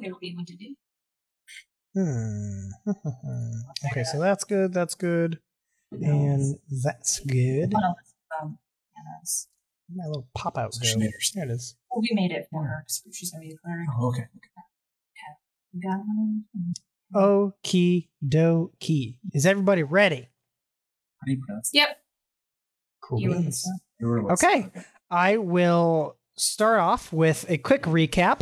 know 0.00 0.10
what 0.10 0.20
we 0.22 0.34
want 0.34 0.48
to 0.48 0.56
do. 0.56 0.74
Hmm. 1.94 2.68
okay, 3.90 4.04
so 4.04 4.18
that's 4.18 4.44
good. 4.44 4.72
That's 4.72 4.94
good. 4.94 5.38
And 5.90 6.56
that's 6.70 7.20
good. 7.20 7.72
One 7.72 7.84
of 7.84 7.90
us, 7.92 8.14
um, 8.40 8.58
Anna's. 8.96 9.48
My 9.94 10.06
little 10.06 10.26
pop 10.34 10.56
out 10.56 10.72
So 10.72 10.84
she 10.84 10.94
go. 10.94 11.06
There 11.34 11.44
it 11.44 11.50
is. 11.50 11.76
Well, 11.90 12.00
we 12.00 12.10
made 12.14 12.30
it 12.30 12.48
for 12.50 12.64
her. 12.64 12.84
So 12.86 13.10
she's 13.12 13.30
gonna 13.30 13.42
be 13.42 13.52
a 13.52 13.56
cleric. 13.56 13.88
Oh, 13.98 14.08
okay. 14.08 14.26
Gun. 15.82 16.44
Okie 17.14 18.08
dokie. 18.26 19.16
Is 19.34 19.44
everybody 19.44 19.82
ready? 19.82 20.28
How 21.20 21.26
do 21.26 21.32
you 21.32 21.42
pronounce 21.44 21.70
Yep. 21.74 21.98
Cool 23.02 23.20
You 23.20 23.30
beans. 23.32 23.68
Okay. 24.02 24.70
I 25.10 25.36
will 25.36 26.16
start 26.36 26.80
off 26.80 27.12
with 27.12 27.44
a 27.48 27.58
quick 27.58 27.82
recap. 27.82 28.40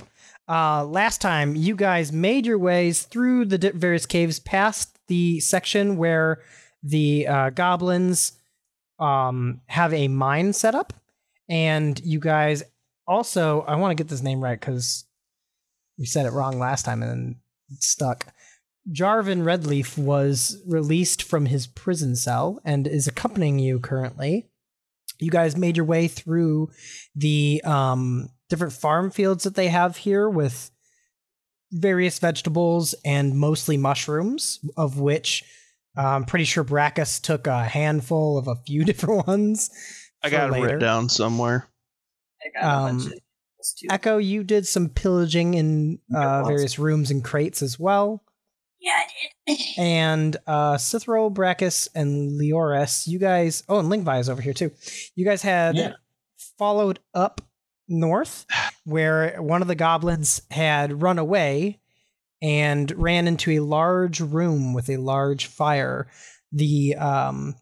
Uh, 0.51 0.85
last 0.85 1.21
time, 1.21 1.55
you 1.55 1.77
guys 1.77 2.11
made 2.11 2.45
your 2.45 2.59
ways 2.59 3.05
through 3.05 3.45
the 3.45 3.71
various 3.73 4.05
caves 4.05 4.41
past 4.41 4.99
the 5.07 5.39
section 5.39 5.97
where 5.97 6.43
the 6.83 7.27
uh, 7.29 7.51
goblins 7.51 8.33
um, 8.99 9.61
have 9.67 9.95
a 9.95 10.09
mine 10.09 10.53
set 10.53 10.75
up. 10.75 10.93
And 11.49 12.01
you 12.01 12.19
guys 12.19 12.65
also, 13.07 13.61
I 13.63 13.77
want 13.77 13.93
to 13.93 14.03
get 14.03 14.11
this 14.11 14.23
name 14.23 14.43
right 14.43 14.59
because 14.59 15.05
we 15.99 16.05
said 16.05 16.27
it 16.27 16.33
wrong 16.33 16.59
last 16.59 16.85
time 16.85 17.03
and 17.03 17.11
then 17.11 17.37
stuck. 17.79 18.27
Jarvin 18.91 19.43
Redleaf 19.43 19.97
was 19.97 20.61
released 20.67 21.23
from 21.23 21.47
his 21.47 21.69
prison 21.69 22.17
cell 22.17 22.61
and 22.65 22.89
is 22.89 23.07
accompanying 23.07 23.61
you 23.61 23.79
currently 23.79 24.51
you 25.21 25.31
guys 25.31 25.57
made 25.57 25.77
your 25.77 25.87
way 25.87 26.09
through 26.09 26.71
the 27.15 27.63
um, 27.65 28.31
different 28.51 28.75
farm 28.75 29.11
fields 29.11 29.45
that 29.45 29.55
they 29.55 29.69
have 29.69 29.97
here 29.97 30.29
with 30.29 30.71
various 31.73 32.19
vegetables 32.19 32.95
and 33.05 33.39
mostly 33.39 33.77
mushrooms, 33.77 34.59
of 34.77 34.99
which 34.99 35.45
I'm 35.97 36.25
pretty 36.25 36.45
sure 36.45 36.65
Brackus 36.65 37.21
took 37.23 37.47
a 37.47 37.65
handful 37.65 38.37
of 38.39 38.49
a 38.49 38.57
few 38.67 38.85
different 38.91 39.27
ones. 39.27 39.71
I 40.23 40.29
got 40.31 40.49
it 40.49 40.53
later. 40.53 40.65
written 40.65 40.81
down 40.81 41.09
somewhere. 41.09 41.67
I 42.45 42.61
got 42.61 42.65
a 42.65 42.93
bunch 42.93 43.03
Um, 43.03 43.07
of 43.07 43.13
those 43.13 43.75
too. 43.79 43.87
Echo, 43.91 44.19
you 44.19 44.45
did 44.45 44.67
some 44.67 44.89
pillaging 44.89 45.55
in 45.55 45.99
uh, 46.15 46.43
various 46.45 46.79
rooms 46.79 47.11
and 47.11 47.25
crates 47.25 47.63
as 47.63 47.79
well. 47.79 48.23
Yeah, 48.81 48.93
I 48.97 49.05
did. 49.47 49.59
and 49.79 50.37
uh 50.47 50.75
Cithro, 50.77 51.33
Brackus, 51.33 51.89
and 51.95 52.39
Leoris, 52.39 53.07
you 53.07 53.19
guys 53.19 53.63
oh 53.69 53.79
and 53.79 53.89
Lingvi 53.91 54.19
is 54.21 54.29
over 54.31 54.41
here 54.41 54.55
too. 54.55 54.71
You 55.15 55.25
guys 55.27 55.43
had 55.43 55.77
Yeah. 55.77 55.93
followed 56.59 56.99
up 57.13 57.43
north 57.91 58.47
where 58.85 59.37
one 59.43 59.61
of 59.61 59.69
the 59.69 59.75
goblins 59.75 60.41
had 60.51 61.03
run 61.03 61.19
away 61.19 61.79
and 62.41 62.91
ran 62.97 63.29
into 63.29 63.51
a 63.51 63.61
large 63.61 64.21
room 64.21 64.73
with 64.73 64.89
a 64.89 64.97
large 64.97 65.47
fire, 65.47 66.09
the 66.53 66.95
um 66.97 67.55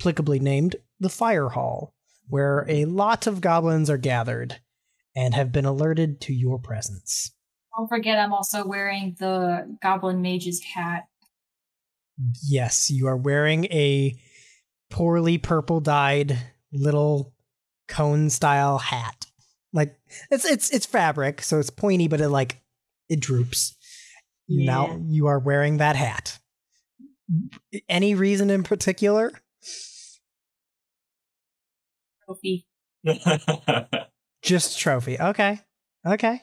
applicably 0.00 0.40
named 0.40 0.76
the 1.00 1.08
fire 1.08 1.50
hall, 1.50 1.94
where 2.28 2.64
a 2.68 2.84
lot 2.86 3.26
of 3.26 3.40
goblins 3.40 3.90
are 3.90 3.98
gathered 3.98 4.60
and 5.14 5.34
have 5.34 5.52
been 5.52 5.64
alerted 5.64 6.20
to 6.22 6.32
your 6.32 6.58
presence. 6.58 7.30
Don't 7.76 7.88
forget, 7.88 8.18
I'm 8.18 8.32
also 8.32 8.66
wearing 8.66 9.16
the 9.18 9.76
Goblin 9.82 10.22
Mage's 10.22 10.62
hat. 10.62 11.08
Yes, 12.46 12.90
you 12.90 13.08
are 13.08 13.16
wearing 13.16 13.64
a 13.66 14.16
poorly 14.90 15.38
purple 15.38 15.80
dyed 15.80 16.38
little 16.72 17.32
cone 17.88 18.30
style 18.30 18.78
hat. 18.78 19.23
Like 19.74 19.98
it's 20.30 20.44
it's 20.46 20.70
it's 20.70 20.86
fabric, 20.86 21.42
so 21.42 21.58
it's 21.58 21.68
pointy, 21.68 22.08
but 22.08 22.20
it 22.20 22.28
like 22.30 22.62
it 23.10 23.20
droops. 23.20 23.74
Now 24.48 25.00
you 25.08 25.26
are 25.26 25.38
wearing 25.38 25.78
that 25.78 25.96
hat. 25.96 26.38
Any 27.88 28.14
reason 28.14 28.50
in 28.50 28.62
particular? 28.62 29.32
Trophy. 32.24 32.66
Just 34.42 34.78
trophy. 34.78 35.18
Okay. 35.18 35.60
Okay. 36.06 36.42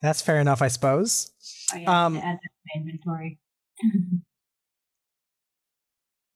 That's 0.00 0.22
fair 0.22 0.40
enough, 0.40 0.62
I 0.62 0.68
suppose. 0.68 1.30
I 1.74 1.78
have 1.80 1.88
Um, 1.88 2.14
to 2.14 2.20
add 2.24 2.36
that 2.36 2.40
to 2.40 2.48
my 2.74 2.80
inventory. 2.80 3.38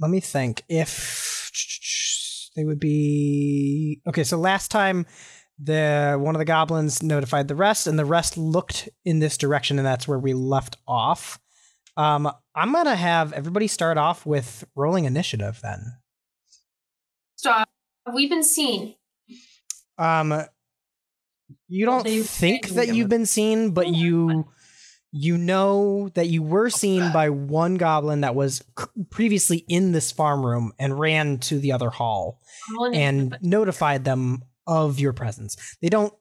let 0.01 0.11
me 0.11 0.21
think 0.21 0.65
if 0.69 2.51
they 2.57 2.65
would 2.65 2.81
be 2.81 4.01
okay 4.07 4.25
so 4.25 4.37
last 4.37 4.71
time 4.71 5.07
the 5.63 6.17
one 6.21 6.35
of 6.35 6.39
the 6.39 6.45
goblins 6.45 7.03
notified 7.03 7.49
the 7.49 7.55
rest 7.55 7.87
and 7.87 7.99
the 7.99 8.05
rest 8.05 8.37
looked 8.39 8.89
in 9.05 9.19
this 9.19 9.37
direction 9.37 9.79
and 9.79 9.87
that's 9.87 10.07
where 10.09 10.19
we 10.19 10.33
left 10.35 10.77
off. 10.87 11.39
Um 11.97 12.31
i'm 12.55 12.73
gonna 12.73 12.97
have 12.97 13.33
everybody 13.33 13.67
start 13.67 13.99
off 13.99 14.25
with 14.27 14.65
rolling 14.75 15.05
initiative 15.05 15.61
then. 15.63 15.99
So 17.37 17.53
have 17.53 17.67
we 18.15 18.29
been 18.29 18.45
seen? 18.45 18.95
um 19.99 20.43
you 21.69 21.85
don't 21.87 22.05
They- 22.05 22.21
think 22.23 22.69
that 22.71 22.95
you've 22.95 23.09
been 23.11 23.27
seen 23.27 23.71
but 23.73 23.89
you 23.89 24.47
you 25.15 25.37
know 25.37 26.09
that 26.15 26.29
you 26.29 26.43
were 26.43 26.71
seen 26.71 27.13
by 27.13 27.29
one 27.29 27.75
goblin 27.75 28.23
that 28.23 28.35
was 28.35 28.65
previously 29.11 29.59
in 29.69 29.93
this 29.93 30.11
farm 30.11 30.45
room 30.45 30.73
and 30.79 30.99
ran 30.99 31.37
to 31.39 31.59
the 31.59 31.73
other 31.73 31.91
hall 31.91 32.41
and 32.95 33.37
notified 33.43 34.05
them 34.07 34.43
of 34.67 35.01
your 35.01 35.13
presence. 35.13 35.77
They 35.81 35.89
don't 35.89 36.15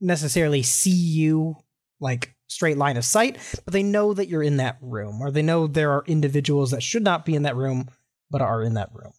necessarily 0.00 0.62
see 0.62 0.90
you 0.90 1.56
like 2.00 2.34
straight 2.46 2.76
line 2.76 2.96
of 2.96 3.04
sight, 3.04 3.38
but 3.64 3.72
they 3.72 3.82
know 3.82 4.14
that 4.14 4.28
you're 4.28 4.42
in 4.42 4.58
that 4.58 4.76
room, 4.80 5.20
or 5.20 5.30
they 5.30 5.42
know 5.42 5.66
there 5.66 5.92
are 5.92 6.04
individuals 6.06 6.70
that 6.70 6.82
should 6.82 7.02
not 7.02 7.24
be 7.24 7.34
in 7.34 7.42
that 7.42 7.56
room 7.56 7.88
but 8.30 8.42
are 8.42 8.62
in 8.62 8.74
that 8.74 8.90
room. 8.92 9.12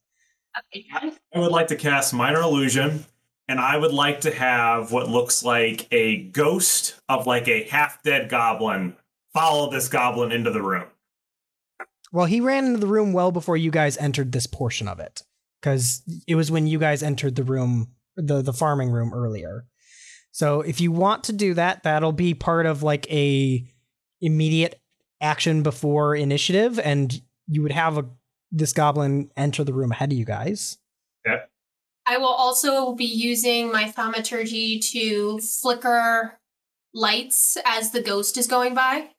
I 0.93 1.39
would 1.39 1.51
like 1.51 1.67
to 1.67 1.75
cast 1.75 2.13
Minor 2.13 2.41
Illusion, 2.41 3.05
and 3.47 3.59
I 3.59 3.77
would 3.77 3.93
like 3.93 4.21
to 4.21 4.33
have 4.33 4.91
what 4.91 5.09
looks 5.09 5.43
like 5.43 5.87
a 5.91 6.23
ghost 6.23 6.99
of 7.09 7.27
like 7.27 7.47
a 7.47 7.63
half 7.63 8.01
dead 8.03 8.29
goblin 8.29 8.95
follow 9.33 9.69
this 9.69 9.87
goblin 9.87 10.31
into 10.31 10.51
the 10.51 10.61
room. 10.61 10.85
Well, 12.11 12.25
he 12.25 12.39
ran 12.39 12.65
into 12.65 12.79
the 12.79 12.87
room 12.87 13.11
well 13.11 13.31
before 13.31 13.57
you 13.57 13.71
guys 13.71 13.97
entered 13.97 14.31
this 14.31 14.47
portion 14.47 14.87
of 14.87 14.99
it, 14.99 15.23
because 15.61 16.01
it 16.27 16.35
was 16.35 16.51
when 16.51 16.67
you 16.67 16.79
guys 16.79 17.03
entered 17.03 17.35
the 17.35 17.43
room, 17.43 17.89
the 18.15 18.41
the 18.41 18.53
farming 18.53 18.91
room 18.91 19.13
earlier. 19.13 19.65
So 20.31 20.61
if 20.61 20.81
you 20.81 20.91
want 20.91 21.25
to 21.25 21.33
do 21.33 21.53
that, 21.53 21.83
that'll 21.83 22.11
be 22.11 22.33
part 22.33 22.65
of 22.65 22.83
like 22.83 23.09
a 23.11 23.65
immediate 24.21 24.81
action 25.21 25.63
before 25.63 26.15
initiative, 26.15 26.79
and 26.79 27.21
you 27.47 27.61
would 27.61 27.71
have 27.71 27.97
a 27.97 28.05
this 28.51 28.73
goblin 28.73 29.29
enter 29.35 29.63
the 29.63 29.73
room 29.73 29.91
ahead 29.91 30.11
of 30.11 30.17
you 30.17 30.25
guys. 30.25 30.77
Yeah. 31.25 31.39
I 32.07 32.17
will 32.17 32.27
also 32.27 32.93
be 32.93 33.05
using 33.05 33.71
my 33.71 33.89
thaumaturgy 33.91 34.79
to 34.91 35.39
flicker 35.39 36.39
lights 36.93 37.57
as 37.65 37.91
the 37.91 38.01
ghost 38.01 38.37
is 38.37 38.47
going 38.47 38.73
by. 38.73 39.09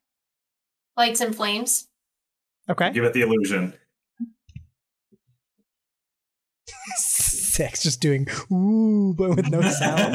Lights 0.97 1.21
and 1.21 1.35
flames. 1.35 1.89
Okay. 2.71 2.93
Give 2.93 3.05
it 3.05 3.13
the 3.13 3.23
illusion. 3.23 3.75
Six, 7.57 7.85
just 7.85 8.03
doing 8.03 8.29
ooh, 8.53 9.15
but 9.17 9.31
with 9.31 9.49
no 9.51 9.63
sound. 9.63 10.15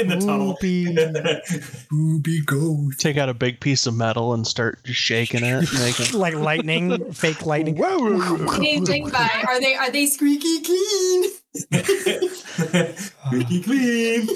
In 0.00 0.08
the 0.08 0.16
tunnel. 0.18 0.56
Spoopy. 0.56 1.88
Booby 1.90 2.40
ghost. 2.46 2.98
Take 2.98 3.18
out 3.18 3.28
a 3.28 3.34
big 3.34 3.60
piece 3.60 3.86
of 3.86 3.94
metal 3.94 4.32
and 4.32 4.46
start 4.46 4.82
just 4.84 4.98
shaking 4.98 5.44
it, 5.44 5.70
making. 5.78 6.18
like 6.18 6.32
lightning, 6.32 7.12
fake 7.12 7.44
lightning. 7.44 7.74
They 7.74 8.80
ding 8.80 9.10
by. 9.10 9.28
Are 9.46 9.60
they 9.60 9.74
are 9.74 9.90
they 9.90 10.06
squeaky 10.06 10.62
clean? 10.62 11.32
Squeaky 12.96 13.62
clean. 13.62 14.26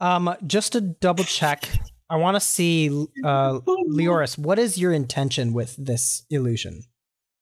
Um, 0.00 0.36
just 0.46 0.72
to 0.72 0.82
double 0.82 1.24
check, 1.24 1.66
I 2.10 2.16
want 2.16 2.34
to 2.34 2.40
see, 2.40 2.90
uh, 3.24 3.60
Leoris, 3.86 4.36
what 4.36 4.58
is 4.58 4.76
your 4.76 4.92
intention 4.92 5.54
with 5.54 5.74
this 5.76 6.26
illusion? 6.28 6.82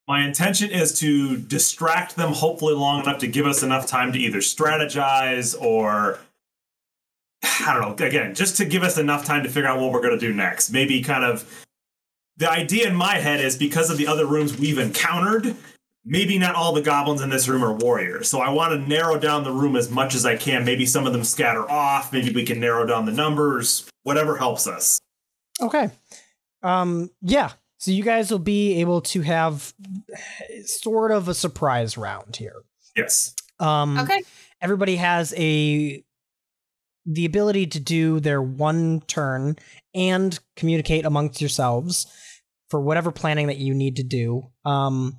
My 0.09 0.25
intention 0.27 0.71
is 0.71 0.99
to 1.01 1.37
distract 1.37 2.17
them, 2.17 2.33
hopefully 2.33 2.75
long 2.75 3.03
enough 3.03 3.19
to 3.19 3.29
give 3.29 3.47
us 3.47 3.63
enough 3.63 3.87
time 3.87 4.13
to 4.13 4.19
either 4.19 4.39
strategize 4.39 5.61
or 5.61 6.19
I 7.43 7.75
don't 7.75 7.99
know. 7.99 8.07
Again, 8.07 8.35
just 8.35 8.57
to 8.57 8.65
give 8.65 8.83
us 8.83 8.99
enough 8.99 9.25
time 9.25 9.43
to 9.45 9.49
figure 9.49 9.69
out 9.69 9.81
what 9.81 9.93
we're 9.93 10.03
going 10.03 10.19
to 10.19 10.27
do 10.27 10.33
next. 10.33 10.71
Maybe 10.71 11.03
kind 11.03 11.25
of 11.25 11.65
the 12.37 12.51
idea 12.51 12.89
in 12.89 12.97
my 12.97 13.17
head 13.17 13.41
is 13.41 13.57
because 13.57 13.91
of 13.91 13.99
the 13.99 14.07
other 14.07 14.27
rooms 14.27 14.59
we've 14.59 14.79
encountered, 14.79 15.55
maybe 16.05 16.39
not 16.39 16.55
all 16.55 16.73
the 16.73 16.83
goblins 16.83 17.21
in 17.21 17.31
this 17.31 17.47
room 17.47 17.63
are 17.63 17.75
warriors. 17.75 18.29
So 18.29 18.41
I 18.41 18.51
want 18.51 18.73
to 18.73 18.89
narrow 18.89 19.19
down 19.19 19.45
the 19.45 19.53
room 19.53 19.77
as 19.77 19.91
much 19.91 20.15
as 20.15 20.27
I 20.27 20.37
can. 20.37 20.65
Maybe 20.65 20.87
some 20.87 21.07
of 21.07 21.13
them 21.13 21.25
scatter 21.25 21.69
off. 21.71 22.13
Maybe 22.13 22.33
we 22.33 22.45
can 22.45 22.59
narrow 22.59 22.87
down 22.87 23.07
the 23.07 23.13
numbers. 23.13 23.89
Whatever 24.03 24.37
helps 24.37 24.67
us. 24.67 24.99
Okay. 25.61 25.91
Um, 26.63 27.11
yeah. 27.21 27.53
So 27.83 27.91
you 27.91 28.05
guys 28.05 28.31
will 28.31 28.39
be 28.39 28.75
able 28.75 29.01
to 29.01 29.23
have 29.23 29.75
sort 30.67 31.11
of 31.11 31.27
a 31.27 31.35
surprise 31.35 31.99
round 31.99 32.37
here. 32.37 32.63
Yes. 32.97 33.35
Um, 33.59 33.99
Okay. 33.99 34.23
Everybody 34.61 34.95
has 34.95 35.35
a 35.37 36.05
the 37.07 37.25
ability 37.25 37.67
to 37.67 37.81
do 37.81 38.21
their 38.21 38.41
one 38.41 39.01
turn 39.09 39.57
and 39.97 40.39
communicate 40.55 41.05
amongst 41.05 41.41
yourselves 41.41 42.07
for 42.71 42.81
whatever 42.81 43.11
planning 43.11 43.49
that 43.49 43.57
you 43.57 43.75
need 43.75 43.97
to 43.97 44.05
do. 44.05 44.47
Um, 44.65 45.17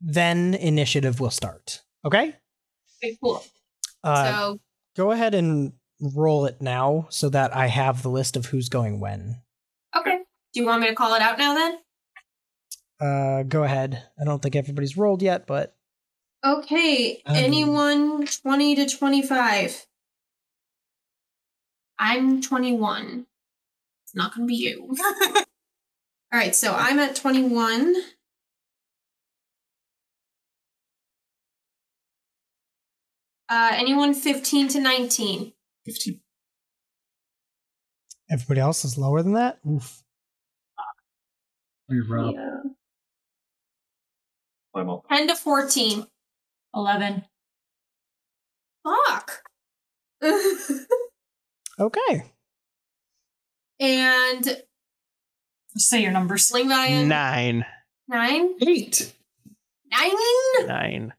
then 0.00 0.54
initiative 0.54 1.20
will 1.20 1.30
start. 1.30 1.80
Okay. 2.04 2.34
Okay, 3.00 3.16
cool. 3.22 3.44
Uh, 4.02 4.32
so 4.32 4.60
go 4.96 5.12
ahead 5.12 5.36
and 5.36 5.74
roll 6.00 6.46
it 6.46 6.60
now 6.60 7.06
so 7.10 7.28
that 7.28 7.54
I 7.54 7.68
have 7.68 8.02
the 8.02 8.10
list 8.10 8.36
of 8.36 8.46
who's 8.46 8.68
going 8.68 8.98
when. 8.98 9.42
Okay. 10.48 10.54
Do 10.54 10.60
you 10.60 10.66
want 10.66 10.82
me 10.82 10.88
to 10.88 10.94
call 10.94 11.14
it 11.14 11.22
out 11.22 11.38
now 11.38 11.54
then? 11.54 11.78
Uh, 13.00 13.42
go 13.44 13.62
ahead. 13.62 14.02
I 14.20 14.24
don't 14.24 14.42
think 14.42 14.56
everybody's 14.56 14.96
rolled 14.96 15.22
yet, 15.22 15.46
but 15.46 15.74
Okay. 16.44 17.22
Um, 17.26 17.36
Anyone 17.36 18.26
20 18.26 18.74
to 18.76 18.88
25? 18.88 19.86
I'm 21.98 22.40
21. 22.40 23.26
It's 24.04 24.14
not 24.14 24.34
going 24.34 24.46
to 24.46 24.48
be 24.48 24.56
you. 24.56 24.96
All 26.32 26.38
right, 26.38 26.54
so 26.54 26.74
I'm 26.74 26.98
at 26.98 27.16
21. 27.16 27.94
Uh, 33.50 33.70
anyone 33.72 34.14
15 34.14 34.68
to 34.68 34.80
19? 34.80 35.52
15. 35.86 36.20
everybody 38.30 38.60
else 38.60 38.84
is 38.84 38.98
lower 38.98 39.22
than 39.22 39.32
that. 39.32 39.58
Oof. 39.66 40.04
Pretty 41.88 42.06
rough. 42.08 42.34
Yeah. 42.34 42.60
I'm 44.74 45.00
10 45.10 45.28
to 45.28 45.34
14. 45.34 46.06
11. 46.74 47.24
Fuck. 48.84 49.42
Okay. 51.80 52.24
and 53.78 54.62
say 55.76 56.02
your 56.02 56.10
numbers. 56.10 56.44
Sling 56.44 56.68
Valiant. 56.68 57.06
Nine. 57.06 57.64
Nine? 58.08 58.56
Eight. 58.66 59.14
Nine? 59.88 60.66
Nine. 60.66 61.12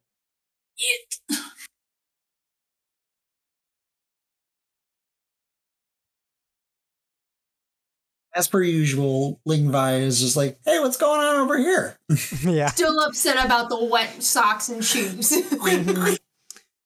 As 8.40 8.48
per 8.48 8.64
usual, 8.64 9.42
Lingvi 9.46 10.00
is 10.00 10.22
just 10.22 10.38
like, 10.38 10.58
hey, 10.64 10.80
what's 10.80 10.96
going 10.96 11.20
on 11.20 11.42
over 11.42 11.58
here? 11.58 11.98
yeah. 12.44 12.68
Still 12.68 12.98
upset 13.02 13.36
about 13.46 13.68
the 13.68 13.84
wet 13.84 14.24
socks 14.24 14.70
and 14.70 14.84
shoes. 14.84 15.34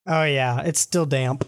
Oh 0.07 0.23
yeah, 0.23 0.61
it's 0.63 0.79
still 0.81 1.05
damp. 1.05 1.47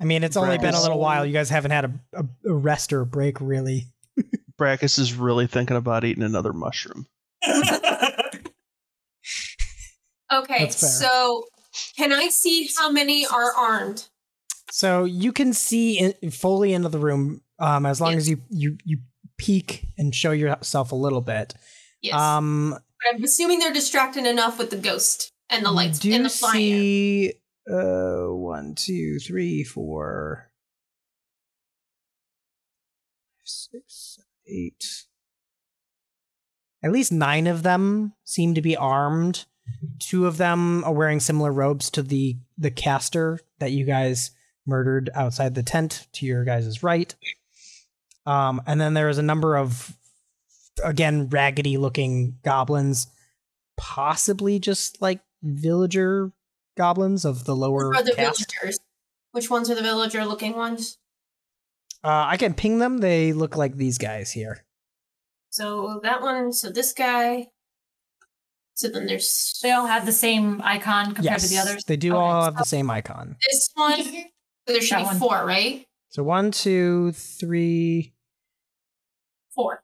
I 0.00 0.04
mean, 0.04 0.22
it's 0.24 0.36
only 0.36 0.56
been 0.58 0.74
a 0.74 0.80
little 0.80 0.98
while. 1.00 1.26
You 1.26 1.32
guys 1.32 1.50
haven't 1.50 1.72
had 1.72 1.84
a, 1.86 1.92
a, 2.14 2.24
a 2.46 2.54
rest 2.54 2.92
or 2.92 3.00
a 3.02 3.06
break, 3.06 3.38
really. 3.40 3.88
Brackus 4.58 4.98
is 4.98 5.12
really 5.12 5.46
thinking 5.46 5.76
about 5.76 6.04
eating 6.04 6.22
another 6.22 6.52
mushroom. 6.54 7.06
Okay, 10.32 10.70
so 10.70 11.44
can 11.98 12.12
I 12.12 12.28
see 12.28 12.70
how 12.78 12.90
many 12.90 13.26
are 13.26 13.52
armed? 13.52 14.08
So 14.70 15.04
you 15.04 15.32
can 15.32 15.52
see 15.52 15.98
in, 15.98 16.30
fully 16.30 16.72
into 16.72 16.88
the 16.88 16.98
room 16.98 17.42
um, 17.58 17.84
as 17.86 18.00
long 18.00 18.12
Yes. 18.12 18.22
as 18.22 18.28
you 18.30 18.42
you 18.50 18.78
you 18.84 18.98
peek 19.38 19.86
and 19.98 20.14
show 20.14 20.32
yourself 20.32 20.92
a 20.92 20.96
little 20.96 21.20
bit. 21.20 21.54
Yes. 22.00 22.14
Um, 22.14 22.70
but 22.70 23.14
I'm 23.14 23.24
assuming 23.24 23.58
they're 23.58 23.72
distracted 23.72 24.26
enough 24.26 24.58
with 24.58 24.70
the 24.70 24.76
ghost 24.76 25.32
and 25.50 25.64
the 25.64 25.72
lights 25.72 25.98
do 25.98 26.12
and 26.12 26.24
the 26.24 26.30
fire. 26.30 26.52
see 26.52 27.34
uh, 27.70 28.26
one, 28.26 28.74
two, 28.76 29.18
three, 29.18 29.64
four, 29.64 30.50
six, 33.44 34.18
eight. 34.46 34.84
At 36.82 36.92
least 36.92 37.10
nine 37.10 37.46
of 37.46 37.62
them 37.62 38.14
seem 38.24 38.54
to 38.54 38.62
be 38.62 38.76
armed. 38.76 39.46
Two 39.98 40.26
of 40.26 40.36
them 40.36 40.84
are 40.84 40.92
wearing 40.92 41.18
similar 41.18 41.52
robes 41.52 41.90
to 41.90 42.02
the 42.02 42.36
the 42.56 42.70
caster 42.70 43.40
that 43.58 43.72
you 43.72 43.84
guys 43.84 44.30
murdered 44.66 45.10
outside 45.14 45.54
the 45.54 45.62
tent 45.62 46.06
to 46.12 46.26
your 46.26 46.44
guys' 46.44 46.82
right. 46.82 47.14
Um, 48.26 48.60
and 48.66 48.80
then 48.80 48.94
there 48.94 49.08
is 49.08 49.18
a 49.18 49.22
number 49.22 49.56
of 49.56 49.96
again 50.84 51.28
raggedy 51.28 51.76
looking 51.76 52.38
goblins, 52.44 53.06
possibly 53.76 54.58
just 54.58 55.00
like 55.00 55.20
villager 55.42 56.32
goblins 56.76 57.24
of 57.24 57.44
the 57.44 57.54
lower 57.56 57.94
Or 57.94 58.02
the 58.02 58.12
caste. 58.14 58.52
villagers. 58.60 58.78
Which 59.32 59.48
ones 59.50 59.70
are 59.70 59.74
the 59.74 59.82
villager 59.82 60.24
looking 60.24 60.56
ones? 60.56 60.98
Uh, 62.02 62.24
I 62.28 62.36
can 62.36 62.54
ping 62.54 62.78
them. 62.78 62.98
They 62.98 63.32
look 63.32 63.56
like 63.56 63.76
these 63.76 63.98
guys 63.98 64.30
here. 64.32 64.64
So 65.50 66.00
that 66.02 66.20
one, 66.22 66.52
so 66.52 66.70
this 66.70 66.92
guy. 66.92 67.48
So 68.74 68.88
then 68.88 69.06
there's 69.06 69.58
They 69.62 69.70
all 69.70 69.86
have 69.86 70.04
the 70.04 70.12
same 70.12 70.60
icon 70.62 71.06
compared 71.14 71.24
yes, 71.24 71.42
to 71.44 71.48
the 71.48 71.58
others. 71.58 71.84
they 71.84 71.96
do 71.96 72.10
Okay. 72.12 72.18
all 72.18 72.44
have 72.44 72.56
the 72.56 72.64
same 72.64 72.90
icon. 72.90 73.36
this 73.48 73.70
one. 73.74 74.02
So 74.02 74.12
there 74.66 74.80
should 74.82 74.96
That 74.96 75.00
be 75.00 75.04
one. 75.06 75.18
four, 75.18 75.46
right? 75.46 75.86
So 76.10 76.22
one, 76.22 76.50
two, 76.50 77.12
three, 77.12 78.12
Four. 79.56 79.82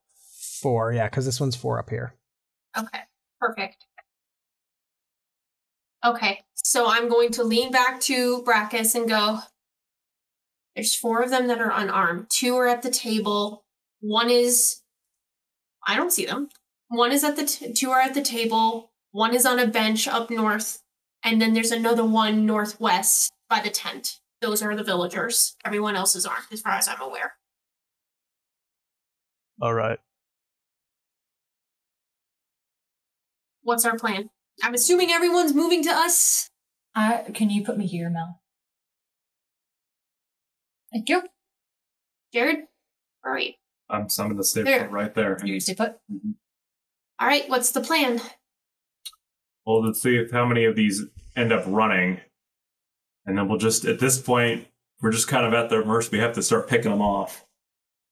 four. 0.60 0.92
Yeah, 0.92 1.08
because 1.08 1.24
this 1.24 1.40
one's 1.40 1.56
four 1.56 1.78
up 1.78 1.90
here. 1.90 2.14
Okay, 2.78 3.00
perfect. 3.40 3.86
Okay, 6.04 6.40
so 6.54 6.88
I'm 6.88 7.08
going 7.08 7.32
to 7.32 7.44
lean 7.44 7.72
back 7.72 8.00
to 8.02 8.42
Brackus 8.42 8.94
and 8.94 9.08
go. 9.08 9.40
There's 10.74 10.94
four 10.94 11.22
of 11.22 11.30
them 11.30 11.48
that 11.48 11.60
are 11.60 11.72
unarmed. 11.72 12.26
Two 12.28 12.56
are 12.56 12.68
at 12.68 12.82
the 12.82 12.90
table. 12.90 13.64
One 14.00 14.30
is. 14.30 14.80
I 15.86 15.96
don't 15.96 16.12
see 16.12 16.26
them. 16.26 16.48
One 16.88 17.12
is 17.12 17.24
at 17.24 17.36
the. 17.36 17.44
T- 17.44 17.72
two 17.72 17.90
are 17.90 18.00
at 18.00 18.14
the 18.14 18.22
table. 18.22 18.92
One 19.10 19.34
is 19.34 19.46
on 19.46 19.58
a 19.58 19.66
bench 19.66 20.06
up 20.06 20.30
north. 20.30 20.82
And 21.24 21.40
then 21.40 21.54
there's 21.54 21.70
another 21.70 22.04
one 22.04 22.46
northwest 22.46 23.32
by 23.48 23.60
the 23.60 23.70
tent. 23.70 24.18
Those 24.40 24.60
are 24.60 24.74
the 24.74 24.82
villagers. 24.82 25.56
Everyone 25.64 25.94
else 25.94 26.16
is 26.16 26.26
armed, 26.26 26.46
as 26.50 26.60
far 26.60 26.72
as 26.72 26.88
I'm 26.88 27.00
aware. 27.00 27.34
All 29.60 29.74
right. 29.74 29.98
What's 33.62 33.84
our 33.84 33.96
plan? 33.96 34.30
I'm 34.62 34.74
assuming 34.74 35.10
everyone's 35.10 35.54
moving 35.54 35.82
to 35.84 35.90
us. 35.90 36.50
Uh, 36.94 37.18
can 37.32 37.48
you 37.50 37.64
put 37.64 37.78
me 37.78 37.86
here, 37.86 38.10
Mel? 38.10 38.40
Thank 40.92 41.08
you. 41.08 41.22
Jared? 42.34 42.64
Where 43.22 43.34
are 43.34 43.38
you? 43.38 43.52
I'm 43.88 44.08
summoning 44.08 44.38
the 44.38 44.44
stay 44.44 44.62
There. 44.62 44.84
put 44.84 44.90
right 44.90 45.14
there. 45.14 45.38
You 45.44 45.60
stay 45.60 45.74
put. 45.74 45.96
All 47.20 47.26
right, 47.28 47.48
what's 47.48 47.70
the 47.70 47.80
plan? 47.80 48.20
Well, 49.64 49.82
let's 49.84 50.02
see 50.02 50.16
if 50.16 50.32
how 50.32 50.44
many 50.44 50.64
of 50.64 50.74
these 50.74 51.04
end 51.36 51.52
up 51.52 51.62
running, 51.66 52.20
and 53.26 53.38
then 53.38 53.48
we'll 53.48 53.58
just 53.58 53.84
at 53.84 54.00
this 54.00 54.20
point 54.20 54.66
we're 55.00 55.12
just 55.12 55.28
kind 55.28 55.46
of 55.46 55.54
at 55.54 55.70
their 55.70 55.84
mercy. 55.84 56.08
We 56.12 56.18
have 56.18 56.34
to 56.34 56.42
start 56.42 56.68
picking 56.68 56.90
them 56.90 57.00
off 57.02 57.46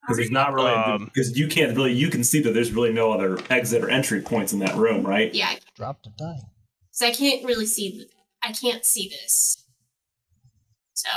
because 0.02 0.16
there's 0.16 0.30
not 0.30 0.52
really 0.54 0.70
Um, 0.72 1.04
because 1.06 1.36
you 1.38 1.46
can't 1.48 1.76
really 1.76 1.92
you 1.92 2.08
can 2.08 2.24
see 2.24 2.40
that 2.42 2.52
there's 2.52 2.72
really 2.72 2.92
no 2.92 3.12
other 3.12 3.38
exit 3.50 3.82
or 3.84 3.90
entry 3.90 4.20
points 4.22 4.52
in 4.52 4.58
that 4.60 4.74
room, 4.76 5.06
right? 5.06 5.32
Yeah, 5.34 5.54
Drop 5.76 6.02
to 6.02 6.10
die. 6.16 6.38
So 6.90 7.06
I 7.06 7.12
can't 7.12 7.44
really 7.44 7.66
see. 7.66 7.90
th- 7.92 8.10
I 8.42 8.52
can't 8.52 8.84
see 8.84 9.08
this. 9.08 9.66
So, 10.94 11.08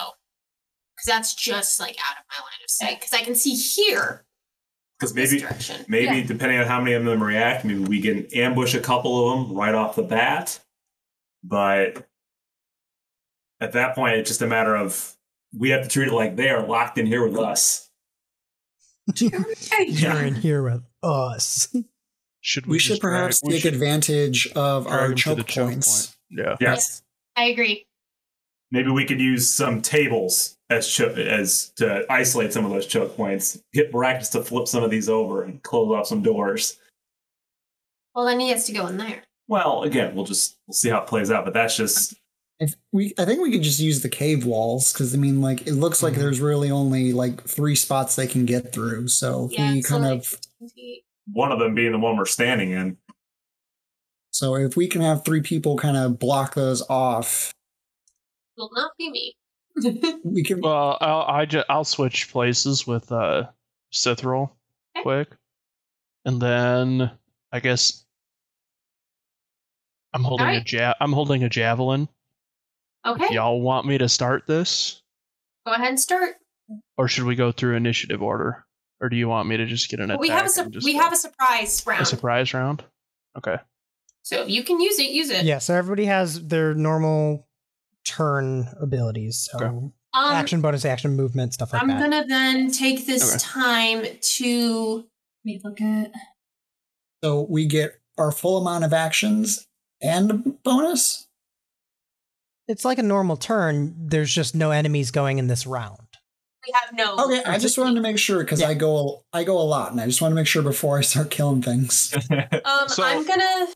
because 0.95 1.05
that's 1.07 1.33
just 1.35 1.79
like 1.79 1.95
out 2.09 2.17
of 2.17 2.23
my 2.29 2.35
line 2.41 2.63
of 2.63 2.69
sight. 2.69 2.99
Because 2.99 3.13
I 3.13 3.23
can 3.23 3.35
see 3.35 3.55
here 3.55 4.25
Because 4.99 5.13
maybe 5.13 5.39
direction. 5.39 5.85
maybe 5.87 6.17
Yeah. 6.19 6.27
depending 6.27 6.59
on 6.59 6.67
how 6.67 6.79
many 6.79 6.93
of 6.93 7.03
them 7.05 7.21
react, 7.23 7.65
maybe 7.65 7.79
we 7.79 8.01
can 8.01 8.25
ambush 8.33 8.73
a 8.75 8.79
couple 8.79 9.29
of 9.31 9.47
them 9.47 9.57
right 9.57 9.73
off 9.75 9.95
the 9.95 10.03
bat. 10.03 10.59
But 11.43 12.07
at 13.59 13.71
that 13.73 13.95
point, 13.95 14.15
it's 14.17 14.29
just 14.29 14.41
a 14.41 14.47
matter 14.47 14.75
of 14.75 15.15
we 15.57 15.69
have 15.69 15.83
to 15.83 15.89
treat 15.89 16.07
it 16.09 16.13
like 16.13 16.35
they 16.35 16.49
are 16.49 16.65
locked 16.65 16.97
in 16.97 17.05
here 17.05 17.25
with 17.27 17.37
us. 17.37 17.89
You're 19.17 20.21
in 20.23 20.35
here 20.35 20.63
with 20.63 20.83
us. 21.01 21.73
Should 22.41 22.65
we, 22.65 22.71
We 22.73 22.79
should 22.79 22.89
just 22.93 23.01
drag- 23.01 23.13
perhaps 23.13 23.41
we 23.43 23.53
take 23.53 23.61
should 23.63 23.73
advantage 23.73 24.47
of 24.55 24.87
our 24.87 25.13
choke 25.13 25.37
the 25.37 25.43
choke 25.43 25.65
points. 25.67 26.07
point. 26.07 26.17
Yeah. 26.45 26.55
Yes. 26.59 27.01
I 27.35 27.45
agree. 27.45 27.85
Maybe 28.71 28.89
we 28.89 29.05
could 29.05 29.21
use 29.21 29.53
some 29.53 29.81
tables 29.81 30.57
as 30.69 30.87
cho- 30.87 31.09
as 31.13 31.69
to 31.77 32.05
isolate 32.09 32.51
some 32.53 32.65
of 32.65 32.71
those 32.71 32.85
choke 32.87 33.15
points. 33.15 33.61
Get 33.73 33.91
Baracus 33.91 34.31
to 34.31 34.43
flip 34.43 34.67
some 34.67 34.83
of 34.83 34.89
these 34.89 35.07
over 35.09 35.43
and 35.43 35.61
close 35.63 35.91
off 35.93 36.07
some 36.07 36.21
doors. 36.21 36.77
Well, 38.15 38.25
then 38.25 38.39
he 38.39 38.49
has 38.49 38.65
to 38.65 38.71
go 38.73 38.87
in 38.87 38.97
there. 38.97 39.23
Well, 39.47 39.83
again, 39.83 40.15
we'll 40.15 40.25
just 40.25 40.57
we'll 40.67 40.73
see 40.73 40.89
how 40.89 41.01
it 41.01 41.07
plays 41.07 41.29
out. 41.31 41.45
But 41.45 41.53
that's 41.53 41.75
just 41.77 42.15
If 42.59 42.75
we, 42.91 43.13
I 43.17 43.25
think 43.25 43.41
we 43.41 43.51
could 43.51 43.63
just 43.63 43.79
use 43.79 44.01
the 44.01 44.09
cave 44.09 44.45
walls 44.45 44.93
because 44.93 45.13
I 45.13 45.17
mean, 45.17 45.41
like, 45.41 45.67
it 45.67 45.73
looks 45.73 46.01
like 46.03 46.13
Mhm. 46.13 46.17
there's 46.17 46.39
really 46.39 46.71
only 46.71 47.11
like 47.11 47.43
three 47.45 47.75
spots 47.75 48.15
they 48.15 48.27
can 48.27 48.45
get 48.45 48.71
through. 48.71 49.07
So 49.09 49.45
if 49.45 49.53
Yeah, 49.53 49.73
we 49.73 49.81
so 49.81 49.89
kind 49.89 50.03
like, 50.03 50.19
of, 50.19 50.39
one 51.31 51.51
of 51.51 51.59
them 51.59 51.73
being 51.75 51.91
the 51.91 51.97
one 51.99 52.15
we're 52.17 52.25
standing 52.25 52.71
in. 52.71 52.97
so 54.31 54.55
if 54.55 54.75
we 54.77 54.87
can 54.87 55.01
have 55.01 55.23
three 55.25 55.41
people 55.41 55.77
kind 55.77 55.97
of 55.97 56.19
block 56.19 56.53
those 56.55 56.81
off, 56.89 57.51
will 58.57 58.69
not 58.73 58.91
be 58.97 59.09
me. 59.11 59.35
We 60.23 60.43
can. 60.43 60.61
Well, 60.61 60.97
I'll 61.01 61.21
I 61.23 61.45
ju- 61.45 61.63
I'll 61.69 61.83
switch 61.83 62.31
places 62.31 62.85
with 62.87 63.11
uh 63.11 63.49
Cithril 63.91 64.51
Okay. 64.95 65.01
quick, 65.03 65.29
and 66.25 66.39
then 66.41 67.11
I 67.51 67.59
guess 67.59 68.05
I'm 70.13 70.23
holding 70.23 70.47
a 70.47 70.49
Alright. 70.51 70.71
ja- 70.71 70.93
I'm 71.01 71.11
holding 71.13 71.43
a 71.43 71.49
javelin. 71.49 72.07
Okay, 73.05 73.25
If 73.25 73.31
y'all 73.31 73.61
want 73.61 73.85
me 73.87 73.97
to 73.97 74.07
start 74.09 74.43
this, 74.47 75.01
go 75.65 75.73
ahead 75.73 75.89
and 75.89 75.99
start. 75.99 76.35
or 76.97 77.07
should 77.07 77.25
we 77.25 77.35
go 77.35 77.51
through 77.51 77.75
initiative 77.75 78.21
order, 78.23 78.65
or 79.01 79.09
do 79.09 79.15
you 79.15 79.27
want 79.27 79.47
me 79.47 79.57
to 79.57 79.65
just 79.65 79.89
get 79.89 79.99
an 79.99 80.11
attack? 80.11 80.19
we 80.21 80.29
have 80.29 80.45
a 80.45 80.49
su- 80.49 80.69
just 80.69 80.85
we 80.85 80.93
go- 80.93 80.99
have 81.01 81.13
a 81.13 81.17
surprise 81.17 81.83
round, 81.85 82.01
a 82.01 82.05
surprise 82.05 82.53
round. 82.53 82.83
Okay. 83.37 83.57
so 84.21 84.43
if 84.43 84.49
you 84.49 84.63
can 84.63 84.79
use 84.79 84.99
it, 84.99 85.09
use 85.11 85.29
it. 85.29 85.43
Yeah, 85.45 85.57
so 85.59 85.73
everybody 85.73 86.05
has 86.05 86.47
their 86.47 86.73
normal 86.73 87.47
turn 88.05 88.67
abilities. 88.79 89.49
So 89.51 89.57
Okay. 89.65 89.75
Um, 90.15 90.31
action, 90.31 90.61
bonus 90.61 90.85
action, 90.85 91.15
movement, 91.15 91.53
stuff 91.55 91.73
like 91.73 91.81
that. 91.81 91.89
I'm 91.89 91.99
gonna 91.99 92.23
then 92.27 92.69
take 92.71 93.07
this 93.07 93.29
Okay. 93.33 93.39
time 93.39 94.05
to 94.21 94.95
Let 94.97 95.05
me 95.45 95.59
look 95.63 95.81
at. 95.81 96.11
So 97.23 97.41
we 97.49 97.65
get 97.65 97.99
our 98.17 98.31
full 98.31 98.57
amount 98.61 98.83
of 98.83 98.93
actions 98.93 99.67
and 100.01 100.61
bonus. 100.63 101.27
It's 102.67 102.85
like 102.85 102.97
a 102.97 103.03
normal 103.03 103.35
turn. 103.37 103.93
There's 103.97 104.33
just 104.33 104.55
no 104.55 104.71
enemies 104.71 105.11
going 105.11 105.37
in 105.39 105.47
this 105.47 105.67
round. 105.67 105.97
we 106.65 106.73
have 106.81 106.93
no. 106.93 107.25
Okay, 107.25 107.43
I 107.43 107.57
just 107.57 107.77
wanted 107.77 107.95
to 107.95 108.01
make 108.01 108.17
sure 108.17 108.39
because 108.43 108.61
I 108.61 108.73
go 108.73 109.21
I 109.33 109.43
go 109.43 109.57
a 109.59 109.63
lot, 109.63 109.91
and 109.91 109.99
I 109.99 110.05
just 110.05 110.21
want 110.21 110.31
to 110.31 110.35
make 110.35 110.47
sure 110.47 110.61
before 110.63 110.97
I 110.97 111.01
start 111.01 111.29
killing 111.29 111.61
things. 111.61 112.13
Um, 112.65 112.87
So- 112.87 113.03
I'm 113.03 113.25
gonna 113.25 113.67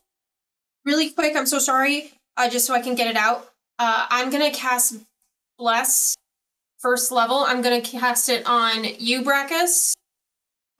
really 0.84 1.10
quick. 1.10 1.36
I'm 1.36 1.46
so 1.46 1.58
sorry. 1.58 2.12
Uh, 2.36 2.48
just 2.48 2.66
so 2.66 2.74
I 2.74 2.80
can 2.80 2.94
get 2.94 3.08
it 3.08 3.16
out. 3.16 3.48
Uh, 3.78 4.06
I'm 4.08 4.30
gonna 4.30 4.50
cast 4.52 4.94
bless 5.58 6.14
first 6.78 7.12
level. 7.12 7.38
I'm 7.38 7.60
gonna 7.62 7.80
cast 7.82 8.28
it 8.28 8.46
on 8.46 8.84
you, 8.98 9.22
Brackus. 9.22 9.92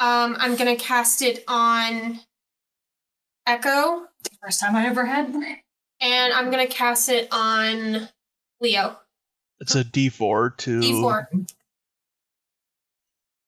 Um, 0.01 0.37
I'm 0.39 0.57
gonna 0.57 0.77
cast 0.77 1.21
it 1.23 1.45
on 1.49 2.21
Echo, 3.47 4.07
First 4.43 4.61
time 4.61 4.77
I 4.77 4.87
ever 4.87 5.05
had. 5.07 5.35
And 6.01 6.33
I'm 6.33 6.51
gonna 6.51 6.67
cast 6.67 7.09
it 7.09 7.29
on 7.33 8.09
Leo. 8.61 8.99
It's 9.61 9.75
a 9.75 9.85
D4 9.85 10.57
to 10.59 10.81
D4. 10.81 11.49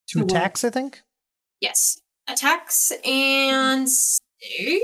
Two 0.09 0.23
attacks, 0.23 0.65
I 0.65 0.71
think. 0.71 1.03
Yes. 1.61 2.01
Attacks 2.29 2.93
and 3.05 3.89
save? 3.89 4.81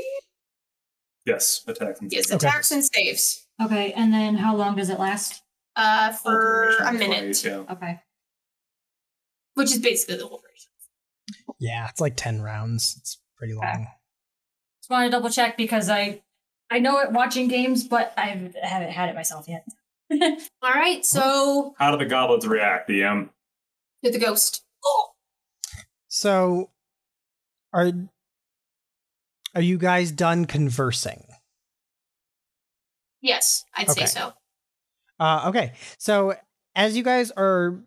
yes, 1.25 1.63
attack. 1.67 1.97
and 2.01 2.13
Yes, 2.13 2.29
save. 2.29 2.37
Okay. 2.37 2.47
attacks 2.49 2.71
and 2.71 2.85
saves. 2.85 3.47
Okay, 3.63 3.93
and 3.93 4.13
then 4.13 4.37
how 4.37 4.55
long 4.55 4.77
does 4.77 4.91
it 4.91 4.99
last? 5.01 5.43
Uh, 5.75 6.13
for 6.13 6.77
a 6.79 6.93
minute, 6.93 7.25
twice, 7.25 7.45
yeah. 7.45 7.57
Okay. 7.71 8.01
which 9.55 9.73
is 9.73 9.79
basically 9.79 10.17
the 10.17 10.27
whole 10.27 10.39
version. 10.39 11.57
Yeah, 11.59 11.89
it's 11.89 12.01
like 12.01 12.15
ten 12.17 12.41
rounds. 12.41 12.97
It's 12.99 13.19
pretty 13.37 13.55
long. 13.55 13.87
Just 14.81 14.91
want 14.91 15.07
to 15.07 15.11
double 15.11 15.29
check 15.31 15.57
because 15.57 15.91
I 15.91 16.23
I 16.71 16.79
know 16.81 16.99
it 17.01 17.13
watching 17.13 17.49
games, 17.49 17.85
but 17.85 18.13
I 18.17 18.27
haven't 18.63 18.91
had 18.91 19.09
it 19.09 19.15
myself 19.15 19.47
yet. 19.49 19.67
All 20.63 20.73
right, 20.73 21.05
so 21.05 21.75
How 21.79 21.91
do 21.93 21.99
the 21.99 22.07
goblins 22.07 22.47
react, 22.47 22.89
DM? 22.89 23.31
to 24.05 24.11
the 24.13 24.19
ghost. 24.19 24.65
Oh, 24.85 25.09
So, 26.09 26.71
are 27.73 27.91
are 29.55 29.61
you 29.63 29.79
guys 29.79 30.11
done 30.13 30.45
conversing? 30.45 31.25
yes, 33.23 33.65
I'd 33.75 33.89
Okay. 33.89 34.07
say 34.07 34.21
so. 34.21 34.33
Uh, 35.19 35.45
okay, 35.49 35.73
so 35.99 36.35
as 36.75 36.97
you 36.97 37.03
guys 37.03 37.31
are 37.33 37.81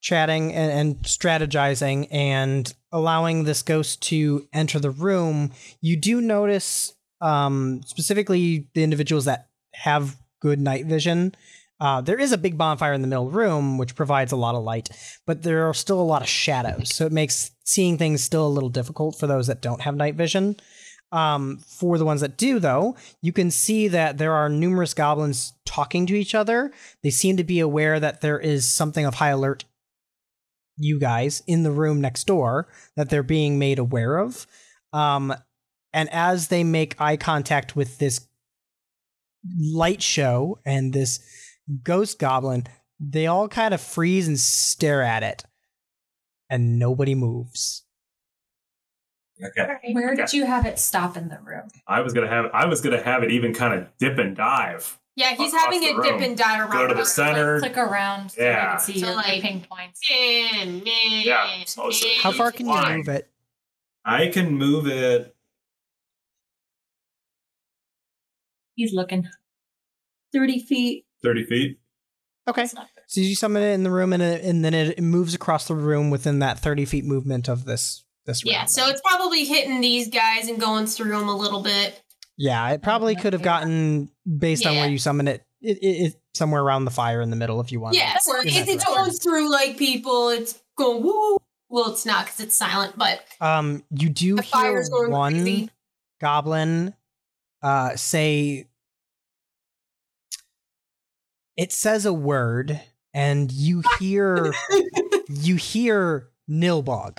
chatting 0.00 0.52
and, 0.52 0.70
and 0.70 1.02
strategizing 1.02 2.06
and 2.10 2.72
allowing 2.92 3.44
this 3.44 3.62
ghost 3.62 4.02
to 4.02 4.46
enter 4.52 4.78
the 4.78 4.90
room, 4.90 5.50
you 5.80 5.96
do 5.96 6.20
notice 6.20 6.94
um, 7.24 7.80
specifically 7.86 8.68
the 8.74 8.84
individuals 8.84 9.24
that 9.24 9.48
have 9.72 10.16
good 10.40 10.60
night 10.60 10.86
vision. 10.86 11.34
Uh, 11.80 12.00
there 12.00 12.20
is 12.20 12.32
a 12.32 12.38
big 12.38 12.56
bonfire 12.56 12.92
in 12.92 13.00
the 13.00 13.08
middle 13.08 13.30
room, 13.30 13.78
which 13.78 13.96
provides 13.96 14.30
a 14.30 14.36
lot 14.36 14.54
of 14.54 14.62
light, 14.62 14.90
but 15.26 15.42
there 15.42 15.68
are 15.68 15.74
still 15.74 16.00
a 16.00 16.02
lot 16.02 16.22
of 16.22 16.28
shadows. 16.28 16.94
So 16.94 17.06
it 17.06 17.12
makes 17.12 17.50
seeing 17.64 17.98
things 17.98 18.22
still 18.22 18.46
a 18.46 18.48
little 18.48 18.68
difficult 18.68 19.18
for 19.18 19.26
those 19.26 19.48
that 19.48 19.62
don't 19.62 19.80
have 19.80 19.96
night 19.96 20.14
vision. 20.14 20.56
Um, 21.12 21.58
for 21.58 21.96
the 21.96 22.04
ones 22.04 22.20
that 22.20 22.36
do, 22.36 22.58
though, 22.58 22.96
you 23.22 23.32
can 23.32 23.50
see 23.50 23.88
that 23.88 24.18
there 24.18 24.32
are 24.32 24.48
numerous 24.48 24.94
goblins 24.94 25.54
talking 25.64 26.06
to 26.06 26.14
each 26.14 26.34
other. 26.34 26.72
They 27.02 27.10
seem 27.10 27.36
to 27.38 27.44
be 27.44 27.60
aware 27.60 27.98
that 28.00 28.20
there 28.20 28.38
is 28.38 28.70
something 28.70 29.06
of 29.06 29.14
high 29.14 29.30
alert, 29.30 29.64
you 30.76 30.98
guys, 30.98 31.42
in 31.46 31.62
the 31.62 31.70
room 31.70 32.00
next 32.00 32.26
door 32.26 32.68
that 32.96 33.10
they're 33.10 33.22
being 33.22 33.58
made 33.58 33.78
aware 33.78 34.18
of. 34.18 34.46
Um, 34.92 35.34
and 35.94 36.10
as 36.12 36.48
they 36.48 36.64
make 36.64 37.00
eye 37.00 37.16
contact 37.16 37.74
with 37.76 37.98
this 37.98 38.26
light 39.58 40.02
show 40.02 40.58
and 40.66 40.92
this 40.92 41.20
ghost 41.82 42.18
goblin, 42.18 42.64
they 43.00 43.26
all 43.26 43.48
kind 43.48 43.72
of 43.72 43.80
freeze 43.80 44.26
and 44.28 44.38
stare 44.38 45.02
at 45.02 45.22
it. 45.22 45.44
And 46.50 46.78
nobody 46.78 47.14
moves. 47.14 47.84
Okay. 49.42 49.78
Where 49.92 50.14
did 50.14 50.32
you 50.32 50.46
have 50.46 50.66
it 50.66 50.78
stop 50.78 51.16
in 51.16 51.28
the 51.28 51.38
room? 51.42 51.68
I 51.88 52.00
was 52.00 52.12
gonna 52.12 52.28
have 52.28 52.46
I 52.52 52.66
was 52.66 52.80
gonna 52.80 53.02
have 53.02 53.22
it 53.22 53.30
even 53.30 53.52
kind 53.54 53.74
of 53.74 53.88
dip 53.98 54.18
and 54.18 54.36
dive. 54.36 54.98
Yeah, 55.16 55.34
he's 55.34 55.52
having 55.52 55.80
the 55.80 55.96
a 55.96 56.02
dip 56.02 56.20
and 56.20 56.36
dive 56.36 56.60
around. 56.60 56.70
Go 56.72 56.86
to 56.88 56.94
the 56.94 56.98
room. 56.98 57.06
center. 57.06 57.58
Click 57.60 57.76
around 57.78 58.30
so 58.32 58.42
Yeah. 58.42 58.70
can 58.72 58.80
see 58.80 59.00
So, 59.00 59.12
like- 59.14 59.42
ping 59.42 59.64
points. 59.68 60.00
Eh, 60.10 60.64
meh, 60.64 61.22
Yeah, 61.24 61.64
so. 61.66 61.90
How 62.20 62.32
far 62.32 62.50
can 62.52 62.66
you 62.66 62.96
move 62.96 63.08
it? 63.08 63.30
I 64.04 64.28
can 64.28 64.50
move 64.56 64.86
it. 64.86 65.33
He's 68.74 68.92
looking. 68.94 69.28
30 70.32 70.58
feet. 70.60 71.04
30 71.22 71.44
feet. 71.46 71.78
Okay. 72.48 72.62
That's 72.62 72.74
not 72.74 72.88
good. 72.94 73.02
So 73.06 73.20
you 73.20 73.34
summon 73.34 73.62
it 73.62 73.72
in 73.72 73.82
the 73.84 73.90
room, 73.90 74.12
and, 74.12 74.22
it, 74.22 74.44
and 74.44 74.64
then 74.64 74.74
it 74.74 75.00
moves 75.02 75.34
across 75.34 75.68
the 75.68 75.74
room 75.74 76.10
within 76.10 76.40
that 76.40 76.58
thirty 76.58 76.84
feet 76.84 77.04
movement 77.04 77.48
of 77.48 77.64
this 77.64 78.04
this 78.26 78.44
round. 78.44 78.52
Yeah, 78.52 78.64
so 78.64 78.88
it's 78.88 79.00
probably 79.02 79.44
hitting 79.44 79.80
these 79.80 80.08
guys 80.08 80.48
and 80.48 80.58
going 80.60 80.86
through 80.86 81.10
them 81.10 81.28
a 81.28 81.36
little 81.36 81.62
bit. 81.62 82.02
yeah, 82.36 82.70
it 82.70 82.82
probably 82.82 83.14
could 83.14 83.32
have 83.34 83.42
gotten 83.42 84.10
based 84.38 84.66
on 84.66 84.76
where 84.76 84.88
you 84.88 84.98
summon 84.98 85.28
it, 85.28 85.44
it, 85.60 85.78
it, 85.78 85.86
it 86.06 86.14
somewhere 86.34 86.62
around 86.62 86.86
the 86.86 86.90
fire 86.90 87.20
in 87.20 87.28
the 87.30 87.36
middle 87.36 87.60
if 87.60 87.70
you 87.72 87.80
want. 87.80 87.94
Yeah, 87.96 88.16
so 88.20 88.40
in 88.40 88.48
it, 88.48 88.52
that 88.52 88.68
it's 88.68 88.84
direction. 88.84 88.94
going 88.94 89.10
through 89.12 89.50
like 89.52 89.76
people. 89.78 90.30
It's 90.30 90.58
going 90.76 91.02
woo. 91.02 91.38
Well, 91.68 91.92
it's 91.92 92.04
not 92.06 92.24
because 92.26 92.40
it's 92.40 92.56
silent, 92.56 92.98
but 92.98 93.22
Um, 93.40 93.84
you 93.90 94.08
do 94.08 94.36
the 94.36 94.42
hear 94.42 94.82
one 95.08 95.32
crazy. 95.34 95.70
goblin 96.20 96.94
uh 97.64 97.96
say 97.96 98.68
it 101.56 101.72
says 101.72 102.06
a 102.06 102.12
word 102.12 102.80
and 103.12 103.50
you 103.50 103.82
hear 103.98 104.52
you 105.28 105.56
hear 105.56 106.28
nilbog 106.48 107.18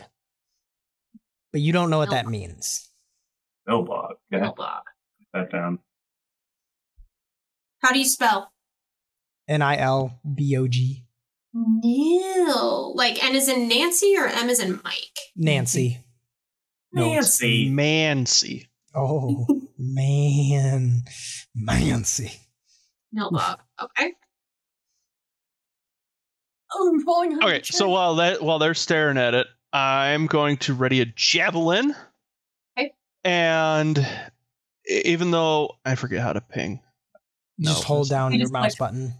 but 1.52 1.60
you 1.62 1.74
don't 1.74 1.90
know 1.90 1.98
what 1.98 2.12
that 2.12 2.28
means 2.28 2.92
nilbog 3.68 3.88
bog. 3.88 4.16
Okay. 4.32 4.44
No 4.44 4.54
bog. 4.54 4.84
Put 5.34 5.42
that 5.42 5.52
down. 5.52 5.80
How 7.82 7.92
do 7.92 8.00
you 8.00 8.06
spell? 8.06 8.52
n-i-l-b-o-g 9.48 11.04
Nil. 11.54 12.96
Like 12.96 13.24
N 13.24 13.36
is 13.36 13.48
in 13.48 13.68
Nancy 13.68 14.16
or 14.18 14.28
M 14.28 14.50
is 14.50 14.60
in 14.60 14.82
Mike? 14.84 15.20
nancy 15.36 16.04
No, 16.92 17.14
it's 17.14 17.42
Nancy. 17.42 18.68
Mancy. 18.96 19.46
oh 19.50 19.62
man 19.78 21.02
nancy 21.54 22.32
No 23.12 23.30
bog. 23.32 23.60
Okay. 23.82 24.14
Oh, 26.74 26.90
I'm 26.94 27.02
falling. 27.02 27.34
on 27.34 27.44
Okay, 27.44 27.60
the 27.60 27.66
so 27.66 27.90
while 27.90 28.16
that 28.16 28.42
while 28.42 28.60
they're 28.60 28.74
staring 28.74 29.18
at 29.18 29.34
it, 29.34 29.48
I'm 29.72 30.28
going 30.28 30.58
to 30.58 30.74
ready 30.74 31.02
a 31.02 31.06
javelin. 31.06 31.96
Okay. 32.78 32.94
And 33.24 34.06
even 34.88 35.32
though 35.32 35.72
I 35.86 35.96
forget 35.96 36.22
how 36.22 36.34
to 36.34 36.42
ping, 36.42 36.82
you 37.58 37.68
just 37.70 37.84
hold 37.84 38.10
down 38.10 38.34
You 38.34 38.40
your 38.40 38.50
mouse 38.50 38.75
click. 38.75 38.92
button 38.92 39.14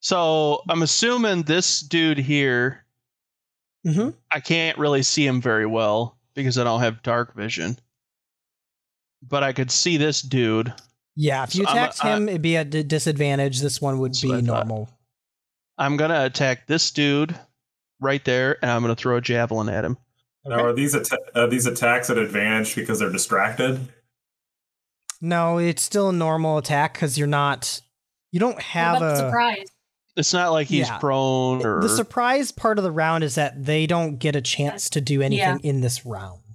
so 0.00 0.62
I'm 0.68 0.82
assuming 0.82 1.42
this 1.42 1.80
dude 1.80 2.18
here, 2.18 2.84
mm-hmm. 3.86 4.10
I 4.30 4.40
can't 4.40 4.78
really 4.78 5.02
see 5.02 5.26
him 5.26 5.42
very 5.42 5.66
well 5.66 6.18
because 6.34 6.58
I 6.58 6.64
don't 6.64 6.80
have 6.80 7.02
dark 7.02 7.34
vision. 7.34 7.78
But 9.22 9.42
I 9.42 9.52
could 9.52 9.70
see 9.70 9.96
this 9.96 10.22
dude. 10.22 10.72
yeah 11.16 11.42
if 11.44 11.54
you 11.54 11.64
So 11.64 11.70
I'm 11.70 11.76
a- 11.76 11.80
attacked 11.88 12.02
him 12.02 12.28
it'd 12.28 12.42
be 12.42 12.56
at 12.56 12.74
a 12.74 12.82
disadvantage 12.84 13.60
this 13.60 13.80
one 13.80 13.98
would 13.98 14.12
be 14.22 14.30
I 14.32 14.36
thought. 14.36 14.66
normal 14.66 14.88
I'm 15.78 15.96
gonna 15.96 16.24
attack 16.24 16.66
this 16.66 16.90
dude 16.90 17.34
right 18.00 18.24
there, 18.24 18.56
and 18.62 18.70
I'm 18.70 18.82
gonna 18.82 18.94
throw 18.96 19.16
a 19.16 19.20
javelin 19.20 19.68
at 19.68 19.84
him. 19.84 19.96
Now, 20.44 20.64
are 20.64 20.72
these 20.74 20.94
atta- 20.94 21.18
are 21.34 21.48
these 21.48 21.66
attacks 21.66 22.08
at 22.10 22.16
advantage 22.18 22.74
because 22.74 22.98
they're 22.98 23.10
distracted? 23.12 23.88
No, 25.20 25.58
it's 25.58 25.82
still 25.82 26.08
a 26.08 26.12
normal 26.12 26.58
attack 26.58 26.94
because 26.94 27.18
you're 27.18 27.26
not. 27.28 27.80
You 28.32 28.40
don't 28.40 28.60
have 28.60 29.02
a. 29.02 29.16
surprise. 29.16 29.66
It's 30.16 30.32
not 30.32 30.50
like 30.52 30.66
he's 30.66 30.88
Yeah. 30.88 30.98
prone 30.98 31.64
or 31.64 31.80
The 31.82 31.88
surprise 31.88 32.52
part 32.52 32.78
of 32.78 32.84
the 32.84 32.90
round 32.90 33.22
is 33.24 33.34
that 33.36 33.64
they 33.64 33.86
don't 33.86 34.16
get 34.16 34.34
a 34.36 34.40
chance 34.40 34.90
to 34.90 35.00
do 35.00 35.22
anything 35.22 35.60
in 35.60 35.80
this 35.82 36.04
round. 36.04 36.49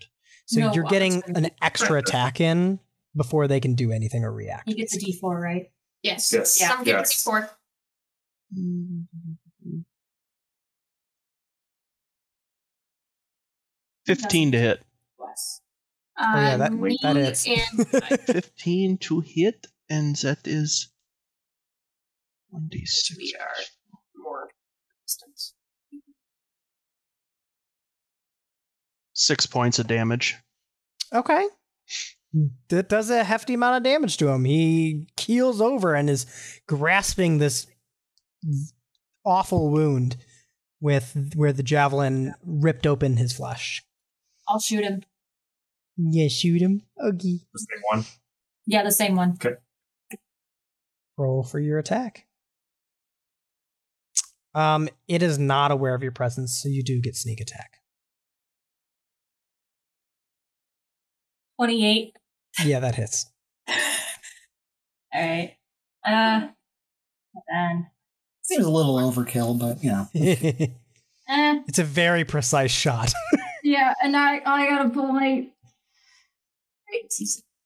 So 0.46 0.60
No, 0.60 0.74
you're 0.74 0.84
getting 0.86 1.20
it's 1.28 1.28
an 1.40 1.50
extra 1.62 1.98
attack 2.00 2.40
in 2.40 2.80
before 3.16 3.48
they 3.48 3.60
can 3.60 3.74
do 3.76 3.92
anything 3.92 4.24
or 4.24 4.32
react. 4.32 4.68
He 4.70 4.76
gets 4.76 4.96
a 4.96 5.00
D4, 5.00 5.42
right? 5.42 5.72
Yes. 6.04 6.32
Yes. 6.32 6.60
Yeah. 6.62 6.74
I'm 6.78 6.84
getting 6.84 7.00
Yes. 7.00 7.24
four. 7.24 7.50
fifteen 14.06 14.52
to 14.52 14.58
hit. 14.60 14.84
Less. 15.20 15.62
Oh, 16.18 16.36
yeah, 16.36 16.58
that- 16.58 16.72
Um, 16.72 16.82
me 16.82 16.98
that 17.02 17.18
is. 17.18 17.46
and 17.48 17.88
Fifteen 18.26 18.98
to 19.00 19.20
hit, 19.22 19.68
and 19.90 20.16
that 20.18 20.48
is 20.48 20.90
one 22.50 22.68
d 22.70 22.86
six. 22.86 23.18
we 23.18 23.36
are 23.40 23.56
more 24.16 24.50
distance. 25.04 25.54
Six 29.26 29.48
points 29.48 29.80
of 29.80 29.88
damage. 29.88 30.36
Okay. 31.12 31.48
That 32.70 32.90
does 32.90 33.10
a 33.10 33.24
hefty 33.24 33.56
amount 33.56 33.78
of 33.78 33.84
damage 33.84 34.18
to 34.18 34.28
him. 34.28 34.46
He 34.46 35.08
keels 35.18 35.62
over 35.62 35.96
and 35.96 36.12
is 36.12 36.28
grasping 36.68 37.40
this 37.40 37.66
awful 39.26 39.72
wound 39.72 40.18
with 40.80 41.34
where 41.36 41.54
the 41.54 41.64
javelin 41.64 42.36
ripped 42.46 42.86
open 42.86 43.18
his 43.18 43.34
flesh. 43.34 43.84
I'll 44.48 44.60
shoot 44.60 44.84
him. 44.84 45.02
Yeah, 45.98 46.28
shoot 46.28 46.62
him. 46.62 46.84
Oogie. 47.04 47.48
The 47.52 47.60
same 47.60 47.82
one. 47.90 48.06
Yeah, 48.68 48.84
the 48.84 48.92
same 48.92 49.16
one. 49.16 49.40
Okay. 49.44 49.56
Roll 51.18 51.44
for 51.44 51.60
your 51.60 51.80
attack. 51.80 52.28
Um, 54.54 54.88
it 55.08 55.24
is 55.24 55.40
not 55.40 55.72
aware 55.72 55.96
of 55.96 56.04
your 56.04 56.12
presence, 56.12 56.62
so 56.62 56.70
you 56.70 56.84
do 56.84 57.02
get 57.02 57.16
sneak 57.16 57.42
attack. 57.42 57.80
28. 61.58 62.16
Yeah, 62.64 62.80
that 62.80 62.96
hits. 62.96 63.32
Alright. 65.16 65.56
Uh, 66.06 66.48
then. 67.52 67.88
Seems 68.44 68.66
a 68.66 68.70
little 68.70 68.98
overkill, 68.98 69.60
but 69.60 69.84
you 69.84 69.92
know. 69.92 70.08
it's 70.14 71.80
Eh, 71.80 71.82
a 71.82 71.86
very 71.86 72.24
precise 72.24 72.72
shot. 72.72 73.12
yeah, 73.64 73.94
and 74.04 74.16
I, 74.16 74.42
I 74.46 74.70
gotta 74.70 74.90
pull 74.90 75.08
my. 75.08 75.48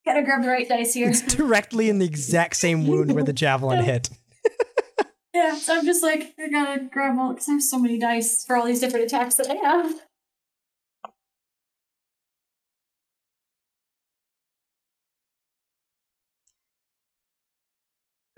Gotta 0.06 0.24
grab 0.24 0.42
the 0.44 0.48
right 0.48 0.68
dice 0.68 0.94
here. 0.94 1.10
it's 1.10 1.22
directly 1.22 1.90
in 1.90 2.00
the 2.00 2.06
exact 2.06 2.56
same 2.56 2.88
wound 2.88 3.14
where 3.14 3.24
the 3.24 3.34
javelin 3.34 3.84
hit. 3.84 4.10
Yeah, 5.32 5.56
so 5.56 5.78
I'm 5.78 5.86
just 5.86 6.02
like, 6.04 6.34
I 6.40 6.50
gotta 6.50 6.90
grab 6.92 7.18
all, 7.18 7.34
because 7.34 7.48
I 7.48 7.52
have 7.54 7.62
so 7.64 7.78
many 7.80 7.98
dice 8.00 8.44
for 8.44 8.58
all 8.58 8.66
these 8.66 8.80
different 8.82 9.06
attacks 9.06 9.36
that 9.36 9.48
I 9.50 9.54
have. 9.56 9.94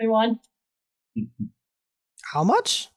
Twenty-one. 0.02 0.40
How 2.34 2.44
much? 2.44 2.88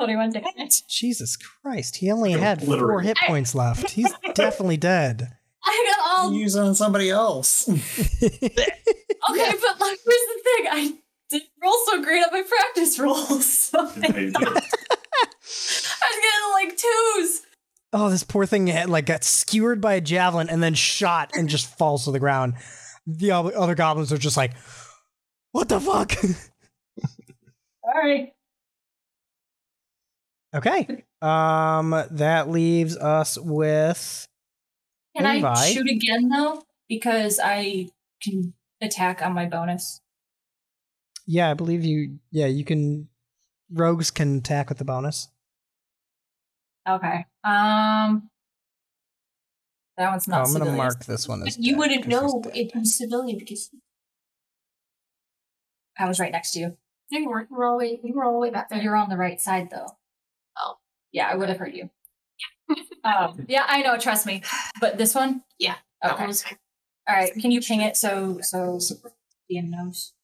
Twenty-one 0.00 0.32
damage. 0.32 0.84
Jesus 0.88 1.36
Christ, 1.36 1.96
he 1.96 2.10
only 2.10 2.32
had 2.32 2.60
four 2.60 2.70
Literally. 2.74 3.06
hit 3.06 3.16
points 3.28 3.54
left. 3.54 3.90
He's 3.90 4.12
definitely 4.34 4.76
dead. 4.76 5.36
I 5.64 5.94
got 5.96 6.18
all 6.18 6.32
Use 6.32 6.56
it 6.56 6.60
on 6.60 6.74
somebody 6.74 7.10
else. 7.10 7.68
okay, 7.68 7.80
but 8.20 9.80
like, 9.80 9.98
here's 10.04 10.04
the 10.04 10.40
thing: 10.44 10.66
I 10.68 10.92
didn't 11.30 11.48
roll 11.62 11.76
so 11.86 12.02
great 12.02 12.24
on 12.24 12.32
my 12.32 12.42
practice 12.42 12.98
rolls. 12.98 13.46
So 13.46 13.78
I 13.78 13.82
was 13.84 13.96
Yeah, 13.96 14.08
you 14.18 14.30
did. 14.32 14.34
getting 14.34 14.54
like 16.54 16.76
twos. 16.76 17.42
Oh, 17.92 18.10
this 18.10 18.24
poor 18.24 18.46
thing 18.46 18.66
had, 18.66 18.90
like 18.90 19.06
got 19.06 19.22
skewered 19.22 19.80
by 19.80 19.94
a 19.94 20.00
javelin 20.00 20.48
and 20.48 20.60
then 20.62 20.74
shot 20.74 21.30
and 21.36 21.48
just 21.48 21.66
falls 21.78 22.04
to 22.06 22.10
the 22.10 22.18
ground. 22.18 22.54
The 23.06 23.30
other 23.30 23.56
other 23.56 23.76
goblins 23.76 24.12
are 24.12 24.18
just 24.18 24.36
like, 24.36 24.54
"What 25.52 25.68
the 25.68 25.80
fuck?" 25.80 26.12
Sorry. 27.84 28.34
okay. 30.54 31.04
Um, 31.20 31.90
that 32.10 32.48
leaves 32.50 32.96
us 32.96 33.38
with 33.38 34.26
Can 35.16 35.26
I 35.26 35.70
shoot 35.72 35.88
again 35.88 36.28
though? 36.28 36.62
Because 36.88 37.38
I 37.42 37.88
can 38.22 38.54
attack 38.80 39.22
on 39.22 39.32
my 39.34 39.46
bonus. 39.46 40.00
yeah, 41.26 41.50
I 41.50 41.54
believe 41.54 41.84
you. 41.84 42.18
Yeah, 42.30 42.46
you 42.46 42.64
can. 42.64 43.08
Rogues 43.72 44.10
can 44.10 44.38
attack 44.38 44.68
with 44.68 44.78
the 44.78 44.84
bonus. 44.84 45.28
Okay. 46.88 47.24
Um. 47.44 48.28
That 49.96 50.10
one's 50.10 50.26
Oh, 50.28 50.32
not. 50.32 50.38
I'm 50.38 50.52
gonna 50.52 50.64
civilian. 50.64 50.76
mark 50.76 51.04
this 51.04 51.28
one 51.28 51.42
as. 51.42 51.56
You 51.58 51.72
dead 51.72 51.78
wouldn't 51.78 52.06
know 52.08 52.40
dead. 52.44 52.56
it 52.56 52.74
was 52.74 52.96
civilian 52.96 53.38
because 53.38 53.70
I 55.98 56.06
was 56.08 56.18
right 56.20 56.32
next 56.32 56.52
to 56.52 56.60
you. 56.60 56.76
no, 57.10 57.18
you 57.18 57.28
weren't. 57.28 57.48
You 57.50 57.56
were 57.56 57.64
all 57.66 57.78
the 57.78 57.84
way, 57.84 58.00
you 58.02 58.14
were 58.14 58.24
all 58.24 58.32
the 58.32 58.38
way 58.38 58.50
back 58.50 58.68
there. 58.68 58.80
You're 58.82 58.96
on 58.96 59.08
the 59.08 59.16
right 59.16 59.40
side 59.40 59.68
though. 59.70 59.86
Oh. 60.58 60.74
Yeah, 61.12 61.28
I 61.28 61.34
would 61.36 61.48
have 61.48 61.58
heard 61.58 61.74
you. 61.74 61.90
um, 63.04 63.44
yeah, 63.48 63.64
I 63.68 63.82
know. 63.82 63.98
Trust 63.98 64.26
me. 64.26 64.42
But 64.80 64.96
this 64.98 65.14
one. 65.14 65.42
Yeah, 65.58 65.74
That 66.02 66.12
Okay. 66.12 66.22
one 66.22 66.28
was 66.28 66.42
fine. 66.42 66.58
All 67.08 67.14
right. 67.14 67.32
Can 67.34 67.50
you 67.50 67.60
ping 67.60 67.80
it 67.82 67.96
so 67.96 68.38
so 68.40 68.78
DM 69.50 69.68
knows? 69.70 70.14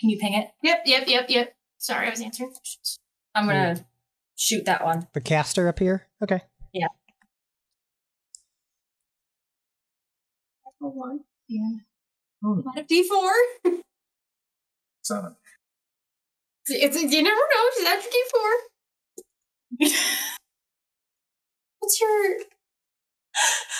Can 0.00 0.10
you 0.10 0.18
ping 0.18 0.34
it? 0.34 0.50
Yep, 0.62 0.82
yep, 0.86 1.04
yep, 1.08 1.26
yep. 1.28 1.54
Sorry, 1.78 2.06
I 2.06 2.10
was 2.10 2.20
answering 2.20 2.50
questions. 2.50 2.98
I'm 3.34 3.46
gonna 3.46 3.84
shoot 4.36 4.64
that 4.66 4.84
one. 4.84 5.08
The 5.14 5.20
caster 5.20 5.66
up 5.68 5.78
here. 5.78 6.06
Okay. 6.22 6.42
Yeah. 6.72 6.86
One. 10.78 11.20
Yeah. 11.48 11.70
Not 12.42 12.78
a 12.78 12.82
D 12.84 13.06
four. 13.08 13.32
Seven. 15.10 15.34
It's 16.66 16.96
a, 16.96 17.00
you 17.00 17.22
never 17.22 17.34
know. 17.34 17.64
It's 17.72 17.84
after 17.84 18.10
D 18.10 18.22
four. 18.30 18.50
What's 21.80 22.00
your 22.00 22.34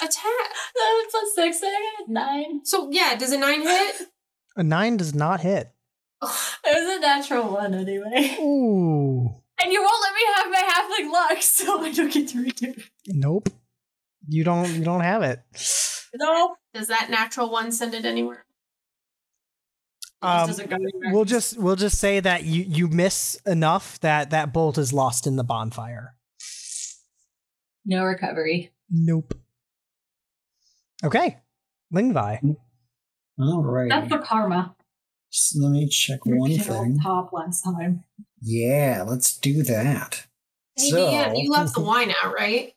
attack? 0.02 0.10
Seven 0.76 1.04
plus 1.08 1.34
six, 1.36 1.60
I 1.62 1.94
got 2.00 2.08
nine. 2.08 2.64
So 2.64 2.90
yeah, 2.90 3.14
does 3.14 3.30
a 3.30 3.38
nine 3.38 3.62
hit? 3.62 4.08
A 4.56 4.64
nine 4.64 4.96
does 4.96 5.14
not 5.14 5.40
hit. 5.40 5.72
It 6.20 6.74
was 6.74 6.96
a 6.96 7.00
natural 7.00 7.52
one 7.52 7.74
anyway. 7.74 8.36
Ooh. 8.40 9.30
And 9.62 9.72
you 9.72 9.80
won't 9.80 10.02
let 10.02 10.14
me 10.14 10.20
have 10.34 10.50
my 10.50 10.62
halfling 10.68 11.12
luck, 11.12 11.42
so 11.42 11.80
I 11.80 11.92
don't 11.92 12.12
get 12.12 12.26
to 12.30 12.38
redo 12.38 12.76
it. 12.76 12.82
Nope. 13.06 13.50
You 14.26 14.42
don't. 14.42 14.68
You 14.68 14.82
don't 14.82 15.02
have 15.02 15.22
it. 15.22 15.40
No. 16.12 16.56
Does 16.74 16.88
that 16.88 17.08
natural 17.08 17.52
one 17.52 17.70
send 17.70 17.94
it 17.94 18.04
anywhere? 18.04 18.44
It 20.22 20.26
just 20.26 20.40
Um, 20.42 20.46
doesn't 20.48 20.70
go 20.70 20.76
anywhere. 20.76 21.12
We'll 21.14 21.24
just 21.24 21.58
we'll 21.58 21.76
just 21.76 21.98
say 21.98 22.20
that 22.20 22.44
you 22.44 22.62
you 22.62 22.88
miss 22.88 23.36
enough 23.46 23.98
that 24.00 24.30
that 24.30 24.52
bolt 24.52 24.76
is 24.78 24.92
lost 24.92 25.26
in 25.26 25.36
the 25.36 25.44
bonfire. 25.44 26.14
no 27.86 28.04
recovery. 28.04 28.70
Nope. 28.90 29.34
Okay. 31.02 31.38
Lingvi. 31.94 32.56
All 33.38 33.62
right. 33.62 33.88
That's 33.88 34.10
the 34.10 34.18
karma. 34.18 34.76
So 35.30 35.60
let 35.62 35.70
me 35.72 35.88
check 35.88 36.20
one 36.26 36.58
thing. 36.58 36.98
Top 37.02 37.32
last 37.32 37.62
time. 37.62 38.04
Yeah, 38.42 39.04
let's 39.06 39.36
do 39.38 39.62
that. 39.62 40.26
Hey, 40.76 40.90
So, 40.90 41.10
yeah, 41.10 41.32
you 41.34 41.50
left 41.50 41.74
the 41.74 41.80
wine 41.80 42.12
out, 42.22 42.34
right? 42.34 42.74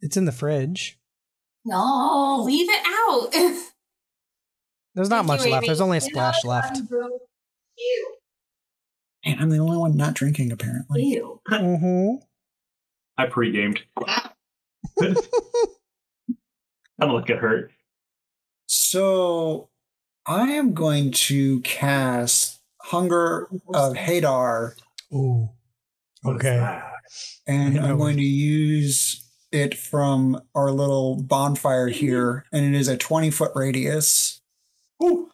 It's 0.00 0.16
in 0.16 0.24
the 0.24 0.32
fridge. 0.32 0.98
No. 1.64 2.42
Leave 2.44 2.68
it 2.68 2.82
out. 2.84 3.62
There's 4.94 5.08
not 5.08 5.26
Thank 5.26 5.40
much 5.40 5.40
left. 5.40 5.62
Amy. 5.62 5.66
There's 5.68 5.80
only 5.80 5.98
a 5.98 6.02
splash 6.02 6.44
left. 6.44 6.78
Ew. 7.78 8.16
man, 9.24 9.38
I'm 9.40 9.50
the 9.50 9.58
only 9.58 9.76
one 9.76 9.96
not 9.96 10.14
drinking 10.14 10.52
apparently. 10.52 11.02
Ew. 11.04 11.40
Mm-hmm. 11.48 12.24
I 13.18 13.26
pre-gamed. 13.26 13.80
I 14.06 14.30
don't 17.00 17.12
look 17.12 17.30
at 17.30 17.38
hurt. 17.38 17.72
So 18.66 19.68
I 20.26 20.52
am 20.52 20.72
going 20.72 21.12
to 21.12 21.60
cast 21.60 22.60
Hunger 22.80 23.48
of 23.74 23.94
Hadar, 23.94 24.74
Ooh. 25.12 25.50
Okay. 26.24 26.80
and 27.46 27.78
I'm 27.78 27.98
going 27.98 28.16
to 28.16 28.22
use 28.22 29.28
it 29.50 29.76
from 29.76 30.40
our 30.54 30.70
little 30.70 31.22
bonfire 31.22 31.88
here, 31.88 32.46
and 32.52 32.64
it 32.64 32.78
is 32.78 32.88
a 32.88 32.96
20 32.96 33.30
foot 33.30 33.52
radius. 33.54 34.31
Ooh, 35.02 35.30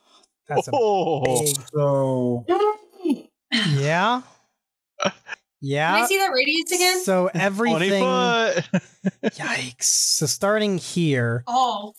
That's 0.46 0.68
a 0.68 0.70
oh, 0.74 1.22
big. 1.44 1.56
So 1.72 2.44
Yeah. 3.52 3.62
yeah. 3.76 4.22
Can 5.02 5.12
Yeah. 5.60 5.94
I 5.94 6.06
see 6.06 6.16
that 6.18 6.32
radius 6.32 6.70
again? 6.72 7.02
So 7.04 7.28
20 7.28 7.44
everything. 7.44 8.04
Yikes. 9.24 9.82
So 9.82 10.26
starting 10.26 10.78
here, 10.78 11.44
Oh. 11.48 11.94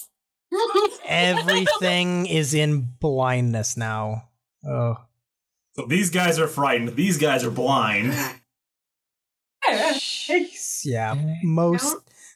everything 1.06 2.26
is 2.28 2.54
in 2.54 2.88
blindness 3.00 3.78
now. 3.78 4.30
Oh. 4.68 4.98
So 5.76 5.86
these 5.86 6.10
guys 6.10 6.40
are 6.40 6.48
frightened. 6.48 6.96
These 6.96 7.18
guys 7.18 7.44
are 7.44 7.52
blind. 7.52 8.14
Yeah, 10.84 11.16
most 11.44 11.96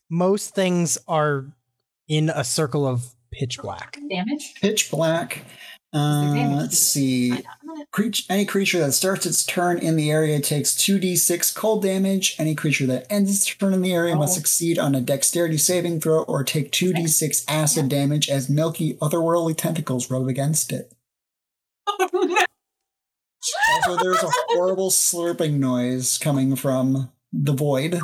most 0.10 0.54
things 0.56 0.98
are 1.08 1.46
in 2.08 2.30
a 2.30 2.44
circle 2.44 2.86
of 2.86 3.16
pitch 3.34 3.60
black. 3.60 3.98
Damage. 4.10 4.54
Pitch 4.62 4.92
black. 4.92 5.46
Uh, 5.94 6.56
let's 6.58 6.80
see. 6.80 7.30
Find 7.30 7.46
out 7.46 7.54
in 7.64 7.70
a 7.70 7.74
minute. 7.74 7.92
Creature, 7.92 8.24
any 8.30 8.46
creature 8.46 8.80
that 8.80 8.94
starts 8.94 9.28
its 9.28 9.46
turn 9.46 9.78
in 9.78 9.96
the 9.96 10.10
area 10.10 10.40
takes 10.40 10.72
2d6 10.74 11.54
cold 11.54 11.84
damage. 11.84 12.36
Any 12.40 12.56
creature 12.56 12.88
that 12.88 13.06
ends 13.12 13.30
its 13.30 13.46
turn 13.46 13.74
in 13.74 13.84
the 13.84 13.94
area 13.94 14.16
must 14.16 14.34
Oh. 14.34 14.40
succeed 14.40 14.80
on 14.80 14.96
a 14.96 15.02
dexterity 15.02 15.58
saving 15.58 16.02
throw 16.02 16.24
or 16.24 16.44
take 16.44 16.72
2d6 16.72 17.44
acid 17.48 17.90
damage 17.90 18.28
as 18.28 18.50
milky 18.50 18.96
otherworldly 18.96 19.56
tentacles 19.56 20.10
rub 20.10 20.28
against 20.28 20.72
it. 20.72 20.92
Also, 23.76 23.98
there's 24.02 24.24
a 24.24 24.32
horrible 24.48 24.90
slurping 24.90 25.60
noise 25.60 26.18
coming 26.18 26.56
from 26.56 27.12
the 27.32 27.54
void. 27.54 27.96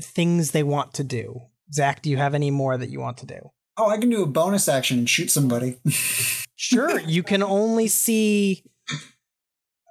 things 0.00 0.52
they 0.52 0.62
want 0.62 0.94
to 0.94 1.04
do? 1.04 1.40
Zach, 1.72 2.00
do 2.02 2.08
you 2.10 2.16
have 2.16 2.34
any 2.34 2.50
more 2.50 2.76
that 2.78 2.88
you 2.88 2.98
want 3.00 3.18
to 3.18 3.26
do? 3.26 3.50
Oh, 3.76 3.88
I 3.90 3.98
can 3.98 4.08
do 4.10 4.22
a 4.22 4.26
bonus 4.26 4.68
action 4.68 4.98
and 4.98 5.08
shoot 5.08 5.30
somebody. 5.30 5.78
Sure. 6.60 6.98
you 6.98 7.22
can 7.22 7.40
only 7.44 7.86
see 7.86 8.64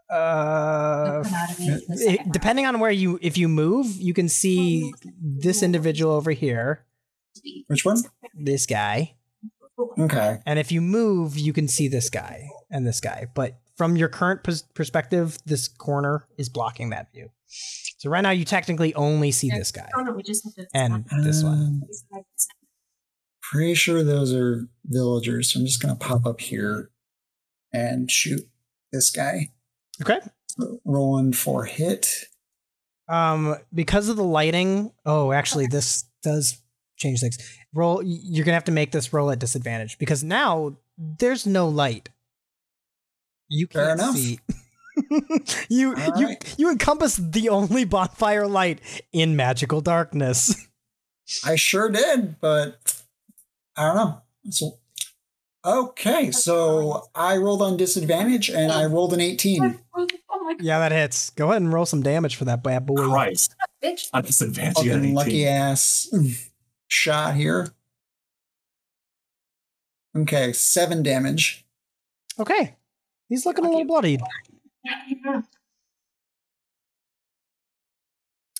uh 0.10 1.06
Don't 1.06 1.24
come 1.24 1.34
out 1.34 1.52
of 1.52 1.60
me 1.60 1.68
in 1.68 1.80
the 1.88 2.12
it- 2.12 2.32
depending 2.32 2.66
on 2.66 2.80
where 2.80 2.92
you 2.92 3.20
if 3.22 3.38
you 3.38 3.48
move, 3.48 3.88
you 3.98 4.14
can 4.14 4.28
see 4.30 4.94
this 5.22 5.64
individual 5.64 6.14
over 6.14 6.32
here, 6.32 6.86
Which 7.68 7.86
one? 7.86 7.98
this 8.34 8.66
guy. 8.66 9.16
Okay. 9.98 10.40
And 10.46 10.60
if 10.60 10.72
you 10.72 10.82
move, 10.82 11.38
you 11.38 11.54
can 11.54 11.68
see 11.68 11.88
this 11.88 12.10
guy 12.10 12.50
and 12.72 12.86
this 12.88 13.00
guy. 13.00 13.28
But 13.34 13.58
from 13.78 13.96
your 13.96 14.10
current 14.10 14.44
pers- 14.44 14.64
perspective, 14.74 15.38
this 15.46 15.68
corner 15.68 16.26
is 16.38 16.50
blocking 16.50 16.90
that 16.90 17.12
view. 17.14 17.30
So 18.00 18.10
right 18.10 18.22
now, 18.22 18.32
you 18.32 18.44
technically 18.46 18.94
only 18.96 19.32
see 19.32 19.50
this 19.50 19.72
guy 19.72 19.90
Oh 19.96 20.02
no, 20.02 20.12
we 20.12 20.22
just 20.24 20.44
have 20.44 20.54
to. 20.56 20.68
and 20.74 21.06
this 21.24 21.44
one. 21.44 21.82
Um, 22.14 22.24
pretty 23.42 23.74
sure 23.76 24.04
those 24.04 24.34
are 24.34 24.68
villagers. 24.86 25.54
So 25.54 25.60
I'm 25.60 25.66
just 25.66 25.82
going 25.82 25.98
to 25.98 26.06
pop 26.06 26.26
up 26.26 26.42
here 26.42 26.90
and 27.72 28.10
shoot 28.12 28.42
this 28.92 29.10
guy. 29.10 29.52
Okay. 30.02 30.20
Rolling 30.86 31.34
for 31.34 31.66
hit. 31.66 32.26
Um, 33.10 33.56
because 33.74 34.10
of 34.10 34.18
the 34.18 34.24
lighting. 34.24 34.92
Oh, 35.06 35.32
actually, 35.32 35.68
this 35.68 36.04
does 36.24 36.62
change 36.98 37.22
things. 37.22 37.38
Roll. 37.74 38.02
You're 38.04 38.44
gonna 38.44 38.56
have 38.56 38.64
to 38.66 38.72
make 38.72 38.92
this 38.92 39.14
roll 39.14 39.32
at 39.32 39.40
disadvantage 39.40 39.98
because 39.98 40.24
now 40.24 40.78
there's 40.98 41.46
no 41.46 41.70
light. 41.70 42.10
You 43.50 43.68
Fair 43.68 43.88
can't 43.88 44.00
enough. 44.00 44.16
see. 44.16 44.40
you 45.70 45.96
All 45.96 46.20
you 46.20 46.26
right. 46.28 46.56
you 46.58 46.72
encompass 46.72 47.18
the 47.18 47.50
only 47.50 47.86
bonfire 47.86 48.48
light 48.48 48.82
in 49.14 49.36
magical 49.36 49.82
darkness. 49.82 50.68
I 51.46 51.56
sure 51.56 51.90
did, 51.90 52.40
but 52.40 52.78
I 53.76 53.86
don't 53.88 53.96
know. 53.96 54.22
So, 54.50 54.80
okay, 55.66 56.32
so 56.32 57.04
I 57.14 57.38
rolled 57.38 57.62
on 57.62 57.78
disadvantage 57.78 58.50
and 58.50 58.72
I 58.72 58.86
rolled 58.86 59.14
an 59.14 59.20
18. 59.20 59.80
Oh 59.94 60.08
my 60.44 60.54
god, 60.54 60.62
yeah, 60.64 60.80
that 60.80 60.92
hits. 60.92 61.30
Go 61.32 61.50
ahead 61.52 61.62
and 61.62 61.72
roll 61.72 61.86
some 61.86 62.02
damage 62.02 62.36
for 62.38 62.46
that 62.46 62.64
bad 62.64 62.86
boy. 62.86 62.96
Christ. 63.08 63.56
bitch. 63.84 64.08
On 64.14 64.24
disadvantage, 64.24 64.84
you 64.84 64.92
got 64.92 64.98
Fucking 65.00 65.14
lucky 65.14 65.48
ass 65.48 66.10
shot 66.88 67.36
here. 67.36 67.68
Okay, 70.18 70.54
seven 70.54 71.04
damage. 71.04 71.66
Okay, 72.40 72.76
he's 73.30 73.46
looking 73.46 73.66
a 73.66 73.70
little 73.70 73.86
bloodied. 73.86 74.22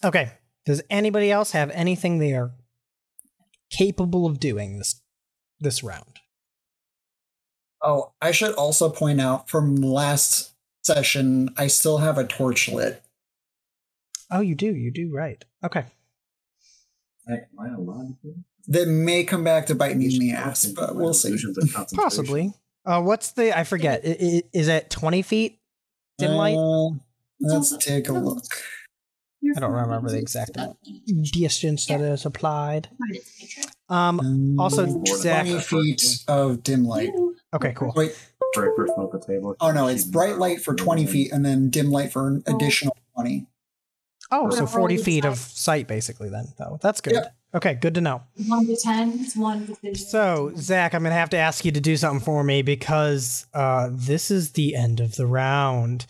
Okay. 0.04 0.32
Does 0.66 0.82
anybody 0.90 1.32
else 1.32 1.52
have 1.52 1.70
anything 1.72 2.20
they 2.20 2.34
are 2.34 2.52
capable 3.70 4.26
of 4.26 4.40
doing 4.40 4.78
this 4.78 5.02
this 5.60 5.84
round? 5.84 6.20
Oh, 7.82 8.12
I 8.22 8.32
should 8.32 8.54
also 8.56 8.90
point 8.90 9.22
out 9.22 9.50
from 9.50 9.76
last 9.76 10.52
session, 10.84 11.54
I 11.58 11.68
still 11.68 12.00
have 12.00 12.18
a 12.18 12.26
torch 12.26 12.70
lit. 12.70 13.04
Oh, 14.32 14.42
you 14.42 14.56
do. 14.56 14.76
You 14.76 14.92
do 14.92 15.14
right. 15.14 15.44
Okay. 15.64 15.86
Am 17.30 17.40
I 17.60 17.68
allowed 17.70 18.18
to? 18.22 18.36
That 18.68 18.88
may 18.88 19.24
come 19.24 19.44
back 19.44 19.68
to 19.68 19.76
bite 19.76 19.96
me 19.96 20.14
in 20.14 20.20
the 20.20 20.32
ass, 20.32 20.66
but 20.66 20.96
we'll 20.96 21.14
see. 21.14 21.30
Illusions 21.30 21.58
of 21.58 21.74
concentration. 21.74 22.04
Possibly. 22.04 22.54
Uh, 22.88 23.02
what's 23.02 23.32
the? 23.34 23.56
I 23.58 23.64
forget. 23.66 24.02
I- 24.06 24.18
I- 24.22 24.44
Is 24.54 24.68
it 24.70 24.90
twenty 24.90 25.22
feet 25.22 25.60
dim 26.18 26.32
light? 26.32 26.56
Uh, 26.58 26.96
let's 27.42 27.76
take 27.78 28.08
a 28.08 28.14
look. 28.14 28.44
I 29.56 29.60
don't 29.60 29.72
remember 29.72 30.10
the 30.10 30.18
exact 30.18 30.58
distance 31.34 31.86
that 31.88 32.02
is 32.02 32.26
applied. 32.26 32.90
Um. 33.90 34.20
Um, 34.20 34.60
Also, 34.60 35.04
Zach. 35.06 35.46
20 35.46 35.60
feet 35.62 36.04
of 36.28 36.64
dim 36.64 36.86
light. 36.86 37.12
Okay. 37.54 37.74
Cool. 37.74 37.94
Wait, 37.96 38.18
Right 38.56 38.70
first 38.76 38.94
smoke 38.96 39.12
the 39.12 39.20
table. 39.20 39.56
oh 39.62 39.72
no, 39.72 39.88
it's 39.88 40.04
bright 40.04 40.38
light 40.38 40.62
for 40.62 40.74
20 40.74 41.06
feet 41.06 41.32
and 41.32 41.46
then 41.46 41.70
dim 41.70 41.92
light 41.92 42.12
for 42.12 42.28
an 42.28 42.44
additional 42.48 42.98
20. 43.16 43.46
Oh, 44.32 44.50
so 44.50 44.66
forty 44.66 44.98
feet 44.98 45.24
of 45.26 45.38
sight, 45.38 45.88
basically. 45.88 46.30
Then, 46.30 46.48
though, 46.58 46.80
that's 46.82 47.00
good. 47.02 47.14
Yep. 47.14 47.36
Okay. 47.56 47.76
Good 47.76 47.96
to 47.96 48.02
know. 48.02 48.22
One 48.48 48.66
to 48.68 48.76
ten. 48.76 49.20
It's 49.22 49.36
one 49.36 49.66
division. 49.66 49.96
So, 49.96 50.52
Zach, 50.58 50.94
I'm 50.94 51.04
gonna 51.04 51.16
have 51.16 51.30
to 51.32 51.38
ask 51.38 51.64
you 51.66 51.72
to 51.72 51.80
do 51.82 51.96
something 51.98 52.24
for 52.24 52.44
me 52.44 52.62
because 52.62 53.46
uh, 53.54 53.90
this 53.92 54.30
is 54.32 54.52
the 54.52 54.76
end 54.76 55.00
of 55.00 55.16
the 55.16 55.26
round, 55.26 56.06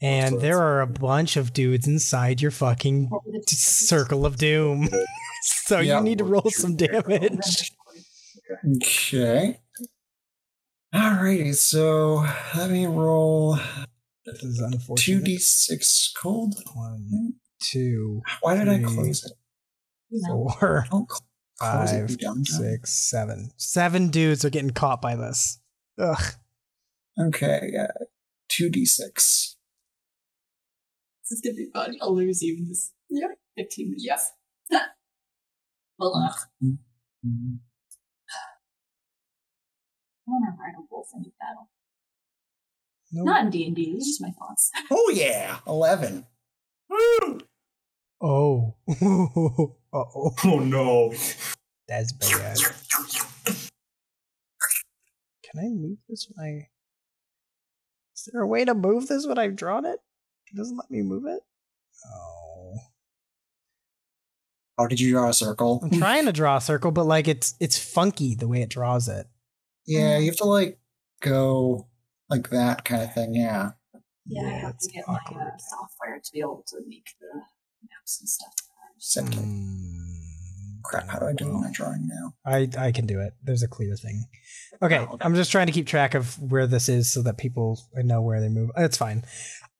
and 0.00 0.40
there 0.40 0.58
are 0.60 0.80
a 0.80 0.86
bunch 0.86 1.36
of 1.36 1.52
dudes 1.52 1.86
inside 1.86 2.40
your 2.42 2.50
fucking 2.50 3.10
circle 3.46 4.26
of 4.26 4.36
doom. 4.36 4.88
so 5.42 5.78
Yeah. 5.80 5.98
you 5.98 6.04
need 6.04 6.18
to 6.18 6.24
roll 6.24 6.50
some 6.50 6.76
damage. 6.76 7.72
Okay. 8.76 9.60
Alrighty, 10.92 11.54
so 11.54 12.26
let 12.56 12.68
me 12.70 12.84
roll 12.86 13.56
This 14.26 14.42
is 14.42 14.58
unfortunate. 14.58 15.24
2d6 15.24 16.10
cold. 16.20 16.54
One, 16.74 17.34
two, 17.62 18.22
Why 18.40 18.56
did 18.56 18.68
I 18.68 18.82
close 18.82 19.24
it? 19.24 19.32
Four, 20.26 20.86
Don't 20.90 21.08
cl- 21.10 21.20
close 21.60 21.92
it, 21.92 22.00
five, 22.00 22.10
you 22.10 22.16
dumb 22.16 22.42
dumb. 22.42 22.78
seven. 22.84 23.50
Seven 23.56 24.08
dudes 24.10 24.44
are 24.44 24.50
getting 24.50 24.70
caught 24.70 25.00
by 25.02 25.14
this. 25.16 25.58
Ugh. 25.98 26.22
Okay, 27.18 27.70
uh, 27.78 28.04
2d6. 28.50 29.14
This 29.14 29.56
is 31.30 31.40
gonna 31.44 31.54
be 31.54 31.68
fun. 31.72 31.96
I'll 32.00 32.14
lose 32.14 32.42
you 32.42 32.56
in 32.56 32.68
this. 32.68 32.92
Yeah. 33.08 33.28
Fifteen 33.56 33.86
minutes. 33.90 34.04
Yes. 34.06 34.32
well, 35.98 36.14
uh, 36.16 36.32
Mhm. 36.64 37.58
whenever 40.24 40.62
I 40.62 40.72
don't 40.72 40.88
roll 40.90 41.04
for 41.10 41.18
any 41.18 41.32
battle. 41.40 41.68
Nope. 43.12 43.26
Not 43.26 43.44
in 43.44 43.50
D 43.50 43.66
and 43.66 43.76
D. 43.76 43.82
It's 43.96 44.06
just 44.06 44.22
my 44.22 44.30
thoughts. 44.30 44.70
Oh 44.90 45.10
yeah, 45.14 45.58
11. 45.66 46.26
Oh. 48.22 48.76
oh. 49.92 50.34
Oh 50.44 50.58
no. 50.58 51.12
That's 51.88 52.12
bad. 52.12 52.56
Can 55.42 55.58
I 55.58 55.68
move 55.68 55.98
this 56.08 56.28
when 56.32 56.46
I. 56.46 56.68
Is 58.14 58.28
there 58.32 58.42
a 58.42 58.46
way 58.46 58.64
to 58.64 58.74
move 58.74 59.08
this 59.08 59.26
when 59.26 59.38
I've 59.38 59.56
drawn 59.56 59.84
it? 59.84 59.98
It 60.52 60.56
doesn't 60.56 60.76
let 60.76 60.90
me 60.90 61.02
move 61.02 61.24
it? 61.26 61.40
Oh. 62.06 62.74
Oh, 64.78 64.86
did 64.86 65.00
you 65.00 65.12
draw 65.12 65.28
a 65.28 65.34
circle? 65.34 65.80
I'm 65.82 65.90
trying 65.90 66.26
to 66.26 66.32
draw 66.32 66.56
a 66.56 66.60
circle, 66.60 66.90
but 66.90 67.04
like 67.04 67.28
it's 67.28 67.54
it's 67.60 67.78
funky 67.78 68.34
the 68.34 68.48
way 68.48 68.62
it 68.62 68.70
draws 68.70 69.08
it. 69.08 69.26
Yeah, 69.86 70.18
you 70.18 70.26
have 70.26 70.36
to 70.36 70.44
like 70.44 70.78
go 71.20 71.88
like 72.28 72.50
that 72.50 72.84
kind 72.84 73.02
of 73.02 73.12
thing. 73.12 73.34
Yeah. 73.34 73.72
Yeah, 74.26 74.46
I 74.46 74.50
have 74.50 74.74
it's 74.74 74.86
to 74.86 74.92
get 74.92 75.04
my 75.08 75.14
uh, 75.14 75.16
awkward. 75.16 75.52
software 75.58 76.20
to 76.22 76.30
be 76.32 76.40
able 76.40 76.64
to 76.68 76.76
make 76.86 77.08
the 77.20 77.40
maps 77.88 78.20
and 78.20 78.28
stuff. 78.28 78.54
Except 79.00 79.30
Mm, 79.30 80.82
crap, 80.84 81.08
how 81.08 81.18
do 81.18 81.26
I 81.26 81.32
do 81.32 81.46
my 81.52 81.70
drawing 81.72 82.06
now? 82.06 82.34
I 82.44 82.68
I 82.78 82.92
can 82.92 83.06
do 83.06 83.18
it. 83.20 83.32
There's 83.42 83.62
a 83.62 83.68
clear 83.68 83.96
thing. 83.96 84.24
Okay, 84.82 84.98
Oh, 84.98 85.14
okay. 85.14 85.24
I'm 85.24 85.34
just 85.34 85.50
trying 85.50 85.66
to 85.66 85.72
keep 85.72 85.86
track 85.86 86.14
of 86.14 86.38
where 86.40 86.66
this 86.66 86.88
is 86.88 87.10
so 87.10 87.22
that 87.22 87.38
people 87.38 87.80
know 87.96 88.20
where 88.20 88.40
they 88.40 88.48
move. 88.50 88.70
It's 88.76 88.96
fine. 88.98 89.24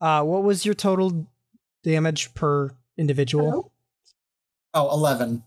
Uh, 0.01 0.23
what 0.25 0.43
was 0.43 0.65
your 0.65 0.75
total 0.75 1.27
damage 1.85 2.33
per 2.35 2.71
individual? 2.97 3.73
Oh, 4.73 4.91
11. 4.95 5.43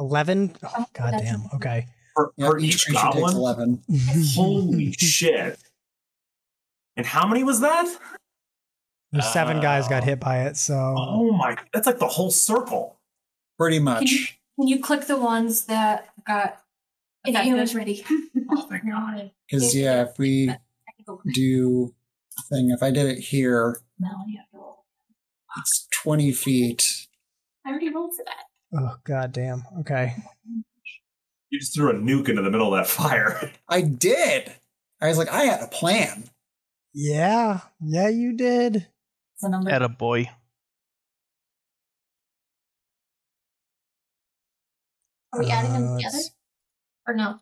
Eleven. 0.00 0.56
Oh, 0.62 0.68
Oh, 0.78 0.86
God 0.94 1.12
that's- 1.14 1.30
damn. 1.30 1.42
Okay. 1.54 1.86
For, 2.14 2.32
Yep, 2.36 2.50
for 2.50 2.58
each 2.58 2.88
each 2.88 2.92
goblin? 2.94 3.34
11. 3.36 3.82
Holy 4.34 4.92
shit. 4.98 5.58
And 6.96 7.04
how 7.06 7.26
many 7.26 7.44
was 7.44 7.60
that? 7.60 7.86
Seven 9.32 9.60
guys 9.60 9.88
got 9.88 10.02
Oh. 10.02 10.06
hit 10.06 10.20
by 10.20 10.42
it. 10.46 10.56
So 10.56 10.74
Oh 10.98 11.32
my, 11.32 11.56
that's 11.72 11.86
like 11.86 11.98
the 11.98 12.08
whole 12.08 12.30
circle. 12.30 12.97
Pretty 13.58 13.78
Can 13.78 13.82
you, 13.82 13.84
much. 13.84 14.38
can 14.58 14.68
you 14.68 14.80
click 14.80 15.06
the 15.06 15.16
ones 15.18 15.66
that 15.66 16.08
got 16.26 16.62
If 17.24 17.34
affected? 17.34 17.48
you 17.50 17.56
was 17.56 17.74
ready. 17.74 18.04
Oh 18.50 18.66
my 18.70 18.78
god. 18.78 19.30
Because 19.50 19.74
yeah, 19.76 20.02
if 20.04 20.18
we 20.18 20.46
Technical 20.86 21.20
do 21.34 21.94
thing, 22.50 22.70
if 22.70 22.82
I 22.82 22.90
did 22.90 23.06
it 23.06 23.18
here, 23.18 23.80
No, 23.98 24.08
you 24.26 24.38
have 24.38 24.50
to 24.52 24.56
roll. 24.56 24.84
it's 25.58 25.86
twenty 26.02 26.32
feet. 26.32 27.06
I 27.66 27.70
already 27.70 27.92
rolled 27.92 28.14
for 28.16 28.24
that. 28.24 28.80
Oh 28.80 28.96
god 29.04 29.32
damn. 29.32 29.64
Okay. 29.80 30.14
You 31.50 31.60
just 31.60 31.74
threw 31.74 31.90
a 31.90 31.94
nuke 31.94 32.28
into 32.30 32.40
the 32.42 32.50
middle 32.50 32.74
of 32.74 32.78
that 32.78 32.86
fire. 32.90 33.50
I 33.68 33.82
did. 33.82 34.52
I 35.00 35.08
was 35.08 35.18
like, 35.18 35.28
I 35.28 35.44
had 35.44 35.62
a 35.62 35.68
plan. 35.68 36.24
Yeah. 36.94 37.60
Yeah, 37.82 38.08
you 38.08 38.32
did. 38.34 38.76
It's 38.76 39.42
a 39.42 39.48
number. 39.50 39.70
At 39.70 39.82
Are 45.32 45.40
we 45.40 45.50
adding 45.50 45.72
them 45.72 45.88
Uh, 45.88 45.96
together? 45.96 46.18
Or 47.06 47.14
no? 47.14 47.40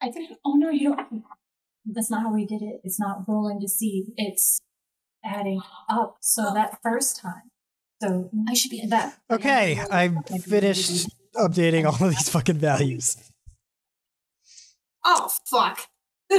I 0.00 0.10
think. 0.10 0.38
Oh 0.44 0.54
no, 0.54 0.70
you 0.70 0.94
don't. 0.94 1.24
That's 1.86 2.10
not 2.10 2.22
how 2.22 2.32
we 2.34 2.44
did 2.46 2.62
it. 2.62 2.80
It's 2.84 2.98
not 3.00 3.24
rolling 3.28 3.60
to 3.60 3.68
see. 3.68 4.12
It's 4.16 4.60
adding 5.24 5.60
up. 5.88 6.16
So 6.20 6.52
that 6.54 6.78
first 6.82 7.16
time. 7.20 7.50
So 8.02 8.30
I 8.48 8.54
should 8.54 8.70
be 8.70 8.80
in 8.80 8.88
that. 8.90 9.16
Okay, 9.30 9.80
I 9.90 10.08
finished 10.40 11.08
updating 11.36 11.84
all 11.84 11.94
of 12.06 12.10
these 12.14 12.28
fucking 12.28 12.58
values. 12.58 13.16
Oh 15.04 15.30
fuck. 15.46 15.86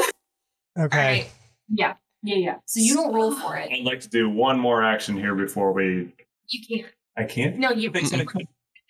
Okay. 0.76 0.98
Alright. 0.98 1.32
Yeah, 1.70 1.94
yeah, 2.24 2.36
yeah. 2.36 2.56
So 2.66 2.80
you 2.80 2.96
don't 2.96 3.14
roll 3.14 3.32
for 3.32 3.56
it. 3.58 3.72
I'd 3.72 3.84
like 3.84 4.02
to 4.02 4.10
do 4.10 4.28
one 4.28 4.60
more 4.60 4.82
action 4.84 5.16
here 5.16 5.36
before 5.36 5.72
we. 5.72 6.12
You 6.48 6.82
can't. 6.82 6.92
I 7.16 7.24
can't. 7.26 7.58
No, 7.58 7.72
you 7.72 7.92
Mm-mm. 7.92 8.48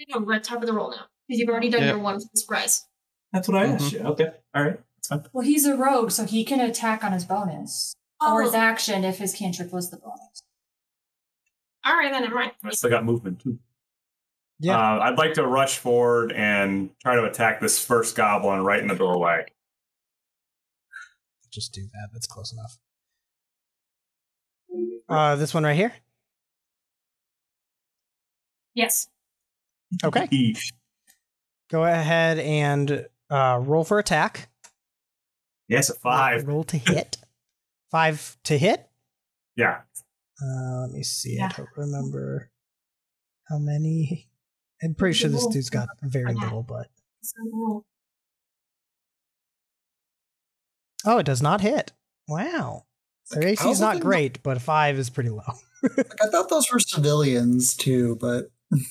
no, 0.10 0.20
we're 0.20 0.34
at 0.34 0.44
top 0.44 0.62
of 0.62 0.68
the 0.68 0.74
roll 0.74 0.92
now. 0.92 1.06
Because 1.28 1.40
you've 1.40 1.50
already 1.50 1.70
done 1.70 1.82
Yeah. 1.82 1.90
your 1.90 2.00
one 2.00 2.20
surprise. 2.36 2.86
That's 3.32 3.48
what 3.48 3.58
I 3.58 3.66
Mhm. 3.68 3.74
asked 3.76 3.92
you. 3.94 4.00
Okay. 4.00 4.32
All 4.54 4.64
right. 4.64 4.80
That's 4.98 5.08
fine. 5.08 5.26
Well, 5.34 5.46
he's 5.46 5.66
a 5.66 5.76
rogue, 5.76 6.12
so 6.12 6.26
he 6.26 6.44
can 6.46 6.60
attack 6.60 7.04
on 7.04 7.12
his 7.12 7.26
bonus 7.26 7.96
or 8.26 8.42
his 8.44 8.54
Oh. 8.54 8.58
action 8.58 9.04
if 9.04 9.18
his 9.18 9.34
cantrip 9.34 9.72
was 9.72 9.90
the 9.90 9.98
bonus. 9.98 10.44
Alright 11.86 12.12
then 12.12 12.24
I'm 12.24 12.34
right. 12.34 12.54
I 12.64 12.70
still 12.72 12.90
got 12.90 13.04
movement 13.04 13.42
too. 13.42 13.60
Yeah. 14.60 14.78
Uh, 14.78 15.00
I'd 15.02 15.18
like 15.18 15.34
to 15.34 15.46
rush 15.46 15.78
forward 15.78 16.32
and 16.32 16.98
try 17.02 17.16
to 17.16 17.26
attack 17.26 17.60
this 17.60 17.84
first 17.84 18.16
goblin 18.16 18.64
right 18.64 18.80
in 18.80 18.88
the 18.88 18.96
doorway. 18.96 19.46
Just 21.52 21.74
do 21.74 21.82
that. 21.84 22.10
That's 22.14 22.26
close 22.28 22.54
enough. 22.54 22.80
Uh, 25.10 25.36
this 25.36 25.54
one 25.54 25.64
right 25.64 25.76
here. 25.76 25.94
Yes. 28.74 29.08
Okay. 30.04 30.28
Eesh. 30.28 30.72
Go 31.70 31.84
ahead 31.84 32.40
and 32.40 33.06
uh, 33.30 33.60
roll 33.62 33.84
for 33.84 34.00
attack. 34.00 34.50
Yes, 35.68 35.90
a 35.90 35.96
five. 35.96 36.48
Roll 36.48 36.64
to 36.66 36.78
hit. 36.78 37.18
Five 37.92 38.38
to 38.46 38.58
hit. 38.58 38.90
Yeah. 39.56 39.82
Uh, 40.42 40.82
let 40.82 40.92
me 40.92 41.04
see. 41.04 41.36
Yeah. 41.36 41.46
I 41.54 41.58
don't 41.58 41.70
remember 41.78 42.50
how 43.48 43.60
many. 43.60 44.30
I'm 44.82 44.96
pretty 44.96 45.14
sure 45.14 45.30
this 45.30 45.46
dude's 45.46 45.70
got 45.70 45.90
very 46.02 46.34
little, 46.34 46.64
but 46.64 46.88
oh, 51.06 51.20
it 51.20 51.26
does 51.26 51.44
not 51.44 51.62
hit. 51.62 51.94
Wow. 52.28 52.86
Their 53.32 53.48
AC 53.48 53.70
is 53.70 53.80
not 53.80 54.00
great, 54.00 54.42
but 54.44 54.62
five 54.62 54.98
is 54.98 55.10
pretty 55.10 55.30
low. 55.30 55.42
Like, 55.98 56.16
I 56.24 56.28
thought 56.28 56.48
those 56.50 56.72
were 56.72 56.80
civilians 56.80 57.76
too, 57.76 58.16
but 58.16 58.46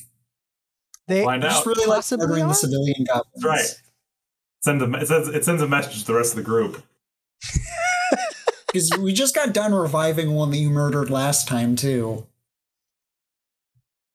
They 1.08 1.24
Find 1.24 1.42
just 1.42 1.60
out. 1.60 1.66
really 1.66 1.84
like 1.86 1.96
Possibly 1.96 2.26
murdering 2.28 2.46
the 2.46 2.54
civilian 2.54 3.04
goblins. 3.04 3.44
Right. 3.44 3.80
Send 4.62 4.80
a, 4.80 5.00
it, 5.00 5.08
sends, 5.08 5.28
it 5.28 5.44
sends 5.44 5.60
a 5.60 5.66
message 5.66 6.00
to 6.00 6.06
the 6.06 6.14
rest 6.14 6.32
of 6.32 6.36
the 6.36 6.42
group. 6.44 6.82
Because 8.72 8.90
we 8.98 9.12
just 9.12 9.34
got 9.34 9.52
done 9.52 9.74
reviving 9.74 10.32
one 10.32 10.50
that 10.50 10.56
you 10.56 10.70
murdered 10.70 11.10
last 11.10 11.46
time 11.46 11.76
too. 11.76 12.26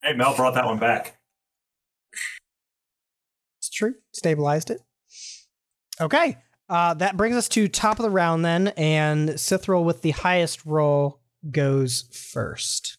Hey, 0.02 0.14
Mel 0.14 0.34
brought 0.34 0.54
that 0.54 0.64
one 0.64 0.80
back. 0.80 1.16
It's 3.60 3.70
true. 3.70 3.94
Stabilized 4.12 4.70
it. 4.70 4.80
Okay. 6.00 6.38
Uh, 6.68 6.94
that 6.94 7.16
brings 7.16 7.36
us 7.36 7.48
to 7.50 7.68
top 7.68 8.00
of 8.00 8.02
the 8.02 8.10
round 8.10 8.44
then, 8.44 8.68
and 8.76 9.28
Sithril 9.30 9.84
with 9.84 10.02
the 10.02 10.10
highest 10.10 10.66
roll 10.66 11.20
goes 11.52 12.08
first. 12.12 12.97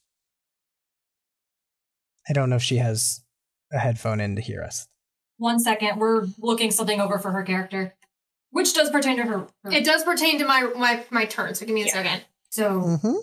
I 2.30 2.34
don't 2.34 2.50
know 2.50 2.56
if 2.58 2.64
she 2.64 2.78
has 2.78 3.22
a 3.72 3.80
headphone 3.80 4.20
in 4.22 4.36
to 4.36 4.42
hear 4.42 4.62
us. 4.64 4.88
One 5.38 5.60
second, 5.60 5.98
we're 6.00 6.28
looking 6.38 6.70
something 6.72 7.00
over 7.00 7.18
for 7.18 7.32
her 7.32 7.44
character, 7.44 7.96
which 8.52 8.74
does 8.74 8.90
pertain 8.90 9.18
to 9.18 9.24
her. 9.24 9.48
her- 9.64 9.72
It 9.72 9.86
does 9.86 10.04
pertain 10.04 10.38
to 10.40 10.46
my 10.46 10.64
my, 10.76 11.04
my 11.12 11.26
turn, 11.26 11.56
so 11.56 11.66
give 11.66 11.74
me 11.76 11.84
a 11.84 11.86
Yeah. 11.86 11.94
second. 11.94 12.26
so 12.50 12.82
Mm-hmm. 12.82 13.16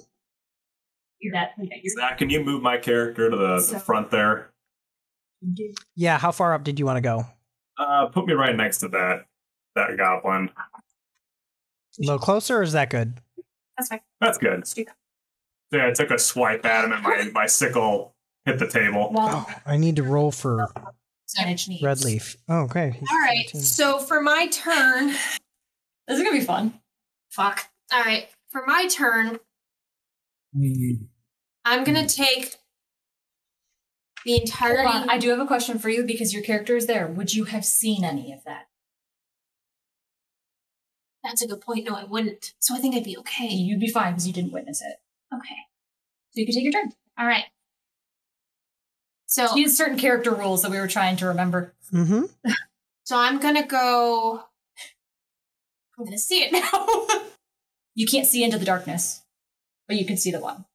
that 1.33 1.51
yeah, 1.59 1.77
Zach, 1.99 2.19
can 2.19 2.31
you 2.31 2.42
move 2.45 2.62
my 2.62 2.79
character 2.79 3.31
to 3.31 3.37
the, 3.37 3.57
the 3.57 3.61
So- 3.61 3.79
front 3.79 4.11
there? 4.11 4.51
Yeah, 5.95 6.19
how 6.19 6.33
far 6.33 6.55
up 6.55 6.64
did 6.64 6.79
you 6.79 6.87
want 6.87 6.97
to 6.97 7.01
go? 7.03 7.25
Uh, 7.79 8.07
put 8.07 8.27
me 8.27 8.33
right 8.33 8.57
next 8.57 8.79
to 8.79 8.88
that 8.88 9.27
that 9.75 9.97
goblin. 9.99 10.49
A 10.57 12.03
little 12.03 12.19
closer, 12.19 12.59
or 12.59 12.62
is 12.62 12.73
that 12.73 12.88
good? 12.90 13.21
That's 13.77 13.88
fine. 13.88 14.01
That's 14.21 14.38
good. 14.38 14.57
Let's 14.59 14.73
do 14.75 14.85
that. 14.87 14.97
Yeah, 15.73 15.87
I 15.88 15.92
took 15.92 16.11
a 16.11 16.19
swipe 16.19 16.64
at 16.64 16.85
him 16.85 16.92
and 16.92 17.03
my, 17.03 17.31
my 17.35 17.47
sickle 17.47 18.14
hit 18.47 18.59
the 18.59 18.69
table. 18.69 19.11
well, 19.13 19.47
Oh, 19.49 19.55
I 19.67 19.77
need 19.77 19.97
to 19.97 20.03
roll 20.03 20.31
for 20.33 20.69
Redleaf. 21.39 22.37
Oh, 22.49 22.61
okay. 22.63 22.93
he's 22.99 23.09
All 23.11 23.19
right. 23.19 23.45
17. 23.51 23.61
So 23.63 23.99
for 23.99 24.23
my 24.23 24.47
turn, 24.47 25.09
This 25.09 26.19
is 26.19 26.23
gonna 26.23 26.39
be 26.39 26.45
fun. 26.45 26.81
fuck. 27.31 27.69
All 27.93 28.01
right. 28.03 28.29
For 28.51 28.65
my 28.67 28.87
turn, 28.89 29.39
Mm. 30.57 31.09
I'm 31.65 31.85
gonna 31.85 32.09
take 32.09 32.57
the 34.25 34.31
Hold 34.33 34.41
entirety. 34.43 34.89
on, 34.89 35.11
I 35.11 35.19
do 35.19 35.29
have 35.31 35.41
a 35.41 35.47
question 35.47 35.79
for 35.79 35.89
you 35.91 36.05
because 36.05 36.33
your 36.33 36.43
character 36.43 36.77
is 36.77 36.87
there. 36.87 37.07
Would 37.09 37.35
you 37.35 37.45
have 37.45 37.65
seen 37.65 38.05
any 38.05 38.33
of 38.33 38.43
that? 38.45 38.69
That's 41.23 41.43
a 41.43 41.49
good 41.49 41.61
point. 41.61 41.85
No, 41.87 41.95
I 41.97 42.05
wouldn't. 42.05 42.55
So 42.61 42.75
I 42.75 42.79
think 42.79 42.95
I'd 42.95 43.05
be 43.05 43.17
okay. 43.19 43.49
You'd 43.49 43.81
be 43.81 43.89
fine 43.91 44.13
because 44.13 44.27
you 44.29 44.33
didn't 44.33 44.53
witness 44.53 44.81
it. 44.81 44.97
Okay. 45.35 45.57
So 46.31 46.41
you 46.41 46.47
can 46.47 46.55
take 46.55 46.65
your 46.65 46.73
turn. 46.73 46.93
All 47.19 47.27
right. 47.27 47.45
So 49.27 49.49
She 49.55 49.62
has 49.65 49.77
certain 49.77 49.99
character 49.99 50.33
rules 50.33 50.62
that 50.62 50.71
we 50.71 50.79
were 50.79 50.87
trying 50.89 51.17
to 51.17 51.27
remember. 51.27 51.75
Mhm. 51.93 52.31
so 53.05 53.17
I'm 53.17 53.39
gonna 53.41 53.67
go. 53.67 54.43
I'm 55.99 56.05
gonna 56.05 56.19
see 56.19 56.43
it 56.43 56.53
now. 56.53 57.23
You 57.99 58.07
can't 58.07 58.27
see 58.27 58.45
into 58.45 58.59
the 58.59 58.67
darkness, 58.67 59.23
but 59.89 59.97
you 59.97 60.05
can 60.05 60.19
see 60.19 60.31
the 60.31 60.39
one. 60.39 60.67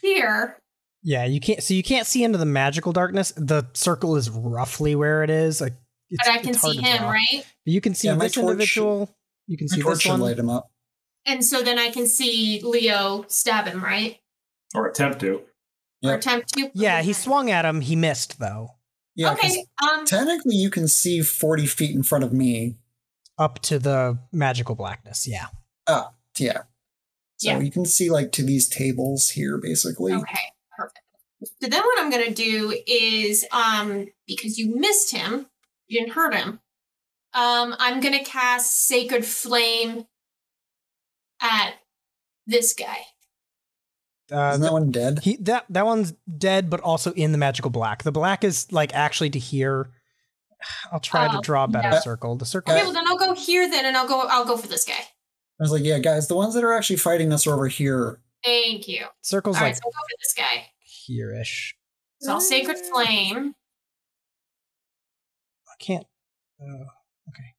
Here. 0.00 0.58
Yeah, 1.02 1.26
you 1.26 1.40
can't. 1.40 1.62
So 1.62 1.74
you 1.74 1.82
can't 1.82 2.06
see 2.06 2.24
into 2.24 2.38
the 2.38 2.46
magical 2.46 2.92
darkness. 2.94 3.32
The 3.36 3.66
circle 3.74 4.16
is 4.16 4.30
roughly 4.30 4.94
where 4.96 5.22
it 5.24 5.28
is. 5.28 5.60
Like, 5.60 5.74
it's, 6.08 6.26
But 6.26 6.32
I 6.32 6.38
can 6.38 6.54
see 6.54 6.78
him, 6.78 6.98
draw. 7.00 7.10
right? 7.10 7.44
But 7.66 7.72
you 7.72 7.82
can 7.82 7.94
see 7.94 8.08
Yeah, 8.08 8.14
this 8.14 8.32
torch- 8.32 8.44
individual. 8.44 9.14
You 9.46 9.58
can 9.58 9.68
My 9.70 9.76
see 9.76 9.82
torch 9.82 9.94
this 9.96 10.02
should 10.04 10.10
one. 10.12 10.20
light 10.20 10.38
him 10.38 10.48
up. 10.48 10.70
And 11.26 11.44
so 11.44 11.62
then 11.62 11.78
I 11.78 11.90
can 11.90 12.06
see 12.06 12.62
Leo 12.62 13.26
stab 13.28 13.66
him, 13.66 13.84
right? 13.84 14.18
Or 14.74 14.86
attempt 14.88 15.20
to. 15.20 15.42
Or 16.06 16.12
Yep. 16.12 16.18
attempt 16.18 16.52
to. 16.54 16.70
Yeah, 16.74 17.02
he 17.02 17.12
swung 17.12 17.50
at 17.50 17.64
him. 17.64 17.80
He 17.80 17.96
missed 17.96 18.38
though. 18.38 18.70
Yeah, 19.14 19.34
'cause 19.34 19.50
okay. 19.52 19.64
Um. 19.82 20.04
technically 20.04 20.56
you 20.56 20.70
can 20.70 20.88
see 20.88 21.22
40 21.22 21.66
feet 21.66 21.94
in 21.94 22.02
front 22.02 22.24
of 22.24 22.32
me. 22.32 22.76
Up 23.38 23.60
to 23.62 23.78
the 23.78 24.18
magical 24.32 24.74
blackness. 24.74 25.26
Yeah. 25.26 25.46
Ah, 25.86 26.12
yeah. 26.38 26.62
So 27.38 27.50
Yeah. 27.50 27.58
you 27.60 27.70
can 27.70 27.84
see 27.84 28.10
like 28.10 28.32
to 28.32 28.42
these 28.42 28.68
tables 28.68 29.30
here, 29.30 29.58
basically. 29.58 30.12
Okay. 30.14 30.38
Perfect. 30.76 31.00
So 31.62 31.68
then 31.68 31.82
what 31.82 31.98
I'm 32.00 32.10
gonna 32.10 32.30
do 32.30 32.78
is, 32.86 33.44
um, 33.52 34.08
because 34.26 34.58
you 34.58 34.74
missed 34.76 35.10
him, 35.12 35.46
you 35.86 36.00
didn't 36.00 36.12
hurt 36.14 36.34
him. 36.34 36.60
Um, 37.34 37.74
I'm 37.78 38.00
gonna 38.00 38.24
cast 38.24 38.86
Sacred 38.86 39.26
Flame 39.26 40.06
at 41.40 41.74
this 42.46 42.72
guy. 42.72 43.06
Uh, 44.32 44.50
Isn't 44.50 44.62
that 44.62 44.72
one 44.72 44.90
dead? 44.90 45.20
he 45.22 45.36
that 45.36 45.66
that 45.70 45.86
one's 45.86 46.12
dead, 46.38 46.68
but 46.68 46.80
also 46.80 47.12
in 47.12 47.32
the 47.32 47.38
magical 47.38 47.70
black. 47.70 48.02
The 48.02 48.10
black 48.12 48.42
is 48.44 48.70
like 48.72 48.92
actually 48.94 49.30
to 49.30 49.38
here. 49.38 49.90
I'll 50.92 51.00
try 51.00 51.28
to 51.28 51.38
Oh, 51.38 51.40
draw 51.40 51.64
a 51.64 51.68
better 51.68 51.90
yeah. 51.90 52.00
circle. 52.00 52.34
The 52.36 52.44
circle. 52.46 52.74
Okay, 52.74 52.82
well 52.82 52.92
then 52.92 53.06
I'll 53.06 53.18
go 53.18 53.34
here 53.34 53.68
then, 53.70 53.84
and 53.86 53.96
I'll 53.96 54.08
go. 54.08 54.20
I'll 54.28 54.44
go 54.44 54.56
for 54.56 54.66
this 54.66 54.84
guy. 54.84 54.94
I 54.98 55.62
was 55.62 55.70
like, 55.70 55.84
yeah, 55.84 55.98
guys, 56.00 56.28
the 56.28 56.34
ones 56.36 56.54
that 56.54 56.64
are 56.64 56.72
actually 56.72 56.96
fighting 56.96 57.32
us 57.32 57.46
are 57.46 57.54
over 57.54 57.68
here. 57.68 58.20
Thank 58.44 58.88
you. 58.88 59.06
Circle's 59.22 59.56
All 59.56 59.62
right, 59.62 59.68
like 59.68 59.76
so 59.76 59.82
I'll 59.86 59.90
go 59.90 59.96
for 59.96 60.16
this 60.20 60.34
guy. 60.36 60.66
here-ish. 60.80 61.74
So 62.20 62.32
I'll 62.32 62.40
Sacred 62.40 62.76
Flame. 62.78 63.54
I 65.68 65.74
can't. 65.82 66.06
Uh, 66.60 66.84
okay. 67.30 67.54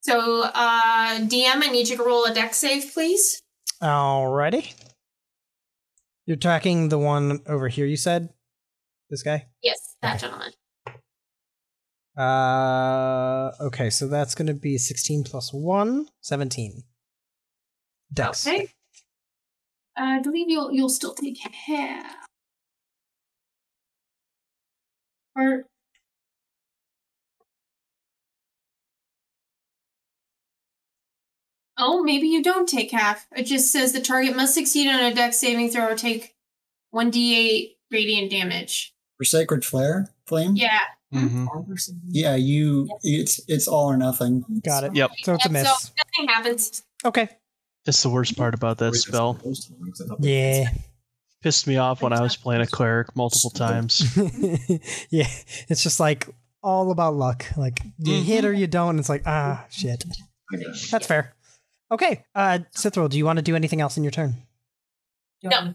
So, 0.00 0.42
uh, 0.44 1.18
DM, 1.20 1.56
I 1.62 1.68
need 1.70 1.88
you 1.88 1.96
to 1.96 2.02
roll 2.04 2.24
a 2.24 2.32
Dex 2.34 2.56
save, 2.58 2.92
please. 2.92 3.41
Alrighty. 3.82 4.74
You're 6.26 6.36
tracking 6.36 6.88
the 6.88 6.98
one 6.98 7.40
over 7.46 7.68
here. 7.68 7.84
You 7.86 7.96
said 7.96 8.30
this 9.10 9.22
guy. 9.22 9.48
Yes, 9.62 9.96
that 10.02 10.16
Okay. 10.16 10.26
gentleman. 10.26 10.52
Uh, 12.16 13.52
okay, 13.60 13.90
so 13.90 14.06
that's 14.06 14.34
going 14.34 14.46
to 14.46 14.54
be 14.54 14.78
16 14.78 15.24
plus 15.24 15.52
1, 15.52 16.06
17. 16.20 16.84
Dex. 18.12 18.46
Okay. 18.46 18.68
I 19.96 20.20
believe 20.20 20.48
you'll 20.48 20.72
you'll 20.72 20.88
still 20.90 21.14
take 21.14 21.38
half. 21.38 22.14
Or 25.34 25.64
Oh, 31.78 32.02
maybe 32.02 32.26
you 32.28 32.42
don't 32.42 32.68
take 32.68 32.90
half. 32.90 33.26
It 33.34 33.44
just 33.44 33.72
says 33.72 33.92
the 33.92 34.00
target 34.00 34.36
must 34.36 34.54
succeed 34.54 34.88
on 34.88 35.02
a 35.02 35.14
dex 35.14 35.38
saving 35.38 35.70
throw 35.70 35.86
or 35.88 35.94
take 35.96 36.34
1d8 36.94 37.76
radiant 37.90 38.30
damage. 38.30 38.94
For 39.18 39.24
Sacred 39.24 39.64
Flare, 39.64 40.08
Flame? 40.26 40.54
Yeah. 40.56 40.80
Mhm. 41.12 41.46
Yeah, 42.08 42.36
you 42.36 42.88
it's 43.02 43.40
it's 43.46 43.68
all 43.68 43.86
or 43.90 43.96
nothing. 43.98 44.44
Got 44.64 44.84
it. 44.84 44.94
Yep. 44.96 45.10
So 45.22 45.34
it's 45.34 45.44
a 45.44 45.48
Yeah, 45.48 45.52
miss. 45.52 45.68
So 45.82 45.88
nothing 45.98 46.34
happens. 46.34 46.82
Okay. 47.04 47.28
That's 47.84 48.02
the 48.02 48.08
worst 48.10 48.36
part 48.36 48.54
about 48.54 48.78
that 48.78 48.94
spell. 48.94 49.38
Yeah. 50.20 50.70
Pissed 51.42 51.66
me 51.66 51.76
off 51.76 52.00
when 52.00 52.12
I 52.12 52.22
was 52.22 52.36
playing 52.36 52.62
a 52.62 52.66
cleric 52.66 53.14
multiple 53.16 53.50
times. 53.54 54.16
yeah. 55.10 55.28
It's 55.68 55.82
just 55.82 56.00
like 56.00 56.28
all 56.62 56.90
about 56.90 57.14
luck. 57.14 57.44
Like 57.58 57.80
you 57.98 58.22
hit 58.22 58.44
or 58.44 58.52
you 58.52 58.66
don't. 58.66 58.90
And 58.90 58.98
it's 59.00 59.08
like, 59.08 59.24
ah, 59.26 59.66
shit. 59.68 60.04
That's 60.90 61.06
fair. 61.06 61.34
Okay. 61.92 62.24
Uh, 62.34 62.58
do 63.08 63.18
you 63.18 63.24
want 63.24 63.36
to 63.38 63.42
do 63.42 63.54
anything 63.54 63.80
else 63.80 63.96
in 63.96 64.02
your 64.04 64.10
turn? 64.10 64.34
Do 65.42 65.48
No. 65.48 65.74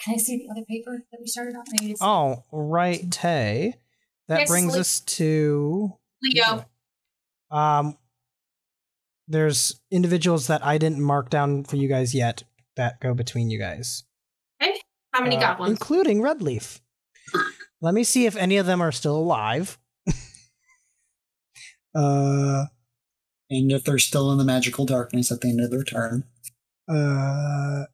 Can 0.00 0.14
I 0.14 0.16
see 0.18 0.38
the 0.38 0.50
other 0.52 0.64
paper 0.68 1.04
that 1.10 1.20
we 1.20 1.26
started 1.26 1.56
on? 1.56 1.64
Maybe 1.72 1.90
it's 1.92 2.00
Oh, 2.02 2.44
right. 2.52 3.10
Tay. 3.10 3.74
That 4.28 4.40
Yes, 4.40 4.48
brings 4.48 4.72
like- 4.72 4.80
us 4.80 5.00
to 5.00 5.98
Leo. 6.22 6.64
Um, 7.50 7.98
there's 9.26 9.80
individuals 9.90 10.46
that 10.46 10.64
I 10.64 10.78
didn't 10.78 11.00
mark 11.00 11.30
down 11.30 11.64
for 11.64 11.76
you 11.76 11.88
guys 11.88 12.14
yet 12.14 12.44
that 12.76 13.00
go 13.00 13.12
between 13.14 13.50
you 13.50 13.58
guys, 13.58 14.04
Okay. 14.62 14.80
How 15.12 15.22
many 15.22 15.36
Uh, 15.36 15.40
goblins? 15.40 15.70
including 15.72 16.20
Redleaf. 16.20 16.80
Let 17.80 17.94
me 17.94 18.04
see 18.04 18.26
if 18.26 18.36
any 18.36 18.56
of 18.58 18.66
them 18.66 18.80
are 18.80 18.92
still 18.92 19.16
alive. 19.16 19.78
uh, 21.94 22.66
And 23.50 23.72
if 23.72 23.84
they're 23.84 23.98
still 23.98 24.30
in 24.30 24.38
the 24.38 24.44
magical 24.44 24.84
darkness 24.84 25.32
at 25.32 25.40
the 25.40 25.48
end 25.48 25.60
of 25.60 25.70
their 25.70 25.84
turn. 25.84 26.24
uh, 26.88 27.84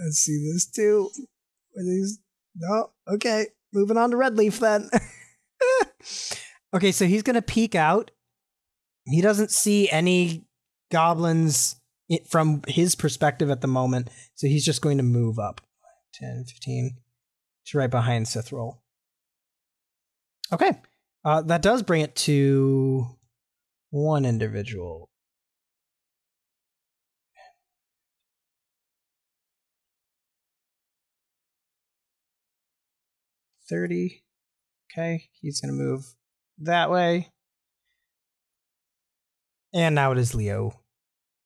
let's 0.00 0.18
see 0.18 0.50
this 0.52 0.66
too. 0.66 1.10
Are 1.76 1.82
these? 1.82 2.20
No. 2.56 2.90
Okay, 3.08 3.46
moving 3.72 3.96
on 3.96 4.10
to 4.10 4.16
Redleaf 4.16 4.58
then. 4.58 4.90
okay, 6.74 6.92
so 6.92 7.06
he's 7.06 7.22
gonna 7.22 7.42
peek 7.42 7.74
out. 7.74 8.10
He 9.06 9.20
doesn't 9.20 9.50
see 9.50 9.90
any 9.90 10.44
goblins 10.90 11.76
from 12.28 12.62
his 12.66 12.94
perspective 12.94 13.50
at 13.50 13.60
the 13.60 13.66
moment, 13.66 14.08
so 14.34 14.46
he's 14.46 14.64
just 14.64 14.82
going 14.82 14.98
to 14.98 15.02
move 15.02 15.38
up 15.38 15.60
10, 16.14 16.44
15 16.46 16.96
to 17.66 17.78
right 17.78 17.90
behind 17.90 18.26
Cithril. 18.26 18.78
Okay, 20.52 20.72
uh, 21.24 21.42
that 21.42 21.62
does 21.62 21.82
bring 21.82 22.00
it 22.02 22.14
to 22.16 23.06
one 23.90 24.24
individual. 24.24 25.10
Thirty. 33.68 34.24
Okay, 34.90 35.28
he's 35.40 35.60
gonna 35.60 35.74
move 35.74 36.14
that 36.58 36.90
way. 36.90 37.28
And 39.74 39.94
now 39.94 40.12
it 40.12 40.18
is 40.18 40.34
Leo. 40.34 40.80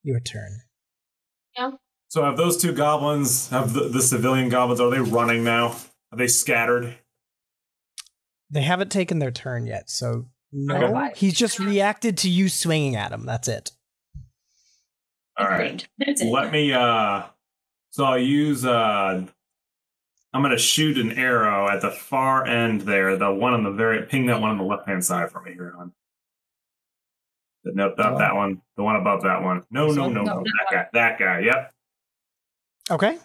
Your 0.05 0.21
turn. 0.21 0.61
Yeah. 1.57 1.73
So 2.09 2.23
have 2.23 2.37
those 2.37 2.57
two 2.57 2.73
goblins, 2.73 3.49
have 3.49 3.73
the, 3.73 3.89
the 3.89 4.03
civilian 4.03 4.49
goblins, 4.49 4.81
are 4.81 4.91
they 4.91 5.01
running 5.01 5.43
now? 5.45 5.77
Are 6.13 6.19
they 6.19 6.29
scattered? 6.29 6.95
They 8.51 8.63
haven't 8.63 8.93
taken 8.93 9.19
their 9.19 9.31
turn 9.31 9.67
yet, 9.67 9.89
so 9.89 10.27
no. 10.53 11.11
He's 11.17 11.35
just 11.35 11.59
reacted 11.59 12.19
to 12.19 12.29
you 12.31 12.49
swinging 12.49 12.97
at 12.97 13.13
him. 13.13 13.25
That's 13.27 13.49
it. 13.49 13.73
All 15.39 15.49
right. 15.49 15.87
That's 15.99 16.21
it. 16.21 16.31
Let 16.31 16.53
me 16.53 16.73
uh 16.73 17.25
so 17.91 18.05
I'll 18.05 18.19
use 18.19 18.65
uh 18.65 19.27
I'm 20.35 20.43
gonna 20.43 20.59
shoot 20.59 20.99
an 20.99 21.13
arrow 21.13 21.69
at 21.69 21.81
the 21.83 21.91
far 21.91 22.47
end 22.47 22.83
there, 22.83 23.17
the 23.17 23.33
one 23.33 23.53
on 23.55 23.65
the 23.65 23.71
very 23.71 24.07
ping 24.07 24.27
that 24.27 24.41
one 24.41 24.51
on 24.51 24.59
the 24.59 24.65
left 24.65 24.87
hand 24.89 25.05
side 25.05 25.31
for 25.31 25.43
me 25.43 25.53
here 25.53 25.75
on. 25.79 25.93
Nope, 27.65 27.95
not 27.97 28.19
that 28.19 28.35
one. 28.35 28.61
The 28.77 28.83
one 28.83 28.97
above 28.97 29.23
that 29.23 29.43
one. 29.43 29.63
No, 29.71 29.93
no, 29.93 30.09
no, 30.09 30.23
No, 30.23 30.35
no. 30.41 30.45
that 30.69 30.69
That 30.71 30.73
guy. 30.73 30.87
That 30.93 31.19
guy. 31.19 31.41
Yep. 31.41 31.73
Okay. 32.91 33.19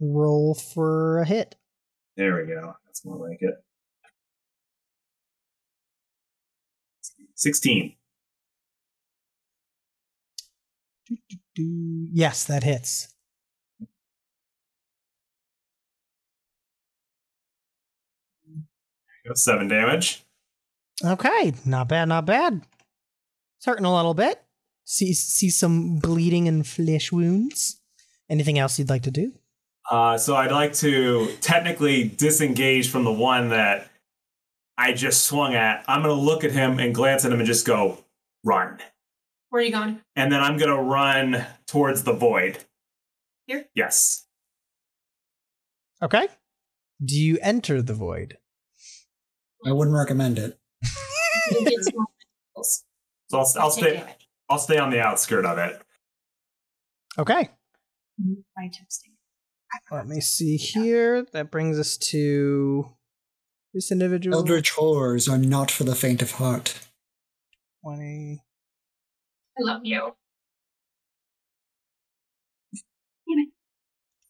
Roll 0.00 0.54
for 0.54 1.18
a 1.18 1.26
hit. 1.26 1.56
There 2.16 2.36
we 2.36 2.46
go. 2.46 2.74
That's 2.86 3.04
more 3.04 3.28
like 3.28 3.38
it. 3.40 3.54
Sixteen. 7.34 7.96
Do- 11.54 12.08
Yes, 12.12 12.44
that 12.44 12.62
hits. 12.64 13.14
Seven 19.34 19.68
damage. 19.68 20.22
Okay, 21.04 21.54
not 21.64 21.88
bad, 21.88 22.08
not 22.08 22.26
bad. 22.26 22.60
It's 23.56 23.66
hurting 23.66 23.86
a 23.86 23.94
little 23.94 24.14
bit. 24.14 24.40
See, 24.84 25.14
see 25.14 25.50
some 25.50 25.96
bleeding 25.98 26.46
and 26.46 26.66
flesh 26.66 27.10
wounds. 27.10 27.80
Anything 28.28 28.58
else 28.58 28.78
you'd 28.78 28.90
like 28.90 29.02
to 29.04 29.10
do? 29.10 29.32
Uh, 29.90 30.16
so 30.16 30.34
I'd 30.34 30.50
like 30.50 30.72
to 30.74 31.28
technically 31.40 32.04
disengage 32.08 32.90
from 32.90 33.04
the 33.04 33.12
one 33.12 33.50
that 33.50 33.88
I 34.78 34.92
just 34.92 35.24
swung 35.26 35.54
at. 35.54 35.84
I'm 35.86 36.02
going 36.02 36.16
to 36.16 36.20
look 36.20 36.42
at 36.44 36.52
him 36.52 36.78
and 36.78 36.94
glance 36.94 37.24
at 37.24 37.32
him 37.32 37.38
and 37.38 37.46
just 37.46 37.66
go, 37.66 37.98
run. 38.44 38.78
Where 39.50 39.60
are 39.62 39.64
you 39.64 39.72
going? 39.72 40.00
And 40.16 40.32
then 40.32 40.40
I'm 40.40 40.56
going 40.56 40.70
to 40.70 40.82
run 40.82 41.44
towards 41.66 42.02
the 42.02 42.12
void. 42.12 42.58
Here? 43.46 43.66
Yes. 43.74 44.26
Okay. 46.02 46.28
Do 47.04 47.18
you 47.18 47.38
enter 47.42 47.82
the 47.82 47.94
void? 47.94 48.38
I 49.66 49.72
wouldn't 49.72 49.96
recommend 49.96 50.38
it. 50.38 50.58
You 51.50 51.64
get 51.64 51.84
some 51.84 52.06
rolls. 52.56 52.84
So 53.30 53.38
I'll, 53.38 53.52
I'll 53.58 53.70
stay. 53.70 54.04
I'll 54.50 54.58
stay 54.58 54.76
on 54.76 54.90
the 54.90 55.00
outskirt 55.00 55.46
of 55.46 55.56
it. 55.56 55.80
Okay. 57.18 57.48
By 58.54 58.64
texting. 58.64 59.13
Let 59.90 60.06
me 60.06 60.20
see 60.20 60.56
here. 60.56 61.26
That 61.32 61.50
brings 61.50 61.78
us 61.78 61.96
to 61.98 62.90
this 63.72 63.90
individual. 63.92 64.36
Eldritch 64.36 64.70
horrors 64.72 65.28
are 65.28 65.38
not 65.38 65.70
for 65.70 65.84
the 65.84 65.94
faint 65.94 66.22
of 66.22 66.32
heart. 66.32 66.78
20. 67.84 68.42
I 69.58 69.62
love 69.62 69.82
you. 69.84 70.14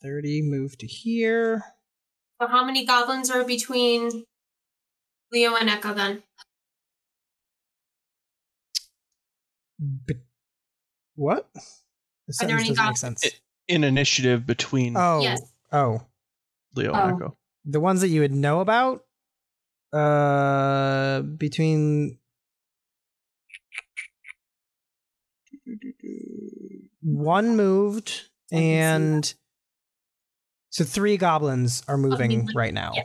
30. 0.02 0.42
Move 0.42 0.76
to 0.78 0.86
here. 0.86 1.62
So 2.40 2.48
how 2.48 2.64
many 2.64 2.84
goblins 2.84 3.30
are 3.30 3.44
between 3.44 4.24
Leo 5.32 5.54
and 5.56 5.70
Echo 5.70 5.94
then? 5.94 6.22
But 9.78 10.16
what? 11.14 11.48
The 12.26 12.38
Are 12.42 12.46
there 12.46 12.56
any 12.58 12.68
make 12.70 12.76
goblins? 12.76 13.00
sense. 13.00 13.24
It- 13.24 13.40
In 13.68 13.84
initiative 13.84 14.46
between 14.46 14.96
oh. 14.96 15.20
Yes. 15.22 15.40
Oh. 15.72 16.02
Leo 16.74 16.92
Oh. 16.92 16.94
and 16.94 17.16
Echo. 17.16 17.36
The 17.64 17.80
ones 17.80 18.00
that 18.02 18.08
you 18.08 18.20
would 18.20 18.32
know 18.34 18.60
about? 18.60 19.04
Uh 19.92 21.20
between 21.22 22.18
one 27.02 27.56
moved 27.56 28.08
I 28.52 28.56
can 28.56 28.60
see 28.60 28.74
and 28.74 29.34
so 30.70 30.84
three 30.84 31.16
goblins 31.16 31.82
are 31.86 31.96
moving 31.96 32.46
like- 32.46 32.56
right 32.56 32.74
now. 32.74 32.92
yeah. 32.94 33.04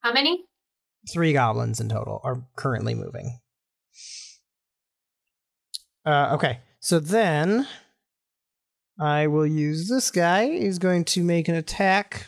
How 0.00 0.12
many? 0.12 0.44
Three 1.12 1.32
goblins 1.32 1.80
in 1.80 1.88
total 1.88 2.20
are 2.24 2.42
currently 2.56 2.94
moving. 2.94 3.38
Uh, 6.04 6.30
okay, 6.34 6.58
so 6.80 6.98
then 6.98 7.66
I 8.98 9.26
will 9.28 9.46
use 9.46 9.88
this 9.88 10.10
guy. 10.10 10.50
He's 10.50 10.78
going 10.78 11.04
to 11.06 11.22
make 11.22 11.48
an 11.48 11.54
attack. 11.54 12.26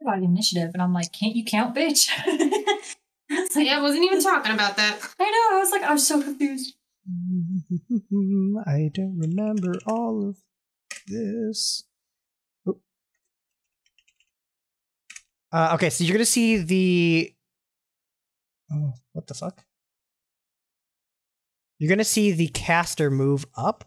about 0.00 0.22
initiative, 0.22 0.70
and 0.74 0.82
I'm 0.82 0.92
like, 0.92 1.12
can't 1.12 1.36
you 1.36 1.44
count, 1.44 1.74
bitch? 1.74 2.08
was 3.30 3.56
like, 3.56 3.66
Yeah, 3.66 3.78
I 3.78 3.82
wasn't 3.82 4.04
even 4.04 4.22
talking 4.22 4.52
about 4.52 4.76
that. 4.76 4.98
I 5.18 5.24
know. 5.24 5.56
I 5.56 5.60
was 5.60 5.70
like, 5.70 5.82
I 5.82 5.92
was 5.92 6.06
so 6.06 6.22
confused. 6.22 6.74
I 8.66 8.90
don't 8.92 9.18
remember 9.18 9.74
all 9.86 10.28
of 10.28 10.36
this. 11.06 11.84
Oop. 12.68 12.80
Uh, 15.52 15.72
okay, 15.74 15.90
so 15.90 16.04
you're 16.04 16.14
gonna 16.14 16.24
see 16.24 16.58
the. 16.58 17.34
Oh, 18.70 18.94
what 19.12 19.26
the 19.26 19.34
fuck? 19.34 19.64
You're 21.78 21.88
gonna 21.88 22.04
see 22.04 22.32
the 22.32 22.48
caster 22.48 23.10
move 23.10 23.46
up, 23.56 23.84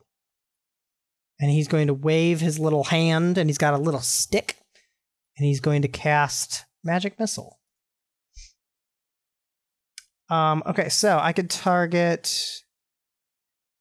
and 1.40 1.52
he's 1.52 1.68
going 1.68 1.88
to 1.88 1.94
wave 1.94 2.40
his 2.40 2.60
little 2.60 2.86
hand, 2.86 3.38
and 3.38 3.50
he's 3.50 3.58
got 3.58 3.74
a 3.74 3.78
little 3.78 4.00
stick, 4.00 4.58
and 5.38 5.46
he's 5.46 5.60
going 5.60 5.82
to 5.82 5.88
cast 5.88 6.66
magic 6.84 7.20
missile. 7.20 7.60
Um. 10.30 10.64
Okay, 10.66 10.88
so 10.88 11.20
I 11.20 11.34
could 11.34 11.50
target. 11.50 12.62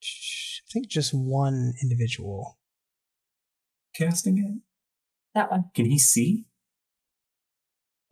I 0.02 0.72
think 0.72 0.88
just 0.88 1.12
one 1.14 1.74
individual. 1.82 2.58
Casting 3.94 4.38
it. 4.38 4.62
That 5.34 5.50
one. 5.50 5.70
Can 5.74 5.86
he 5.86 5.98
see? 5.98 6.46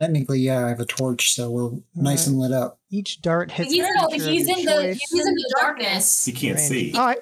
Technically, 0.01 0.39
yeah, 0.39 0.65
I 0.65 0.69
have 0.69 0.79
a 0.79 0.85
torch, 0.85 1.33
so 1.33 1.51
we're 1.51 1.71
nice 1.93 2.25
and 2.25 2.39
lit 2.39 2.53
up. 2.53 2.79
Each 2.89 3.21
dart 3.21 3.51
hits. 3.51 3.71
He's 3.71 3.85
No, 3.95 4.07
he's 4.09 4.25
in 4.25 4.65
the 4.65 4.71
choice. 4.71 4.99
He's 5.11 5.27
in 5.27 5.33
the 5.33 5.55
darkness. 5.59 6.25
He 6.25 6.31
can't 6.31 6.57
Range. 6.57 6.69
see. 6.69 6.93
All 6.93 7.05
right. 7.05 7.19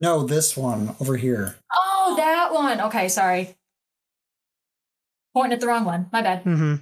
No, 0.00 0.26
this 0.26 0.56
one 0.56 0.96
over 1.00 1.16
here. 1.16 1.56
Oh, 1.72 2.14
that 2.16 2.52
one. 2.52 2.80
Okay, 2.80 3.08
sorry. 3.08 3.56
Pointing 5.32 5.52
at 5.52 5.60
the 5.60 5.68
wrong 5.68 5.84
one. 5.84 6.08
My 6.12 6.22
bad. 6.22 6.42
Mm-hmm. 6.42 6.74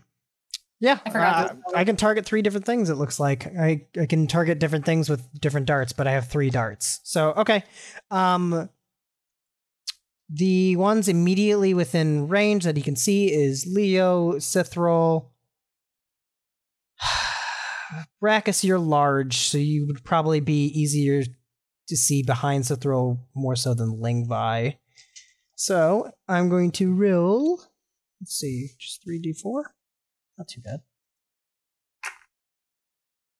Yeah, 0.80 0.98
I 1.04 1.10
forgot 1.10 1.50
uh, 1.50 1.76
I 1.76 1.84
can 1.84 1.96
target 1.96 2.24
three 2.24 2.40
different 2.40 2.64
things. 2.64 2.88
It 2.88 2.94
looks 2.94 3.20
like 3.20 3.46
I 3.46 3.84
I 4.00 4.06
can 4.06 4.26
target 4.26 4.58
different 4.58 4.86
things 4.86 5.10
with 5.10 5.22
different 5.38 5.66
darts, 5.66 5.92
but 5.92 6.06
I 6.06 6.12
have 6.12 6.28
three 6.28 6.48
darts. 6.48 7.00
So 7.04 7.34
okay, 7.36 7.64
um, 8.10 8.70
the 10.32 10.76
ones 10.76 11.08
immediately 11.08 11.74
within 11.74 12.28
range 12.28 12.64
that 12.64 12.76
he 12.76 12.82
can 12.82 12.94
see 12.94 13.32
is 13.32 13.66
Leo, 13.66 14.34
Cithril. 14.34 15.30
Brackus, 18.22 18.62
you're 18.62 18.78
large, 18.78 19.36
so 19.36 19.58
you 19.58 19.86
would 19.88 20.04
probably 20.04 20.38
be 20.38 20.66
easier 20.66 21.24
to 21.88 21.96
see 21.96 22.22
behind 22.22 22.64
Cithril 22.64 23.18
more 23.34 23.56
so 23.56 23.74
than 23.74 24.00
Lingvi. 24.00 24.76
So 25.56 26.12
I'm 26.28 26.48
going 26.48 26.70
to 26.72 26.94
roll. 26.94 27.60
Let's 28.20 28.36
see, 28.36 28.68
just 28.78 29.02
three 29.02 29.18
d 29.18 29.32
four. 29.32 29.74
Not 30.38 30.46
too 30.46 30.60
bad. 30.60 30.80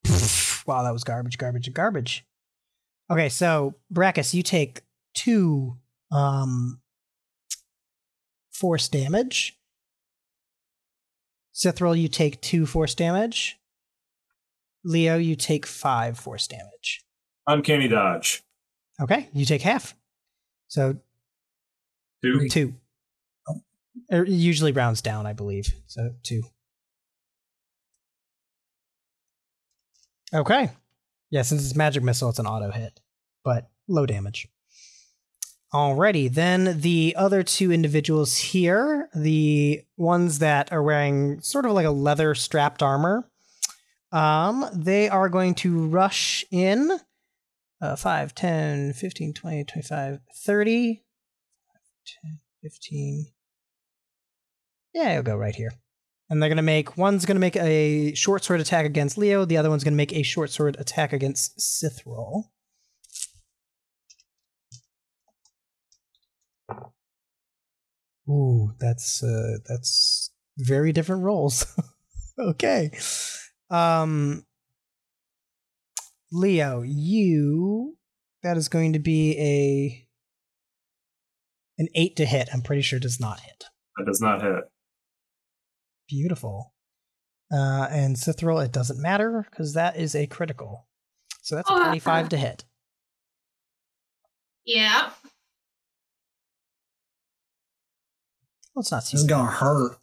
wow, 0.67 0.83
that 0.83 0.93
was 0.93 1.05
garbage, 1.05 1.39
garbage, 1.39 1.69
and 1.69 1.77
garbage. 1.77 2.27
Okay, 3.11 3.29
so 3.29 3.75
Brackus, 3.93 4.35
you 4.35 4.43
take 4.43 4.83
two 5.15 5.79
um 6.11 6.80
force 8.61 8.89
damage. 8.89 9.59
Cithril, 11.55 11.99
you 12.01 12.09
take 12.09 12.41
two 12.43 12.67
force 12.67 12.95
damage. 12.95 13.59
Leo, 14.85 15.17
you 15.17 15.35
take 15.35 15.67
five 15.67 16.19
force 16.19 16.47
damage. 16.47 17.05
Uncanny 17.47 17.89
dodge. 17.89 18.43
Okay, 19.01 19.29
you 19.33 19.47
take 19.47 19.63
half. 19.63 19.95
So 20.69 20.97
Two. 22.23 22.49
two. 22.49 22.75
Oh, 23.49 23.61
er, 24.13 24.25
it 24.25 24.29
usually 24.29 24.73
rounds 24.73 25.01
down, 25.01 25.27
I 25.27 25.33
believe. 25.33 25.75
So 25.87 26.13
two. 26.23 26.43
Okay. 30.35 30.71
Yeah, 31.31 31.43
since 31.43 31.65
it's 31.65 31.75
magic 31.75 32.03
missile, 32.03 32.29
it's 32.29 32.39
an 32.39 32.47
auto 32.47 32.71
hit, 32.71 33.01
but 33.43 33.71
low 33.89 34.05
damage. 34.05 34.49
Alrighty, 35.73 36.33
then 36.33 36.81
the 36.81 37.15
other 37.17 37.45
two 37.45 37.71
individuals 37.71 38.37
here, 38.37 39.09
the 39.15 39.83
ones 39.97 40.41
that 40.41 40.73
are 40.73 40.83
wearing 40.83 41.41
sort 41.43 41.65
of 41.65 41.73
like 41.73 41.87
a 41.87 41.91
leather 41.91 42.35
strapped 42.35 42.83
armor, 42.83 43.31
um, 44.11 44.67
they 44.73 45.09
are 45.09 45.29
going 45.29 45.55
to 45.57 45.87
rush 45.87 46.45
in 46.51 46.99
uh, 47.81 47.95
5, 47.95 48.35
10, 48.35 48.93
15, 48.95 49.33
20, 49.33 49.65
25, 49.65 50.19
30, 50.35 51.03
10, 52.23 52.39
15. 52.63 53.27
Yeah, 54.93 55.11
it'll 55.11 55.23
go 55.23 55.37
right 55.37 55.55
here. 55.55 55.73
And 56.29 56.43
they're 56.43 56.49
going 56.49 56.57
to 56.57 56.63
make 56.63 56.97
one's 56.97 57.25
going 57.25 57.37
to 57.37 57.41
make 57.41 57.57
a 57.57 58.13
short 58.15 58.43
sword 58.43 58.61
attack 58.61 58.87
against 58.87 59.17
Leo, 59.17 59.45
the 59.45 59.57
other 59.57 59.71
one's 59.71 59.85
going 59.85 59.95
to 59.95 59.97
make 59.97 60.13
a 60.13 60.23
short 60.23 60.51
sword 60.51 60.77
attack 60.81 61.13
against 61.13 61.59
Cithril. 61.59 62.45
Ooh, 68.31 68.73
that's 68.79 69.23
uh 69.23 69.59
that's 69.67 70.31
very 70.59 70.93
different 70.93 71.23
roles. 71.25 71.67
okay. 72.39 72.91
Um 73.71 74.45
Leo, 76.33 76.83
you 76.83 77.97
that 78.43 78.57
is 78.57 78.69
going 78.69 78.93
to 78.93 78.99
be 78.99 79.37
a 79.39 80.07
an 81.79 81.89
8 81.95 82.17
to 82.17 82.27
hit. 82.27 82.49
I'm 82.53 82.61
pretty 82.63 82.83
sure 82.83 82.99
does 82.99 83.19
not 83.21 83.41
hit. 83.41 83.65
That 83.97 84.07
does 84.07 84.21
not 84.21 84.43
hit. 84.43 84.65
Beautiful. 86.09 86.75
Uh, 87.53 87.89
and 87.91 88.17
Cithril, 88.17 88.63
it 88.65 88.71
doesn't 88.71 89.01
matter 89.01 89.47
because 89.51 89.73
that 89.75 89.97
is 89.97 90.15
a 90.15 90.27
critical. 90.27 90.87
So 91.43 91.57
that's 91.57 91.71
a 91.71 91.73
Ah. 91.73 91.85
25 91.85 92.29
to 92.29 92.37
hit. 92.37 92.65
Yeah. 94.65 95.11
Well, 98.81 98.83
it's 98.83 98.93
not 98.93 99.05
too 99.05 99.17
This 99.17 99.21
is 99.21 99.27
bad. 99.27 99.35
gonna 99.37 99.51
hurt. 99.51 99.99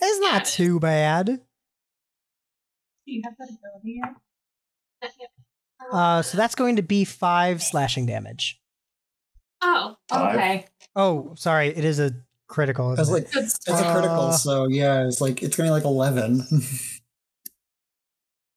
It's 0.00 0.20
not 0.20 0.44
too 0.46 0.80
bad. 0.80 1.26
Do 1.26 1.38
you 3.04 3.20
have 3.24 3.34
that 3.38 3.50
ability 3.50 4.00
yet? 4.02 5.12
Uh, 5.92 6.22
so 6.22 6.38
that's 6.38 6.54
going 6.54 6.76
to 6.76 6.82
be 6.82 7.04
five 7.04 7.62
slashing 7.62 8.06
damage. 8.06 8.58
Oh. 9.60 9.96
Okay. 10.10 10.64
Oh, 10.96 11.34
sorry, 11.36 11.68
it 11.68 11.84
is 11.84 12.00
a 12.00 12.12
critical. 12.46 12.94
I 12.98 13.02
like, 13.02 13.24
it? 13.24 13.28
It's 13.34 13.58
a 13.68 13.92
critical, 13.92 14.28
Uh, 14.28 14.32
so 14.32 14.66
yeah, 14.68 15.06
it's 15.06 15.20
like 15.20 15.42
it's 15.42 15.54
gonna 15.54 15.66
be 15.68 15.72
like 15.72 15.84
eleven. 15.84 16.40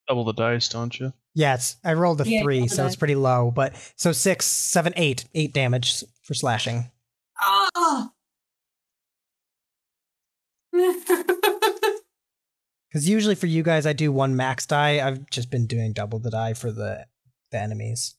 Double 0.07 0.23
the 0.23 0.31
dice, 0.33 0.69
don't 0.69 0.97
you? 0.97 1.11
Yes, 1.33 1.75
I 1.83 1.95
rolled 1.95 2.21
a 2.21 2.29
Yeah, 2.29 2.43
three, 2.43 2.59
double 2.59 2.69
so 2.69 2.85
it's 2.85 2.95
pretty 2.95 3.15
low. 3.15 3.51
But 3.53 3.75
so 3.97 4.13
six, 4.13 4.45
seven, 4.45 4.93
eight, 4.95 5.25
eight 5.33 5.53
damage 5.53 6.01
for 6.23 6.33
slashing. 6.33 6.89
Oh. 7.43 8.11
Because 12.89 13.09
usually 13.09 13.35
for 13.35 13.47
you 13.47 13.61
guys, 13.61 13.85
I 13.85 13.91
do 13.91 14.09
one 14.09 14.37
max 14.37 14.65
die. 14.65 15.05
I've 15.05 15.29
just 15.29 15.51
been 15.51 15.67
doing 15.67 15.91
double 15.91 16.17
the 16.17 16.29
die 16.29 16.53
for 16.53 16.71
the 16.71 17.05
the 17.51 17.59
enemies. 17.59 18.15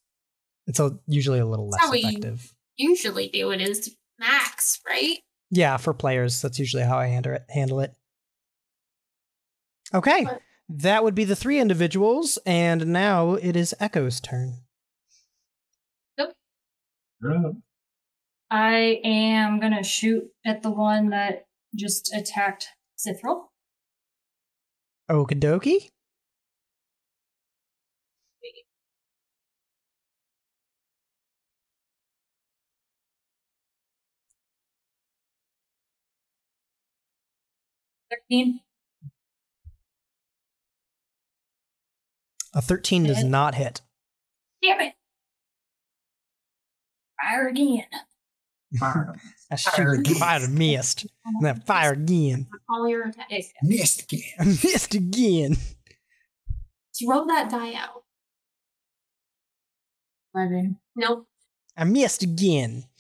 It's 0.67 0.79
a, 0.79 0.99
usually 1.07 1.39
a 1.39 1.47
little 1.47 1.71
less 1.71 1.81
how 1.81 1.91
we- 1.93 2.01
effective. 2.01 2.53
Usually 2.77 3.29
do 3.29 3.53
it 3.53 3.63
is 3.63 3.97
max, 4.19 4.81
right? 4.87 5.21
Yeah, 5.51 5.79
for 5.79 5.95
players, 5.95 6.43
that's 6.43 6.59
usually 6.59 6.83
how 6.83 6.99
I 6.99 7.07
handle 7.07 7.33
it. 7.33 7.45
Handle 7.49 7.81
it. 7.81 7.95
Okay, 9.95 10.25
But- 10.25 10.43
that 10.69 11.03
would 11.03 11.15
be 11.15 11.25
the 11.25 11.37
three 11.37 11.59
individuals, 11.59 12.39
and 12.45 12.89
now 12.89 13.33
it 13.33 13.57
is 13.57 13.75
Echo's 13.81 14.21
turn. 14.21 14.59
Nope. 16.19 16.35
I 18.51 19.01
am 19.05 19.59
gonna 19.59 19.83
shoot 19.83 20.25
at 20.45 20.63
the 20.63 20.71
one 20.71 21.09
that 21.11 21.47
just 21.75 22.13
attacked 22.15 22.69
Cithril. 22.99 23.47
Okie 25.11 25.41
dokie. 25.41 25.91
Thirteen. 38.11 38.61
A 42.55 42.63
thirteen 42.63 43.05
does 43.05 43.23
not 43.23 43.57
hit. 43.57 43.83
Damn 44.63 44.81
it! 44.81 44.95
Fire 47.21 47.49
again. 47.49 47.85
Fire. 48.79 49.15
I 49.51 49.57
Fire 49.57 49.95
shoot, 49.95 50.01
again. 50.01 50.15
fire 50.17 50.49
missed, 50.49 51.07
and 51.25 51.45
then 51.47 51.61
fire 51.61 51.93
again. 51.93 52.47
All 52.69 52.89
your 52.89 53.07
attacks. 53.09 53.53
Missed 53.63 54.03
again. 54.13 54.23
I 54.41 54.45
missed 54.45 54.95
again. 54.95 55.57
Throw 56.99 57.27
that 57.27 57.51
die 57.51 57.75
out. 57.75 58.03
Eleven. 60.35 60.79
Nope. 60.97 61.27
I 61.77 61.85
missed 61.85 62.23
again. 62.23 62.85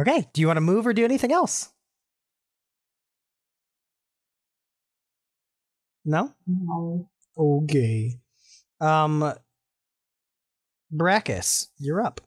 Okay, 0.00 0.28
do 0.32 0.40
you 0.40 0.46
want 0.46 0.58
to 0.58 0.60
move 0.60 0.86
or 0.86 0.92
do 0.92 1.04
anything 1.04 1.32
else? 1.32 1.70
No? 6.04 6.32
No. 6.46 7.08
Okay. 7.36 8.20
Um 8.80 9.34
Brackus, 10.94 11.68
you're 11.78 12.00
up. 12.00 12.20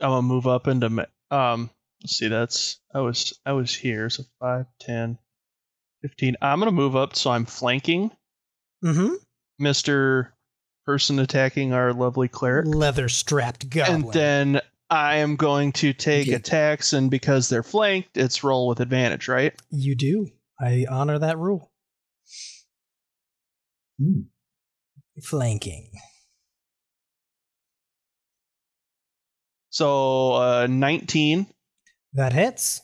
I'm 0.00 0.10
gonna 0.10 0.22
move 0.22 0.46
up 0.46 0.66
into 0.66 0.88
ma- 0.90 1.04
um. 1.30 1.70
Let's 2.02 2.16
see. 2.16 2.28
That's 2.28 2.80
I 2.94 3.00
was 3.00 3.38
I 3.44 3.52
was 3.52 3.74
here. 3.74 4.08
So 4.10 4.22
5, 4.40 4.66
10, 4.80 5.18
15. 6.02 6.36
I'm 6.40 6.58
gonna 6.58 6.70
move 6.72 6.96
up 6.96 7.14
so 7.14 7.30
I'm 7.30 7.44
flanking 7.46 8.10
Mm-hmm. 8.82 9.14
Mister 9.58 10.32
person 10.86 11.18
attacking 11.18 11.74
our 11.74 11.92
lovely 11.92 12.28
cleric, 12.28 12.66
Leather 12.66 13.10
strapped 13.10 13.68
goblin. 13.68 13.94
and 14.04 14.12
then 14.12 14.60
I 14.88 15.16
am 15.16 15.36
going 15.36 15.72
to 15.72 15.92
take 15.92 16.26
Yeah. 16.28 16.36
attacks, 16.36 16.94
and 16.94 17.10
because 17.10 17.48
they're 17.50 17.62
flanked, 17.62 18.16
it's 18.16 18.42
roll 18.42 18.66
with 18.68 18.80
advantage, 18.80 19.28
right? 19.28 19.52
you 19.70 19.94
do. 19.94 20.28
I 20.58 20.86
honor 20.90 21.18
that 21.18 21.38
rule. 21.38 21.70
Hmm. 24.00 24.22
Flanking. 25.22 25.90
So 29.70 30.32
uh, 30.34 30.66
19. 30.68 31.46
That 32.14 32.32
hits. 32.32 32.80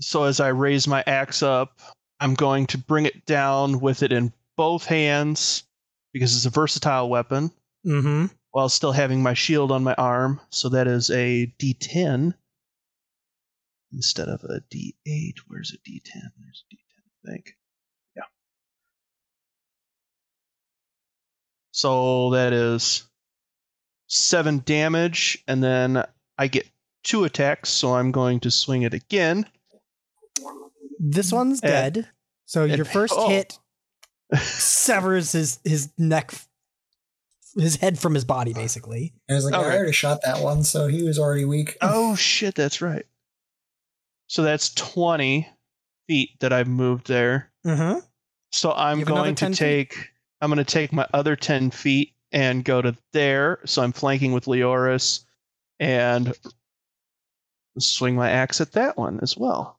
So 0.00 0.24
as 0.24 0.38
I 0.40 0.48
raise 0.48 0.86
my 0.86 1.02
axe 1.06 1.42
up, 1.42 1.80
I'm 2.20 2.34
going 2.34 2.66
to 2.68 2.78
bring 2.78 3.06
it 3.06 3.26
down 3.26 3.80
with 3.80 4.02
it 4.02 4.12
in 4.12 4.32
both 4.56 4.84
hands 4.84 5.64
because 6.12 6.36
it's 6.36 6.46
a 6.46 6.50
versatile 6.50 7.08
weapon 7.08 7.50
Mm-hmm. 7.86 8.26
while 8.50 8.68
still 8.68 8.90
having 8.92 9.22
my 9.22 9.34
shield 9.34 9.70
on 9.70 9.84
my 9.84 9.94
arm. 9.94 10.40
So 10.50 10.68
that 10.70 10.88
is 10.88 11.10
a 11.10 11.46
D10 11.60 12.34
instead 13.92 14.28
of 14.28 14.42
a 14.44 14.60
D8. 14.74 15.34
Where's 15.46 15.72
a 15.72 15.78
D10? 15.88 16.02
There's 16.12 16.64
a 16.70 16.74
D10, 16.74 16.78
I 17.28 17.32
think. 17.32 17.56
Yeah. 18.16 18.22
So 21.70 22.30
that 22.30 22.52
is 22.52 23.07
seven 24.08 24.62
damage, 24.64 25.42
and 25.46 25.62
then 25.62 26.04
I 26.36 26.48
get 26.48 26.66
two 27.04 27.24
attacks. 27.24 27.68
So 27.70 27.94
I'm 27.94 28.10
going 28.10 28.40
to 28.40 28.50
swing 28.50 28.82
it 28.82 28.94
again. 28.94 29.46
This 30.98 31.32
one's 31.32 31.62
Eh. 31.62 31.68
dead. 31.68 32.08
So 32.46 32.62
Eh, 32.64 32.74
your 32.74 32.84
first 32.84 33.14
oh. 33.16 33.28
hit 33.28 33.58
severs 34.42 35.32
his 35.32 35.60
his 35.64 35.90
neck, 35.96 36.32
his 37.56 37.76
head 37.76 37.98
from 37.98 38.14
his 38.14 38.24
body, 38.24 38.52
basically. 38.52 39.14
I 39.30 39.34
was 39.34 39.44
like, 39.44 39.54
I 39.54 39.58
already 39.64 39.92
shot 39.92 40.20
that 40.24 40.42
one, 40.42 40.64
so 40.64 40.86
he 40.88 41.02
was 41.02 41.18
already 41.18 41.44
weak. 41.44 41.76
Oh 41.82 42.14
shit, 42.16 42.54
that's 42.54 42.80
right. 42.82 43.06
So 44.26 44.42
that's 44.42 44.74
20 44.74 45.48
feet 46.06 46.30
that 46.40 46.52
I've 46.52 46.68
moved 46.68 47.06
there. 47.08 47.50
Mm-hmm. 47.66 48.00
So 48.52 48.72
I'm 48.72 48.98
You 48.98 49.04
have 49.06 49.12
another 49.12 49.22
going 49.24 49.34
to 49.36 49.40
10 49.40 49.52
feet? 49.52 49.58
take 49.58 50.08
I'm 50.40 50.50
going 50.50 50.58
to 50.58 50.64
take 50.64 50.92
my 50.92 51.06
other 51.14 51.34
10 51.36 51.70
feet 51.70 52.12
and 52.32 52.64
go 52.64 52.82
to 52.82 52.96
there. 53.12 53.60
So 53.64 53.82
I'm 53.82 53.92
flanking 53.92 54.32
with 54.32 54.46
Leoris 54.46 55.24
and 55.80 56.32
swing 57.78 58.14
my 58.14 58.30
axe 58.30 58.60
at 58.60 58.72
that 58.72 58.96
one 58.96 59.20
as 59.22 59.36
well. 59.36 59.78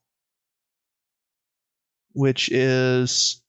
Which 2.14 2.50
is 2.52 3.42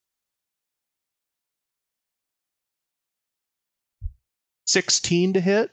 16 4.67 5.33
to 5.35 5.41
hit. 5.41 5.71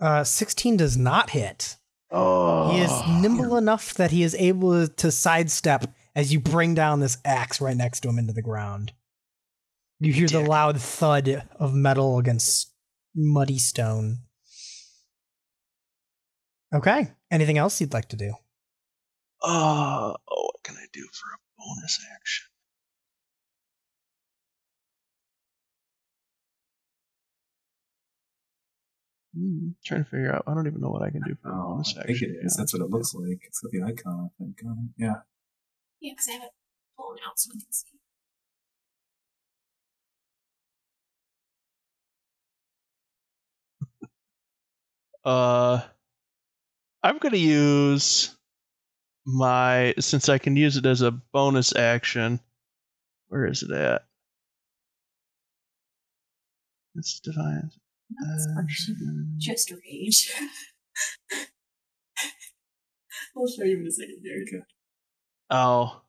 Uh, 0.00 0.24
sixteen 0.24 0.76
does 0.76 0.96
not 0.96 1.30
hit. 1.30 1.76
Oh. 2.10 2.70
He 2.70 2.80
is 2.80 2.90
nimble 3.20 3.56
enough 3.56 3.94
that 3.94 4.10
he 4.10 4.22
is 4.22 4.34
able 4.36 4.88
to 4.88 5.10
sidestep 5.10 5.92
as 6.14 6.32
you 6.32 6.40
bring 6.40 6.74
down 6.74 7.00
this 7.00 7.18
axe 7.24 7.60
right 7.60 7.76
next 7.76 8.00
to 8.00 8.08
him 8.08 8.18
into 8.18 8.32
the 8.32 8.42
ground. 8.42 8.92
You 10.02 10.12
hear 10.14 10.28
the 10.28 10.40
loud 10.40 10.80
thud 10.80 11.46
of 11.58 11.74
metal 11.74 12.18
against 12.18 12.72
muddy 13.14 13.58
stone. 13.58 14.20
Okay. 16.74 17.12
Anything 17.30 17.58
else 17.58 17.80
you'd 17.80 17.92
like 17.92 18.08
to 18.08 18.16
do? 18.16 18.32
Uh, 19.42 20.14
oh, 20.16 20.16
what 20.26 20.62
can 20.62 20.76
I 20.76 20.86
do 20.92 21.02
for 21.12 21.26
a 21.34 21.38
bonus 21.58 21.98
action? 22.14 22.46
Hmm, 29.36 29.70
trying 29.84 30.04
to 30.04 30.10
figure 30.10 30.34
out. 30.34 30.44
I 30.46 30.54
don't 30.54 30.66
even 30.66 30.80
know 30.80 30.90
what 30.90 31.02
I 31.02 31.10
can 31.10 31.22
do 31.22 31.36
for 31.40 31.50
a 31.50 31.54
Oh, 31.54 31.68
bonus 31.74 31.94
I 31.96 32.00
action. 32.00 32.14
think 32.18 32.22
it 32.22 32.44
is. 32.46 32.56
That's 32.56 32.72
what 32.72 32.82
it 32.82 32.90
looks 32.90 33.14
like. 33.14 33.38
It's 33.46 33.60
got 33.60 33.70
the 33.70 33.82
icon, 33.82 34.30
I 34.30 34.42
think. 34.42 34.58
on. 34.66 34.90
Yeah. 34.98 35.22
Yeah, 36.00 36.12
because 36.14 36.28
I 36.28 36.32
have 36.32 36.42
it 36.44 36.50
blown 36.96 37.16
out 37.26 37.38
so 37.38 37.50
we 37.54 37.60
can 37.60 37.72
see. 37.72 37.99
Uh, 45.24 45.80
I'm 47.02 47.18
gonna 47.18 47.36
use 47.36 48.36
my 49.26 49.94
since 49.98 50.28
I 50.28 50.38
can 50.38 50.56
use 50.56 50.76
it 50.76 50.86
as 50.86 51.02
a 51.02 51.10
bonus 51.10 51.74
action. 51.74 52.40
Where 53.28 53.46
is 53.46 53.62
it 53.62 53.70
at? 53.70 54.02
It's 56.96 57.20
divine. 57.20 57.70
That's 58.10 58.48
actually 58.58 58.96
just 59.38 59.70
rage. 59.70 60.32
I'll 63.36 63.46
show 63.46 63.62
you 63.64 63.78
in 63.78 63.86
a 63.86 63.90
second, 63.90 64.22
Derek. 64.24 64.64
Oh. 65.50 66.02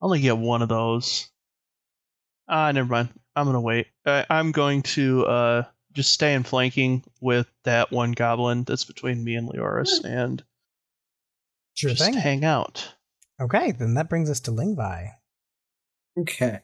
I 0.00 0.04
only 0.04 0.20
get 0.20 0.38
one 0.38 0.62
of 0.62 0.68
those. 0.68 1.30
Ah, 2.48 2.72
never 2.72 2.88
mind. 2.88 3.10
I'm 3.36 3.46
gonna 3.46 3.60
wait. 3.60 3.86
I, 4.06 4.26
I'm 4.28 4.52
going 4.52 4.82
to 4.82 5.26
uh 5.26 5.64
just 5.92 6.12
stay 6.12 6.34
in 6.34 6.42
flanking 6.42 7.04
with 7.20 7.46
that 7.64 7.90
one 7.90 8.12
goblin 8.12 8.64
that's 8.64 8.84
between 8.84 9.22
me 9.24 9.34
and 9.36 9.48
Leoris 9.48 10.02
and 10.04 10.42
Sure 11.74 11.90
just 11.90 12.02
thing. 12.02 12.14
hang 12.14 12.44
out. 12.44 12.94
Okay, 13.40 13.72
then 13.72 13.94
that 13.94 14.08
brings 14.08 14.28
us 14.30 14.40
to 14.40 14.50
Lingvi. 14.50 15.10
Okay. 16.18 16.60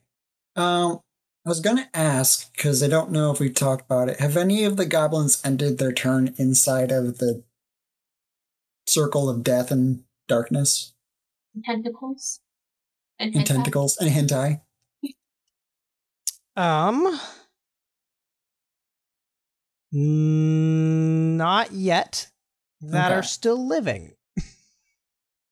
Um, 0.57 1.01
I 1.47 1.49
was 1.49 1.61
gonna 1.61 1.89
ask 1.95 2.53
because 2.55 2.83
I 2.83 2.89
don't 2.89 3.11
know 3.11 3.31
if 3.31 3.41
we 3.41 3.49
talked 3.51 3.87
about 3.87 4.09
it. 4.11 4.21
Have 4.21 4.37
any 4.37 4.65
of 4.65 4.77
the 4.77 4.85
goblins 4.87 5.41
ended 5.45 5.79
their 5.79 5.93
turn 5.93 6.35
inside 6.37 6.93
of 6.93 7.19
the 7.19 7.43
circle 8.87 9.29
of 9.31 9.43
death 9.43 9.71
and 9.71 10.05
darkness 10.29 10.93
Tentacles. 11.65 12.41
And, 13.19 13.35
and 13.35 13.45
hentai? 13.45 13.47
tentacles 13.49 13.97
and 13.97 14.11
hentai? 14.11 14.61
Um, 16.57 17.07
n- 17.07 17.21
not 19.93 21.73
yet. 21.73 22.31
That 22.81 23.11
Okay. 23.11 23.19
are 23.19 23.23
still 23.23 23.67
living. 23.67 24.13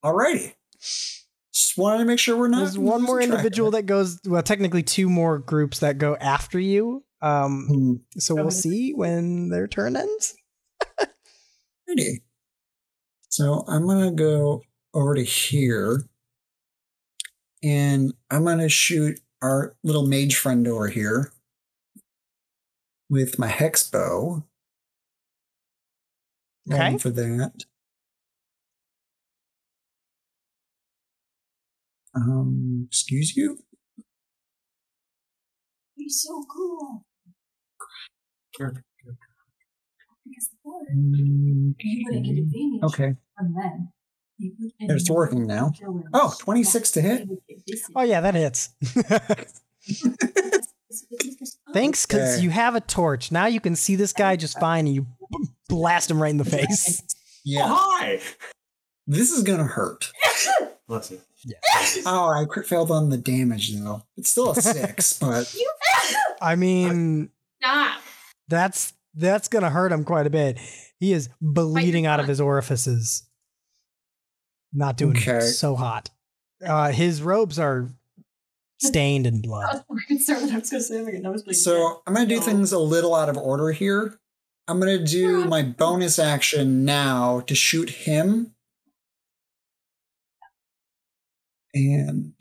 Alrighty. 0.05 0.55
Just 0.79 1.77
wanted 1.77 1.99
to 1.99 2.05
make 2.05 2.19
sure 2.19 2.37
we're 2.37 2.49
not. 2.49 2.59
There's 2.59 2.79
one 2.79 3.03
more 3.03 3.17
losing 3.17 3.31
track 3.31 3.39
of 3.41 3.45
individual 3.45 3.71
that 3.73 3.87
goes. 3.87 4.21
Well, 4.25 4.43
technically, 4.43 4.83
two 4.83 5.09
more 5.09 5.39
groups 5.39 5.81
that 5.81 5.99
go 5.99 6.17
after 6.17 6.61
you. 6.61 7.05
Um, 7.23 7.67
Hmm, 7.67 7.95
so 8.21 8.35
we'll 8.35 8.51
see 8.51 8.93
when 8.93 9.49
their 9.49 9.67
turn 9.67 9.97
ends. 9.97 10.37
Alrighty. 11.01 12.23
So 13.31 13.65
I'm 13.67 13.87
gonna 13.87 14.13
go 14.13 14.63
over 14.95 15.15
to 15.15 15.23
here, 15.25 16.03
and 17.63 18.13
I'm 18.31 18.45
gonna 18.45 18.69
shoot 18.69 19.19
our 19.43 19.77
little 19.83 20.07
mage 20.07 20.37
friend 20.37 20.69
over 20.69 20.89
here 20.89 21.33
with 23.09 23.39
my 23.39 23.47
hex 23.49 23.89
bow. 23.89 24.45
Okay. 26.71 26.79
Rolling 26.81 26.99
for 26.99 27.11
that. 27.11 27.65
Um, 32.15 32.87
excuse 32.91 33.37
you. 33.37 33.59
He's 35.95 36.23
so 36.27 36.45
cool. 36.53 37.05
Sure. 38.57 38.73
Because 40.25 40.49
the 40.51 40.57
word. 40.65 40.87
Mm, 40.95 41.75
You 41.79 42.05
wouldn't 42.07 42.25
get 42.25 42.39
advantage 42.39 42.83
Okay. 42.85 43.15
from 43.37 43.55
them. 43.55 43.93
You 44.39 44.55
would- 44.59 44.73
and 44.81 44.91
It's 44.93 45.11
working 45.11 45.47
now. 45.47 45.71
kill. 45.71 46.03
Oh, 46.13 46.35
26 46.39 46.91
to 46.93 47.01
hit. 47.03 47.21
You 47.27 47.27
would 47.29 47.47
get 47.49 47.67
disadvantage. 47.67 47.97
Oh 47.97 48.03
yeah, 48.03 48.21
that 48.23 48.35
hits. 48.35 48.71
Thanks, 51.73 52.07
because 52.07 52.43
you 52.43 52.51
have 52.51 52.75
a 52.75 52.81
torch. 52.81 53.31
Now 53.33 53.47
you 53.47 53.61
can 53.61 53.77
see 53.77 53.97
this 53.97 54.13
guy 54.13 54.37
just 54.37 54.59
fine, 54.61 54.87
and 54.87 54.95
you 54.95 55.07
blast 55.69 56.11
him 56.11 56.21
right 56.23 56.31
in 56.31 56.37
the 56.39 56.45
face. 56.45 57.03
Yeah. 57.45 57.65
Oh, 57.67 57.97
hi! 58.01 58.21
This 59.07 59.31
is 59.31 59.43
gonna 59.43 59.65
hurt. 59.65 60.11
Bless 60.89 61.11
you. 61.11 61.21
Oh, 62.07 62.29
I 62.29 62.45
crit 62.45 62.67
failed 62.67 62.91
on 62.91 63.11
the 63.11 63.17
damage 63.17 63.73
though. 63.75 64.03
It's 64.17 64.31
still 64.31 64.51
a 64.51 64.55
six, 64.61 65.13
but 65.21 65.55
I 66.41 66.57
mean, 66.57 67.31
Stop. 67.63 68.01
that's 68.49 68.93
that's 69.15 69.49
gonna 69.49 69.71
hurt 69.71 69.93
him 69.93 70.05
quite 70.05 70.27
a 70.27 70.31
bit. 70.31 70.59
He 70.99 71.13
is 71.13 71.29
bleeding 71.41 72.07
out 72.07 72.21
of 72.21 72.27
his 72.27 72.41
orifices. 72.41 73.23
Not 74.73 74.97
doing 74.97 75.17
Okay. 75.17 75.41
so 75.41 75.77
hot. 75.77 76.11
Uh, 76.65 76.91
his 76.91 77.23
robes 77.23 77.59
are 77.59 77.89
stained 78.79 79.27
in 79.27 79.37
I 79.37 79.41
blood. 79.41 79.73
was 79.73 79.85
more 79.89 79.99
concerned 80.07 80.49
that 80.49 80.55
I 80.55 80.59
was 80.59 80.71
going 80.71 80.81
to 80.81 80.87
say 80.87 80.99
I'm 80.99 81.05
going 81.23 81.45
to 81.45 81.55
So 81.55 82.03
I'm 82.07 82.15
gonna 82.15 82.27
do 82.27 82.41
things 82.41 82.73
a 82.73 82.79
little 82.79 83.15
out 83.15 83.29
of 83.29 83.37
order 83.37 83.73
here. 83.73 84.19
I'm 84.69 84.81
gonna 84.81 85.05
do 85.05 85.45
my 85.45 85.63
bonus 85.63 86.19
action 86.19 86.85
now 86.85 87.41
to 87.41 87.55
shoot 87.55 87.91
him. 87.91 88.55
And 91.73 92.33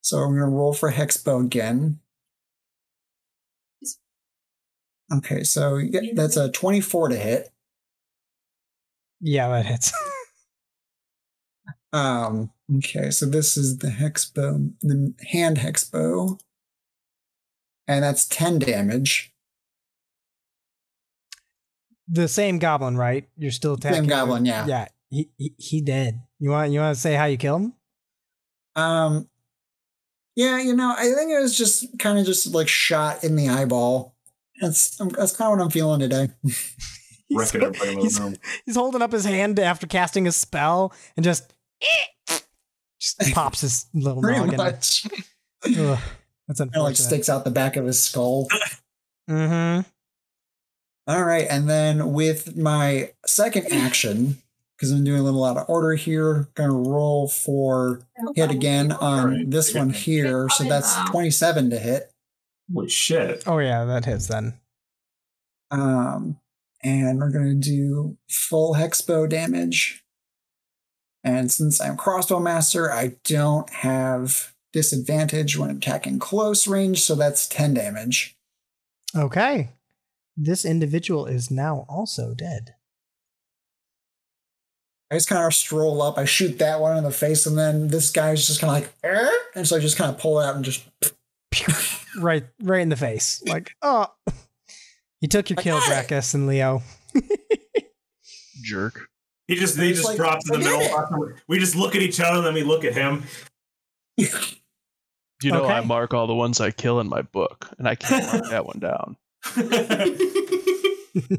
so 0.00 0.18
I'm 0.18 0.32
gonna 0.32 0.48
roll 0.48 0.72
for 0.72 0.92
hexbow 0.92 1.44
again. 1.44 2.00
Okay, 5.12 5.42
so 5.44 5.76
yeah, 5.76 6.00
that's 6.14 6.36
a 6.36 6.50
24 6.50 7.10
to 7.10 7.16
hit. 7.16 7.52
Yeah, 9.20 9.48
that 9.48 9.66
hits. 9.66 9.92
Um, 11.94 12.50
okay, 12.78 13.10
so 13.10 13.26
this 13.26 13.56
is 13.56 13.78
the 13.78 13.90
hex 13.90 14.24
bow, 14.24 14.68
the 14.80 15.14
hand 15.30 15.58
hex 15.58 15.84
bow. 15.84 16.38
And 17.86 18.02
that's 18.02 18.24
10 18.26 18.60
damage. 18.60 19.32
the 22.08 22.28
same 22.28 22.58
goblin, 22.58 22.96
right? 22.96 23.28
You're 23.36 23.50
still 23.50 23.74
attacking. 23.74 23.96
Same 23.96 24.04
him? 24.04 24.10
goblin, 24.10 24.46
yeah. 24.46 24.66
Yeah, 24.66 24.88
he, 25.10 25.30
he 25.36 25.54
he 25.58 25.80
dead. 25.80 26.22
You 26.38 26.50
want 26.50 26.72
you 26.72 26.80
want 26.80 26.94
to 26.94 27.00
say 27.00 27.14
how 27.14 27.24
you 27.26 27.36
kill 27.36 27.56
him? 27.56 27.74
Um, 28.76 29.28
yeah, 30.36 30.60
you 30.60 30.74
know, 30.74 30.94
I 30.96 31.12
think 31.12 31.30
it 31.30 31.40
was 31.40 31.56
just 31.56 31.98
kind 31.98 32.18
of 32.18 32.26
just 32.26 32.52
like 32.54 32.68
shot 32.68 33.22
in 33.24 33.36
the 33.36 33.48
eyeball. 33.48 34.16
That's 34.60 34.96
that's 34.96 35.36
kind 35.36 35.52
of 35.52 35.58
what 35.58 35.64
I'm 35.64 35.70
feeling 35.70 36.00
today. 36.00 36.30
He's, 36.42 36.74
Wrecking 37.30 37.62
everybody 37.62 37.90
in 37.92 37.96
the 37.96 38.02
he's, 38.02 38.38
he's 38.66 38.76
holding 38.76 39.02
up 39.02 39.12
his 39.12 39.24
hand 39.24 39.58
after 39.58 39.86
casting 39.86 40.26
a 40.26 40.32
spell 40.32 40.92
and 41.16 41.24
just 41.24 41.54
just 42.28 42.43
pops 43.32 43.60
his 43.62 43.86
little 43.94 44.22
Pretty 44.22 44.40
noggin. 44.40 44.56
much. 44.56 45.06
Ugh, 45.66 45.98
that's 46.48 46.60
Kind 46.60 46.70
of 46.74 46.82
like 46.82 46.90
unfortunate. 46.90 46.96
sticks 46.96 47.28
out 47.28 47.44
the 47.44 47.50
back 47.50 47.76
of 47.76 47.84
his 47.86 48.02
skull. 48.02 48.46
mm-hmm. 49.30 49.82
All 51.06 51.24
right, 51.24 51.46
and 51.50 51.68
then 51.68 52.12
with 52.14 52.56
my 52.56 53.10
second 53.26 53.70
action, 53.72 54.38
because 54.76 54.90
I'm 54.90 55.04
doing 55.04 55.20
a 55.20 55.22
little 55.22 55.44
out 55.44 55.56
of 55.58 55.68
order 55.68 55.94
here, 55.94 56.48
gonna 56.54 56.72
roll 56.72 57.28
for 57.28 58.00
hit 58.34 58.50
again 58.50 58.92
on 58.92 59.18
Alright, 59.32 59.50
this 59.50 59.74
one 59.74 59.90
here. 59.90 60.48
So 60.48 60.64
that's 60.64 60.94
27 61.10 61.70
to 61.70 61.78
hit. 61.78 62.10
Holy 62.72 62.88
shit. 62.88 63.42
Oh 63.46 63.58
yeah, 63.58 63.84
that 63.84 64.06
hits 64.06 64.28
then. 64.28 64.54
Um, 65.70 66.38
and 66.82 67.18
we're 67.18 67.30
gonna 67.30 67.54
do 67.54 68.16
full 68.30 68.74
hexbow 68.74 69.28
damage. 69.28 70.03
And 71.24 71.50
since 71.50 71.80
I'm 71.80 71.96
crossbow 71.96 72.38
master, 72.38 72.92
I 72.92 73.16
don't 73.24 73.68
have 73.70 74.52
disadvantage 74.74 75.56
when 75.56 75.70
attacking 75.70 76.18
close 76.18 76.68
range, 76.68 77.02
so 77.02 77.14
that's 77.14 77.48
10 77.48 77.74
damage. 77.74 78.36
Okay, 79.16 79.70
this 80.36 80.64
individual 80.64 81.24
is 81.26 81.50
now 81.50 81.86
also 81.88 82.34
dead. 82.34 82.74
I 85.10 85.16
just 85.16 85.28
kind 85.28 85.46
of 85.46 85.54
stroll 85.54 86.02
up, 86.02 86.18
I 86.18 86.24
shoot 86.24 86.58
that 86.58 86.80
one 86.80 86.96
in 86.96 87.04
the 87.04 87.10
face, 87.10 87.46
and 87.46 87.56
then 87.56 87.88
this 87.88 88.10
guy's 88.10 88.46
just 88.46 88.60
kind 88.60 88.76
of 88.76 88.82
like, 88.82 88.92
"Er?" 89.04 89.30
and 89.54 89.66
so 89.66 89.76
I 89.76 89.80
just 89.80 89.96
kind 89.96 90.10
of 90.10 90.18
pull 90.18 90.40
it 90.40 90.44
out 90.44 90.56
and 90.56 90.64
just 90.64 90.82
right, 92.18 92.44
right 92.60 92.82
in 92.82 92.88
the 92.88 92.96
face. 92.96 93.42
Like, 93.46 93.70
oh, 93.80 94.08
you 95.20 95.28
took 95.28 95.48
your 95.48 95.56
kill, 95.56 95.76
I 95.76 95.88
got 95.88 96.04
it. 96.04 96.08
Brackus 96.08 96.34
and 96.34 96.48
Leo. 96.48 96.82
Jerk. 98.62 99.08
He 99.46 99.56
just 99.56 99.76
they 99.76 99.92
just 99.92 100.04
like, 100.04 100.16
drops 100.16 100.48
in 100.50 100.58
the 100.60 100.64
forget 100.64 100.78
middle. 101.10 101.32
We 101.48 101.58
just 101.58 101.76
look 101.76 101.94
at 101.94 102.02
each 102.02 102.18
other 102.20 102.38
and 102.38 102.46
then 102.46 102.54
we 102.54 102.62
look 102.62 102.84
at 102.84 102.94
him. 102.94 103.24
You 105.42 105.50
know, 105.50 105.66
I 105.66 105.82
mark 105.82 106.14
all 106.14 106.26
the 106.26 106.34
ones 106.34 106.58
I 106.58 106.70
kill 106.70 107.00
in 107.00 107.08
my 107.08 107.20
book, 107.20 107.68
and 107.76 107.86
I 107.86 107.96
can't 107.96 108.24
mark 108.32 108.48
that 108.50 108.64
one 108.64 108.78
down. 108.78 109.16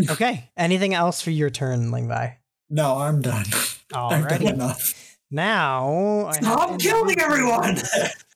Okay, 0.10 0.50
anything 0.56 0.94
else 0.94 1.20
for 1.22 1.30
your 1.30 1.50
turn, 1.50 1.90
Lingvi? 1.90 2.34
No, 2.70 2.98
I'm 2.98 3.20
done. 3.20 3.44
I've 3.46 3.84
done 3.90 4.22
Alrighty. 4.24 4.52
enough. 4.52 5.16
Now, 5.30 6.26
I 6.26 6.34
have 6.36 6.44
Stop 6.44 6.80
killing 6.80 7.20
everyone! 7.20 7.78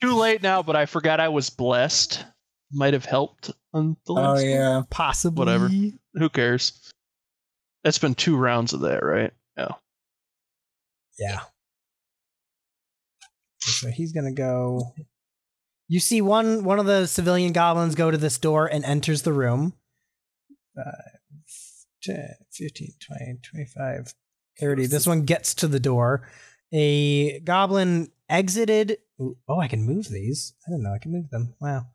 Too 0.01 0.15
late 0.15 0.43
now, 0.43 0.63
but 0.63 0.77
I 0.77 0.87
forgot 0.87 1.19
I 1.19 1.29
was 1.29 1.51
blessed. 1.51 2.25
Might 2.73 2.93
have 2.93 3.05
helped 3.05 3.51
on 3.73 3.97
the 4.07 4.13
Oh 4.13 4.15
last 4.15 4.43
one. 4.43 4.49
yeah. 4.51 4.83
Possibly. 4.91 5.41
Whatever. 5.45 5.69
Who 6.15 6.29
cares? 6.29 6.84
That's 7.85 7.99
been 7.99 8.15
two 8.15 8.37
rounds 8.37 8.73
of 8.73 8.81
that, 8.81 9.05
right? 9.05 9.31
Yeah. 9.57 9.69
Yeah. 11.19 11.41
So 13.61 13.89
he's 13.91 14.13
gonna 14.13 14.33
go. 14.33 14.95
You 15.89 16.01
see 16.01 16.21
one 16.23 16.65
one 16.65 16.79
of 16.79 16.87
the 16.87 17.07
civilian 17.07 17.53
goblins 17.53 17.95
go 17.95 18.11
to 18.11 18.17
this 18.17 18.39
door 18.39 18.67
and 18.67 18.85
enters 18.85 19.23
the 19.23 19.33
room. 19.33 19.75
5, 20.77 20.85
10, 22.03 22.29
15, 22.53 22.89
20, 23.01 23.39
25, 23.43 24.15
30. 24.59 24.87
This 24.87 25.07
one 25.07 25.23
gets 25.23 25.55
to 25.57 25.69
the 25.69 25.79
door. 25.79 26.29
A 26.73 27.39
goblin 27.41 28.11
exited. 28.29 28.99
Ooh, 29.21 29.37
Oh, 29.47 29.61
I 29.61 29.69
can 29.69 29.83
move 29.85 30.09
these. 30.09 30.55
I 30.67 30.71
didn't 30.71 30.83
know 30.85 30.95
I 30.95 30.99
can 30.99 31.13
move 31.13 31.31
them. 31.31 31.55
Wow. 31.61 31.87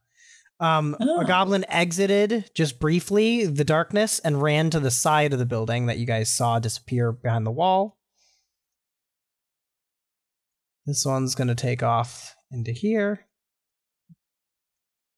Um, 0.60 0.96
Oh. 1.00 1.22
A 1.22 1.26
goblin 1.26 1.64
exited 1.70 2.52
just 2.54 2.80
briefly 2.80 3.46
the 3.46 3.64
darkness 3.64 4.20
and 4.20 4.42
ran 4.42 4.70
to 4.72 4.80
the 4.80 4.92
side 4.92 5.32
of 5.32 5.40
the 5.40 5.46
building 5.46 5.86
that 5.86 5.98
you 5.98 6.06
guys 6.06 6.32
saw 6.34 6.60
disappear 6.60 7.12
behind 7.14 7.46
the 7.46 7.52
wall. 7.52 7.98
This 10.86 11.06
one's 11.06 11.36
going 11.36 11.48
to 11.48 11.56
take 11.56 11.82
off 11.84 12.36
into 12.52 12.72
here. 12.72 13.26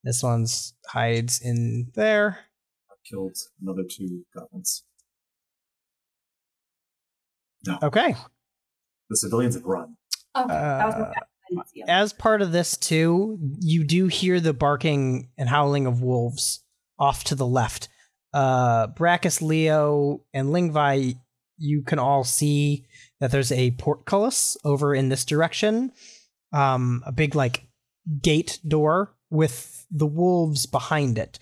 This 0.03 0.21
one's 0.21 0.73
hides 0.87 1.39
in 1.41 1.91
there. 1.95 2.39
I 2.89 2.95
killed 3.09 3.35
another 3.61 3.83
two 3.89 4.23
goblins. 4.35 4.83
Okay. 7.83 8.15
The 9.09 9.17
civilians 9.17 9.55
have 9.55 9.65
run. 9.65 9.95
Okay, 10.35 10.47
that 10.47 10.85
was 10.85 10.95
Uh, 10.95 11.13
what 11.55 11.67
I 11.67 11.75
didn't 11.75 11.87
see. 11.87 11.91
As 11.91 12.13
part 12.13 12.41
of 12.41 12.51
this 12.51 12.77
too, 12.77 13.39
you 13.59 13.83
do 13.83 14.07
hear 14.07 14.39
the 14.39 14.53
barking 14.53 15.29
and 15.37 15.49
howling 15.49 15.87
of 15.87 16.01
wolves 16.01 16.63
off 16.99 17.23
to 17.25 17.35
the 17.35 17.47
left. 17.47 17.89
Uh 18.33 18.87
Brackus, 18.87 19.41
Leo, 19.41 20.23
and 20.33 20.49
Lingvi, 20.49 21.15
you 21.57 21.83
can 21.83 21.99
all 21.99 22.23
see 22.23 22.85
that 23.19 23.31
there's 23.31 23.51
a 23.51 23.71
portcullis 23.71 24.57
over 24.63 24.95
in 24.95 25.09
this 25.09 25.25
direction. 25.25 25.91
Um 26.53 27.03
a 27.05 27.11
big 27.11 27.35
like 27.35 27.67
gate 28.21 28.59
door 28.67 29.15
with 29.29 29.85
the 29.91 30.07
wolves 30.07 30.65
behind 30.65 31.17
it. 31.17 31.39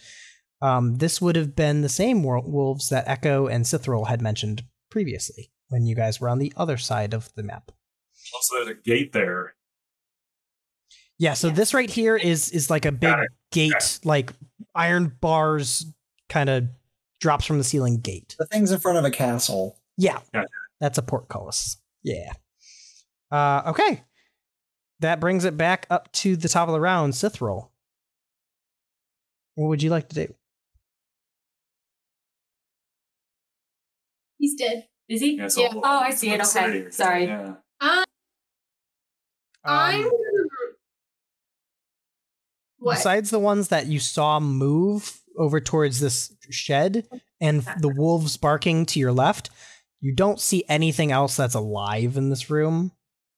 Um, 0.62 0.95
this 0.97 1.22
would 1.22 1.36
have 1.36 1.55
been 1.55 1.82
the 1.82 1.89
same 1.89 2.22
wolves 2.24 2.89
that 2.89 3.07
Echo 3.07 3.47
and 3.47 3.66
Cithril 3.66 4.07
had 4.07 4.22
mentioned 4.22 4.64
previously 4.91 5.51
when 5.70 5.86
you 5.86 5.95
guys 5.95 6.20
were 6.20 6.30
on 6.30 6.39
the 6.39 6.51
other 6.57 6.78
side 6.78 7.14
of 7.14 7.30
the 7.36 7.43
map. 7.43 7.72
Also, 8.34 8.55
there's 8.55 8.78
a 8.78 8.82
gate 8.82 9.14
there. 9.14 9.55
Yeah, 11.20 11.34
so 11.34 11.49
this 11.49 11.74
right 11.74 11.89
here 11.89 12.15
is 12.15 12.49
is 12.49 12.70
like 12.70 12.86
a 12.86 12.91
big 12.93 13.13
gate, 13.51 13.99
like 14.05 14.32
iron 14.74 15.15
bars 15.20 15.86
kind 16.30 16.49
of 16.49 16.70
drops 17.20 17.45
from 17.45 17.57
the 17.57 17.63
ceiling 17.63 17.99
gate. 17.99 18.36
The 18.39 18.45
thing's 18.45 18.72
in 18.72 18.80
front 18.80 18.97
of 18.97 19.03
a 19.03 19.11
castle. 19.11 19.78
Yeah. 19.97 20.20
Gotcha. 20.34 20.47
That's 20.80 20.97
a 20.97 21.01
portcullis. 21.01 21.78
Yeah. 22.03 22.32
Uh 23.32 23.63
okay. 23.67 24.03
That 25.01 25.20
brings 25.20 25.43
it 25.43 25.57
back 25.57 25.88
up 25.89 26.09
to 26.13 26.38
the 26.38 26.47
top 26.47 26.70
of 26.70 26.74
the 26.74 26.80
round, 26.80 27.13
Cithril. 27.13 27.70
What 29.55 29.67
would 29.67 29.84
you 29.84 29.89
like 29.89 30.07
to 30.09 30.15
do? 30.28 30.34
He's 34.38 34.55
dead. 34.55 34.88
Is 35.09 35.22
he? 35.22 35.36
Yeah, 35.38 35.47
so- 35.49 35.61
yeah. 35.61 35.70
Oh, 35.76 35.99
I 35.99 36.11
see 36.11 36.30
it. 36.32 36.41
Okay. 36.41 36.89
Sorry. 36.91 37.26
Yeah. 37.26 37.55
Uh, 37.82 38.03
I'm. 39.65 40.09
What? 42.80 42.96
Besides 42.96 43.30
the 43.30 43.40
ones 43.40 43.68
that 43.70 43.88
you 43.88 44.00
saw 44.00 44.40
move 44.40 45.20
over 45.38 45.60
towards 45.60 46.00
this 46.00 46.34
shed 46.50 47.08
and 47.40 47.62
the 47.80 47.90
wolves 47.90 48.38
barking 48.38 48.86
to 48.88 49.00
your 49.00 49.12
left, 49.12 49.50
you 50.00 50.16
don't 50.16 50.40
see 50.40 50.64
anything 50.70 51.12
else 51.12 51.36
that's 51.36 51.56
alive 51.56 52.16
in 52.18 52.30
this 52.30 52.50
room. 52.50 52.92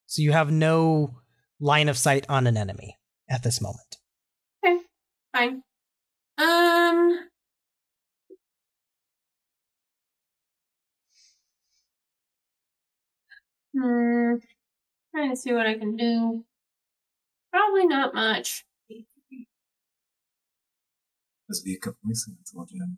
So 0.05 0.21
you 0.21 0.31
have 0.31 0.51
no 0.51 1.15
line 1.59 1.89
of 1.89 1.97
sight 1.97 2.25
on 2.29 2.47
an 2.47 2.55
enemy 2.55 2.97
at 3.29 3.43
this 3.43 3.61
moment. 3.61 3.97
Okay, 4.63 4.77
fine. 5.33 5.63
Um. 6.37 7.19
Hmm. 13.73 14.35
Trying 15.15 15.29
to 15.31 15.35
see 15.35 15.53
what 15.53 15.65
I 15.65 15.77
can 15.77 15.95
do. 15.95 16.43
Probably 17.51 17.85
not 17.85 18.13
much. 18.13 18.65
This 21.51 21.61
be 21.61 21.73
a 21.75 21.79
couple 21.79 21.99
weeks 22.05 22.25
ago. 22.25 22.35
That's 22.39 22.53
all, 22.55 22.65
Jen. 22.65 22.97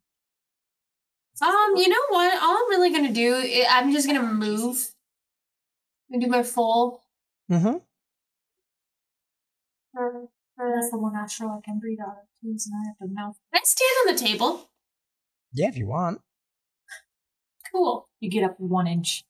Um, 1.42 1.76
you 1.76 1.90
know 1.90 2.06
what? 2.10 2.40
All 2.44 2.56
I'm 2.58 2.70
really 2.70 2.92
gonna 2.92 3.12
do, 3.12 3.34
i- 3.36 3.66
I'm 3.68 3.92
just 3.92 4.06
gonna 4.06 4.22
move. 4.22 4.94
and 6.12 6.22
do 6.22 6.28
my 6.28 6.44
full. 6.44 7.04
Mm-hmm. 7.52 7.78
That's 9.96 10.92
the 10.92 11.00
one 11.00 11.16
astral 11.16 11.50
I 11.52 11.62
can 11.66 11.80
breathe 11.80 11.98
out 12.00 12.10
of 12.10 12.28
too, 12.44 12.54
so 12.60 12.70
I 12.76 12.88
have 12.88 12.98
to 13.00 13.08
mouth. 13.12 13.36
Can 13.52 13.62
I 13.62 13.64
stand 13.64 13.92
on 14.08 14.14
the 14.14 14.20
table? 14.22 14.70
Yeah, 15.54 15.70
if 15.70 15.78
you 15.78 15.88
want. 15.88 16.22
Cool. 17.72 18.08
You 18.20 18.30
get 18.30 18.44
up 18.44 18.60
one 18.60 18.86
inch 18.86 19.24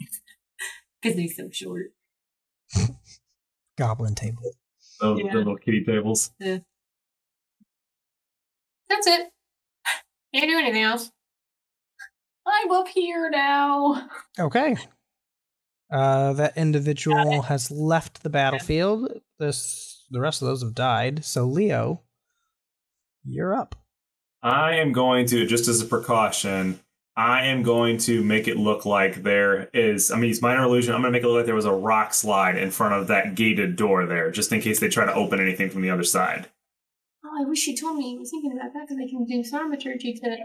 because 1.02 1.16
they're 1.16 1.28
so 1.28 1.50
short. 1.50 1.92
Goblin 3.76 4.14
table. 4.14 4.52
Those 5.00 5.20
Yeah. 5.22 5.32
the 5.32 5.38
little 5.38 5.56
kitty 5.58 5.84
tables. 5.84 6.30
That's 8.92 9.06
it. 9.06 9.30
Can't 10.34 10.50
do 10.50 10.58
anything 10.58 10.82
else. 10.82 11.10
I'm 12.46 12.70
up 12.72 12.88
here 12.88 13.30
now. 13.30 14.08
Okay. 14.38 14.76
Uh, 15.90 16.34
that 16.34 16.56
individual 16.56 17.42
has 17.42 17.70
left 17.70 18.22
the 18.22 18.30
battlefield. 18.30 19.20
This 19.38 20.04
the 20.10 20.20
rest 20.20 20.42
of 20.42 20.48
those 20.48 20.62
have 20.62 20.74
died. 20.74 21.24
So 21.24 21.44
Leo, 21.44 22.02
you're 23.24 23.54
up. 23.54 23.76
I 24.42 24.74
am 24.76 24.92
going 24.92 25.26
to, 25.26 25.46
just 25.46 25.68
as 25.68 25.80
a 25.80 25.86
precaution, 25.86 26.80
I 27.16 27.46
am 27.46 27.62
going 27.62 27.96
to 27.98 28.22
make 28.22 28.48
it 28.48 28.58
look 28.58 28.84
like 28.84 29.22
there 29.22 29.70
is. 29.72 30.10
I 30.10 30.18
mean, 30.18 30.30
it's 30.30 30.42
minor 30.42 30.64
illusion. 30.64 30.94
I'm 30.94 31.00
going 31.00 31.12
to 31.12 31.16
make 31.18 31.24
it 31.24 31.28
look 31.28 31.36
like 31.36 31.46
there 31.46 31.54
was 31.54 31.64
a 31.64 31.72
rock 31.72 32.12
slide 32.12 32.58
in 32.58 32.70
front 32.70 32.94
of 32.94 33.06
that 33.06 33.36
gated 33.36 33.76
door 33.76 34.04
there, 34.04 34.30
just 34.30 34.52
in 34.52 34.60
case 34.60 34.80
they 34.80 34.88
try 34.88 35.06
to 35.06 35.14
open 35.14 35.40
anything 35.40 35.70
from 35.70 35.80
the 35.82 35.90
other 35.90 36.04
side. 36.04 36.48
Oh, 37.24 37.42
I 37.42 37.48
wish 37.48 37.66
you 37.66 37.76
told 37.76 37.98
me. 37.98 38.16
I 38.16 38.18
was 38.20 38.30
thinking 38.30 38.52
about 38.52 38.72
that 38.74 38.88
because 38.88 38.98
I 38.98 39.08
can 39.08 39.24
do 39.24 39.42
thaumaturgy 39.44 40.14
to. 40.14 40.36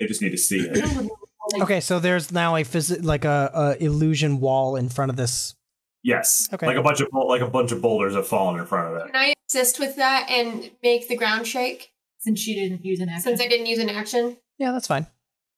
They 0.00 0.06
just 0.06 0.22
need 0.22 0.30
to 0.30 0.38
see 0.38 0.60
it. 0.60 1.10
Okay, 1.62 1.80
so 1.80 1.98
there's 1.98 2.30
now 2.30 2.56
a 2.56 2.62
phys- 2.62 3.02
like 3.02 3.24
a, 3.24 3.50
a 3.54 3.82
illusion 3.82 4.38
wall 4.38 4.76
in 4.76 4.90
front 4.90 5.08
of 5.08 5.16
this. 5.16 5.54
Yes, 6.02 6.46
Okay. 6.52 6.66
like 6.66 6.76
a 6.76 6.82
bunch 6.82 7.00
of 7.00 7.08
like 7.12 7.40
a 7.40 7.46
bunch 7.48 7.72
of 7.72 7.80
boulders 7.80 8.14
have 8.14 8.26
fallen 8.26 8.60
in 8.60 8.66
front 8.66 8.88
of 8.94 9.00
it. 9.00 9.06
Can 9.12 9.16
I 9.16 9.32
assist 9.48 9.78
with 9.80 9.96
that 9.96 10.28
and 10.30 10.70
make 10.82 11.08
the 11.08 11.16
ground 11.16 11.46
shake 11.46 11.92
Since 12.18 12.40
she 12.40 12.54
didn't 12.54 12.84
use 12.84 13.00
an 13.00 13.08
action. 13.08 13.22
since 13.22 13.40
I 13.40 13.48
didn't 13.48 13.64
use 13.64 13.78
an 13.78 13.88
action? 13.88 14.36
Yeah, 14.58 14.72
that's 14.72 14.86
fine. 14.86 15.06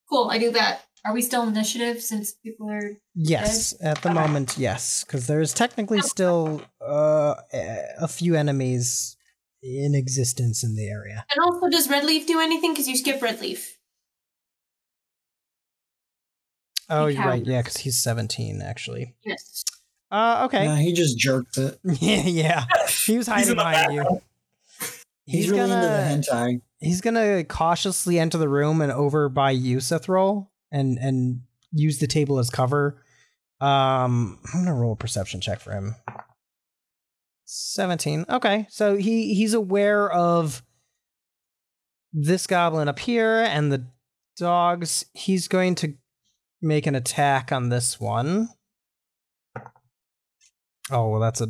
Cool, 0.09 0.29
I 0.31 0.39
do 0.39 0.53
that. 0.53 0.83
Are 1.05 1.13
we 1.13 1.23
still 1.23 1.43
initiative 1.49 2.01
since 2.03 2.33
people 2.35 2.71
are. 2.71 2.93
Yes, 3.17 3.75
at 3.83 4.01
the 4.03 4.11
Okay. 4.11 4.19
moment, 4.21 4.59
yes, 4.59 5.03
because 5.03 5.27
there's 5.27 5.53
technically 5.53 6.03
still 6.03 6.63
uh, 6.81 7.35
a 7.53 8.07
few 8.07 8.37
enemies 8.37 9.17
in 9.63 9.95
existence 9.95 10.63
in 10.65 10.75
the 10.77 10.89
area. 10.89 11.25
And 11.35 11.45
also, 11.45 11.69
does 11.69 11.89
Redleaf 11.89 12.27
do 12.27 12.41
anything? 12.41 12.73
Because 12.73 12.89
you 12.89 12.97
skip 12.97 13.21
Redleaf. 13.21 13.67
Oh, 16.89 17.07
you're 17.07 17.23
right. 17.25 17.45
Yeah, 17.45 17.61
because 17.63 17.77
he's 17.77 18.03
17 18.03 18.63
actually. 18.63 19.15
Yes. 19.25 19.65
Uh, 20.11 20.43
okay. 20.47 20.65
Nah, 20.67 20.75
he 20.75 20.93
just 20.93 21.17
jerked 21.19 21.57
it. 21.57 21.79
Yeah, 22.01 22.23
yeah. 22.23 22.65
He 23.07 23.17
was 23.17 23.29
hiding 23.29 23.51
in 23.51 23.55
behind 23.57 23.93
you. 23.95 24.21
He's, 25.25 25.45
He's 25.45 25.51
really 25.51 25.69
gonna- 25.69 26.11
into 26.13 26.31
the 26.31 26.37
hentai. 26.37 26.61
He's 26.81 27.01
gonna 27.01 27.45
cautiously 27.45 28.19
enter 28.19 28.39
the 28.39 28.49
room 28.49 28.81
and 28.81 28.91
over 28.91 29.29
by 29.29 29.51
you, 29.53 29.77
Cithril, 29.77 30.49
and 30.73 30.99
and 30.99 31.43
use 31.73 31.99
the 31.99 32.07
table 32.07 32.39
as 32.39 32.49
cover. 32.51 33.05
Um, 33.61 34.39
I'm 34.53 34.65
gonna 34.65 34.75
roll 34.75 34.93
a 34.95 34.97
perception 34.97 35.41
check 35.43 35.61
for 35.61 35.73
him. 35.73 35.95
Seventeen. 37.53 38.27
Okay, 38.29 38.69
so 38.71 38.95
he 38.95 39.35
he's 39.35 39.55
aware 39.55 40.09
of 40.09 40.63
this 42.13 42.47
goblin 42.47 42.87
up 42.87 43.01
here 43.01 43.41
and 43.41 43.73
the 43.73 43.89
dogs. 44.37 45.05
He's 45.15 45.49
going 45.49 45.75
to 45.77 45.95
make 46.63 46.87
an 46.87 46.95
attack 46.95 47.51
on 47.51 47.69
this 47.69 47.99
one. 47.99 48.51
Oh 50.93 51.09
well, 51.09 51.19
that's 51.19 51.41
a 51.41 51.49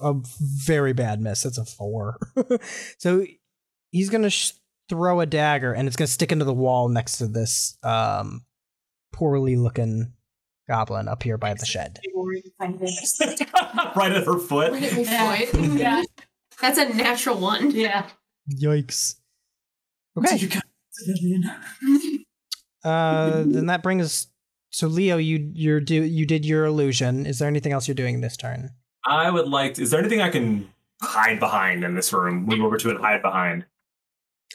a 0.00 0.14
very 0.38 0.92
bad 0.92 1.20
miss. 1.20 1.42
That's 1.42 1.58
a 1.58 1.64
four. 1.64 2.16
so 2.98 3.26
he's 3.90 4.10
gonna 4.10 4.30
sh- 4.30 4.52
throw 4.88 5.18
a 5.18 5.26
dagger, 5.26 5.72
and 5.72 5.88
it's 5.88 5.96
gonna 5.96 6.06
stick 6.06 6.30
into 6.30 6.44
the 6.44 6.54
wall 6.54 6.88
next 6.88 7.18
to 7.18 7.26
this 7.26 7.76
um 7.82 8.44
poorly 9.12 9.56
looking 9.56 10.12
goblin 10.68 11.08
up 11.08 11.22
here 11.22 11.38
by 11.38 11.54
the 11.54 11.66
shed. 11.66 11.98
right 13.96 14.12
at 14.12 14.24
her 14.24 14.38
foot. 14.38 14.72
Right 14.72 14.82
at 14.82 14.96
me, 14.96 15.04
Yeah. 15.04 15.44
Yeah. 15.76 16.02
That's 16.60 16.78
a 16.78 16.88
natural 16.94 17.38
one. 17.38 17.70
Yeah. 17.72 18.08
Yikes. 18.50 19.16
Okay. 20.16 20.48
Uh, 22.84 23.44
then 23.46 23.64
that 23.66 23.82
brings 23.82 24.04
us. 24.04 24.26
So 24.70 24.88
Leo, 24.88 25.16
you 25.16 25.50
you're 25.54 25.80
do 25.80 26.02
you 26.02 26.26
did 26.26 26.44
your 26.44 26.66
illusion. 26.66 27.24
Is 27.24 27.38
there 27.38 27.48
anything 27.48 27.72
else 27.72 27.88
you're 27.88 27.94
doing 27.94 28.20
this 28.20 28.36
turn? 28.36 28.72
I 29.06 29.30
would 29.30 29.48
like. 29.48 29.74
To, 29.74 29.82
is 29.82 29.90
there 29.90 30.00
anything 30.00 30.20
I 30.20 30.28
can 30.28 30.68
hide 31.00 31.40
behind 31.40 31.82
in 31.82 31.94
this 31.94 32.12
room? 32.12 32.44
Move 32.44 32.60
over 32.60 32.76
to 32.76 32.90
and 32.90 32.98
hide 33.00 33.22
behind. 33.22 33.64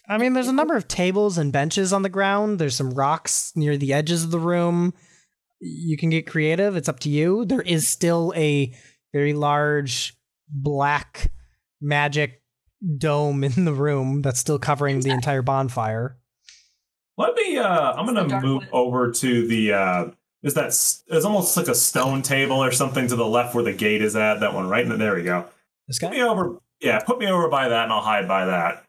I 0.08 0.20
mean, 0.20 0.34
there's 0.34 0.48
a 0.48 0.54
number 0.54 0.76
of 0.76 0.88
tables 0.88 1.40
and 1.40 1.52
benches 1.52 1.92
on 1.92 2.04
the 2.04 2.10
ground. 2.10 2.60
There's 2.60 2.76
some 2.76 2.92
rocks 2.92 3.52
near 3.56 3.78
the 3.78 3.94
edges 3.94 4.24
of 4.24 4.30
the 4.30 4.40
room. 4.40 4.94
You 5.62 5.98
can 5.98 6.10
get 6.10 6.28
creative. 6.28 6.76
It's 6.76 6.88
up 6.90 7.00
to 7.02 7.10
you. 7.10 7.46
There 7.46 7.62
is 7.62 7.88
still 7.88 8.34
a 8.36 8.74
very 9.14 9.34
large 9.34 10.16
black 10.50 11.32
magic 11.82 12.42
dome 12.98 13.44
in 13.44 13.66
the 13.66 13.74
room 13.74 14.22
that's 14.22 14.40
still 14.40 14.60
covering 14.60 15.02
the 15.02 15.10
entire 15.12 15.42
bonfire. 15.42 16.18
Let 17.18 17.36
me. 17.36 17.58
Uh, 17.58 17.94
I'm 17.94 18.06
gonna 18.06 18.40
move 18.42 18.60
one. 18.64 18.70
over 18.72 19.12
to 19.12 19.48
the. 19.48 19.74
Uh, 19.74 20.06
is 20.44 20.54
that? 20.54 20.68
s- 20.68 21.04
It's 21.08 21.26
almost 21.26 21.58
like 21.58 21.68
a 21.68 21.76
stone 21.76 22.22
table 22.22 22.64
or 22.64 22.72
something 22.72 23.08
to 23.10 23.16
the 23.18 23.26
left 23.28 23.54
where 23.54 23.64
the 23.64 23.74
gate 23.74 24.02
is 24.02 24.16
at. 24.16 24.40
That 24.40 24.54
one, 24.54 24.70
right? 24.70 24.84
In 24.84 24.90
there 24.90 24.98
There 24.98 25.16
we 25.16 25.24
go. 25.24 25.46
This 25.88 26.00
Put 26.00 26.12
me 26.12 26.22
over. 26.24 26.58
Yeah, 26.80 27.00
put 27.00 27.20
me 27.20 27.28
over 27.28 27.50
by 27.50 27.68
that, 27.68 27.84
and 27.84 27.92
I'll 27.92 28.00
hide 28.00 28.26
by 28.28 28.46
that. 28.46 28.86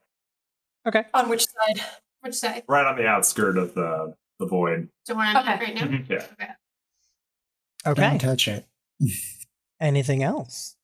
Okay. 0.86 1.04
On 1.12 1.28
which 1.28 1.44
side? 1.44 1.84
Which 2.20 2.34
side? 2.34 2.62
Right 2.68 2.86
on 2.86 2.96
the 2.96 3.06
outskirt 3.06 3.58
of 3.58 3.74
the 3.74 4.14
the 4.38 4.46
void. 4.46 4.88
So 5.06 5.16
where 5.16 5.26
I'm 5.26 5.36
at 5.36 5.60
Okay. 5.60 5.64
right 5.64 5.74
now? 5.74 5.82
Mhm, 5.82 6.08
Yeah. 6.08 6.24
Okay. 6.34 6.50
Don't 7.85 8.18
touch 8.20 8.49
it. 8.49 8.66
Anything 9.81 10.22
else? 10.22 10.76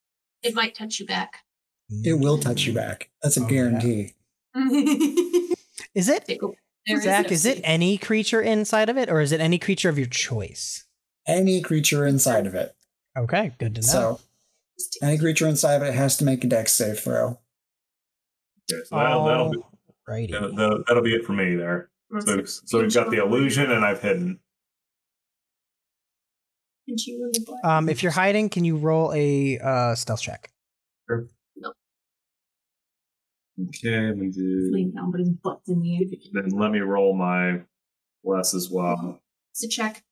It 0.43 0.55
might 0.55 0.75
touch 0.75 1.01
you 1.01 1.07
back. 1.07 1.43
It 1.91 2.19
will 2.19 2.39
touch 2.39 2.67
you 2.67 2.73
mm. 2.73 2.77
back. 2.77 3.11
That's 3.23 3.37
a 3.37 3.41
Oh, 3.41 3.43
yeah. 3.45 3.49
guarantee. 3.51 4.15
Is 5.95 6.09
it 6.09 6.27
There 6.27 7.01
Zach? 7.01 7.27
no 7.27 7.33
Is 7.33 7.45
it 7.45 7.61
any 7.65 7.99
creature 7.99 8.41
inside 8.41 8.89
of 8.89 8.97
it, 8.97 9.11
or 9.11 9.21
is 9.21 9.33
it 9.33 9.41
any 9.41 9.59
creature 9.59 9.89
of 9.89 9.99
your 9.99 10.07
choice? 10.07 10.85
Any 11.27 11.61
creature 11.61 12.07
inside 12.07 12.47
of 12.47 12.55
it. 12.55 12.75
Okay, 13.17 13.53
good 13.59 13.75
to 13.75 13.81
know. 13.81 13.87
So 13.87 14.21
any 15.03 15.19
creature 15.19 15.49
inside 15.49 15.77
of 15.77 15.83
it 15.83 15.95
has 15.95 16.17
to 16.19 16.25
make 16.25 16.45
a 16.45 16.47
dex 16.47 16.73
save 16.73 17.01
throw. 17.01 17.39
Okay, 18.71 18.83
so 18.85 18.97
that'll, 18.97 19.25
that'll, 19.25 19.51
be, 19.51 20.27
that'll, 20.27 20.55
that'll, 20.55 20.85
that'll 20.87 21.03
be 21.03 21.15
it 21.15 21.25
for 21.25 21.33
me 21.33 21.57
there. 21.57 21.91
So, 22.21 22.45
so 22.45 22.81
we've 22.81 22.93
got 22.95 23.11
the 23.11 23.19
illusion, 23.19 23.71
and 23.71 23.85
I've 23.85 24.01
hidden. 24.01 24.39
And 26.89 27.01
she 27.01 27.19
really 27.21 27.41
black. 27.45 27.65
Um, 27.65 27.89
if 27.89 28.03
you're 28.03 28.13
hiding, 28.13 28.49
can 28.49 28.65
you 28.65 28.77
roll 28.77 29.13
a 29.15 29.59
uh, 29.59 29.95
stealth 29.95 30.21
check? 30.23 30.51
Okay, 33.59 33.95
I'm 33.95 34.19
gonna 34.19 34.31
do. 34.31 34.69
Lean 34.71 34.95
down, 34.95 35.11
but 35.11 35.21
his 35.21 35.31
butt's 35.31 35.69
in 35.69 35.81
the 35.81 35.97
air. 35.97 36.03
Then 36.33 36.51
let 36.51 36.71
me 36.71 36.81
roll 36.81 37.17
my 37.17 37.63
less 38.23 38.55
as 38.55 38.69
well. 38.71 39.21
It's 39.53 39.65
a 39.65 39.69
check. 39.69 40.05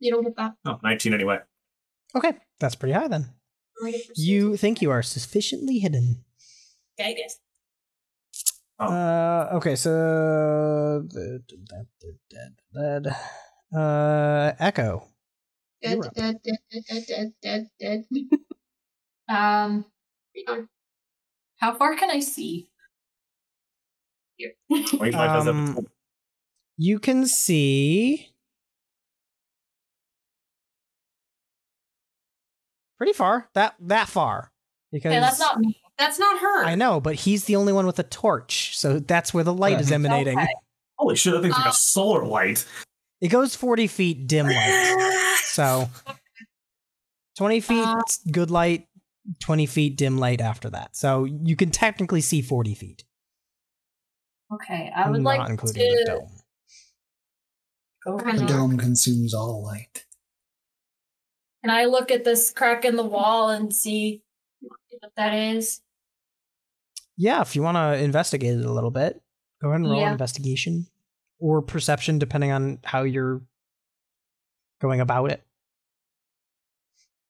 You 0.00 0.12
don't 0.12 0.22
get 0.22 0.36
that. 0.36 0.54
Oh, 0.64 0.78
19 0.82 1.12
anyway. 1.12 1.38
Okay, 2.14 2.32
that's 2.60 2.74
pretty 2.74 2.94
high 2.94 3.08
then. 3.08 3.26
Right 3.82 3.94
at 3.94 4.06
first. 4.06 4.18
You 4.18 4.56
think 4.56 4.80
you 4.80 4.90
are 4.90 5.02
sufficiently 5.02 5.78
hidden. 5.80 6.24
Yeah, 6.98 7.06
I 7.08 7.14
guess. 7.14 7.38
Oh. 8.80 8.86
Uh, 8.86 9.50
okay, 9.54 9.76
so 9.76 11.04
dead, 11.12 11.42
dead, 11.46 11.86
dead, 12.30 13.04
dead. 13.04 13.78
Uh, 13.78 14.52
Echo. 14.58 15.08
Um, 19.30 19.84
Where 20.32 20.34
you 20.34 20.46
going? 20.46 20.68
how 21.58 21.74
far 21.74 21.96
can 21.96 22.10
I 22.10 22.20
see? 22.20 22.70
Here. 24.36 24.52
Um, 25.14 25.86
You 26.76 26.98
can 26.98 27.26
see 27.26 28.30
pretty 32.96 33.12
far. 33.12 33.48
That 33.54 33.74
that 33.80 34.08
far 34.08 34.52
because 34.92 35.10
Okay, 35.12 35.20
that's 35.20 35.38
not 35.40 35.58
me. 35.58 35.80
That's 35.98 36.18
not 36.18 36.40
her. 36.40 36.64
I 36.64 36.76
know, 36.76 37.00
but 37.00 37.16
he's 37.16 37.44
the 37.44 37.56
only 37.56 37.72
one 37.72 37.84
with 37.86 37.98
a 37.98 38.04
torch, 38.04 38.78
so 38.78 39.00
that's 39.00 39.34
where 39.34 39.44
the 39.44 39.52
light 39.52 39.80
is 39.80 39.90
emanating. 39.90 40.38
Okay. 40.38 40.48
Holy 40.96 41.16
shit, 41.16 41.32
that 41.34 41.42
thing's 41.42 41.56
like 41.56 41.66
Uh, 41.66 41.70
a 41.70 41.74
solar 41.74 42.24
light. 42.24 42.64
It 43.20 43.28
goes 43.28 43.54
forty 43.54 43.86
feet 43.86 44.26
dim 44.26 44.46
light, 44.46 45.38
so 45.44 45.88
twenty 47.36 47.60
feet 47.68 47.84
Uh, 47.84 48.02
good 48.30 48.50
light, 48.50 48.86
twenty 49.40 49.66
feet 49.66 49.96
dim 49.96 50.18
light 50.18 50.40
after 50.40 50.70
that. 50.70 50.94
So 50.96 51.24
you 51.24 51.56
can 51.56 51.70
technically 51.70 52.20
see 52.20 52.42
forty 52.42 52.74
feet, 52.74 53.04
Okay, 54.52 54.92
I 54.94 55.10
would 55.10 55.22
not 55.22 55.38
like 55.38 55.50
including 55.50 55.82
to 55.82 55.88
the 56.04 56.04
dome. 56.06 56.28
go 58.04 58.18
I 58.18 58.32
for 58.32 58.38
The 58.38 58.40
know. 58.42 58.46
the 58.46 58.52
dome 58.52 58.78
consumes 58.78 59.34
all 59.34 59.64
light. 59.64 60.04
Can 61.64 61.70
I 61.70 61.86
look 61.86 62.12
at 62.12 62.22
this 62.24 62.52
crack 62.52 62.84
in 62.84 62.94
the 62.94 63.02
wall 63.04 63.50
and 63.50 63.74
see 63.74 64.22
what 65.00 65.12
that 65.16 65.34
is? 65.34 65.80
Yeah, 67.16 67.40
if 67.40 67.56
you 67.56 67.62
want 67.62 67.76
to 67.76 67.96
investigate 68.02 68.56
it 68.60 68.64
a 68.64 68.72
little 68.72 68.92
bit, 68.92 69.20
go 69.60 69.70
ahead 69.70 69.80
and 69.80 69.90
roll 69.90 70.00
Yeah. 70.02 70.06
an 70.06 70.12
investigation 70.12 70.86
or 71.38 71.62
perception, 71.62 72.18
depending 72.18 72.50
on 72.52 72.78
how 72.84 73.02
you're 73.02 73.42
going 74.80 75.00
about 75.00 75.30
it. 75.30 75.42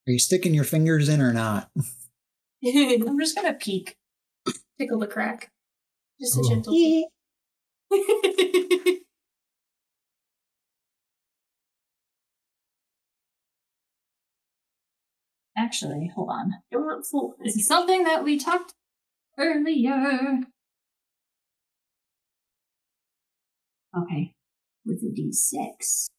Are 0.07 0.11
you 0.11 0.19
sticking 0.19 0.53
your 0.53 0.63
fingers 0.63 1.09
in 1.09 1.21
or 1.21 1.33
not? 1.33 1.69
I'm 2.65 3.19
just 3.19 3.35
gonna 3.35 3.53
peek. 3.53 3.95
Tickle 4.79 4.99
the 4.99 5.07
crack. 5.07 5.51
Just 6.19 6.37
a 6.37 6.41
Oh. 6.43 6.49
gentle. 6.49 6.73
Peek. 6.73 7.07
Actually, 15.57 16.11
hold 16.15 16.29
on. 16.29 16.55
Don't 16.71 16.85
want 16.85 17.05
full. 17.05 17.35
This 17.43 17.55
is 17.55 17.67
something 17.67 18.03
that 18.05 18.23
we 18.23 18.37
talked 18.39 18.73
earlier. 19.37 20.39
Okay, 24.03 24.33
with 24.85 25.03
a 25.03 25.13
d6. 25.13 26.09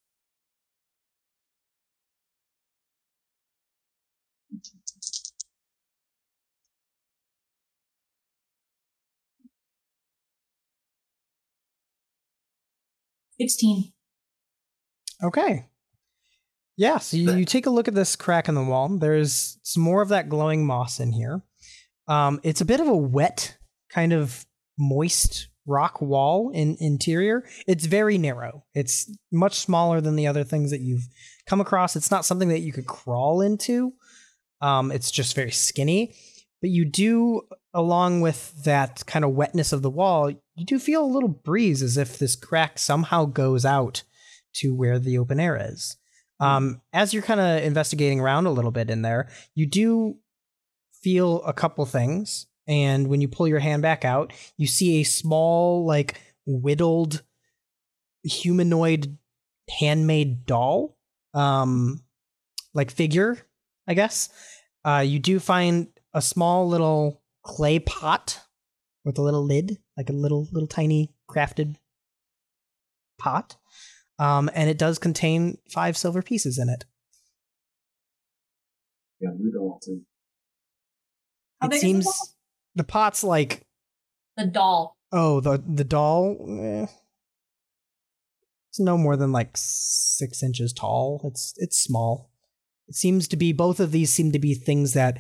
Sixteen. 13.41 13.93
Okay. 15.23 15.67
Yeah, 16.77 16.99
so 16.99 17.17
you, 17.17 17.33
you 17.33 17.45
take 17.45 17.67
a 17.67 17.71
look 17.71 17.89
at 17.89 17.95
this 17.95 18.17
crack 18.17 18.49
in 18.49 18.55
the 18.55 18.63
wall. 18.65 18.89
There's 18.89 19.59
some 19.63 19.83
more 19.83 20.01
of 20.01 20.09
that 20.09 20.29
glowing 20.29 20.67
moss 20.67 20.99
in 20.99 21.13
here. 21.13 21.43
Um, 22.09 22.41
it's 22.43 22.63
a 22.63 22.65
bit 22.65 22.81
of 22.81 22.89
a 22.89 22.97
wet, 22.97 23.59
kind 23.91 24.13
of 24.15 24.47
moist 24.79 25.50
rock 25.71 26.01
wall 26.03 26.51
in 26.51 26.77
interior. 26.81 27.45
It's 27.67 27.87
very 27.87 28.19
narrow. 28.19 28.65
It's 28.75 29.11
much 29.33 29.59
smaller 29.59 30.01
than 30.01 30.17
the 30.17 30.27
other 30.27 30.45
things 30.45 30.71
that 30.71 30.81
you've 30.81 31.09
come 31.47 31.61
across. 31.61 31.97
It's 31.97 32.11
not 32.11 32.25
something 32.25 32.49
that 32.49 32.61
you 32.61 32.73
could 32.73 32.87
crawl 32.87 33.41
into. 33.41 33.93
Um, 34.61 34.93
it's 34.93 35.11
just 35.11 35.35
very 35.35 35.53
skinny. 35.53 36.15
But 36.61 36.71
you 36.71 36.85
do, 36.85 37.43
along 37.73 38.21
with 38.21 38.65
that 38.65 39.07
kind 39.07 39.25
of 39.25 39.33
wetness 39.33 39.73
of 39.73 39.81
the 39.81 39.91
wall, 39.91 40.31
you 40.31 40.67
do 40.67 40.79
feel 40.79 41.03
a 41.03 41.07
little 41.07 41.29
breeze 41.29 41.83
as 41.83 41.97
if 41.97 42.19
this 42.19 42.37
crack 42.37 42.79
somehow 42.79 43.25
goes 43.25 43.65
out 43.65 44.03
to 44.55 44.75
where 44.75 44.99
the 44.99 45.17
open 45.17 45.41
air 45.41 45.57
is. 45.73 45.97
Um, 46.39 46.81
as 46.93 47.15
you're 47.15 47.23
kind 47.23 47.41
of 47.41 47.63
investigating 47.63 48.21
around 48.21 48.47
a 48.47 48.51
little 48.51 48.71
bit 48.71 48.91
in 48.91 49.03
there, 49.03 49.31
you 49.55 49.67
do 49.67 50.17
feel 51.03 51.43
a 51.45 51.53
couple 51.53 51.85
things. 51.87 52.47
And 52.71 53.09
when 53.09 53.21
you 53.21 53.27
pull 53.27 53.49
your 53.49 53.59
hand 53.59 53.83
back 53.83 54.05
out, 54.05 54.33
you 54.57 54.69
see 54.69 55.01
a 55.01 55.05
small, 55.05 55.85
like, 55.85 56.21
whittled 56.47 57.23
humanoid 58.23 59.19
handmade 59.69 60.47
doll, 60.47 60.97
um, 61.35 62.05
like 62.73 62.93
figure, 62.93 63.39
I 63.89 63.95
guess. 63.95 64.29
Uh, 64.85 65.03
you 65.05 65.19
do 65.19 65.41
find 65.41 65.89
a 66.15 66.23
small 66.23 66.69
little 66.69 67.21
clay 67.43 67.81
pot 67.81 68.39
with 69.05 69.19
a 69.19 69.23
little 69.23 69.45
lid, 69.45 69.79
like 69.97 70.09
a 70.09 70.13
little, 70.13 70.47
little 70.53 70.69
tiny 70.69 71.13
crafted 71.29 71.75
pot. 73.19 73.57
Um, 74.21 74.49
and 74.55 74.71
it 74.71 74.79
does 74.79 75.01
contain 75.01 75.59
five 75.69 75.97
silver 75.97 76.23
pieces 76.23 76.57
in 76.57 76.69
it. 76.69 76.85
Yeah, 79.19 79.31
we 79.33 79.51
don't 79.51 79.63
want 79.63 79.83
to. 79.83 80.03
It 81.63 81.71
big 81.71 81.73
is 81.73 81.81
the 81.81 81.87
seems 81.87 82.05
doll? 82.05 82.29
The 82.75 82.85
pot's 82.85 83.23
like 83.25 83.63
The 84.37 84.47
doll. 84.47 84.97
oh 85.13 85.41
the 85.41 85.63
the 85.67 85.85
doll. 85.85 86.37
eh, 86.61 86.87
it's 88.71 88.79
no 88.81 88.97
more 88.97 89.17
than 89.17 89.33
like 89.33 89.51
six 89.57 90.43
inches 90.43 90.73
tall. 90.73 91.21
It's 91.25 91.55
it's 91.57 91.79
small. 91.83 92.31
It 92.89 92.95
seems 92.95 93.27
to 93.29 93.37
be 93.37 93.53
both 93.53 93.81
of 93.81 93.91
these 93.93 94.13
seem 94.13 94.33
to 94.33 94.39
be 94.39 94.55
things 94.55 94.93
that 94.95 95.19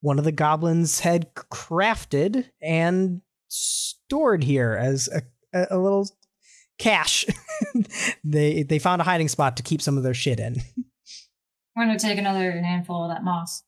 one 0.00 0.18
of 0.18 0.24
the 0.24 0.32
goblins 0.32 1.00
had 1.00 1.34
crafted 1.34 2.46
and 2.62 3.20
stored 3.48 4.44
here 4.44 4.72
as 4.80 5.08
a 5.08 5.22
a, 5.54 5.76
a 5.76 5.78
little 5.78 6.08
cache. 6.78 7.26
they 8.24 8.62
they 8.62 8.78
found 8.78 9.00
a 9.02 9.04
hiding 9.04 9.28
spot 9.28 9.56
to 9.58 9.62
keep 9.62 9.82
some 9.82 9.96
of 9.98 10.02
their 10.02 10.14
shit 10.14 10.40
in. 10.40 10.56
I'm 11.76 11.86
gonna 11.88 11.98
take 11.98 12.18
another 12.18 12.52
handful 12.62 13.04
of 13.04 13.10
that 13.10 13.24
moss. 13.24 13.62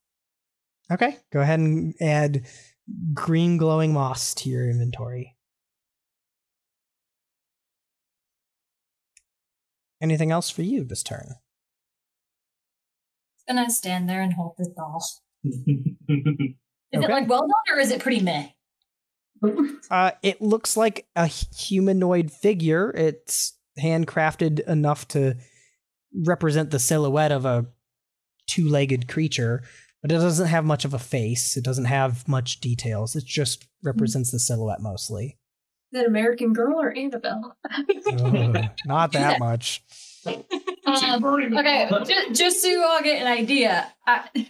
Okay, 0.91 1.17
go 1.33 1.41
ahead 1.41 1.61
and 1.61 1.95
add 2.01 2.47
green 3.13 3.59
glowing 3.59 3.93
moss 3.93 4.35
to 4.35 4.49
your 4.49 4.69
inventory. 4.69 5.37
Anything 10.01 10.31
else 10.31 10.49
for 10.49 10.63
you 10.63 10.85
this 10.85 11.03
turn? 11.03 11.35
Just 13.37 13.49
gonna 13.49 13.71
stand 13.71 14.09
there 14.09 14.23
and 14.23 14.33
hold 14.33 14.55
the 14.57 14.73
doll. 14.77 15.05
Is 15.45 17.03
Okay. 17.03 17.05
it 17.05 17.11
like 17.11 17.29
well 17.29 17.41
done 17.43 17.77
or 17.77 17.81
is 17.81 17.91
it 17.91 18.01
pretty 18.01 18.21
meh? 18.21 18.49
Uh, 19.91 20.11
it 20.23 20.43
looks 20.43 20.77
like 20.77 21.07
a 21.17 21.27
humanoid 21.27 22.31
figure. 22.31 22.91
It's 22.91 23.57
handcrafted 23.81 24.61
enough 24.69 25.09
to 25.09 25.35
represent 26.27 26.71
the 26.71 26.79
silhouette 26.79 27.33
of 27.33 27.47
a 27.47 27.65
two-legged 28.49 29.09
creature, 29.09 29.63
but 30.03 30.13
it 30.13 30.17
doesn't 30.17 30.47
have 30.47 30.65
much 30.65 30.85
of 30.85 30.95
a 30.95 30.99
face. 30.99 31.57
It 31.57 31.65
doesn't 31.65 31.87
have 31.87 32.27
much 32.29 32.61
details. 32.61 33.17
It 33.17 33.25
just 33.25 33.67
represents 33.83 34.31
the 34.31 34.39
silhouette 34.39 34.81
mostly. 34.81 35.39
Is 35.93 36.01
that 36.01 36.07
American 36.07 36.53
Girl 36.53 36.81
or 36.81 36.93
Annabelle? 36.93 37.57
Ugh, 37.71 38.67
not 38.87 39.13
that 39.13 39.39
much. 39.39 39.83
Um, 40.89 41.23
okay, 41.23 41.87
just, 42.07 42.33
just 42.33 42.63
so 42.63 42.69
you 42.69 42.83
all 42.83 43.03
get 43.03 43.21
an 43.21 43.27
idea, 43.27 43.93
I, 44.07 44.49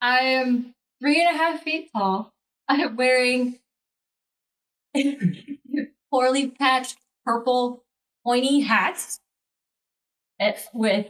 I 0.00 0.18
am 0.20 0.74
three 1.00 1.20
and 1.24 1.32
a 1.32 1.38
half 1.38 1.62
feet 1.62 1.88
tall. 1.94 2.32
I 2.66 2.82
am 2.82 2.96
wearing 2.96 3.60
poorly 6.10 6.48
patched 6.48 6.98
purple 7.24 7.84
pointy 8.24 8.60
hats 8.60 9.20
eh, 10.40 10.54
with 10.74 11.06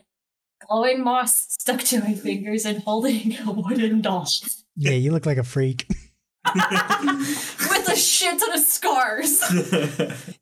glowing 0.66 1.02
moss 1.04 1.46
stuck 1.52 1.80
to 1.80 2.00
my 2.00 2.14
fingers 2.14 2.64
and 2.64 2.82
holding 2.82 3.36
a 3.46 3.50
wooden 3.52 4.00
doll 4.00 4.26
Yeah, 4.76 4.92
you 4.92 5.12
look 5.12 5.26
like 5.26 5.38
a 5.38 5.44
freak. 5.44 5.86
with 6.54 7.88
a 7.88 7.96
shit 7.96 8.38
ton 8.38 8.52
of 8.54 8.60
scars. 8.60 9.42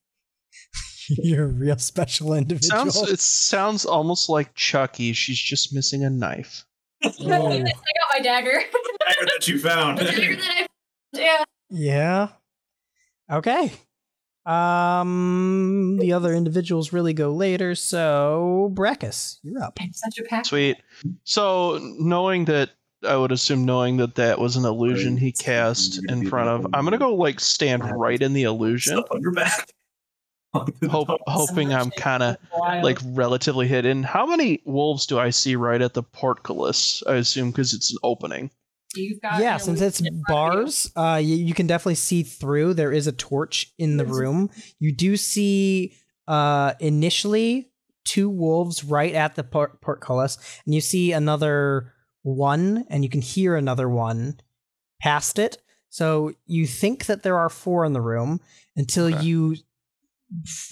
You're 1.09 1.45
a 1.45 1.49
real 1.49 1.79
special 1.79 2.35
individual. 2.35 2.91
Sounds 2.91 3.11
it 3.11 3.21
sounds 3.21 3.85
almost 3.85 4.29
like 4.29 4.55
Chucky. 4.55 5.13
She's 5.13 5.39
just 5.39 5.73
missing 5.73 6.03
a 6.05 6.11
knife. 6.11 6.65
I 7.05 7.09
got 7.11 7.43
my 7.49 8.21
dagger. 8.23 8.51
Dagger 9.07 9.27
that 9.27 9.47
you 9.47 9.59
found. 9.61 9.99
Dagger 9.99 10.35
that 10.37 10.51
I- 10.63 10.67
yeah. 11.13 11.45
Yeah. 11.71 12.29
Okay. 13.31 13.73
Um, 14.47 15.97
the 15.99 16.13
other 16.13 16.33
individuals 16.33 16.93
really 16.93 17.13
go 17.13 17.33
later. 17.33 17.75
So, 17.75 18.71
Brackus, 18.75 19.39
you're 19.43 19.63
up. 19.63 19.79
I'm 19.81 19.93
such 19.93 20.19
a 20.19 20.23
pack. 20.23 20.47
Sweet. 20.47 20.77
So 21.25 21.79
knowing 21.99 22.45
that 22.45 22.71
I 23.07 23.17
would 23.17 23.33
assume 23.33 23.65
knowing 23.65 23.97
that 23.99 24.15
that 24.15 24.39
was 24.39 24.57
an 24.57 24.65
illusion 24.65 25.17
he 25.17 25.33
cast 25.33 26.01
in 26.09 26.29
front 26.29 26.49
of, 26.49 26.75
I'm 26.75 26.85
gonna 26.85 26.99
go 26.99 27.15
like 27.15 27.41
stand 27.41 27.83
right 27.91 28.21
in 28.21 28.33
the 28.33 28.45
illusion, 28.45 28.97
Stuff 28.97 29.09
on 29.11 29.21
your 29.21 29.33
back. 29.33 29.73
hope, 30.89 31.09
hoping 31.27 31.75
I'm 31.75 31.91
kind 31.91 32.23
of 32.23 32.37
like 32.83 32.99
relatively 33.05 33.67
hidden. 33.69 34.03
How 34.03 34.27
many 34.27 34.63
wolves 34.65 35.07
do 35.07 35.19
I 35.19 35.31
see 35.31 35.57
right 35.57 35.83
at 35.83 35.95
the 35.95 36.03
portcullis? 36.03 37.03
I 37.07 37.15
assume 37.15 37.51
because 37.51 37.75
it's 37.75 37.91
an 37.91 37.99
opening. 38.03 38.51
You've 38.97 39.21
got 39.21 39.41
yeah, 39.41 39.55
an 39.55 39.61
since 39.61 39.81
it's 39.81 40.01
illusion 40.01 40.17
in 40.19 40.23
front 40.27 40.49
of 40.49 40.55
you. 40.55 40.61
bars, 40.63 40.93
uh, 40.97 41.17
you, 41.23 41.37
you 41.37 41.55
can 41.55 41.67
definitely 41.67 41.95
see 41.97 42.23
through. 42.23 42.75
There 42.75 42.93
is 42.93 43.07
a 43.07 43.13
torch 43.13 43.73
in 43.79 43.97
the 43.97 44.05
room. 44.07 44.51
You 44.79 44.93
do 44.95 45.17
see, 45.17 45.95
uh, 46.29 46.75
initially 46.81 47.71
two 48.05 48.29
wolves 48.29 48.85
right 48.85 49.15
at 49.15 49.35
the 49.35 49.45
port- 49.45 49.81
portcullis, 49.81 50.39
and 50.65 50.75
you 50.75 50.81
see 50.81 51.13
another 51.13 51.93
one, 52.23 52.85
and 52.91 53.03
you 53.05 53.11
can 53.11 53.21
hear 53.23 53.57
another 53.57 53.89
one 53.89 54.39
past 55.01 55.39
it. 55.39 55.59
So 55.89 56.33
you 56.47 56.67
think 56.67 57.07
that 57.07 57.23
there 57.23 57.39
are 57.39 57.49
four 57.49 57.85
in 57.85 57.93
the 57.93 58.01
room 58.01 58.41
until 58.77 59.07
Okay. 59.07 59.23
you 59.25 59.57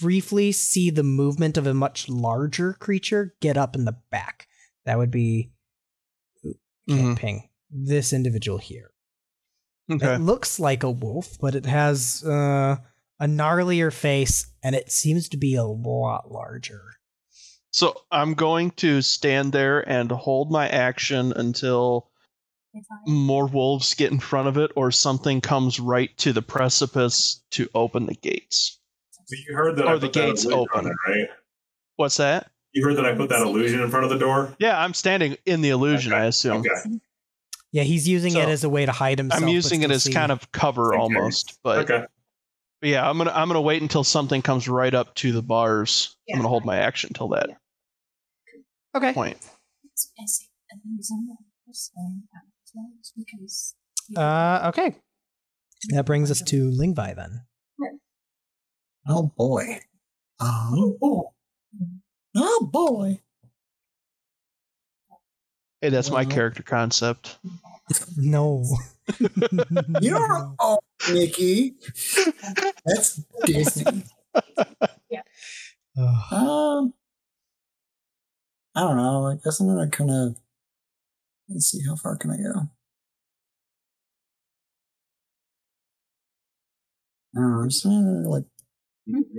briefly 0.01 0.51
see 0.51 0.89
the 0.89 1.03
movement 1.03 1.57
of 1.57 1.65
a 1.65 1.73
much 1.73 2.09
larger 2.09 2.73
creature 2.73 3.35
get 3.41 3.57
up 3.57 3.75
in 3.75 3.85
the 3.85 3.97
back. 4.11 4.47
That 4.85 4.97
would 4.97 5.11
be 5.11 5.51
can't 6.89 7.17
Mhm. 7.17 7.17
ping 7.17 7.49
this 7.69 8.13
individual 8.13 8.57
here. 8.57 8.91
Okay. 9.91 10.15
It 10.15 10.21
looks 10.21 10.59
like 10.59 10.83
a 10.83 10.89
wolf, 10.91 11.37
but 11.39 11.53
it 11.55 11.65
has 11.65 12.23
uh, 12.25 12.77
a 13.19 13.25
gnarlier 13.27 13.93
face, 13.93 14.47
and 14.63 14.75
it 14.75 14.91
seems 14.91 15.29
to 15.29 15.37
be 15.37 15.55
a 15.55 15.63
lot 15.63 16.31
larger. 16.31 16.81
So 17.71 18.01
I'm 18.11 18.33
going 18.35 18.71
to 18.71 19.01
stand 19.01 19.51
there 19.51 19.87
and 19.87 20.09
hold 20.11 20.49
my 20.51 20.67
action 20.67 21.33
until 21.35 22.09
more 23.05 23.47
wolves 23.47 23.93
get 23.93 24.11
in 24.11 24.19
front 24.19 24.47
of 24.47 24.57
it 24.57 24.71
or 24.75 24.91
something 24.91 25.39
comes 25.41 25.79
right 25.79 26.15
to 26.17 26.33
the 26.33 26.41
precipice 26.41 27.41
to 27.51 27.69
open 27.75 28.05
the 28.05 28.15
gates. 28.15 28.79
So 29.27 29.35
you 29.47 29.55
heard 29.55 29.75
that 29.77 29.85
Or 29.85 29.93
I 29.93 29.95
the 29.95 30.07
put 30.07 30.13
that 30.13 30.25
gates 30.27 30.45
illusion 30.45 30.59
open. 30.73 30.85
on 30.85 30.91
it, 30.91 30.95
right? 31.07 31.27
What's 31.97 32.17
that? 32.17 32.49
You 32.73 32.83
heard 32.85 32.97
that 32.97 33.05
I 33.05 33.13
put 33.15 33.29
that 33.29 33.41
illusion 33.41 33.81
in 33.81 33.89
front 33.89 34.03
of 34.05 34.09
the 34.09 34.17
door? 34.19 34.53
Yeah, 34.59 34.79
I'm 34.81 34.93
standing 34.93 35.37
in 35.45 35.61
the 35.61 35.69
illusion, 35.69 36.11
I 36.11 36.25
assume. 36.25 36.57
Okay. 36.57 36.99
Yeah, 37.75 37.83
he's 37.83 38.07
using 38.07 38.31
So, 38.31 38.39
it 38.39 38.47
as 38.47 38.63
a 38.63 38.69
way 38.69 38.85
to 38.85 38.93
hide 38.93 39.17
himself. 39.17 39.43
I'm 39.43 39.49
using 39.49 39.81
it 39.83 39.91
as 39.91 40.03
see- 40.03 40.13
kind 40.13 40.31
of 40.31 40.49
cover 40.53 40.93
Okay. 40.93 41.01
almost, 41.01 41.59
but, 41.61 41.79
Okay. 41.79 42.05
but 42.79 42.89
yeah, 42.89 43.05
I'm 43.07 43.17
gonna 43.17 43.31
I'm 43.31 43.49
gonna 43.49 43.59
wait 43.59 43.81
until 43.81 44.05
something 44.05 44.41
comes 44.41 44.69
right 44.69 44.93
up 44.93 45.13
to 45.15 45.33
the 45.33 45.41
bars. 45.41 46.15
I'm 46.31 46.37
gonna 46.39 46.47
hold 46.47 46.63
my 46.63 46.77
action 46.77 47.11
till 47.13 47.27
that 47.35 47.49
okay. 48.95 49.11
point. 49.11 49.35
it's 49.83 50.09
messy, 50.17 50.49
and 50.71 50.79
the 50.85 50.89
reason 50.95 51.25
why 51.27 51.35
I'm 51.67 51.73
saying 51.73 52.23
that 52.31 52.43
as 52.63 52.71
well 52.73 52.91
is 53.01 53.11
because 53.17 53.75
Uh, 54.15 54.69
okay. 54.69 54.95
That 55.89 56.05
brings 56.05 56.31
us 56.31 56.41
to 56.43 56.69
Lingvi 56.71 57.13
then. 57.13 57.41
Oh 59.05 59.33
boy. 59.37 59.81
Um, 60.39 60.97
oh 62.37 62.69
boy. 62.71 63.19
Hey, 65.85 65.91
that's 65.91 66.09
my 66.09 66.25
character 66.25 66.63
concept. 66.63 67.37
No. 68.17 68.65
You're 70.01 70.55
oh 70.59 70.79
Mickey. 71.13 71.75
That's 72.83 73.21
Disney. 73.45 74.03
Ugh. 74.35 76.33
Um, 76.33 76.93
I 78.73 78.79
don't 78.81 78.97
know. 78.97 79.27
I 79.27 79.35
guess 79.35 79.59
I'm 79.59 79.67
gonna 79.67 79.87
kind 79.91 80.09
of 80.09 80.35
let's 81.47 81.67
see 81.67 81.85
how 81.87 81.95
far 81.95 82.17
can 82.17 82.31
I 82.31 82.37
go. 82.37 82.61
I 87.35 87.39
don't 87.39 87.51
know. 87.51 87.59
I'm 87.59 87.69
just 87.69 87.83
gonna 87.83 88.27
like 88.27 88.45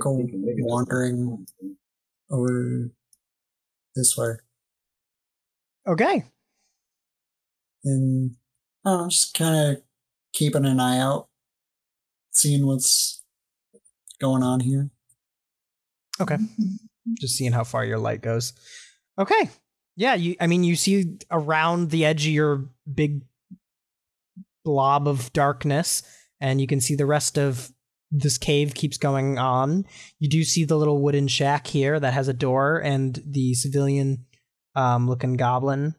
go 0.01 0.24
wandering 0.61 1.44
over 2.30 2.92
this 3.97 4.16
way, 4.16 4.34
okay. 5.88 6.22
And 7.87 8.37
I 8.84 8.91
don't 8.91 9.03
know, 9.03 9.09
just 9.09 9.34
kind 9.34 9.76
of 9.76 9.82
keeping 10.32 10.66
an 10.66 10.80
eye 10.80 10.99
out, 10.99 11.28
seeing 12.32 12.66
what's 12.66 13.22
going 14.20 14.43
on 14.43 14.61
here. 14.61 14.91
Okay. 16.20 16.37
Just 17.20 17.37
seeing 17.37 17.53
how 17.53 17.64
far 17.64 17.84
your 17.84 17.99
light 17.99 18.20
goes. 18.20 18.53
Okay. 19.18 19.51
Yeah, 19.97 20.14
you 20.14 20.37
I 20.41 20.47
mean 20.47 20.64
you 20.64 20.76
see 20.76 21.18
around 21.30 21.91
the 21.91 22.05
edge 22.05 22.26
of 22.26 22.32
your 22.32 22.68
big 22.93 23.22
blob 24.64 25.07
of 25.07 25.32
darkness 25.32 26.03
and 26.41 26.61
you 26.61 26.66
can 26.66 26.80
see 26.80 26.97
the 26.97 27.07
rest 27.07 27.39
of 27.39 27.72
this 28.11 28.39
cave 28.39 28.74
keeps 28.74 28.99
going 28.99 29.39
on. 29.39 29.87
You 30.18 30.28
do 30.28 30.45
see 30.45 30.64
the 30.64 30.76
little 30.76 31.01
wooden 31.01 31.28
shack 31.28 31.66
here 31.66 31.99
that 31.99 32.12
has 32.12 32.28
a 32.28 32.32
door 32.32 32.78
and 32.78 33.22
the 33.24 33.55
civilian 33.55 34.26
um, 34.74 35.09
looking 35.09 35.34
goblin 35.34 35.95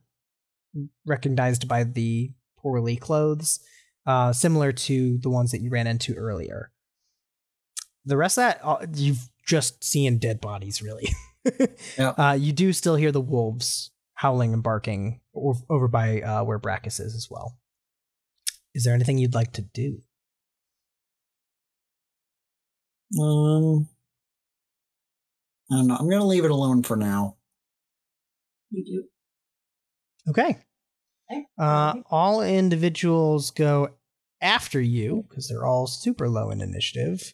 recognized 1.05 1.67
by 1.67 1.83
the 1.83 2.31
poorly 2.57 2.95
clothes, 2.95 3.59
uh, 4.05 4.33
similar 4.33 4.71
to 4.71 5.17
the 5.19 5.29
ones 5.29 5.51
that 5.51 5.61
you 5.61 5.69
ran 5.69 5.87
into 5.87 6.13
earlier. 6.15 6.71
The 8.05 8.17
rest 8.17 8.37
of 8.37 8.43
that, 8.43 8.59
uh, 8.63 8.85
you've 8.93 9.29
just 9.45 9.83
seen 9.83 10.17
dead 10.17 10.41
bodies, 10.41 10.81
really. 10.81 11.09
Yeah. 11.97 12.09
Uh, 12.09 12.33
you 12.33 12.51
do 12.51 12.73
still 12.73 12.97
hear 12.97 13.13
the 13.13 13.21
wolves 13.21 13.91
howling 14.15 14.53
and 14.53 14.61
barking 14.61 15.21
over 15.33 15.87
by 15.87 16.19
uh, 16.21 16.43
where 16.43 16.59
Brackus 16.59 16.99
is 16.99 17.15
as 17.15 17.29
well. 17.31 17.57
Is 18.73 18.83
there 18.83 18.93
anything 18.93 19.17
you'd 19.17 19.33
like 19.33 19.53
to 19.53 19.61
do? 19.61 20.01
Um, 23.17 23.87
I 25.71 25.75
don't 25.77 25.87
know. 25.87 25.95
I'm 25.95 26.09
gonna 26.09 26.25
leave 26.25 26.43
it 26.45 26.51
alone 26.51 26.83
for 26.83 26.97
now. 26.97 27.37
You 28.71 28.83
do. 28.83 29.03
Okay. 30.29 30.57
Okay. 31.31 31.45
Uh, 31.57 31.95
all 32.09 32.41
individuals 32.41 33.51
go 33.51 33.89
after 34.41 34.79
you 34.79 35.25
because 35.27 35.47
they're 35.47 35.65
all 35.65 35.87
super 35.87 36.29
low 36.29 36.51
in 36.51 36.61
initiative. 36.61 37.33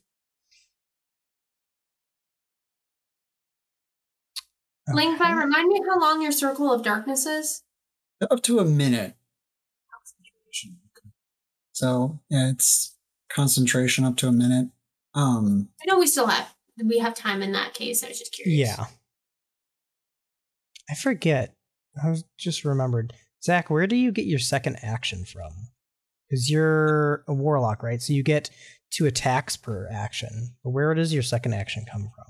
Lingvi, 4.89 5.15
Okay. 5.15 5.33
remind 5.33 5.69
me 5.69 5.81
how 5.87 5.99
long 5.99 6.21
your 6.21 6.31
circle 6.31 6.71
of 6.71 6.83
darkness 6.83 7.25
is? 7.25 7.63
Up 8.29 8.41
to 8.43 8.59
a 8.59 8.65
minute. 8.65 9.15
So 11.71 12.19
yeah, 12.29 12.49
it's 12.49 12.95
concentration 13.29 14.05
up 14.05 14.15
to 14.17 14.27
a 14.27 14.31
minute. 14.31 14.69
Um, 15.15 15.69
I 15.81 15.85
know 15.87 15.99
we 15.99 16.07
still 16.07 16.27
have 16.27 16.53
we 16.83 16.99
have 16.99 17.15
time 17.15 17.41
in 17.41 17.51
that 17.53 17.73
case. 17.73 18.03
I 18.03 18.09
was 18.09 18.19
just 18.19 18.33
curious. 18.33 18.57
Yeah. 18.77 18.85
I 20.89 20.95
forget. 20.95 21.52
I 22.01 22.09
was 22.09 22.23
just 22.37 22.65
remembered. 22.65 23.13
Zach, 23.43 23.69
where 23.69 23.87
do 23.87 23.95
you 23.95 24.11
get 24.11 24.25
your 24.25 24.39
second 24.39 24.77
action 24.81 25.25
from? 25.25 25.51
Because 26.29 26.49
you're 26.49 27.23
a 27.27 27.33
warlock, 27.33 27.83
right? 27.83 28.01
So 28.01 28.13
you 28.13 28.23
get 28.23 28.49
two 28.89 29.05
attacks 29.05 29.57
per 29.57 29.87
action. 29.91 30.55
But 30.63 30.71
where 30.71 30.93
does 30.93 31.13
your 31.13 31.23
second 31.23 31.53
action 31.53 31.85
come 31.91 32.11
from? 32.15 32.25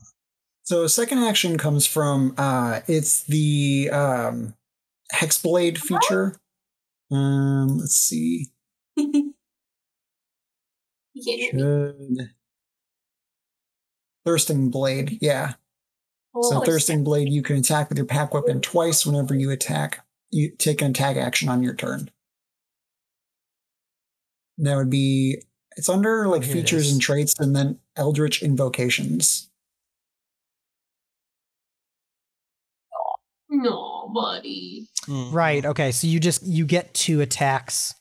so 0.64 0.88
second 0.88 1.20
action 1.20 1.58
comes 1.58 1.86
from 1.86 2.34
uh, 2.38 2.80
it's 2.88 3.24
the 3.24 3.90
um, 3.92 4.56
hexblade 5.14 5.78
feature. 5.78 6.38
Um, 7.12 7.78
let's 7.80 7.96
see. 7.96 8.48
you 8.96 9.34
can't 11.16 11.42
hear 11.42 11.54
me. 11.54 12.18
Should 12.18 12.30
thirsting 14.26 14.70
blade? 14.70 15.18
Yeah. 15.22 15.54
So 16.42 16.58
Oh, 16.58 16.62
thirsting 16.62 17.04
blade, 17.04 17.30
you 17.30 17.44
can 17.44 17.58
attack 17.58 17.90
with 17.90 17.98
your 17.98 18.08
pact 18.08 18.34
weapon 18.34 18.60
twice 18.60 19.06
whenever 19.06 19.36
you 19.36 19.52
attack. 19.52 20.04
You 20.32 20.50
take 20.50 20.82
an 20.82 20.92
attack 20.92 21.16
action 21.16 21.48
on 21.48 21.62
your 21.62 21.76
turn. 21.76 22.10
That 24.58 24.76
would 24.76 24.90
be 24.90 25.44
it's 25.78 25.90
under 25.90 26.28
like 26.28 26.44
Here 26.44 26.56
features 26.56 26.92
and 26.92 27.02
traits, 27.02 27.36
and 27.40 27.56
then 27.56 27.80
Eldritch 27.96 28.42
invocations. 28.42 29.50
No, 33.50 34.12
buddy. 34.14 34.88
Mm. 35.08 35.32
Right. 35.34 35.66
Okay. 35.66 35.92
So 35.92 36.08
you 36.08 36.20
just 36.20 36.44
you 36.46 36.66
get 36.66 36.94
two 36.94 37.22
attacks 37.22 37.94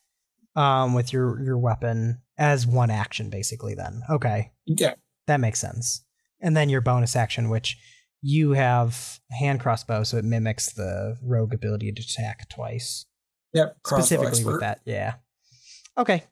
um 0.57 0.95
with 0.95 1.13
your 1.13 1.43
your 1.43 1.59
weapon 1.59 2.23
as 2.39 2.67
one 2.67 2.91
action 2.91 3.29
basically 3.29 3.75
then. 3.75 4.03
Okay. 4.09 4.53
Yeah, 4.67 4.95
That 5.27 5.41
makes 5.41 5.61
sense. 5.61 6.05
And 6.41 6.57
then 6.57 6.69
your 6.71 6.81
bonus 6.81 7.15
action 7.15 7.51
which 7.51 7.77
you 8.23 8.53
have 8.53 9.21
a 9.31 9.35
hand 9.35 9.61
crossbow 9.61 10.05
so 10.05 10.17
it 10.17 10.25
mimics 10.25 10.73
the 10.73 11.17
rogue 11.23 11.53
ability 11.53 11.93
to 11.93 12.03
attack 12.03 12.49
twice. 12.49 13.05
yep. 13.53 13.77
Specifically 13.85 14.29
expert. 14.29 14.53
with 14.53 14.61
that. 14.61 14.81
Yeah. 14.85 15.15
Okay. 15.99 16.23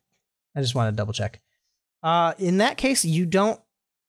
I 0.57 0.61
just 0.61 0.75
want 0.75 0.93
to 0.93 0.97
double 0.97 1.13
check. 1.13 1.41
Uh 2.03 2.33
in 2.39 2.59
that 2.59 2.77
case 2.77 3.05
you 3.05 3.27
don't 3.27 3.61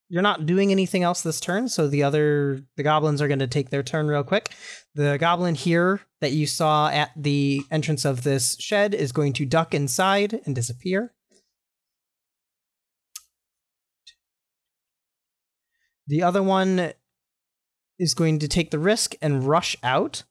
you're 0.10 0.22
not 0.22 0.46
doing 0.46 0.72
anything 0.72 1.04
else 1.04 1.22
this 1.22 1.40
turn, 1.40 1.70
so 1.70 1.88
the 1.88 2.04
other 2.04 2.62
the 2.76 2.84
goblins 2.84 3.22
are 3.22 3.30
going 3.30 3.40
to 3.40 3.48
take 3.48 3.70
their 3.70 3.82
turn 3.82 4.08
real 4.08 4.26
quick. 4.26 4.50
The 4.94 5.18
goblin 5.18 5.56
here 5.56 6.02
that 6.20 6.34
you 6.34 6.46
saw 6.46 6.90
at 6.90 7.12
the 7.16 7.62
entrance 7.72 8.04
of 8.04 8.24
this 8.24 8.58
shed 8.60 8.94
is 8.94 9.14
going 9.14 9.32
to 9.34 9.46
duck 9.46 9.74
inside 9.74 10.42
and 10.46 10.54
disappear. 10.54 11.14
The 16.08 16.24
other 16.24 16.44
one 16.44 16.92
is 18.02 18.16
going 18.16 18.40
to 18.40 18.48
take 18.48 18.72
the 18.72 18.80
risk 18.80 19.14
and 19.22 19.48
rush 19.48 19.78
out 19.84 20.24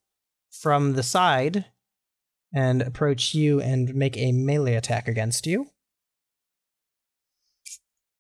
from 0.51 0.95
the 0.95 1.03
side 1.05 1.67
and 2.53 2.83
approach 2.83 3.33
you 3.33 3.61
and 3.61 3.95
make 3.95 4.17
a 4.17 4.33
melee 4.33 4.75
attack 4.75 5.07
against 5.07 5.47
you. 5.47 5.69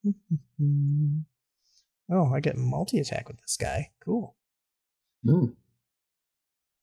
Oh, 2.12 2.34
I 2.34 2.40
get 2.40 2.56
multi 2.56 2.98
attack 2.98 3.28
with 3.28 3.40
this 3.40 3.56
guy. 3.56 3.90
Cool. 4.04 4.34
Ooh. 5.28 5.54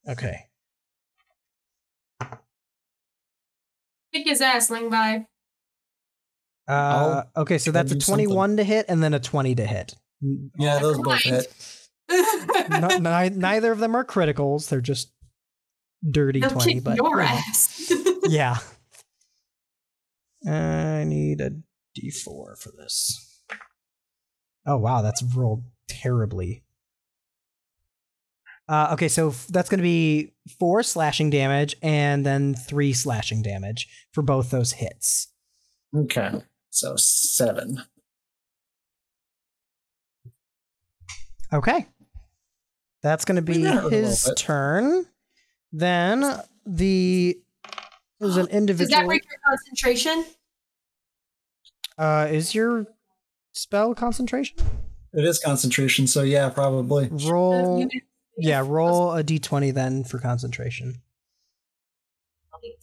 Okay. 0.07 0.45
Kick 4.13 4.25
his 4.25 4.39
ass, 4.39 4.69
Lingvi. 4.69 5.25
Uh, 6.65 7.23
okay, 7.35 7.57
so 7.57 7.71
that's 7.71 7.91
a 7.91 7.95
do 7.95 7.99
something. 7.99 8.27
21 8.27 8.55
to 8.57 8.63
hit 8.63 8.85
and 8.87 9.03
then 9.03 9.13
a 9.13 9.19
20 9.19 9.55
to 9.55 9.65
hit. 9.65 9.95
Yeah, 10.57 10.79
those 10.79 10.97
both 10.97 11.19
hit. 11.19 11.53
No- 12.69 12.97
ni- 12.97 13.29
neither 13.35 13.71
of 13.71 13.79
them 13.79 13.95
are 13.95 14.05
criticals. 14.05 14.69
They're 14.69 14.81
just 14.81 15.11
dirty 16.09 16.39
He'll 16.39 16.49
20. 16.51 16.73
kick 16.75 16.83
But 16.83 16.97
your 16.97 17.17
you 17.21 17.27
ass. 17.27 17.91
yeah. 18.25 18.57
I 20.45 21.03
need 21.05 21.41
a 21.41 21.51
d4 21.99 22.23
for 22.57 22.71
this. 22.77 23.41
Oh, 24.65 24.77
wow, 24.77 25.01
that's 25.01 25.23
rolled 25.23 25.63
terribly. 25.87 26.63
Uh, 28.69 28.89
okay, 28.93 29.07
so 29.07 29.29
f- 29.29 29.47
that's 29.47 29.69
going 29.69 29.77
to 29.79 29.83
be 29.83 30.33
four 30.59 30.83
slashing 30.83 31.29
damage 31.29 31.75
and 31.81 32.25
then 32.25 32.53
three 32.53 32.91
slashing 32.91 33.41
damage 33.41 33.87
for 34.11 34.21
both 34.21 34.49
those 34.51 34.73
hits. 34.73 35.29
Okay. 35.95 36.41
So 36.69 36.95
seven. 36.97 37.81
Okay. 41.53 41.87
That's 43.03 43.25
going 43.25 43.35
to 43.35 43.41
be 43.41 43.61
his 43.61 44.31
turn. 44.37 45.05
Then 45.71 46.41
the 46.65 47.37
is 48.19 48.37
an 48.37 48.47
individual. 48.47 48.89
Does 48.89 48.99
that 48.99 49.05
break 49.05 49.23
your 49.29 49.39
concentration? 49.45 50.25
Uh, 51.97 52.27
is 52.29 52.53
your 52.53 52.85
spell 53.53 53.95
concentration? 53.95 54.57
It 55.13 55.25
is 55.25 55.39
concentration, 55.39 56.07
so 56.07 56.21
yeah, 56.21 56.49
probably. 56.49 57.09
Roll. 57.11 57.87
Yeah, 58.37 58.63
roll 58.63 59.13
a 59.13 59.23
d20 59.23 59.73
then 59.73 60.03
for 60.03 60.19
concentration. 60.19 61.01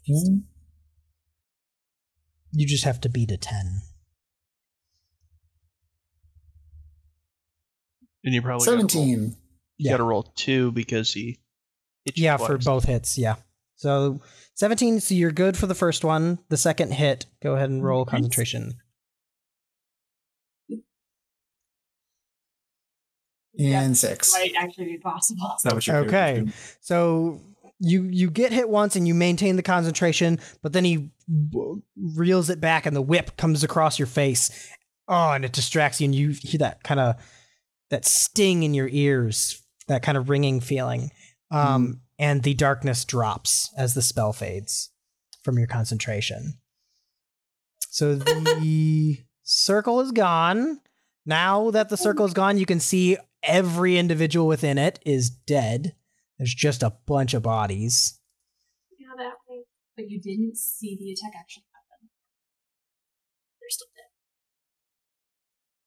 Hmm? 0.06 0.38
You 2.50 2.66
just 2.66 2.84
have 2.84 3.00
to 3.02 3.08
beat 3.08 3.30
a 3.30 3.36
10. 3.36 3.82
And 8.24 8.34
you 8.34 8.42
probably 8.42 8.64
17. 8.64 9.36
You 9.76 9.86
yeah. 9.86 9.92
got 9.92 9.96
to 9.98 10.04
roll 10.04 10.22
two 10.22 10.72
because 10.72 11.12
he. 11.12 11.40
yeah, 12.14 12.36
twice. 12.36 12.46
for 12.46 12.58
both 12.58 12.84
hits. 12.84 13.18
Yeah. 13.18 13.36
So 13.76 14.20
17, 14.54 15.00
so 15.00 15.14
you're 15.14 15.32
good 15.32 15.56
for 15.56 15.66
the 15.66 15.74
first 15.74 16.04
one. 16.04 16.38
The 16.48 16.56
second 16.56 16.92
hit, 16.92 17.26
go 17.42 17.54
ahead 17.54 17.70
and 17.70 17.84
roll 17.84 18.04
concentration. 18.04 18.74
And 23.58 23.96
six. 23.96 24.32
Might 24.32 24.54
actually 24.56 24.86
be 24.86 24.98
possible. 24.98 25.56
That 25.62 25.88
okay. 25.88 26.44
So 26.80 27.40
you 27.78 28.02
you 28.04 28.30
get 28.30 28.52
hit 28.52 28.68
once 28.68 28.96
and 28.96 29.06
you 29.06 29.14
maintain 29.14 29.56
the 29.56 29.62
concentration, 29.62 30.40
but 30.62 30.72
then 30.72 30.84
he 30.84 31.10
reels 31.96 32.50
it 32.50 32.60
back 32.60 32.86
and 32.86 32.96
the 32.96 33.02
whip 33.02 33.36
comes 33.36 33.62
across 33.62 33.98
your 33.98 34.06
face. 34.06 34.68
Oh, 35.06 35.32
and 35.32 35.44
it 35.44 35.52
distracts 35.52 36.00
you, 36.00 36.06
and 36.06 36.14
you 36.14 36.30
hear 36.30 36.58
that 36.58 36.82
kind 36.82 36.98
of 36.98 37.16
that 37.90 38.04
sting 38.04 38.62
in 38.62 38.74
your 38.74 38.88
ears 38.90 39.62
that 39.88 40.02
kind 40.02 40.18
of 40.18 40.28
ringing 40.28 40.60
feeling. 40.60 41.10
Um 41.50 42.00
and 42.18 42.42
the 42.42 42.54
darkness 42.54 43.04
drops 43.04 43.72
as 43.76 43.94
the 43.94 44.02
spell 44.02 44.32
fades 44.32 44.90
from 45.42 45.58
your 45.58 45.66
concentration. 45.66 46.54
So 47.90 48.14
the 48.14 49.18
circle 49.42 50.00
is 50.00 50.12
gone. 50.12 50.80
Now 51.26 51.70
that 51.70 51.88
the 51.88 51.96
circle 51.96 52.26
is 52.26 52.34
gone, 52.34 52.58
you 52.58 52.66
can 52.66 52.80
see 52.80 53.16
every 53.42 53.98
individual 53.98 54.46
within 54.46 54.78
it 54.78 54.98
is 55.04 55.30
dead. 55.30 55.94
There's 56.38 56.54
just 56.54 56.82
a 56.82 56.96
bunch 57.06 57.34
of 57.34 57.42
bodies. 57.42 58.18
Yeah, 58.98 59.08
that 59.16 59.34
way. 59.48 59.64
But 59.96 60.10
you 60.10 60.20
didn't 60.20 60.56
see 60.56 60.96
the 60.98 61.12
attack 61.12 61.38
action 61.38 61.62
happen. 61.72 62.10
They're 63.60 63.70
still 63.70 63.86
dead. 63.94 64.10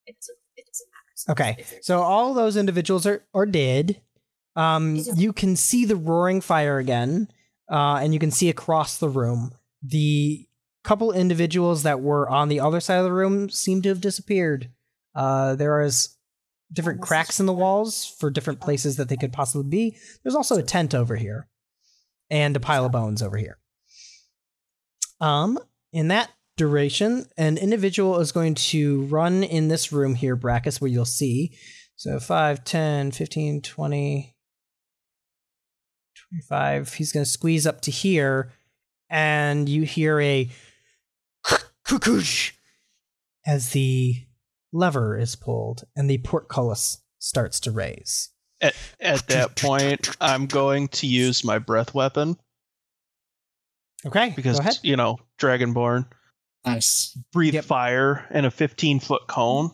It 0.06 0.16
doesn't, 0.20 0.38
it 0.56 0.66
doesn't 0.66 0.88
matter. 0.88 1.07
Okay, 1.28 1.64
so 1.80 2.00
all 2.00 2.34
those 2.34 2.56
individuals 2.56 3.06
are, 3.06 3.24
are 3.34 3.46
dead. 3.46 4.00
Um, 4.56 4.96
you 5.14 5.32
can 5.32 5.56
see 5.56 5.84
the 5.84 5.96
roaring 5.96 6.40
fire 6.40 6.78
again, 6.78 7.28
uh, 7.70 8.00
and 8.02 8.12
you 8.12 8.20
can 8.20 8.30
see 8.30 8.48
across 8.48 8.98
the 8.98 9.08
room. 9.08 9.52
The 9.82 10.46
couple 10.84 11.12
individuals 11.12 11.82
that 11.82 12.00
were 12.00 12.28
on 12.28 12.48
the 12.48 12.60
other 12.60 12.80
side 12.80 12.98
of 12.98 13.04
the 13.04 13.12
room 13.12 13.50
seem 13.50 13.82
to 13.82 13.88
have 13.88 14.00
disappeared. 14.00 14.70
Uh, 15.14 15.54
there 15.54 15.80
is 15.82 16.16
different 16.72 17.00
Oh, 17.00 17.04
cracks 17.04 17.40
in 17.40 17.46
the 17.46 17.52
walls 17.52 18.04
for 18.04 18.30
different 18.30 18.60
places 18.60 18.96
that 18.96 19.08
they 19.08 19.16
could 19.16 19.32
possibly 19.32 19.68
be. 19.68 19.96
There's 20.22 20.34
also 20.34 20.56
a 20.56 20.62
tent 20.62 20.94
over 20.94 21.16
here, 21.16 21.48
and 22.30 22.56
a 22.56 22.60
pile 22.60 22.84
of 22.84 22.92
bones 22.92 23.22
over 23.22 23.36
here. 23.36 23.58
Um, 25.20 25.58
in 25.92 26.08
that 26.08 26.30
duration, 26.58 27.24
an 27.38 27.56
individual 27.56 28.20
is 28.20 28.32
going 28.32 28.54
to 28.54 29.02
run 29.04 29.42
in 29.42 29.68
this 29.68 29.90
room 29.92 30.14
here, 30.14 30.36
Brackus, 30.36 30.80
where 30.80 30.90
you'll 30.90 31.06
see. 31.06 31.56
So 31.96 32.20
5, 32.20 32.64
10, 32.64 33.12
15, 33.12 33.62
20, 33.62 34.36
25. 36.30 36.94
He's 36.94 37.12
going 37.12 37.24
to 37.24 37.30
squeeze 37.30 37.66
up 37.66 37.80
to 37.82 37.90
here, 37.90 38.52
and 39.08 39.66
you 39.68 39.82
hear 39.82 40.20
a 40.20 40.50
as 43.46 43.70
the 43.70 44.14
lever 44.74 45.16
is 45.16 45.34
pulled 45.34 45.84
and 45.96 46.10
the 46.10 46.18
portcullis 46.18 46.98
starts 47.18 47.58
to 47.60 47.70
raise. 47.70 48.28
At, 48.60 48.74
at 49.00 49.26
that 49.28 49.56
point, 49.56 50.14
I'm 50.20 50.44
going 50.44 50.88
to 50.88 51.06
use 51.06 51.42
my 51.42 51.58
breath 51.58 51.94
weapon 51.94 52.36
Okay, 54.06 54.32
because 54.36 54.80
you 54.82 54.96
know 54.96 55.18
Dragonborn 55.40 56.06
Nice. 56.64 57.16
breathe 57.32 57.54
Yep. 57.54 57.64
fire 57.64 58.26
in 58.30 58.44
a 58.44 58.50
15 58.50 59.00
foot 59.00 59.22
cone, 59.28 59.70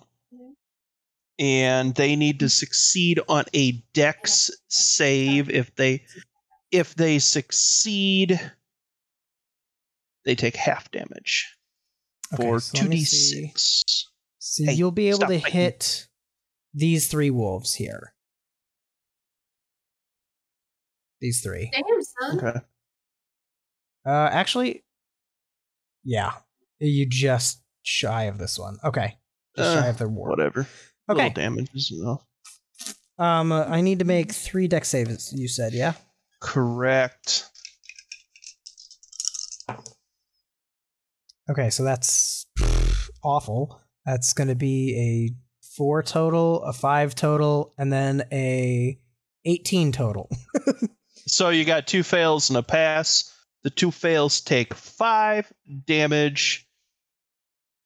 and 1.38 1.94
they 1.94 2.14
need 2.16 2.38
to 2.40 2.48
succeed 2.48 3.18
on 3.28 3.44
a 3.54 3.72
Dex 3.94 4.50
save. 4.68 5.50
If 5.50 5.74
they 5.74 6.04
if 6.70 6.94
they 6.94 7.18
succeed, 7.18 8.40
they 10.24 10.34
take 10.34 10.56
half 10.56 10.90
damage 10.90 11.56
Okay, 12.32 12.42
for 12.44 12.60
so 12.60 12.78
let 12.78 12.84
two 12.84 12.88
me 12.90 12.96
d 12.96 13.04
see. 13.04 13.46
six. 13.48 13.82
So 14.38 14.64
Hey, 14.66 14.72
you'll 14.74 14.90
be 14.92 15.08
able 15.08 15.26
to 15.26 15.40
fighting. 15.40 15.52
hit 15.52 16.08
these 16.74 17.08
three 17.08 17.30
wolves 17.30 17.74
here. 17.74 18.14
These 21.20 21.40
three. 21.42 21.70
Damn, 21.72 22.02
son. 22.02 22.38
Okay. 22.48 22.58
Uh, 24.06 24.28
actually, 24.32 24.84
yeah, 26.04 26.32
you 26.78 27.06
just 27.06 27.62
shy 27.82 28.24
of 28.24 28.38
this 28.38 28.58
one. 28.58 28.78
Okay, 28.84 29.16
just 29.56 29.74
shy 29.74 29.86
Uh, 29.86 29.90
of 29.90 29.98
the 29.98 30.08
war. 30.08 30.28
Whatever. 30.30 30.66
Okay. 31.08 31.28
Little 31.28 31.30
damage 31.30 31.70
is 31.74 31.92
enough. 31.98 32.24
Um, 33.18 33.52
I 33.52 33.80
need 33.80 34.00
to 34.00 34.04
make 34.04 34.32
three 34.32 34.66
Dex 34.68 34.88
saves. 34.88 35.32
You 35.32 35.46
said, 35.48 35.72
yeah. 35.72 35.92
Correct. 36.40 37.48
Okay, 41.50 41.70
so 41.70 41.84
that's 41.84 42.46
awful. 43.22 43.80
That's 44.06 44.32
going 44.32 44.48
to 44.48 44.54
be 44.54 44.96
a 44.98 45.66
four 45.76 46.02
total, 46.02 46.62
a 46.64 46.72
five 46.72 47.14
total, 47.14 47.74
and 47.78 47.92
then 47.92 48.24
a 48.32 48.98
eighteen 49.44 49.92
total. 49.92 50.28
So 51.26 51.48
you 51.48 51.64
got 51.64 51.86
two 51.86 52.02
fails 52.02 52.50
and 52.50 52.58
a 52.58 52.62
pass. 52.62 53.32
The 53.62 53.70
two 53.70 53.90
fails 53.90 54.42
take 54.42 54.74
five 54.74 55.50
damage, 55.86 56.63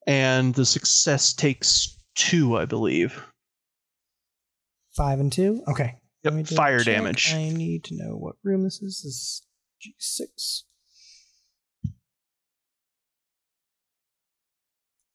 and 0.08 0.54
the 0.54 0.64
success 0.64 1.34
takes 1.34 1.98
two, 2.14 2.56
I 2.56 2.64
believe. 2.64 3.22
Five 4.96 5.20
and 5.20 5.30
two. 5.30 5.62
Okay. 5.68 5.94
Yep, 6.24 6.32
Let 6.32 6.34
me 6.34 6.42
double 6.42 6.56
fire 6.56 6.82
damage. 6.82 7.32
I 7.34 7.50
need 7.50 7.84
to 7.84 7.94
know 7.94 8.16
what 8.16 8.36
room 8.42 8.64
this 8.64 8.82
is. 8.82 9.02
This 9.02 9.04
is 9.04 9.42
G 9.80 9.94
six. 9.98 10.64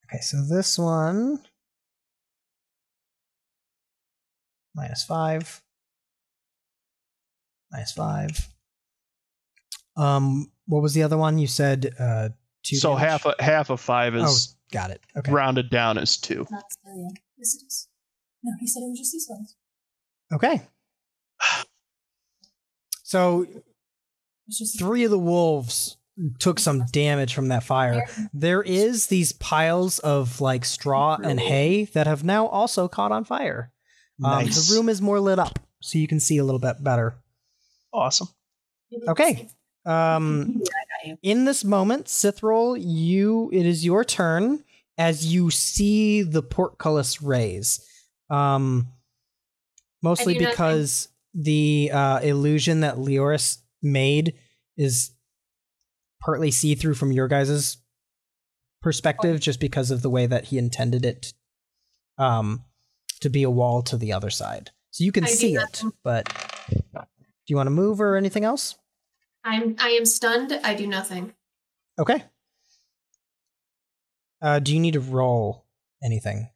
Okay, 0.06 0.22
so 0.22 0.38
this 0.48 0.78
one 0.78 1.40
minus 4.76 5.03
five, 5.03 5.61
minus 7.72 7.91
five. 7.91 8.48
Um, 9.98 10.52
what 10.68 10.84
was 10.84 10.94
the 10.94 11.02
other 11.03 11.18
one? 11.18 11.40
You 11.40 11.48
said 11.48 11.94
uh 11.99 12.30
two. 12.64 12.76
so 12.76 12.90
damage? 12.90 13.10
half 13.10 13.26
a 13.26 13.36
half 13.44 13.70
of 13.72 13.82
five 13.82 14.15
is 14.15 14.56
got 14.74 14.91
it. 14.91 15.02
Okay. 15.16 15.32
rounded 15.32 15.70
down 15.70 15.98
as 15.98 16.18
two. 16.18 16.45
Not 16.52 16.64
civilian. 16.72 17.14
Yes, 17.38 17.56
it 17.56 17.66
is. 17.66 17.88
No, 18.44 18.52
he 18.60 18.68
said 18.68 18.82
it 18.82 18.90
was 18.90 19.00
just 19.00 19.12
these 19.14 19.28
ones. 19.30 19.56
Okay. 20.34 20.62
So 23.04 23.45
just 24.50 24.80
three 24.80 25.04
of 25.04 25.12
the 25.12 25.20
wolves 25.20 25.98
took 26.40 26.60
some 26.60 26.86
damage 26.91 27.34
from 27.34 27.50
that 27.50 27.64
fire. 27.64 28.04
There 28.34 28.62
is 28.62 29.08
these 29.08 29.32
piles 29.32 30.00
of 30.00 30.41
like 30.41 30.66
straw 30.66 31.18
and 31.24 31.40
hay 31.40 31.86
that 31.94 32.08
have 32.08 32.24
now 32.24 32.48
also 32.48 32.88
caught 32.88 33.12
on 33.12 33.24
fire. 33.24 33.72
Um, 34.24 34.45
Nice. 34.45 34.68
The 34.70 34.76
room 34.76 34.90
is 34.90 35.02
more 35.02 35.20
lit 35.20 35.40
up, 35.40 35.60
so 35.82 35.98
you 36.00 36.08
can 36.08 36.20
see 36.20 36.38
a 36.38 36.44
little 36.44 36.60
bit 36.60 36.84
better. 36.84 37.16
Awesome. 37.94 38.28
Okay. 39.08 39.48
Um, 39.86 40.62
in 41.22 41.46
this 41.46 41.64
moment, 41.64 42.06
Cithril, 42.06 42.78
you 42.80 43.50
it 43.54 43.66
is 43.66 43.86
your 43.86 44.04
turn 44.04 44.64
as 44.98 45.26
you 45.34 45.50
see 45.50 46.22
the 46.22 46.44
portcullis 46.44 47.22
raise. 47.22 47.86
Um, 48.30 48.88
mostly 50.02 50.36
I 50.36 50.38
do 50.38 50.44
not 50.46 50.52
because 50.52 51.10
the 51.34 51.92
uh, 51.94 52.20
illusion 52.20 52.82
that 52.82 53.00
Leoris 53.00 53.60
made 53.82 54.36
is 54.78 55.12
partly 56.22 56.52
see 56.52 56.76
through 56.76 56.94
from 56.94 57.12
your 57.12 57.28
guys' 57.28 57.78
perspective, 58.82 59.40
just 59.40 59.60
because 59.60 59.92
of 59.92 60.02
the 60.02 60.10
way 60.10 60.26
that 60.26 60.46
he 60.46 60.58
intended 60.58 61.06
it 61.06 61.34
um, 62.18 62.64
to 63.22 63.30
be 63.30 63.44
a 63.44 63.50
wall 63.50 63.82
to 63.84 63.98
the 63.98 64.14
other 64.14 64.30
side. 64.30 64.72
So 64.92 65.04
you 65.04 65.12
can 65.12 65.24
I 65.24 65.28
see 65.28 65.56
it, 65.56 65.84
but 66.04 66.26
do 66.94 67.02
you 67.48 67.56
want 67.56 67.68
to 67.68 67.72
move 67.72 68.00
or 68.00 68.16
anything 68.16 68.46
else? 68.46 68.76
I'm 69.44 69.76
I 69.80 69.90
am 69.90 70.06
stunned. 70.06 70.57
I 70.64 70.74
do 70.74 70.88
nothing. 70.88 71.34
Okay. 71.99 72.24
Uh, 74.41 74.60
do 74.60 74.74
you 74.74 74.80
need 74.80 74.94
to 74.94 74.99
roll 74.99 75.65
anything? 76.03 76.49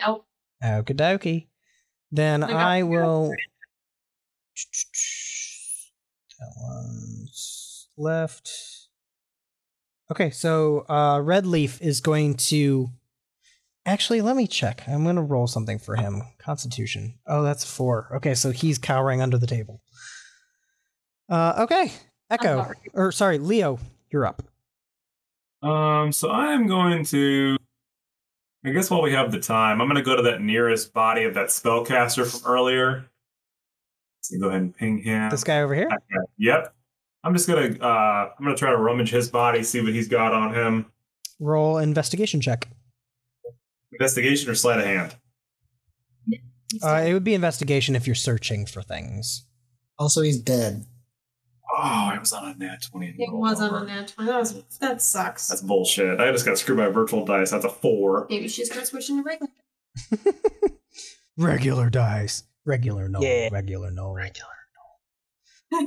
Nope. 0.00 0.26
Okie 0.62 0.96
dokie. 0.96 1.46
Then 2.10 2.44
I 2.44 2.82
will. 2.82 3.32
That 6.38 6.52
one's 6.60 7.88
left. 7.96 8.50
Okay, 10.10 10.30
so 10.30 10.84
uh, 10.88 11.16
Redleaf 11.18 11.80
is 11.80 12.00
going 12.00 12.34
to. 12.34 12.90
Actually, 13.86 14.20
let 14.20 14.36
me 14.36 14.46
check. 14.46 14.82
I'm 14.86 15.04
going 15.04 15.16
to 15.16 15.22
roll 15.22 15.46
something 15.46 15.78
for 15.78 15.96
him. 15.96 16.22
Constitution. 16.38 17.18
Oh, 17.26 17.42
that's 17.42 17.64
four. 17.64 18.08
Okay, 18.16 18.34
so 18.34 18.50
he's 18.50 18.78
cowering 18.78 19.22
under 19.22 19.38
the 19.38 19.46
table. 19.46 19.82
Uh, 21.28 21.54
okay, 21.60 21.92
Echo. 22.32 22.62
sorry. 22.62 22.76
Or 22.94 23.12
sorry, 23.12 23.38
Leo, 23.38 23.78
you're 24.10 24.26
up. 24.26 24.42
Um, 25.62 26.12
so 26.12 26.30
I'm 26.30 26.66
going 26.66 27.04
to. 27.06 27.56
I 28.64 28.70
guess 28.70 28.90
while 28.90 29.02
we 29.02 29.12
have 29.12 29.32
the 29.32 29.40
time, 29.40 29.80
I'm 29.80 29.88
going 29.88 29.96
to 29.96 30.08
go 30.08 30.16
to 30.16 30.22
that 30.22 30.40
nearest 30.40 30.92
body 30.92 31.24
of 31.24 31.34
that 31.34 31.48
spellcaster 31.48 32.24
from 32.26 32.50
earlier. 32.50 33.06
So 34.22 34.38
go 34.38 34.48
ahead 34.48 34.60
and 34.62 34.76
ping 34.76 34.98
him. 34.98 35.30
This 35.30 35.42
guy 35.44 35.60
over 35.60 35.74
here. 35.74 35.88
Yep. 36.38 36.72
I'm 37.24 37.34
just 37.34 37.48
gonna. 37.48 37.76
Uh, 37.80 38.30
I'm 38.36 38.44
gonna 38.44 38.56
try 38.56 38.70
to 38.70 38.76
rummage 38.76 39.10
his 39.10 39.30
body, 39.30 39.62
see 39.62 39.80
what 39.80 39.92
he's 39.92 40.08
got 40.08 40.32
on 40.32 40.54
him. 40.54 40.86
Roll 41.38 41.78
investigation 41.78 42.40
check. 42.40 42.68
Investigation 43.92 44.50
or 44.50 44.54
sleight 44.54 44.80
of 44.80 44.86
hand. 44.86 45.16
Uh, 46.82 47.02
it 47.06 47.12
would 47.12 47.24
be 47.24 47.34
investigation 47.34 47.94
if 47.94 48.06
you're 48.06 48.14
searching 48.14 48.64
for 48.64 48.82
things. 48.82 49.44
Also, 49.98 50.22
he's 50.22 50.38
dead. 50.38 50.86
Oh, 51.74 52.10
it 52.14 52.20
was 52.20 52.32
on 52.32 52.48
a 52.50 52.54
nat 52.58 52.82
twenty. 52.82 53.14
It 53.18 53.28
rolled 53.30 53.40
wasn't 53.40 53.72
over. 53.72 53.80
on 53.80 53.86
that 53.86 54.10
one. 54.16 54.26
That 54.26 54.38
was 54.38 54.62
that 54.80 55.00
sucks. 55.00 55.48
That's 55.48 55.62
bullshit. 55.62 56.20
I 56.20 56.30
just 56.32 56.44
got 56.44 56.58
screwed 56.58 56.78
by 56.78 56.88
virtual 56.88 57.24
dice. 57.24 57.50
That's 57.50 57.64
a 57.64 57.68
four. 57.70 58.26
Maybe 58.28 58.48
she's 58.48 58.68
gonna 58.68 58.84
switch 58.84 59.08
into 59.08 59.22
regular. 59.22 59.50
Regular 61.38 61.88
dice. 61.90 62.44
Regular 62.66 63.08
no. 63.08 63.20
Yeah. 63.22 63.48
Regular 63.50 63.90
no. 63.90 64.12
Regular 64.12 64.48
no. 65.72 65.86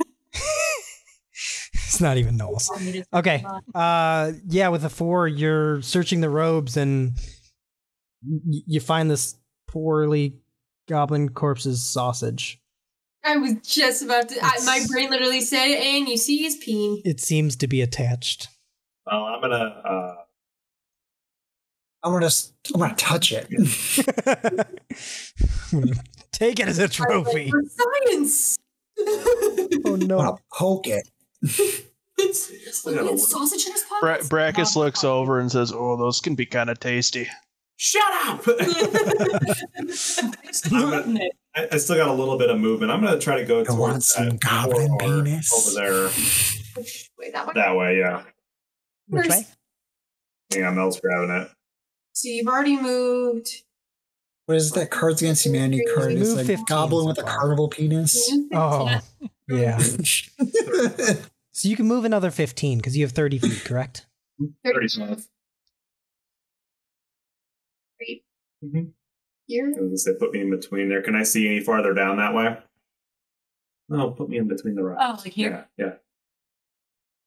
it's 1.72 2.00
not 2.00 2.16
even 2.16 2.36
Knowles. 2.36 2.70
Okay. 3.12 3.44
Uh, 3.74 4.32
yeah, 4.48 4.68
with 4.68 4.84
a 4.84 4.90
four, 4.90 5.28
you're 5.28 5.80
searching 5.82 6.20
the 6.20 6.28
robes 6.30 6.76
and 6.76 7.12
y- 8.26 8.62
you 8.66 8.80
find 8.80 9.08
this 9.10 9.36
poorly 9.68 10.36
goblin 10.88 11.28
corpse's 11.28 11.82
sausage. 11.82 12.60
I 13.26 13.36
was 13.38 13.54
just 13.66 14.02
about 14.02 14.28
to. 14.28 14.36
I, 14.40 14.52
my 14.64 14.84
brain 14.88 15.10
literally 15.10 15.40
said, 15.40 15.66
"And 15.76 16.08
you 16.08 16.16
see 16.16 16.38
his 16.38 16.56
peen." 16.56 17.02
It 17.04 17.20
seems 17.20 17.56
to 17.56 17.66
be 17.66 17.80
attached. 17.82 18.48
Well, 19.06 19.24
I'm 19.24 19.40
gonna. 19.40 19.54
Uh, 19.56 20.14
I'm 22.02 22.12
gonna, 22.12 22.30
I'm 22.74 22.80
gonna 22.80 22.94
touch 22.94 23.32
it. 23.32 23.48
Take 26.32 26.60
it 26.60 26.68
as 26.68 26.78
a 26.78 26.88
trophy. 26.88 27.50
For 27.50 27.62
science. 28.08 28.56
Oh 28.98 29.68
I'm 29.86 29.98
no. 30.00 30.18
gonna 30.18 30.36
poke 30.52 30.86
it. 30.86 31.08
it's 32.18 32.84
Look 32.86 32.96
at 32.96 33.02
like 33.04 33.12
him. 33.12 33.18
sausage 33.18 33.66
in 33.66 33.72
his 33.72 33.84
Bra- 34.00 34.12
pockets. 34.12 34.28
Brackus 34.28 34.76
looks 34.76 35.02
over 35.04 35.40
and 35.40 35.50
says, 35.50 35.72
"Oh, 35.74 35.96
those 35.96 36.20
can 36.20 36.34
be 36.36 36.46
kind 36.46 36.70
of 36.70 36.78
tasty." 36.78 37.28
Shut 37.78 38.02
up! 38.28 38.42
I'm 40.72 40.90
gonna- 41.04 41.28
I, 41.56 41.68
I 41.72 41.76
still 41.78 41.96
got 41.96 42.08
a 42.08 42.12
little 42.12 42.36
bit 42.38 42.50
of 42.50 42.60
movement. 42.60 42.92
I'm 42.92 43.02
gonna 43.02 43.18
try 43.18 43.38
to 43.38 43.44
go 43.44 43.60
I 43.60 43.72
want 43.72 43.92
towards 43.92 44.06
some 44.08 44.28
that 44.30 44.40
goblin 44.40 44.96
penis. 44.98 45.52
over 45.52 45.80
there. 45.84 46.10
Wait, 47.18 47.32
that 47.32 47.46
one. 47.46 47.54
That 47.54 47.76
way, 47.76 47.98
yeah. 47.98 48.22
Which 49.08 49.28
way? 49.28 49.46
Yeah, 50.54 50.70
Mel's 50.70 51.00
grabbing 51.00 51.30
it. 51.42 51.50
So 52.12 52.28
you've 52.28 52.46
already 52.46 52.80
moved. 52.80 53.48
What 54.46 54.56
is 54.56 54.70
that 54.72 54.90
Cards 54.90 55.22
Against 55.22 55.44
Humanity 55.44 55.82
card? 55.94 56.12
It's 56.12 56.30
Move 56.34 56.46
15 56.46 56.64
goblin 56.68 57.02
so 57.02 57.06
with 57.08 57.18
a 57.18 57.22
carnival 57.24 57.68
penis. 57.68 58.30
Oh, 58.52 59.00
yeah. 59.48 59.78
So 61.56 61.70
you 61.70 61.74
can 61.76 61.86
move 61.86 62.04
another 62.04 62.30
15 62.30 62.76
because 62.76 62.98
you 62.98 63.04
have 63.06 63.12
30 63.12 63.38
feet, 63.38 63.64
correct? 63.64 64.04
35. 64.62 65.26
Great. 67.98 68.24
Mhm. 68.62 68.92
Here. 69.46 69.66
I 69.66 69.80
was 69.80 69.88
gonna 69.88 69.96
say, 69.98 70.12
put 70.18 70.32
me 70.32 70.40
in 70.40 70.50
between 70.50 70.88
there. 70.88 71.02
Can 71.02 71.14
I 71.14 71.22
see 71.22 71.46
any 71.46 71.60
farther 71.60 71.94
down 71.94 72.16
that 72.16 72.34
way? 72.34 72.58
No, 73.88 74.10
put 74.10 74.28
me 74.28 74.38
in 74.38 74.48
between 74.48 74.74
the 74.74 74.82
rocks. 74.82 75.02
Oh, 75.04 75.22
like 75.24 75.32
here? 75.32 75.68
Yeah, 75.76 75.86
yeah. 75.86 75.92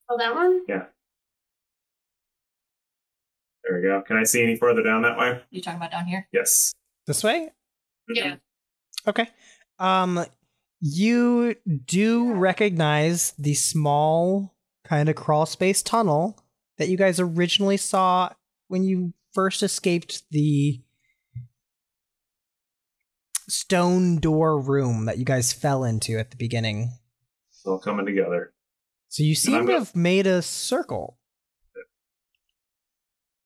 Oh, 0.09 0.17
that 0.17 0.33
one. 0.33 0.61
Yeah. 0.67 0.85
There 3.63 3.77
we 3.77 3.83
go. 3.83 4.01
Can 4.01 4.17
I 4.17 4.23
see 4.23 4.41
any 4.41 4.55
farther 4.55 4.81
down 4.81 5.03
that 5.03 5.17
way? 5.17 5.41
You 5.51 5.61
talking 5.61 5.77
about 5.77 5.91
down 5.91 6.07
here? 6.07 6.27
Yes. 6.33 6.73
This 7.05 7.23
way? 7.23 7.51
Yeah. 8.07 8.35
Okay. 9.07 9.29
Um 9.77 10.25
you 10.81 11.55
do 11.85 12.33
recognize 12.33 13.33
the 13.37 13.53
small 13.53 14.55
kind 14.85 15.09
of 15.09 15.15
crawl 15.15 15.45
space 15.45 15.83
tunnel 15.83 16.41
that 16.77 16.89
you 16.89 16.97
guys 16.97 17.19
originally 17.19 17.77
saw 17.77 18.29
when 18.69 18.83
you 18.83 19.13
first 19.33 19.61
escaped 19.61 20.23
the 20.31 20.81
stone 23.49 24.17
door 24.17 24.59
room 24.59 25.05
that 25.05 25.17
you 25.17 25.26
guys 25.26 25.51
fell 25.53 25.84
into 25.84 26.17
at 26.17 26.31
the 26.31 26.38
beginning. 26.38 26.91
It's 27.49 27.65
all 27.65 27.80
coming 27.80 28.05
together. 28.05 28.53
So 29.09 29.23
you 29.23 29.35
seem 29.35 29.67
to 29.67 29.73
have 29.73 29.95
made 29.95 30.27
a 30.27 30.41
circle. 30.41 31.17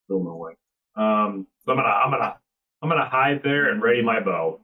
Still 0.05 0.23
no 0.23 0.35
way. 0.35 0.53
Um, 0.95 1.47
so 1.65 1.71
I'm 1.71 1.77
gonna, 1.77 1.89
I'm 1.89 2.11
gonna, 2.11 2.35
I'm 2.81 2.89
gonna 2.89 3.09
hide 3.09 3.41
there 3.43 3.71
and 3.71 3.81
ready 3.81 4.01
my 4.01 4.19
bow. 4.19 4.59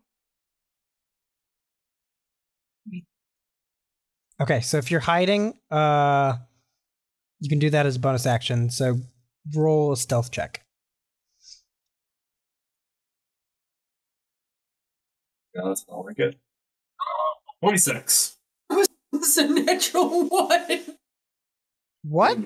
Okay, 4.42 4.62
so 4.62 4.78
if 4.78 4.92
you're 4.92 5.00
hiding, 5.02 5.58
uh 5.72 6.38
you 7.40 7.50
can 7.50 7.60
do 7.60 7.70
that 7.70 7.86
as 7.86 7.96
a 7.96 8.00
bonus 8.00 8.26
action. 8.26 8.70
So 8.70 9.00
roll 9.56 9.94
a 9.94 9.98
stealth 9.98 10.32
check. 10.32 10.62
Yeah, 15.62 15.68
that's 15.70 15.86
all 15.88 16.08
I 16.10 16.14
get. 16.14 16.36
Twenty-six. 17.62 18.38
It's 19.12 19.38
a 19.38 19.48
natural 19.48 20.28
one. 20.30 20.80
What? 22.04 22.38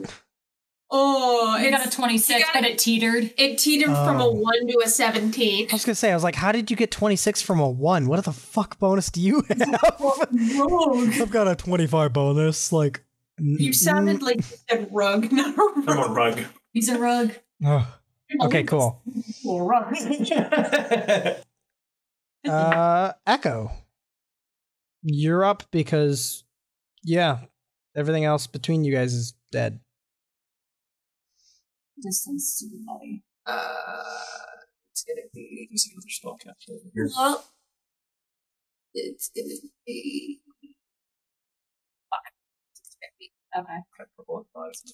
Oh, 0.95 1.47
I 1.49 1.69
got 1.71 1.85
a 1.85 1.89
26, 1.89 2.39
you 2.39 2.45
got- 2.45 2.53
but 2.53 2.63
it 2.65 2.77
teetered. 2.77 3.33
it 3.37 3.57
teetered 3.57 3.87
from 3.89 4.19
a 4.21 4.27
Oh. 4.27 4.31
one 4.31 4.67
to 4.67 4.81
a 4.83 4.87
seventeen. 4.87 5.67
I 5.71 5.73
was 5.73 5.85
gonna 5.85 5.95
say, 5.95 6.11
I 6.11 6.13
was 6.15 6.23
like, 6.23 6.35
how 6.35 6.51
did 6.51 6.69
you 6.71 6.77
get 6.77 6.91
26 6.91 7.41
from 7.41 7.59
a 7.59 7.69
1? 7.69 8.07
What 8.07 8.23
the 8.23 8.31
fuck 8.31 8.77
bonus 8.79 9.09
do 9.09 9.19
you 9.19 9.41
have? 9.49 9.61
I've 11.21 11.31
got 11.31 11.47
a 11.47 11.55
25 11.55 12.13
bonus. 12.13 12.71
Like, 12.71 13.03
You 13.39 13.73
sounded 13.73 14.21
like 14.21 14.37
you 14.37 14.43
said 14.69 14.87
rug, 14.91 15.31
not 15.31 15.55
a 15.57 15.61
rug. 15.61 15.89
I'm 15.89 15.97
a 15.97 16.13
rug. 16.13 16.37
rug. 16.37 16.45
He's 16.73 16.89
a 16.89 16.99
rug. 16.99 17.31
Oh. 17.65 17.95
okay, 18.43 18.63
cool. 18.63 19.01
Well, 19.43 19.61
rug. 19.65 19.95
Uh, 22.47 23.13
Echo, 23.25 23.71
you're 25.01 25.45
up 25.45 25.63
because, 25.71 26.43
yeah, 27.03 27.39
everything 27.95 28.25
else 28.25 28.47
between 28.47 28.83
you 28.83 28.93
guys 28.93 29.13
is 29.13 29.33
dead. 29.51 29.79
Distance 32.01 32.59
to 32.59 32.65
the 32.67 32.83
body. 32.85 33.23
Uh, 33.45 33.63
it's 34.91 35.03
gonna 35.03 35.27
be. 35.33 35.67
There's 35.69 35.89
another 35.91 36.09
spell 36.09 36.37
cast 36.37 36.69
over 36.69 36.79
here. 36.93 37.09
Well, 37.15 37.45
it's 38.93 39.29
gonna 39.29 39.55
be. 39.85 40.41
Okay. 43.55 43.79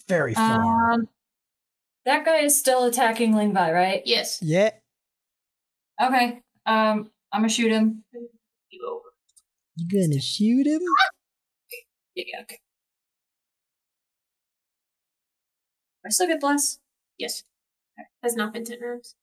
Very 0.08 0.34
far. 0.34 0.92
Um, 0.94 1.08
that 2.06 2.26
guy 2.26 2.38
is 2.38 2.60
still 2.60 2.86
attacking 2.86 3.34
Lingvi, 3.34 3.74
right? 3.74 4.02
Yes. 4.06 4.40
yeah. 4.42 4.72
Okay. 6.02 6.42
Um, 6.66 7.12
I'm 7.32 7.42
gonna 7.42 7.50
shoot 7.50 7.72
him. 7.72 8.04
You 9.76 9.88
gonna 9.92 10.22
shoot 10.22 10.68
him? 10.68 10.82
Yeah. 12.16 12.42
Okay. 12.42 12.60
I 16.06 16.10
still 16.10 16.28
get 16.28 16.42
bless. 16.42 16.80
Yes. 17.18 17.44
Has 18.24 18.36
not 18.36 18.52
been 18.52 18.66
ten 18.66 18.80
rounds. 18.82 19.16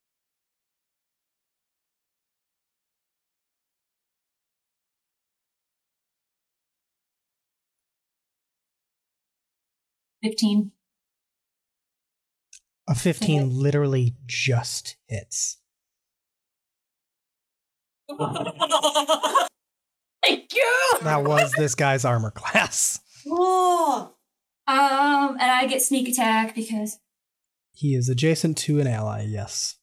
Fifteen. 10.23 10.73
A 12.89 12.95
15 12.95 13.51
literally 13.51 14.15
just 14.27 14.97
hits. 15.09 15.59
Thank 20.23 20.55
you. 20.55 20.93
That 21.03 21.25
was 21.25 21.53
this 21.53 21.75
guy's 21.75 22.05
armor 22.05 22.31
class. 22.31 23.01
Oh. 23.29 24.13
Um, 24.69 25.37
and 25.41 25.51
I 25.51 25.67
get 25.67 25.83
sneak 25.83 26.09
attack 26.09 26.55
because 26.55 26.99
He 27.73 27.95
is 27.95 28.09
adjacent 28.09 28.57
to 28.59 28.81
an 28.81 28.87
ally, 28.87 29.25
yes. 29.29 29.77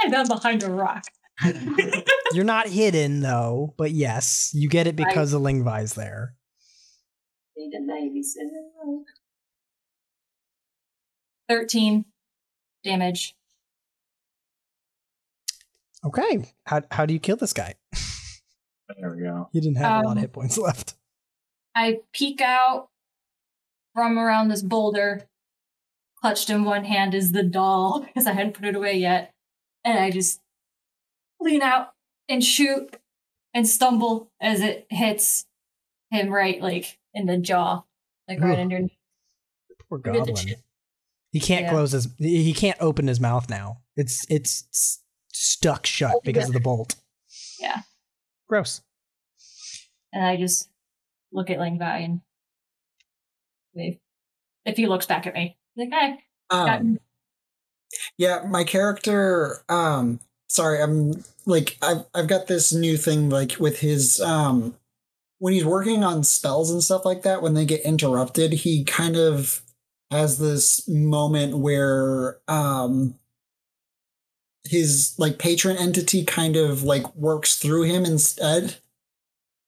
I'm 0.00 0.26
behind 0.26 0.62
a 0.62 0.70
rock. 0.70 1.04
You're 2.32 2.44
not 2.44 2.68
hidden 2.68 3.20
though, 3.20 3.74
but 3.76 3.92
yes, 3.92 4.52
you 4.54 4.68
get 4.68 4.86
it 4.86 4.96
because 4.96 5.32
of 5.32 5.42
Lingvi's 5.42 5.94
there. 5.94 6.34
Need 7.56 7.74
a 7.74 7.80
babysitter. 7.80 9.02
Thirteen 11.48 12.04
damage. 12.84 13.34
Okay. 16.08 16.52
How 16.66 16.82
how 16.90 17.06
do 17.06 17.14
you 17.14 17.20
kill 17.20 17.36
this 17.36 17.52
guy? 17.52 17.74
There 19.00 19.14
we 19.14 19.22
go. 19.22 19.48
You 19.52 19.60
didn't 19.60 19.76
have 19.78 20.04
a 20.04 20.06
lot 20.08 20.12
of 20.12 20.16
Um, 20.16 20.18
hit 20.18 20.32
points 20.32 20.56
left. 20.58 20.94
I 21.74 22.00
peek 22.12 22.40
out 22.40 22.88
from 23.94 24.18
around 24.18 24.48
this 24.48 24.62
boulder. 24.62 25.28
Clutched 26.20 26.50
in 26.50 26.64
one 26.64 26.84
hand 26.84 27.14
is 27.14 27.32
the 27.32 27.42
doll 27.44 28.00
because 28.06 28.26
I 28.26 28.32
hadn't 28.32 28.54
put 28.54 28.64
it 28.64 28.74
away 28.74 28.96
yet. 28.98 29.34
And 29.84 29.98
I 29.98 30.10
just 30.10 30.40
lean 31.40 31.62
out 31.62 31.92
and 32.28 32.42
shoot 32.42 32.96
and 33.54 33.66
stumble 33.68 34.30
as 34.40 34.60
it 34.60 34.86
hits 34.90 35.46
him 36.10 36.30
right 36.30 36.60
like 36.60 36.98
in 37.14 37.26
the 37.26 37.38
jaw. 37.38 37.82
Like 38.26 38.40
right 38.40 38.54
Ugh. 38.54 38.58
underneath. 38.58 38.92
Poor 39.88 39.98
Look 39.98 40.06
at 40.08 40.12
the 40.26 40.32
goblin. 40.32 40.54
He 41.32 41.40
can't 41.40 41.64
Yeah. 41.66 41.70
close 41.70 41.92
his 41.92 42.08
he 42.18 42.52
can't 42.54 42.78
open 42.80 43.06
his 43.06 43.20
mouth 43.20 43.48
now. 43.50 43.82
It's 43.96 44.26
it's 44.30 44.64
s- 44.72 45.02
stuck 45.38 45.86
shut 45.86 46.14
Oh, 46.16 46.20
because 46.24 46.44
yeah. 46.44 46.48
of 46.48 46.52
the 46.54 46.60
bolt. 46.60 46.96
Yeah. 47.60 47.82
Gross. 48.48 48.82
And 50.12 50.24
I 50.24 50.36
just 50.36 50.68
look 51.32 51.50
at 51.50 51.58
Lingvi 51.58 52.04
and 52.04 52.20
wave. 53.74 53.98
If 54.64 54.76
he 54.76 54.86
looks 54.86 55.06
back 55.06 55.26
at 55.26 55.34
me. 55.34 55.56
Like, 55.76 55.90
hey, 55.92 56.18
got 56.50 56.80
Um, 56.80 56.98
yeah, 58.16 58.42
my 58.48 58.64
character. 58.64 59.62
Um, 59.68 60.20
sorry, 60.48 60.82
I'm 60.82 61.22
like 61.46 61.76
I've 61.82 62.04
I've 62.14 62.26
got 62.26 62.46
this 62.48 62.72
new 62.72 62.96
thing 62.96 63.30
like 63.30 63.56
with 63.60 63.78
his 63.80 64.20
um 64.20 64.74
when 65.38 65.52
he's 65.52 65.64
working 65.64 66.02
on 66.02 66.24
spells 66.24 66.70
and 66.70 66.82
stuff 66.82 67.04
like 67.04 67.22
that. 67.22 67.42
When 67.42 67.54
they 67.54 67.64
get 67.64 67.82
interrupted, 67.82 68.52
he 68.52 68.82
kind 68.84 69.16
of 69.16 69.62
has 70.10 70.38
this 70.38 70.88
moment 70.88 71.58
where 71.58 72.38
um 72.48 73.14
his 74.64 75.14
like 75.18 75.38
patron 75.38 75.76
entity 75.76 76.24
kind 76.24 76.56
of 76.56 76.82
like 76.82 77.14
works 77.16 77.56
through 77.56 77.82
him 77.84 78.04
instead. 78.04 78.76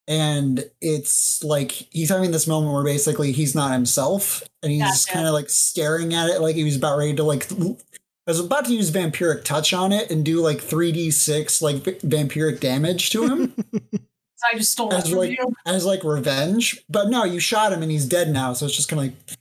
And 0.07 0.65
it's 0.81 1.43
like 1.43 1.71
he's 1.71 2.09
having 2.09 2.31
this 2.31 2.47
moment 2.47 2.73
where 2.73 2.83
basically 2.83 3.31
he's 3.31 3.55
not 3.55 3.71
himself, 3.71 4.43
and 4.61 4.71
he's 4.71 4.81
Gotcha. 4.81 5.13
kind 5.13 5.27
of 5.27 5.33
like 5.33 5.49
staring 5.49 6.13
at 6.13 6.29
it 6.29 6.41
like 6.41 6.55
he 6.55 6.63
was 6.63 6.75
about 6.75 6.97
ready 6.97 7.13
to 7.15 7.23
like. 7.23 7.49
I 7.51 8.31
was 8.31 8.39
about 8.39 8.65
to 8.65 8.73
use 8.73 8.91
vampiric 8.91 9.43
touch 9.43 9.73
on 9.73 9.91
it 9.91 10.11
and 10.11 10.25
do 10.25 10.41
like 10.41 10.59
three 10.59 10.91
d 10.91 11.11
six 11.11 11.61
like 11.61 11.77
v- 11.77 11.91
vampiric 11.93 12.59
damage 12.59 13.09
to 13.11 13.23
him 13.27 13.53
so 13.73 14.47
I 14.53 14.57
just 14.57 14.71
stole 14.73 14.91
it 14.91 14.97
as 14.97 15.09
from 15.09 15.19
like 15.19 15.31
you. 15.31 15.53
as 15.65 15.85
like 15.85 16.03
revenge. 16.03 16.83
But 16.89 17.09
no, 17.09 17.23
you 17.23 17.39
shot 17.39 17.71
him 17.71 17.81
and 17.81 17.89
he's 17.91 18.05
dead 18.05 18.29
now, 18.29 18.53
so 18.53 18.65
it's 18.65 18.75
just 18.75 18.89
kind 18.89 18.99
of 18.99 19.05
like, 19.07 19.37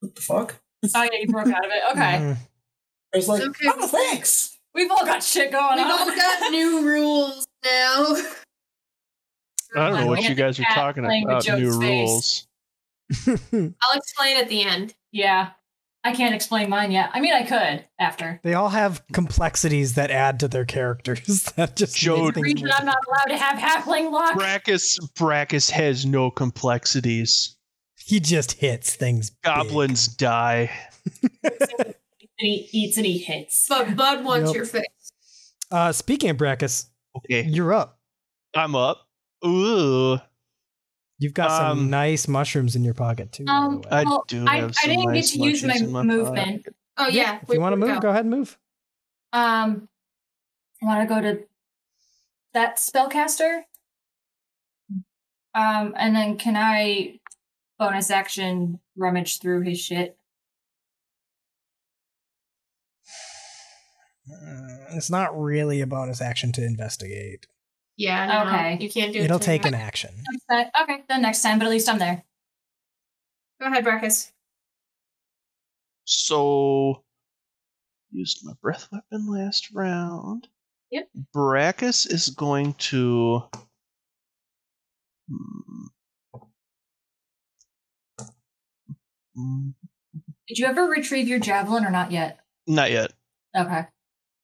what 0.00 0.14
the 0.14 0.20
fuck? 0.22 0.56
Oh 0.94 1.02
yeah, 1.02 1.08
you 1.20 1.28
broke 1.28 1.48
out 1.48 1.64
of 1.64 1.70
it. 1.70 1.82
Okay. 1.92 2.00
Mhm. 2.18 2.36
It's 3.12 3.28
like, 3.28 3.42
Okay. 3.42 3.66
oh, 3.68 3.86
thanks. 3.86 4.51
We've 4.74 4.90
all 4.90 5.04
got 5.04 5.22
shit 5.22 5.52
going 5.52 5.76
We've 5.76 5.86
on. 5.86 5.90
all 5.92 6.06
got 6.06 6.50
new 6.50 6.86
rules 6.86 7.46
now. 7.64 8.16
I 9.74 9.88
don't 9.88 10.00
know 10.00 10.06
what 10.06 10.22
you 10.28 10.34
guys 10.34 10.58
are 10.60 10.64
talking 10.74 11.04
about. 11.04 11.46
New 11.46 11.80
face. 11.80 12.46
rules. 13.26 13.44
I'll 13.82 13.96
explain 13.98 14.36
at 14.36 14.48
the 14.48 14.62
end. 14.64 14.94
Yeah. 15.12 15.50
I 16.04 16.12
can't 16.14 16.34
explain 16.34 16.68
mine 16.68 16.90
yet. 16.90 17.10
I 17.14 17.20
mean, 17.20 17.32
I 17.32 17.44
could 17.44 17.84
after. 17.98 18.40
They 18.42 18.54
all 18.54 18.70
have 18.70 19.02
complexities 19.12 19.94
that 19.94 20.10
add 20.10 20.40
to 20.40 20.48
their 20.48 20.64
characters. 20.64 21.44
that 21.56 21.76
just 21.76 21.96
Joe- 21.96 22.26
make 22.26 22.36
Reason. 22.36 22.70
I'm 22.72 22.86
not 22.86 22.98
allowed 23.06 23.36
to 23.36 23.42
have 23.42 23.58
halfling 23.58 24.10
luck. 24.10 24.34
Brackus 24.36 24.98
Brackus 25.14 25.70
has 25.70 26.04
no 26.04 26.30
complexities. 26.30 27.56
He 28.04 28.18
just 28.18 28.52
hits 28.52 28.96
things. 28.96 29.30
big. 29.30 29.42
Goblins 29.44 30.08
die. 30.08 30.70
And 32.42 32.50
he 32.50 32.68
eats 32.72 32.96
and 32.96 33.06
he 33.06 33.18
hits. 33.18 33.66
But 33.68 33.94
Bud 33.96 34.24
wants 34.24 34.48
Yep. 34.50 34.56
your 34.56 34.66
face. 34.66 35.52
Uh, 35.70 35.92
speaking 35.92 36.28
of 36.30 36.36
Brackus, 36.38 36.86
Okay, 37.16 37.42
you're 37.42 37.72
up. 37.72 38.00
I'm 38.54 38.74
up. 38.74 39.06
Ooh, 39.46 40.18
You've 41.18 41.34
got 41.34 41.50
some 41.52 41.78
Um, 41.78 41.90
nice 41.90 42.26
mushrooms 42.26 42.74
in 42.74 42.82
your 42.82 42.94
pocket 42.94 43.30
too. 43.30 43.44
by 43.44 43.52
the 43.52 43.58
Um, 43.58 43.76
way. 43.82 43.88
I 43.92 44.02
Well, 44.02 44.24
do 44.26 44.44
I- 44.48 44.56
have 44.56 44.70
I 44.70 44.72
some 44.72 44.90
didn't 44.90 45.04
get 45.04 45.12
nice 45.14 45.30
to 45.30 45.38
use 45.38 45.62
my 45.62 45.74
in 45.76 45.92
my 45.92 46.02
movement. 46.02 46.64
pocket. 46.64 46.76
Oh 46.96 47.06
yeah. 47.06 47.38
if 47.42 47.48
you 47.48 47.60
want 47.60 47.74
to 47.74 47.76
move, 47.76 48.00
go 48.00 48.08
ahead 48.08 48.22
and 48.24 48.30
move. 48.30 48.58
Um, 49.32 49.88
I 50.82 50.86
want 50.86 51.08
to 51.08 51.14
go 51.14 51.20
to 51.20 51.44
that 52.54 52.78
spellcaster. 52.78 53.62
Um, 55.54 55.94
and 55.96 56.16
then 56.16 56.38
can 56.38 56.56
I 56.56 57.20
bonus 57.78 58.10
action 58.10 58.80
rummage 58.96 59.38
through 59.38 59.60
his 59.62 59.78
shit? 59.80 60.18
Uh, 64.30 64.94
it's 64.96 65.10
not 65.10 65.38
really 65.38 65.80
a 65.80 65.86
bonus 65.86 66.20
action 66.20 66.52
to 66.52 66.64
investigate. 66.64 67.46
Yeah. 67.96 68.26
No, 68.26 68.48
Okay. 68.48 68.78
You 68.80 68.90
can't 68.90 69.12
do 69.12 69.18
it. 69.20 69.24
It'll 69.24 69.38
to- 69.38 69.44
take 69.44 69.64
an 69.66 69.74
action. 69.74 70.10
Okay, 70.50 71.02
then 71.08 71.22
next 71.22 71.42
time, 71.42 71.58
but 71.58 71.64
at 71.66 71.70
least 71.70 71.88
I'm 71.88 71.98
there. 71.98 72.22
Go 73.60 73.66
ahead, 73.66 73.84
Brackus. 73.84 74.30
So, 76.04 77.04
used 78.10 78.40
my 78.44 78.52
breath 78.60 78.88
weapon 78.92 79.28
last 79.30 79.70
round. 79.72 80.48
Yep. 80.90 81.08
Brackus 81.34 82.10
is 82.10 82.28
going 82.30 82.74
to. 82.74 83.44
Hmm, 89.34 89.70
Did 90.48 90.58
you 90.58 90.66
ever 90.66 90.84
retrieve 90.86 91.28
your 91.28 91.38
javelin 91.38 91.84
or 91.84 91.90
not 91.90 92.12
yet? 92.12 92.40
Not 92.66 92.90
yet. 92.90 93.12
Okay. 93.56 93.84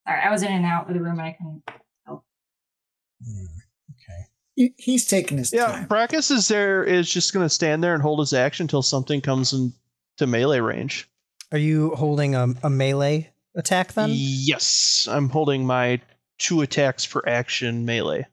Sorry, 0.09 0.21
I 0.23 0.31
was 0.31 0.43
in 0.43 0.51
and 0.51 0.65
out 0.65 0.89
of 0.89 0.95
the 0.95 1.01
room 1.03 1.19
and 1.19 1.23
I 1.23 1.33
couldn't. 1.33 1.63
Hmm, 2.09 3.45
Okay. 3.91 4.25
He, 4.57 4.75
he's 4.79 5.07
taking 5.07 5.37
his 5.39 5.53
Yeah, 5.53 5.67
time. 5.67 5.87
Brackus 5.89 6.31
is 6.31 6.49
there 6.49 6.83
is 6.83 7.11
just 7.11 7.33
going 7.35 7.45
to 7.45 7.51
stand 7.51 7.85
there 7.85 7.93
and 7.95 8.03
hold 8.03 8.21
his 8.21 8.33
action 8.33 8.65
until 8.65 8.83
something 8.83 9.21
comes 9.21 9.53
into 9.53 10.27
melee 10.27 10.61
range. 10.61 11.09
Are 11.53 11.59
you 11.59 11.91
holding 11.95 12.35
a, 12.35 12.49
a 12.63 12.71
melee 12.71 13.31
attack 13.55 13.93
then? 13.93 14.11
Yes, 14.13 15.07
I'm 15.11 15.29
holding 15.29 15.67
my 15.67 16.01
two 16.39 16.61
attacks 16.63 17.05
for 17.05 17.29
action 17.29 17.85
melee 17.85 18.27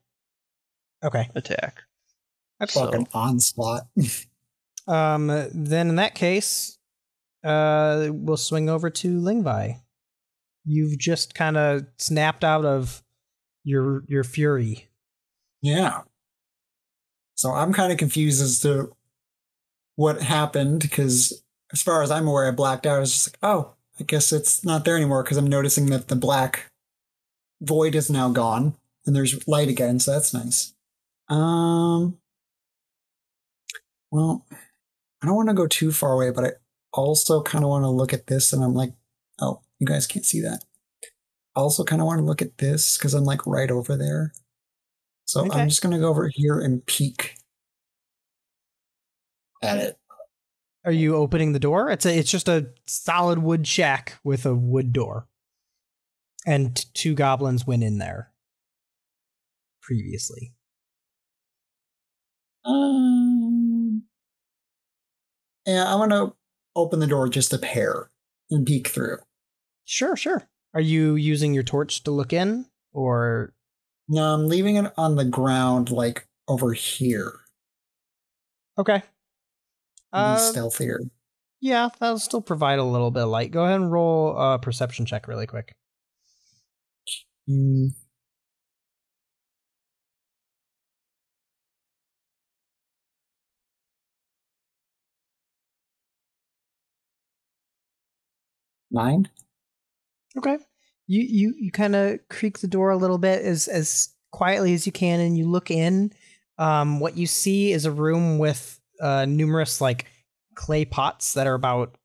Okay. 1.04 1.28
attack. 1.34 1.82
That's 2.58 2.74
Excellent. 2.76 2.92
Fucking 2.92 3.08
onslaught. 3.12 3.86
Um, 4.88 5.26
then 5.52 5.88
in 5.90 5.96
that 5.96 6.14
case, 6.14 6.78
uh, 7.44 8.08
we'll 8.12 8.36
swing 8.36 8.68
over 8.70 8.88
to 8.88 9.20
Lingvi. 9.20 9.80
You've 10.66 10.98
just 10.98 11.34
kind 11.34 11.56
of 11.56 11.86
snapped 11.96 12.44
out 12.44 12.64
of 12.64 13.02
your 13.64 14.02
your 14.08 14.24
fury. 14.24 14.88
Yeah. 15.62 16.02
So 17.36 17.52
I'm 17.52 17.72
kind 17.72 17.92
of 17.92 17.98
confused 17.98 18.42
as 18.42 18.60
to 18.60 18.94
what 19.94 20.22
happened 20.22 20.80
because, 20.80 21.42
as 21.72 21.82
far 21.82 22.02
as 22.02 22.10
I'm 22.10 22.26
aware, 22.26 22.48
I 22.48 22.50
blacked 22.50 22.86
out. 22.86 22.96
I 22.96 23.00
was 23.00 23.12
just 23.12 23.28
like, 23.28 23.38
oh, 23.42 23.74
I 24.00 24.04
guess 24.04 24.32
it's 24.32 24.64
not 24.64 24.84
there 24.84 24.96
anymore 24.96 25.22
because 25.22 25.36
I'm 25.36 25.46
noticing 25.46 25.86
that 25.86 26.08
the 26.08 26.16
black 26.16 26.70
void 27.60 27.94
is 27.94 28.10
now 28.10 28.30
gone 28.30 28.74
and 29.06 29.14
there's 29.14 29.46
light 29.48 29.68
again. 29.68 30.00
So 30.00 30.12
that's 30.12 30.34
nice. 30.34 30.74
Um. 31.28 32.18
Well, 34.10 34.46
I 35.22 35.26
don't 35.26 35.36
want 35.36 35.48
to 35.48 35.54
go 35.54 35.66
too 35.66 35.92
far 35.92 36.12
away, 36.12 36.30
but 36.30 36.44
I 36.44 36.50
also 36.92 37.42
kind 37.42 37.64
of 37.64 37.70
want 37.70 37.84
to 37.84 37.88
look 37.88 38.12
at 38.12 38.28
this 38.28 38.52
and 38.52 38.62
I'm 38.62 38.74
like, 38.74 38.92
oh, 39.40 39.60
you 39.78 39.86
guys 39.86 40.06
can't 40.06 40.24
see 40.24 40.40
that. 40.40 40.64
I 41.54 41.60
also 41.60 41.84
kind 41.84 42.02
of 42.02 42.06
want 42.06 42.18
to 42.20 42.24
look 42.24 42.42
at 42.42 42.58
this 42.58 42.98
because 42.98 43.14
I'm 43.14 43.24
like 43.24 43.46
right 43.46 43.70
over 43.70 43.96
there. 43.96 44.32
So 45.26 45.46
Okay. 45.46 45.58
I'm 45.58 45.68
just 45.68 45.82
gonna 45.82 45.98
go 45.98 46.08
over 46.08 46.28
here 46.28 46.60
and 46.60 46.84
peek 46.86 47.36
at 49.62 49.78
it. 49.78 49.98
Are 50.84 50.92
you 50.92 51.16
opening 51.16 51.52
the 51.52 51.58
door? 51.58 51.90
It's 51.90 52.06
a 52.06 52.16
it's 52.16 52.30
just 52.30 52.48
a 52.48 52.68
solid 52.86 53.38
wood 53.40 53.66
shack 53.66 54.18
with 54.22 54.46
a 54.46 54.54
wood 54.54 54.92
door. 54.92 55.26
And 56.46 56.76
two 56.94 57.14
goblins 57.14 57.66
went 57.66 57.82
in 57.82 57.98
there 57.98 58.30
previously. 59.82 60.52
Um, 62.64 64.02
yeah, 65.66 65.84
I 65.92 65.96
want 65.96 66.12
to 66.12 66.34
open 66.76 67.00
the 67.00 67.06
door 67.06 67.28
just 67.28 67.52
a 67.52 67.58
pair 67.58 68.10
and 68.50 68.66
peek 68.66 68.88
through. 68.88 69.18
Sure, 69.86 70.16
sure. 70.16 70.42
Are 70.74 70.80
you 70.80 71.14
using 71.14 71.54
your 71.54 71.62
torch 71.62 72.02
to 72.04 72.10
look 72.10 72.32
in 72.32 72.66
or 72.92 73.54
No, 74.08 74.34
I'm 74.34 74.46
leaving 74.48 74.76
it 74.76 74.92
on 74.98 75.14
the 75.16 75.24
ground, 75.24 75.90
like 75.90 76.28
over 76.48 76.72
here. 76.72 77.32
Okay. 78.78 78.98
Be 78.98 79.02
Uh, 80.12 80.36
stealthier. 80.38 81.00
yeah, 81.60 81.88
that'll 82.00 82.18
still 82.18 82.42
provide 82.42 82.78
a 82.78 82.84
little 82.84 83.10
bit 83.10 83.24
of 83.24 83.28
light. 83.30 83.50
Go 83.52 83.64
ahead 83.64 83.80
and 83.80 83.92
roll 83.92 84.36
a 84.38 84.58
perception 84.58 85.06
check 85.06 85.28
really 85.28 85.46
quick. 85.46 85.74
Mm. 87.48 87.90
Nine. 98.90 99.28
Okay. 100.38 100.58
You 101.06 101.22
you 101.22 101.54
you 101.56 101.70
kind 101.70 101.94
of 101.94 102.18
creak 102.28 102.58
the 102.58 102.66
door 102.66 102.90
a 102.90 102.96
little 102.96 103.18
bit 103.18 103.44
as 103.44 103.68
as 103.68 104.08
quietly 104.32 104.74
as 104.74 104.86
you 104.86 104.92
can, 104.92 105.20
and 105.20 105.38
you 105.38 105.48
look 105.48 105.70
in. 105.70 106.12
Um, 106.58 107.00
what 107.00 107.16
you 107.16 107.26
see 107.26 107.72
is 107.72 107.84
a 107.84 107.92
room 107.92 108.38
with 108.38 108.80
uh, 109.00 109.24
numerous 109.26 109.80
like 109.80 110.06
clay 110.54 110.84
pots 110.84 111.34
that 111.34 111.46
are 111.46 111.54
about 111.54 111.96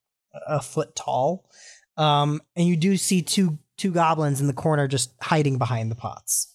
a 0.48 0.62
foot 0.62 0.96
tall, 0.96 1.50
um, 1.98 2.42
and 2.56 2.68
you 2.68 2.78
do 2.78 2.96
see 2.98 3.22
two 3.22 3.58
two 3.78 3.92
goblins 3.92 4.40
in 4.40 4.48
the 4.48 4.54
corner 4.54 4.88
just 4.88 5.12
hiding 5.22 5.58
behind 5.58 5.90
the 5.90 5.96
pots. 5.96 6.54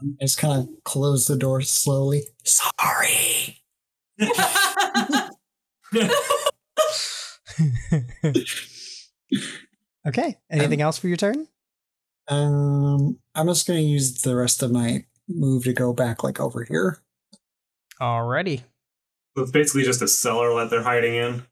I 0.00 0.24
just 0.24 0.38
kind 0.38 0.60
of 0.60 0.68
close 0.84 1.26
the 1.26 1.36
door 1.36 1.62
slowly. 1.62 2.24
Sorry. 2.44 3.62
okay. 10.06 10.36
Anything 10.50 10.80
else 10.80 10.98
for 10.98 11.08
your 11.08 11.16
turn? 11.16 11.48
Um, 12.28 13.18
I'm 13.34 13.46
just 13.46 13.66
gonna 13.66 13.80
use 13.80 14.22
the 14.22 14.36
rest 14.36 14.62
of 14.62 14.70
my 14.70 15.04
move 15.28 15.64
to 15.64 15.72
go 15.72 15.92
back 15.92 16.22
like 16.22 16.40
over 16.40 16.64
here. 16.64 16.98
Alrighty. 18.00 18.62
So 19.36 19.42
it's 19.42 19.52
basically 19.52 19.84
just 19.84 20.02
a 20.02 20.08
cellar 20.08 20.54
that 20.60 20.70
they're 20.70 20.82
hiding 20.82 21.14
in. 21.14 21.42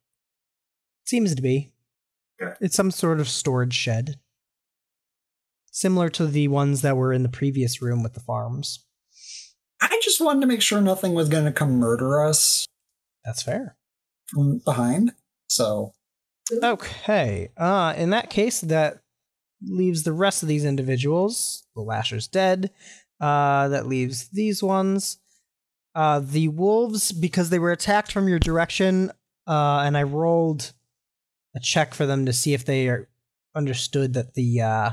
Seems 1.05 1.35
to 1.35 1.43
be. 1.43 1.73
Okay. 2.41 2.55
It's 2.61 2.77
some 2.77 2.91
sort 2.91 3.21
of 3.21 3.29
storage 3.29 3.75
shed. 3.75 4.19
Similar 5.71 6.09
to 6.11 6.27
the 6.27 6.49
ones 6.49 6.83
that 6.83 6.97
were 6.97 7.13
in 7.13 7.23
the 7.23 7.29
previous 7.29 7.81
room 7.83 8.03
with 8.03 8.15
the 8.15 8.21
farms. 8.21 8.85
I 9.81 10.01
just 10.03 10.21
wanted 10.21 10.41
to 10.41 10.47
make 10.47 10.63
sure 10.63 10.81
nothing 10.81 11.15
was 11.15 11.29
gonna 11.29 11.53
come 11.53 11.73
murder 11.73 12.23
us 12.25 12.67
That's 13.25 13.43
fair. 13.43 13.77
from 14.29 14.59
behind. 14.65 15.13
So 15.49 15.93
Okay. 16.53 17.51
Uh 17.57 17.95
in 17.97 18.11
that 18.11 18.31
case 18.31 18.61
that 18.63 19.01
leaves 19.63 20.03
the 20.03 20.13
rest 20.13 20.43
of 20.43 20.49
these 20.49 20.65
individuals. 20.65 21.65
The 21.75 21.83
Lasher's 21.83 22.29
dead. 22.29 22.71
Uh 23.21 23.69
that 23.69 23.87
leaves 23.87 24.29
these 24.29 24.63
ones. 24.63 25.19
Uh 25.95 26.21
the 26.21 26.49
wolves 26.49 27.13
because 27.13 27.51
they 27.51 27.59
were 27.59 27.73
attacked 27.73 28.13
from 28.13 28.29
your 28.29 28.39
direction 28.39 29.11
uh 29.47 29.79
and 29.85 29.97
I 29.97 30.03
rolled 30.05 30.73
a 31.55 31.61
check 31.61 31.95
for 31.95 32.07
them 32.07 32.27
to 32.27 32.33
see 32.33 32.55
if 32.55 32.65
they 32.65 32.89
are 32.89 33.09
understood 33.55 34.15
that 34.15 34.35
the 34.35 34.61
uh 34.61 34.91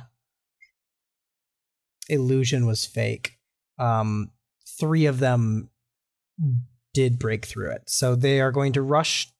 illusion 2.10 2.66
was 2.66 2.86
fake. 2.86 3.38
Um 3.78 4.32
3 4.80 5.06
of 5.06 5.20
them 5.20 5.70
did 6.94 7.20
break 7.20 7.46
through 7.46 7.72
it. 7.72 7.84
So 7.88 8.16
they 8.16 8.40
are 8.42 8.52
going 8.52 8.74
to 8.74 8.82
rush 8.82 9.32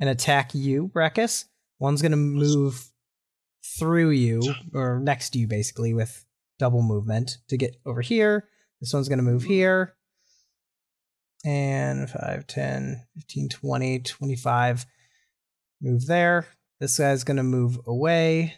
and 0.00 0.08
attack 0.08 0.54
you, 0.54 0.88
Brackus. 0.88 1.44
One's 1.78 2.02
going 2.02 2.12
to 2.12 2.16
move 2.16 2.90
through 3.78 4.10
you, 4.10 4.42
or 4.74 4.98
next 5.00 5.30
to 5.30 5.38
you, 5.38 5.46
basically, 5.46 5.94
with 5.94 6.24
double 6.58 6.82
movement 6.82 7.38
to 7.48 7.56
get 7.56 7.76
over 7.86 8.00
here. 8.00 8.48
This 8.80 8.92
one's 8.92 9.08
going 9.08 9.18
to 9.18 9.24
move 9.24 9.44
here. 9.44 9.94
And 11.44 12.10
5, 12.10 12.46
10, 12.46 13.06
15, 13.14 13.48
20, 13.48 13.98
25. 14.00 14.86
Move 15.80 16.06
there. 16.06 16.46
This 16.80 16.98
guy's 16.98 17.24
going 17.24 17.36
to 17.36 17.42
move 17.42 17.78
away. 17.86 18.54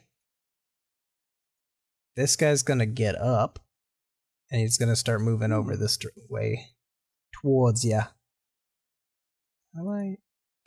This 2.16 2.36
guy's 2.36 2.62
going 2.62 2.78
to 2.78 2.86
get 2.86 3.16
up. 3.16 3.58
And 4.50 4.60
he's 4.60 4.78
going 4.78 4.88
to 4.88 4.96
start 4.96 5.20
moving 5.20 5.52
over 5.52 5.76
this 5.76 5.98
way 6.28 6.66
towards 7.32 7.84
you. 7.84 8.00
How 9.76 9.88
I? 9.88 10.16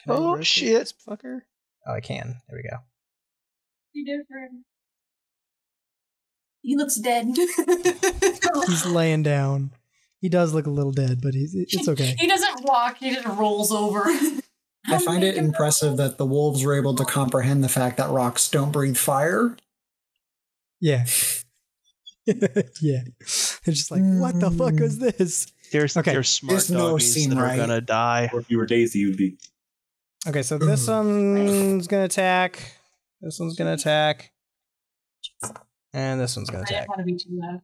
Can 0.03 0.13
Oh, 0.13 0.31
rotate 0.33 0.45
shit. 0.45 0.79
this 0.79 0.93
fucker? 1.07 1.41
Oh, 1.87 1.93
I 1.93 2.01
can. 2.01 2.37
There 2.47 2.57
we 2.57 2.69
go. 2.69 2.77
Be 3.93 4.03
different. 4.03 4.65
He 6.61 6.77
looks 6.77 6.95
dead. 6.95 7.27
He's 8.67 8.85
laying 8.85 9.23
down. 9.23 9.71
He 10.21 10.29
does 10.29 10.53
look 10.53 10.67
a 10.67 10.71
little 10.71 10.93
dead, 10.93 11.19
but 11.21 11.33
he's 11.33 11.53
it's 11.53 11.85
okay. 11.89 12.15
He 12.17 12.27
doesn't 12.27 12.63
walk, 12.63 12.97
he 12.99 13.13
just 13.13 13.27
rolls 13.27 13.73
over. 13.73 14.03
I 14.87 14.97
find 14.99 15.21
it 15.21 15.35
impressive 15.35 15.97
that 15.97 16.17
the 16.17 16.25
wolves 16.25 16.63
were 16.63 16.77
able 16.77 16.95
to 16.95 17.03
comprehend 17.03 17.61
the 17.61 17.69
fact 17.69 17.97
that 17.97 18.09
rocks 18.09 18.49
don't 18.49 18.71
breathe 18.71 18.95
fire. 18.95 19.57
Yeah. 20.79 21.05
yeah. 22.25 23.01
They're 23.65 23.73
just 23.73 23.91
like, 23.91 24.01
what 24.01 24.39
the 24.39 24.49
fuck 24.49 24.79
is 24.79 24.97
mm. 24.97 25.17
this? 25.17 25.47
There's 25.73 25.97
Okay. 25.97 26.11
there's 26.11 26.29
smart 26.29 26.55
This 26.55 26.69
no 26.69 26.91
doggies 26.91 27.13
seem 27.13 27.29
that 27.31 27.39
are 27.39 27.43
right. 27.43 27.57
gonna 27.57 27.81
die. 27.81 28.29
Or 28.31 28.39
if 28.39 28.49
you 28.49 28.57
were 28.57 28.65
Daisy, 28.65 28.99
you'd 28.99 29.17
be. 29.17 29.37
Okay, 30.25 30.41
so 30.41 30.57
this 30.57 30.87
one's 30.87 31.87
gonna 31.87 32.05
attack. 32.05 32.77
This 33.21 33.39
one's 33.39 33.55
gonna 33.57 33.73
attack. 33.73 34.31
And 35.93 36.19
this 36.21 36.35
one's 36.37 36.49
gonna 36.49 36.63
I 36.63 36.65
didn't 36.65 36.77
attack. 36.77 36.89
want 36.89 36.99
to 36.99 37.05
be 37.05 37.17
too 37.17 37.29
loud. 37.31 37.59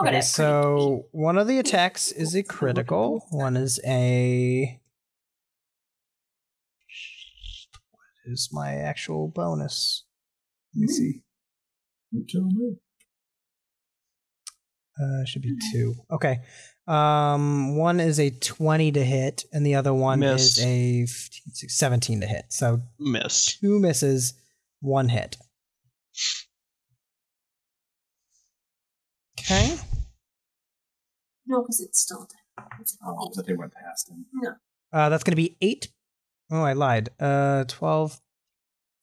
Okay, 0.00 0.10
Okay, 0.10 0.20
so 0.20 1.06
one 1.10 1.38
of 1.38 1.46
the 1.48 1.58
attacks 1.58 2.12
is 2.12 2.34
a 2.36 2.42
critical. 2.42 3.26
One 3.30 3.56
is 3.56 3.80
a. 3.86 4.78
What 7.90 8.32
is 8.32 8.50
my 8.52 8.74
actual 8.74 9.28
bonus? 9.28 10.04
Let 10.74 10.82
me 10.82 10.86
see. 10.88 11.22
Uh, 15.00 15.24
should 15.24 15.42
be 15.42 15.56
two. 15.72 15.94
Okay. 16.10 16.40
Um, 16.86 17.76
one 17.76 18.00
is 18.00 18.18
a 18.18 18.30
20 18.30 18.92
to 18.92 19.04
hit, 19.04 19.44
and 19.52 19.64
the 19.64 19.74
other 19.74 19.92
one 19.92 20.20
Miss. 20.20 20.58
is 20.58 20.64
a 20.64 21.06
15, 21.06 21.52
16, 21.52 21.68
17 21.68 22.20
to 22.22 22.26
hit. 22.26 22.44
So 22.48 22.80
Miss. 22.98 23.58
two 23.58 23.78
misses, 23.78 24.34
one 24.80 25.08
hit. 25.08 25.36
Okay. 29.38 29.76
no, 31.46 31.62
because 31.62 31.80
it's 31.80 32.00
still 32.00 32.26
dead. 32.28 32.66
It's 32.80 32.96
Oh, 33.06 33.30
that 33.36 33.46
they 33.46 33.54
went 33.54 33.72
past 33.72 34.10
him. 34.10 34.26
Uh, 34.92 35.08
that's 35.10 35.22
going 35.24 35.32
to 35.32 35.36
be 35.36 35.56
eight. 35.60 35.88
Oh, 36.50 36.62
I 36.62 36.72
lied. 36.72 37.10
Uh, 37.20 37.64
12, 37.64 38.20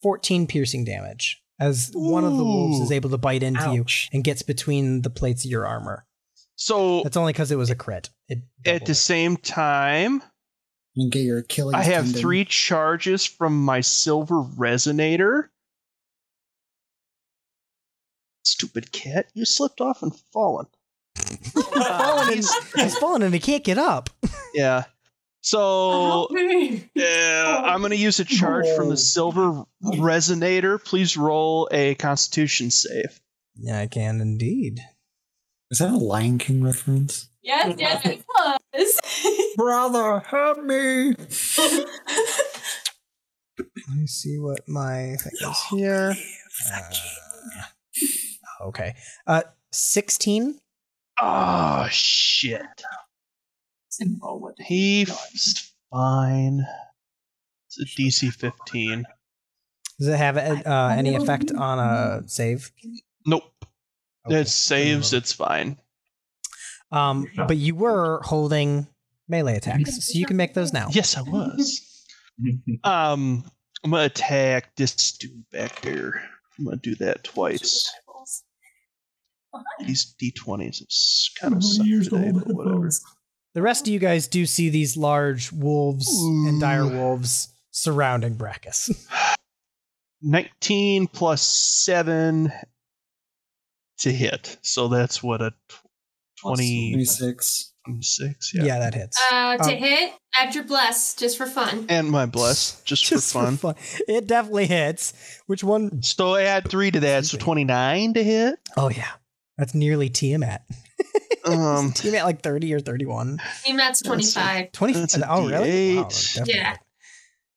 14 0.02 0.48
piercing 0.48 0.84
damage 0.84 1.42
as 1.60 1.92
one 1.94 2.24
of 2.24 2.36
the 2.38 2.44
wolves 2.44 2.80
is 2.80 2.92
able 2.92 3.10
to 3.12 3.18
bite 3.18 3.44
into 3.44 3.72
you 3.74 3.86
and 4.12 4.24
gets 4.24 4.42
between 4.42 5.02
the 5.02 5.10
plates 5.10 5.46
of 5.46 5.52
your 5.52 5.66
armor. 5.66 6.06
So 6.56 7.04
That's 7.04 7.18
only 7.18 7.34
because 7.34 7.52
it 7.52 7.58
was 7.58 7.70
a 7.70 7.76
crit. 7.76 8.10
It 8.28 8.40
at 8.66 8.86
the 8.86 8.92
it. 8.92 8.96
same 8.96 9.38
time, 9.38 10.22
And 10.96 11.12
get 11.12 11.20
your 11.22 11.40
Achilles 11.40 11.74
I 11.76 11.84
have 11.84 12.06
tendon. 12.06 12.22
three 12.22 12.46
charges 12.46 13.26
from 13.26 13.64
my 13.64 13.82
silver 13.82 14.42
resonator. 14.42 15.50
Stupid 18.44 18.92
cat, 18.92 19.28
you 19.34 19.44
slipped 19.46 19.82
off 19.82 20.02
and 20.04 20.16
fallen. 20.32 20.68
fallen 21.18 21.76
uh, 21.76 22.28
and, 22.32 22.46
he's 22.76 22.98
fallen 22.98 23.22
and 23.24 23.34
he 23.34 23.40
can't 23.40 23.64
get 23.64 23.78
up. 23.78 24.10
Yeah. 24.54 24.84
So 25.46 26.28
Help 26.30 26.32
me. 26.32 26.90
uh, 27.00 27.62
I'm 27.66 27.82
going 27.82 27.92
to 27.92 27.96
use 27.98 28.20
a 28.20 28.26
charge 28.26 28.66
from 28.76 28.90
the 28.90 28.98
silver 28.98 29.64
resonator. 29.84 30.84
Please 30.84 31.16
roll 31.18 31.70
a 31.72 31.94
Constitution 31.94 32.72
save. 32.72 33.20
Yeah, 33.56 33.80
I 33.80 33.86
can 33.86 34.22
indeed. 34.22 34.80
Is 35.70 35.78
that 35.78 35.92
a 35.92 35.98
Lion 35.98 36.40
King 36.40 36.64
reference? 36.64 37.30
Yes, 37.44 37.76
yes, 37.78 38.04
it 38.08 38.26
was. 38.28 39.54
Brother, 39.56 40.20
help 40.22 40.64
me! 40.64 41.14
Let 43.60 43.96
me 43.96 44.08
see 44.08 44.40
what 44.40 44.68
my 44.68 45.16
thing 45.20 45.32
is 45.42 45.64
here. 45.70 46.16
Uh, 46.74 46.82
okay. 48.64 48.96
Uh, 49.28 49.44
16. 49.72 50.58
Oh 51.22 51.88
shit. 51.92 52.66
Oh, 54.22 54.38
what? 54.38 54.56
He's 54.60 55.74
fine. 55.92 56.66
It's 57.68 57.80
a 57.80 58.02
DC 58.02 58.34
15. 58.34 59.06
Does 60.00 60.08
it 60.08 60.18
have 60.18 60.38
uh, 60.38 60.96
any 60.98 61.16
effect 61.16 61.52
on 61.52 61.80
a 61.80 62.28
save? 62.28 62.72
Nope. 63.26 63.44
Okay. 64.28 64.42
It 64.42 64.48
saves. 64.48 65.14
It's 65.14 65.32
fine. 65.32 65.78
Um, 66.92 67.28
but 67.36 67.58
you 67.58 67.76
were 67.76 68.22
holding 68.24 68.88
melee 69.28 69.58
attacks, 69.58 70.06
so 70.06 70.18
you 70.18 70.26
can 70.26 70.38
make 70.38 70.54
those 70.54 70.74
now. 70.74 70.88
Yes, 70.92 71.18
I 71.18 71.22
was. 71.22 72.04
um, 72.84 73.44
I'm 73.84 73.92
gonna 73.92 74.06
attack 74.06 74.76
this 74.76 75.14
dude 75.14 75.50
back 75.52 75.84
here. 75.84 76.22
I'm 76.58 76.66
gonna 76.66 76.78
do 76.78 76.96
that 76.96 77.24
twice. 77.24 77.92
These 79.80 80.16
d20s 80.22 80.82
is 80.82 81.32
kind 81.40 81.54
of 81.54 81.64
suck 81.64 81.86
today, 81.86 82.32
but 82.34 82.48
whatever. 82.54 82.90
The 83.56 83.62
rest 83.62 83.88
of 83.88 83.94
you 83.94 84.00
guys 84.00 84.28
do 84.28 84.46
see 84.46 84.70
these 84.70 84.96
large 84.98 85.52
wolves 85.52 86.06
and 86.48 86.60
dire 86.62 86.86
wolves 86.86 87.48
surrounding 87.72 88.36
Brackus. 88.36 88.90
19 90.22 91.08
plus 91.08 91.42
7 91.42 92.52
to 94.00 94.12
hit. 94.12 94.58
So 94.62 94.88
that's 94.88 95.24
what 95.24 95.42
a 95.42 95.52
tw- 95.70 95.82
20, 96.42 96.92
26. 96.94 97.72
26, 97.86 98.54
Yeah. 98.56 98.64
yeah. 98.64 98.80
that 98.80 98.94
hits. 98.94 99.18
Uh, 99.32 99.58
to 99.58 99.64
Um, 99.72 99.78
hit, 99.78 100.14
add 100.38 100.54
your 100.56 100.64
bless 100.66 101.14
just 101.16 101.38
for 101.38 101.46
fun. 101.46 101.86
And 101.88 102.10
my 102.12 102.26
bless, 102.26 102.82
just, 102.82 103.06
Just 103.06 103.32
for 103.32 103.50
fun. 103.52 103.76
It 104.08 104.28
definitely 104.28 104.66
hits. 104.68 105.14
Which 105.46 105.64
one? 105.64 106.02
So 106.04 106.36
add 106.36 106.68
3 106.70 106.92
to 106.92 107.00
that, 107.02 107.26
so 107.26 107.38
29 107.38 108.16
to 108.16 108.24
hit. 108.24 108.60
Oh 108.76 108.90
yeah, 108.90 109.12
that's 109.58 109.74
nearly 109.76 110.10
Tiamat. 110.10 110.64
Um, 111.46 111.92
Tiamat 111.94 112.24
like 112.26 112.42
thirty 112.42 112.74
or 112.74 112.80
thirty-one. 112.80 113.40
That's 113.78 114.02
25. 114.02 114.72
Twenty. 114.72 114.94
That's 114.94 115.18
a 115.18 115.30
oh 115.32 115.48
really? 115.48 115.98
Wow, 115.98 116.10
Yeah. 116.46 116.76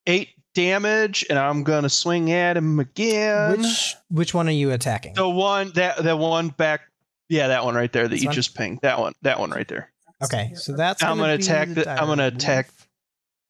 8 0.06 0.28
damage, 0.54 1.24
and 1.30 1.38
I'm 1.38 1.62
going 1.62 1.82
to 1.84 1.88
swing 1.90 2.32
at 2.32 2.56
him 2.56 2.80
again. 2.80 3.60
Which 3.60 3.94
which 4.10 4.34
one 4.34 4.48
are 4.48 4.52
you 4.52 4.70
attacking? 4.72 5.14
The 5.14 5.28
one, 5.28 5.70
that 5.74 6.02
the 6.02 6.16
one 6.16 6.48
back, 6.48 6.82
yeah, 7.28 7.48
that 7.48 7.64
one 7.64 7.74
right 7.74 7.92
there 7.92 8.04
that 8.04 8.10
This 8.10 8.22
you 8.22 8.28
one? 8.28 8.34
just 8.34 8.54
pinged. 8.54 8.80
That 8.82 8.98
one, 8.98 9.12
that 9.22 9.38
one 9.40 9.50
right 9.50 9.68
there. 9.68 9.90
okay, 10.24 10.52
so 10.54 10.74
that's. 10.76 11.02
I'm 11.02 11.18
gonna 11.18 11.36
be 11.38 11.42
attack 11.44 11.68
the- 11.68 11.88
I'm 11.90 12.06
gonna 12.06 12.26
attack- 12.28 12.70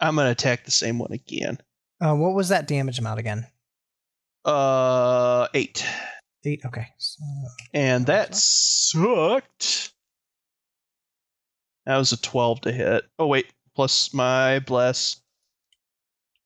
I'm 0.01 0.15
going 0.15 0.27
to 0.27 0.31
attack 0.31 0.65
the 0.65 0.71
same 0.71 1.01
one 1.01 1.11
again. 1.11 1.59
Uh, 2.01 2.15
what 2.15 2.33
was 2.33 2.51
that 2.51 2.69
damage 2.69 3.01
amount 3.01 3.19
again? 3.19 3.49
Uh, 4.45 5.49
8. 5.53 5.85
Eight. 6.45 6.63
Okay. 6.65 6.87
So, 6.99 7.21
And 7.75 8.07
that 8.07 8.37
sucked. 8.37 9.93
That 11.89 11.97
was 11.97 12.13
a 12.13 12.21
12 12.21 12.61
to 12.61 12.73
hit. 12.73 13.05
Oh, 13.19 13.27
wait. 13.27 13.47
Plus 13.75 14.13
my 14.13 14.59
bless. 14.59 15.23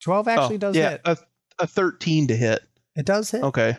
Twelve 0.01 0.29
actually 0.29 0.57
oh, 0.57 0.59
does 0.59 0.77
yeah, 0.77 0.91
hit. 0.91 1.01
A, 1.05 1.19
a 1.59 1.67
13 1.67 2.29
to 2.29 2.37
hit. 2.37 2.63
It 2.95 3.07
does 3.07 3.31
hit. 3.31 3.43
Okay. 3.43 3.77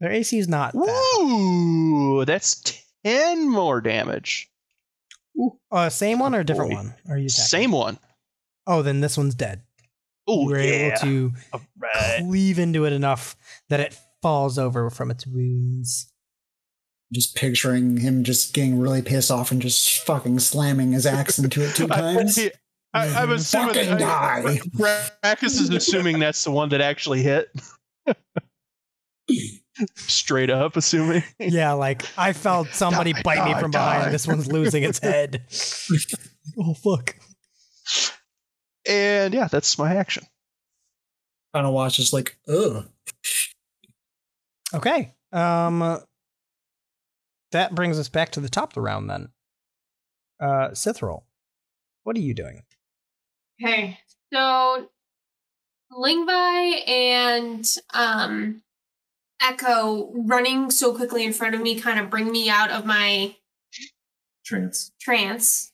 Their 0.00 0.12
AC 0.12 0.38
is 0.38 0.46
not 0.46 0.72
that. 0.72 2.24
that's 2.26 2.84
10 3.04 3.48
more 3.48 3.80
damage. 3.80 4.52
Uh, 5.72 5.88
same 5.88 6.20
one 6.20 6.34
or 6.34 6.40
a 6.40 6.44
different 6.44 6.70
Boy. 6.70 6.76
one? 6.76 6.94
Are 7.08 7.18
you 7.18 7.26
attacking? 7.26 7.44
Same 7.44 7.72
one. 7.72 7.98
Oh, 8.68 8.82
then 8.82 9.00
this 9.00 9.16
one's 9.16 9.34
dead. 9.34 9.62
Oh, 10.28 10.46
were 10.46 10.60
yeah. 10.60 10.70
able 10.70 10.98
to 10.98 11.32
right. 11.76 12.18
cleave 12.20 12.60
into 12.60 12.84
it 12.84 12.92
enough 12.92 13.34
that 13.68 13.80
it 13.80 13.98
falls 14.22 14.58
over 14.58 14.90
from 14.90 15.10
its 15.10 15.26
wounds. 15.26 16.12
Just 17.12 17.34
picturing 17.34 17.96
him 17.98 18.22
just 18.24 18.52
getting 18.52 18.78
really 18.78 19.00
pissed 19.02 19.30
off 19.30 19.50
and 19.50 19.62
just 19.62 20.00
fucking 20.00 20.38
slamming 20.40 20.92
his 20.92 21.06
axe 21.06 21.38
into 21.38 21.62
it 21.66 21.74
two 21.74 21.86
times. 21.88 22.38
I, 22.38 22.50
I, 22.92 23.22
I'm 23.22 23.30
assuming 23.30 23.74
Fucking 23.74 23.92
I- 23.94 23.98
die. 23.98 24.58
Brackus 24.76 25.60
is 25.60 25.70
assuming 25.70 26.18
that's 26.18 26.42
the 26.44 26.50
one 26.50 26.68
that 26.70 26.80
actually 26.82 27.22
hit. 27.22 27.50
Straight 29.94 30.50
up 30.50 30.76
assuming. 30.76 31.22
Yeah, 31.38 31.72
like 31.72 32.02
I 32.18 32.32
felt 32.32 32.68
somebody 32.72 33.12
Die, 33.12 33.22
bite 33.22 33.44
me 33.44 33.52
die, 33.52 33.60
from 33.60 33.70
behind. 33.70 34.12
This 34.12 34.26
one's 34.26 34.50
losing 34.50 34.82
its 34.82 34.98
head. 34.98 35.44
oh 36.58 36.74
fuck. 36.74 37.14
And 38.88 39.32
yeah, 39.34 39.48
that's 39.48 39.78
my 39.78 39.94
action. 39.94 40.24
Kind 41.54 41.66
of 41.66 41.72
watch 41.74 41.96
just 41.96 42.12
like, 42.12 42.36
ugh. 42.48 42.88
Okay. 44.74 45.14
Um 45.32 46.00
that 47.52 47.74
brings 47.74 47.98
us 47.98 48.08
back 48.08 48.30
to 48.32 48.40
the 48.40 48.48
top 48.48 48.70
of 48.70 48.74
the 48.74 48.80
round 48.80 49.08
then. 49.08 49.28
Uh 50.40 50.70
Cithril, 50.70 51.22
what 52.04 52.16
are 52.16 52.20
you 52.20 52.34
doing? 52.34 52.62
Okay. 53.62 53.98
So 54.32 54.88
Lingvi 55.92 56.88
and 56.88 57.66
um 57.94 58.62
Echo 59.40 60.12
running 60.14 60.70
so 60.70 60.94
quickly 60.94 61.24
in 61.24 61.32
front 61.32 61.54
of 61.54 61.60
me 61.60 61.78
kind 61.78 62.00
of 62.00 62.10
bring 62.10 62.30
me 62.30 62.50
out 62.50 62.70
of 62.70 62.84
my 62.84 63.36
Trance. 64.44 64.92
trance. 65.00 65.72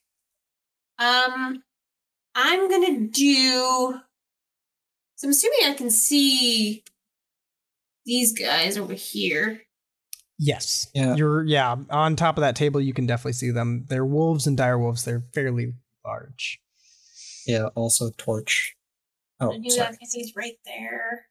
Um 0.98 1.62
I'm 2.34 2.68
gonna 2.70 3.01
do 3.01 4.01
so 5.16 5.28
I'm 5.28 5.30
assuming 5.30 5.59
I 5.64 5.74
can 5.74 5.90
see 5.90 6.82
these 8.05 8.32
guys 8.38 8.76
over 8.76 8.92
here. 8.94 9.62
Yes. 10.39 10.89
Yeah. 10.94 11.15
You're 11.15 11.44
yeah, 11.44 11.77
on 11.90 12.16
top 12.16 12.36
of 12.36 12.43
that 12.43 12.56
table 12.56 12.81
you 12.81 12.93
can 12.93 13.06
definitely 13.06 13.35
see 13.35 13.51
them. 13.51 13.85
They're 13.89 14.05
wolves 14.05 14.47
and 14.47 14.56
dire 14.56 14.78
wolves. 14.78 15.05
They're 15.05 15.23
fairly 15.32 15.74
large. 16.05 16.61
Yeah, 17.47 17.66
also 17.74 18.11
torch. 18.16 18.74
Oh, 19.40 19.52
I 19.52 19.59
do 19.59 19.70
sorry. 19.70 19.90
that 19.90 19.93
because 19.93 20.12
he's 20.12 20.32
right 20.36 20.56
there. 20.65 21.27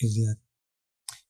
'Cause, 0.00 0.16
yeah, 0.16 0.32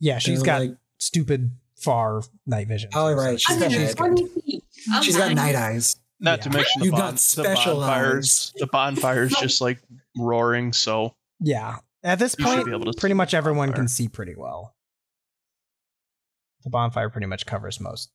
Yeah, 0.00 0.18
she's 0.18 0.38
they're 0.40 0.46
got 0.46 0.60
like- 0.62 0.76
stupid 0.98 1.50
far 1.76 2.22
night 2.46 2.68
vision. 2.68 2.90
Oh, 2.94 3.12
right, 3.12 3.40
she's 3.40 3.56
I'm 3.56 3.60
got 3.62 3.70
gonna 3.72 3.84
night 3.84 3.96
20 3.96 4.26
feet. 4.28 4.64
I'm 4.92 5.02
she's 5.02 5.16
got 5.16 5.34
night 5.34 5.54
eyes. 5.54 5.96
Not 6.20 6.38
Yeah. 6.38 6.42
to 6.44 6.50
mention 6.50 6.80
the, 6.80 6.84
You 6.86 6.90
bon- 6.92 7.00
got 7.00 7.10
the 7.14 7.18
special 7.18 7.74
bonfires. 7.80 8.52
The 8.56 8.66
bonfires 8.66 9.32
just 9.40 9.60
like 9.60 9.80
roaring, 10.16 10.72
so 10.72 11.14
Yeah. 11.40 11.76
At 12.04 12.18
this 12.18 12.36
you 12.38 12.44
point, 12.44 12.66
be 12.66 12.72
able 12.72 12.92
to 12.92 12.98
pretty 13.00 13.14
much 13.14 13.32
everyone 13.34 13.68
bonfire. 13.68 13.82
can 13.82 13.88
see 13.88 14.08
pretty 14.08 14.34
well. 14.36 14.74
The 16.62 16.70
bonfire 16.70 17.08
pretty 17.10 17.26
much 17.26 17.46
covers 17.46 17.80
most 17.80 18.10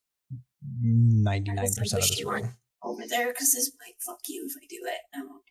99% 0.86 1.48
of 1.50 1.58
I 1.60 1.64
this 2.00 2.24
room. 2.24 2.56
over 2.84 3.02
there 3.08 3.28
because 3.28 3.52
this 3.52 3.72
might 3.80 3.96
fuck 4.00 4.20
you 4.28 4.48
if 4.48 4.54
I 4.56 4.66
do 4.70 4.78
it. 4.86 5.00
I 5.16 5.22
won't. 5.26 5.44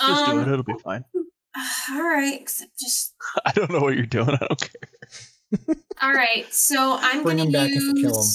Just 0.00 0.24
do 0.26 0.32
Um, 0.32 0.38
it. 0.40 0.52
It'll 0.52 0.62
be 0.64 0.78
fine. 0.82 1.04
All 1.90 2.02
right, 2.02 2.40
except 2.40 2.78
just 2.78 3.14
I 3.44 3.52
don't 3.52 3.70
know 3.70 3.80
what 3.80 3.96
you're 3.96 4.06
doing. 4.06 4.30
I 4.30 4.36
don't 4.36 4.60
care. 4.60 5.76
all 6.00 6.12
right. 6.12 6.46
So 6.54 6.96
I'm 7.00 7.24
Bring 7.24 7.38
gonna 7.38 7.46
him 7.48 7.52
back 7.52 7.68
use. 7.70 7.82
you 7.84 7.94
kill 8.02 8.22
him. 8.22 8.28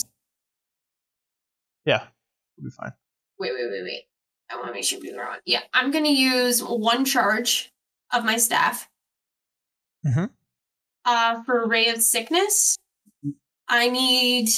Yeah, 1.85 2.03
we'll 2.57 2.65
be 2.69 2.71
fine. 2.71 2.91
Wait, 3.39 3.51
wait, 3.53 3.71
wait, 3.71 3.83
wait. 3.83 4.01
I 4.51 4.55
want 4.57 4.67
to 4.67 4.73
make 4.73 4.83
sure 4.83 4.99
we 4.99 5.17
wrong. 5.17 5.37
Yeah, 5.45 5.61
I'm 5.73 5.91
gonna 5.91 6.09
use 6.09 6.61
one 6.61 7.05
charge 7.05 7.71
of 8.15 8.25
my 8.25 8.37
staff. 8.37 8.89
Mhm. 10.05 10.31
Uh, 11.03 11.43
for 11.43 11.67
ray 11.67 11.89
of 11.89 12.01
sickness, 12.01 12.77
I 13.67 13.89
need. 13.89 14.49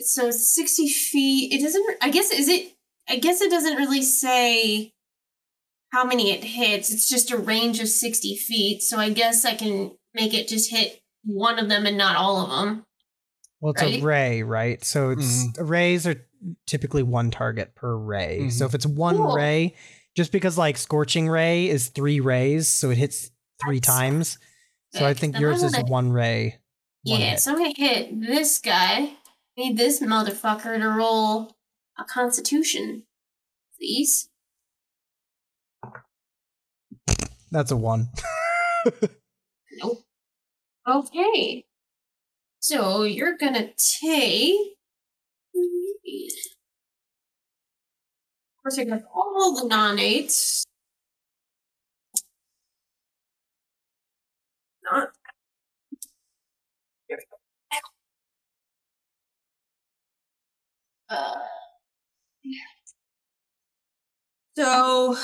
So 0.00 0.30
sixty 0.30 0.88
feet. 0.88 1.52
It 1.52 1.62
doesn't. 1.62 1.84
I 2.00 2.10
guess 2.10 2.30
is 2.32 2.48
it. 2.48 2.72
I 3.08 3.16
guess 3.16 3.40
it 3.40 3.50
doesn't 3.50 3.76
really 3.76 4.02
say 4.02 4.92
how 5.92 6.04
many 6.04 6.30
it 6.32 6.42
hits. 6.44 6.90
It's 6.92 7.08
just 7.08 7.30
a 7.30 7.36
range 7.36 7.80
of 7.80 7.88
sixty 7.88 8.36
feet. 8.36 8.82
So 8.82 8.98
I 8.98 9.10
guess 9.10 9.44
I 9.44 9.54
can 9.54 9.92
make 10.14 10.34
it 10.34 10.48
just 10.48 10.70
hit 10.70 11.00
one 11.24 11.58
of 11.58 11.68
them 11.68 11.86
and 11.86 11.96
not 11.98 12.16
all 12.16 12.38
of 12.40 12.50
them. 12.50 12.84
Well, 13.60 13.72
it's 13.74 13.82
Right? 13.82 14.00
a 14.00 14.04
ray, 14.04 14.42
right? 14.42 14.84
So 14.84 15.10
it's 15.10 15.46
rays 15.58 16.04
are 16.06 16.26
typically 16.66 17.04
one 17.04 17.30
target 17.30 17.76
per 17.76 17.96
ray. 17.96 18.50
So 18.50 18.66
if 18.66 18.74
it's 18.74 18.86
one 18.86 19.16
Cool. 19.16 19.34
ray, 19.36 19.76
just 20.16 20.32
because 20.32 20.58
like 20.58 20.76
scorching 20.76 21.28
ray 21.28 21.68
is 21.68 21.88
three 21.88 22.20
rays, 22.20 22.68
so 22.68 22.90
it 22.90 22.98
hits 22.98 23.30
three 23.64 23.80
That's 23.80 23.86
times. 23.86 24.38
So 24.94 25.06
I 25.06 25.14
think 25.14 25.34
Then 25.34 25.42
yours 25.42 25.62
is 25.62 25.74
one 25.86 26.12
ray. 26.12 26.58
one 27.04 27.20
Yeah, 27.20 27.30
hit. 27.30 27.40
so 27.40 27.52
I'm 27.52 27.58
gonna 27.58 27.72
hit 27.76 28.20
this 28.20 28.58
guy. 28.58 29.14
Need 29.56 29.76
this 29.76 30.00
motherfucker 30.00 30.78
to 30.78 30.88
roll 30.88 31.56
a 31.98 32.04
constitution, 32.04 33.04
please. 33.78 34.28
That's 37.50 37.70
a 37.70 37.76
one. 37.76 38.08
Nope. 39.78 39.98
Okay. 40.88 41.66
So 42.60 43.02
you're 43.02 43.36
gonna 43.36 43.70
take. 43.76 44.56
Course, 48.62 48.78
I 48.78 48.84
got 48.84 49.02
all 49.12 49.56
the 49.60 49.66
non 49.66 49.98
eights. 49.98 50.64
Not. 54.84 55.08
Uh, 61.08 61.34
so 64.56 65.16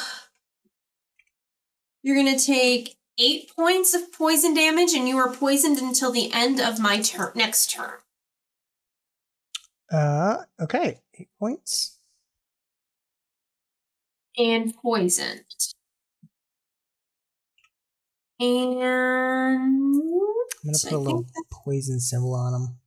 you're 2.03 2.17
gonna 2.17 2.39
take 2.39 2.97
eight 3.19 3.51
points 3.55 3.95
of 3.95 4.13
poison 4.13 4.53
damage, 4.53 4.93
and 4.95 5.09
you 5.09 5.17
are 5.17 5.33
poisoned 5.33 5.79
until 5.79 6.11
the 6.11 6.33
end 6.33 6.61
of 6.61 6.81
my 6.81 7.01
turn 7.01 7.31
next 7.37 7.71
turn. 7.71 7.99
Uh, 9.91 10.45
okay, 10.61 11.01
eight 11.19 11.29
points. 11.39 11.98
And 14.39 14.75
poisoned. 14.75 15.43
And 18.41 18.83
I'm 18.83 19.93
gonna 20.65 20.79
put 20.83 20.93
a 20.93 20.95
I 20.95 20.99
little 20.99 21.27
poison 21.53 21.99
symbol 21.99 22.35
on 22.35 22.55
him. 22.55 22.79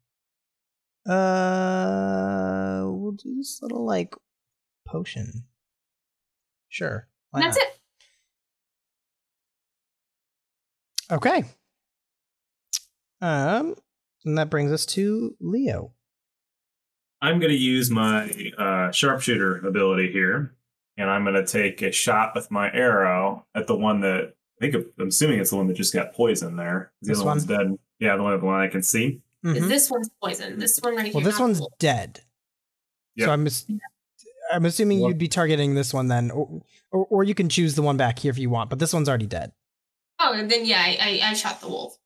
Uh, 1.14 2.84
we'll 2.86 3.12
do 3.12 3.36
this 3.36 3.60
little 3.62 3.86
like 3.86 4.16
potion. 4.88 5.46
Sure. 6.70 7.08
why 7.32 7.42
that's 7.42 7.58
not? 7.58 7.66
it. 7.66 7.80
Okay. 11.12 11.44
Um, 13.22 13.76
and 14.26 14.38
that 14.38 14.50
brings 14.50 14.72
us 14.72 14.86
to 14.88 15.36
Leo. 15.40 15.92
I'm 17.22 17.40
going 17.40 17.52
to 17.52 17.58
use 17.58 17.92
my 17.92 18.52
uh, 18.58 18.92
sharpshooter 18.92 19.58
ability 19.58 20.12
here, 20.12 20.56
and 20.98 21.10
I'm 21.10 21.24
going 21.24 21.36
to 21.36 21.46
take 21.46 21.82
a 21.82 21.92
shot 21.92 22.34
with 22.36 22.52
my 22.52 22.72
arrow 22.72 23.46
at 23.56 23.68
the 23.68 23.76
one 23.76 24.02
that 24.02 24.34
I 24.62 24.70
think 24.70 24.86
I'm 25.00 25.08
assuming 25.08 25.40
it's 25.40 25.50
the 25.50 25.56
one 25.58 25.68
that 25.68 25.74
just 25.76 25.94
got 25.94 26.14
poisoned 26.14 26.60
there. 26.60 26.92
The 27.02 27.08
This 27.10 27.18
other 27.20 27.26
one's 27.28 27.46
dead. 27.46 27.78
Yeah, 28.00 28.16
the 28.18 28.24
one, 28.24 28.40
the 28.40 28.46
one 28.46 28.60
I 28.60 28.68
can 28.68 28.84
see. 28.84 29.22
Mhm. 29.44 29.68
This 29.68 29.90
one's 29.90 30.10
poisoned. 30.22 30.62
This 30.62 30.78
one 30.82 30.96
right 30.96 31.06
here. 31.06 31.14
Well, 31.16 31.24
this 31.24 31.40
one's 31.40 31.60
cool. 31.60 31.72
dead. 31.80 32.22
Yep. 33.16 33.26
So 33.28 33.32
I'm 33.32 33.48
I'm 34.54 34.66
assuming 34.66 35.00
What- 35.00 35.10
you'd 35.10 35.18
be 35.18 35.28
targeting 35.28 35.74
this 35.76 35.94
one 35.94 36.08
then, 36.10 36.30
or, 36.32 36.62
or 36.92 37.06
or 37.10 37.24
you 37.24 37.34
can 37.34 37.50
choose 37.50 37.74
the 37.76 37.82
one 37.82 37.98
back 37.98 38.20
here 38.20 38.30
if 38.32 38.38
you 38.38 38.50
want. 38.50 38.70
But 38.70 38.80
this 38.80 38.94
one's 38.94 39.08
already 39.10 39.26
dead. 39.28 39.52
Oh, 40.20 40.34
and 40.34 40.50
then 40.52 40.66
yeah, 40.66 40.80
I, 40.82 41.20
I, 41.24 41.30
I 41.30 41.34
shot 41.34 41.62
the 41.62 41.68
wolf. 41.70 41.98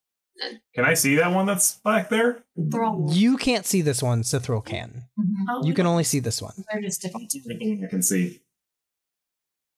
Can 0.76 0.84
I 0.86 0.94
see 0.95 1.16
that 1.16 1.32
one 1.34 1.45
that's 1.45 1.76
back 1.80 2.10
there? 2.10 2.44
They're 2.56 2.84
all 2.84 2.98
wolves. 2.98 3.18
You 3.18 3.38
can't 3.38 3.66
see 3.66 3.82
this 3.82 4.03
one. 4.03 4.22
Cithril 4.22 4.64
can. 4.64 5.03
Mhm. 5.20 5.26
Oh, 5.49 5.66
You 5.66 5.74
can 5.74 5.86
only 5.86 6.03
see 6.03 6.20
this 6.20 6.41
one. 6.41 6.53
They're 6.72 6.82
just 6.82 7.02
different. 7.02 7.34
I 7.36 7.88
can 7.90 8.02
see 8.03 8.41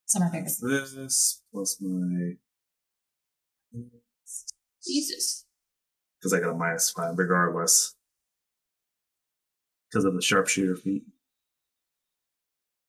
Some 0.08 0.24
are 0.24 0.32
bigger. 0.32 0.46
this 0.46 1.42
plus 1.54 1.78
my 1.82 2.34
Jesus. 4.86 5.46
because 6.20 6.34
I 6.34 6.40
got 6.40 6.52
a 6.52 6.56
minus 6.56 6.90
five 6.92 7.18
regardless 7.18 7.96
because 9.92 10.06
of 10.06 10.14
the 10.16 10.22
sharpshooter 10.22 10.76
feat. 10.78 11.04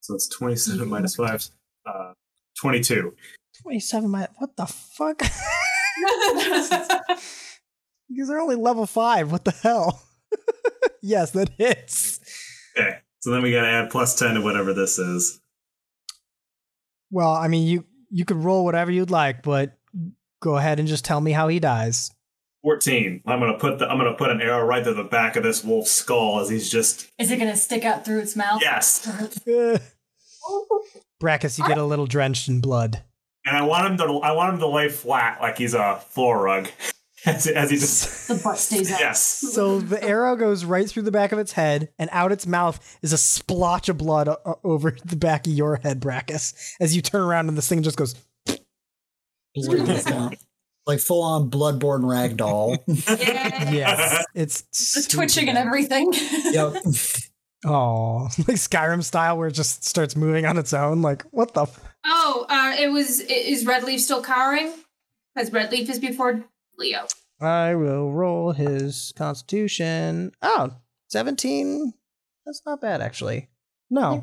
So 0.01 0.15
it's 0.15 0.28
27 0.28 0.89
minus 0.89 1.16
five, 1.16 1.47
uh, 1.86 2.12
22. 2.61 3.15
Twenty-seven. 3.62 4.09
minus. 4.11 4.28
What 4.39 4.57
the 4.57 4.66
fuck? 4.66 5.20
Because 8.11 8.28
they're 8.28 8.40
only 8.40 8.57
level 8.57 8.86
five. 8.86 9.31
What 9.31 9.45
the 9.45 9.51
hell? 9.51 10.03
yes, 11.03 11.32
that 11.32 11.51
hits. 11.59 12.20
Okay, 12.74 13.01
so 13.20 13.31
then 13.31 13.43
we 13.43 13.53
got 13.53 13.62
to 13.62 13.69
add 13.69 13.90
plus 13.90 14.19
10 14.19 14.36
to 14.36 14.40
whatever 14.40 14.73
this 14.73 14.99
is. 14.99 15.40
Well, 17.11 17.33
I 17.33 17.49
mean, 17.49 17.67
you 17.67 17.85
you 18.11 18.25
could 18.25 18.37
roll 18.39 18.65
whatever 18.65 18.91
you'd 18.91 19.11
like, 19.11 19.43
but 19.43 19.77
go 20.41 20.57
ahead 20.57 20.79
and 20.79 20.89
just 20.89 21.05
tell 21.05 21.21
me 21.21 21.33
how 21.33 21.49
he 21.49 21.59
dies. 21.61 22.11
14. 22.63 23.23
I'm 23.27 23.41
gonna 23.41 23.59
put 23.59 23.79
the 23.79 23.89
I'm 23.89 23.99
gonna 23.99 24.15
put 24.15 24.31
an 24.31 24.41
arrow 24.41 24.65
right 24.65 24.83
to 24.85 24.93
the 24.95 25.05
back 25.05 25.37
of 25.37 25.43
this 25.43 25.63
wolf's 25.65 25.91
skull 25.93 26.41
as 26.41 26.49
he's 26.51 26.69
just 26.71 27.09
Is 27.19 27.31
it 27.31 27.39
gonna 27.39 27.57
stick 27.57 27.85
out 27.85 28.05
through 28.05 28.21
its 28.21 28.35
mouth? 28.37 28.61
yes. 28.61 29.07
Brackus, 31.23 31.59
you 31.59 31.67
get 31.67 31.79
a 31.79 31.85
little 31.85 32.07
drenched 32.07 32.49
in 32.49 32.61
blood. 32.61 33.03
And 33.45 33.57
I 33.57 33.63
want 33.63 33.87
him 33.87 33.97
to 33.99 34.05
I 34.19 34.33
want 34.33 34.55
him 34.55 34.61
to 34.61 34.67
lay 34.69 34.89
flat 34.89 35.41
like 35.41 35.59
he's 35.59 35.75
a 35.75 35.97
floor 35.97 36.43
rug. 36.43 36.69
As, 37.27 37.47
as 37.49 37.70
he 37.70 37.77
just 37.77 38.28
The 38.28 38.35
butt 38.43 38.59
stays 38.59 38.93
out. 38.93 39.01
yes. 39.01 39.20
So 39.53 39.81
the 39.81 40.03
arrow 40.03 40.36
goes 40.36 40.65
right 40.65 40.89
through 40.89 41.03
the 41.03 41.11
back 41.11 41.32
of 41.32 41.39
its 41.39 41.53
head, 41.53 41.89
and 41.99 42.09
out 42.12 42.31
its 42.32 42.47
mouth 42.47 42.99
is 43.03 43.12
a 43.12 43.19
splotch 43.19 43.89
of 43.89 43.99
blood 43.99 44.28
o- 44.28 44.59
over 44.62 44.97
the 45.05 45.16
back 45.16 45.47
of 45.47 45.53
your 45.53 45.77
head, 45.77 46.01
Brackus. 46.01 46.55
As 46.81 46.95
you 46.95 47.03
turn 47.03 47.20
around, 47.23 47.49
and 47.49 47.59
this 47.59 47.69
thing 47.69 47.82
just 47.82 47.97
goes. 47.97 48.15
like 50.86 51.01
full 51.01 51.23
on 51.23 51.51
bloodborne 51.51 52.03
ragdoll. 52.03 52.78
Yeah. 53.19 53.73
Yes, 53.73 54.24
it's 54.35 54.62
Just 54.95 55.11
twitching 55.11 55.49
and 55.49 55.59
everything. 55.59 56.12
yep. 56.45 56.74
Oh, 57.66 58.28
like 58.47 58.57
Skyrim 58.57 59.03
style, 59.03 59.36
where 59.36 59.49
it 59.49 59.53
just 59.53 59.82
starts 59.85 60.15
moving 60.15 60.47
on 60.47 60.59
its 60.59 60.73
own. 60.73 61.03
Like 61.03 61.23
what 61.32 61.55
the? 61.55 61.62
F- 61.62 61.81
Oh, 62.07 62.47
uh, 62.49 62.77
it 62.81 62.86
was. 62.93 63.20
i- 63.20 63.24
Is 63.24 63.65
Redleaf 63.65 63.99
still 63.99 64.23
cowering? 64.23 64.73
Because 65.35 65.51
Redleaf 65.51 65.89
is 65.90 65.99
before 65.99 66.45
Leo. 66.79 67.07
I 67.41 67.75
will 67.75 68.11
roll 68.13 68.53
his 68.53 69.13
Constitution. 69.17 70.33
Oh, 70.43 70.71
17? 71.09 71.93
That's 72.47 72.63
not 72.65 72.81
bad, 72.81 73.01
actually. 73.01 73.49
No, 73.91 74.21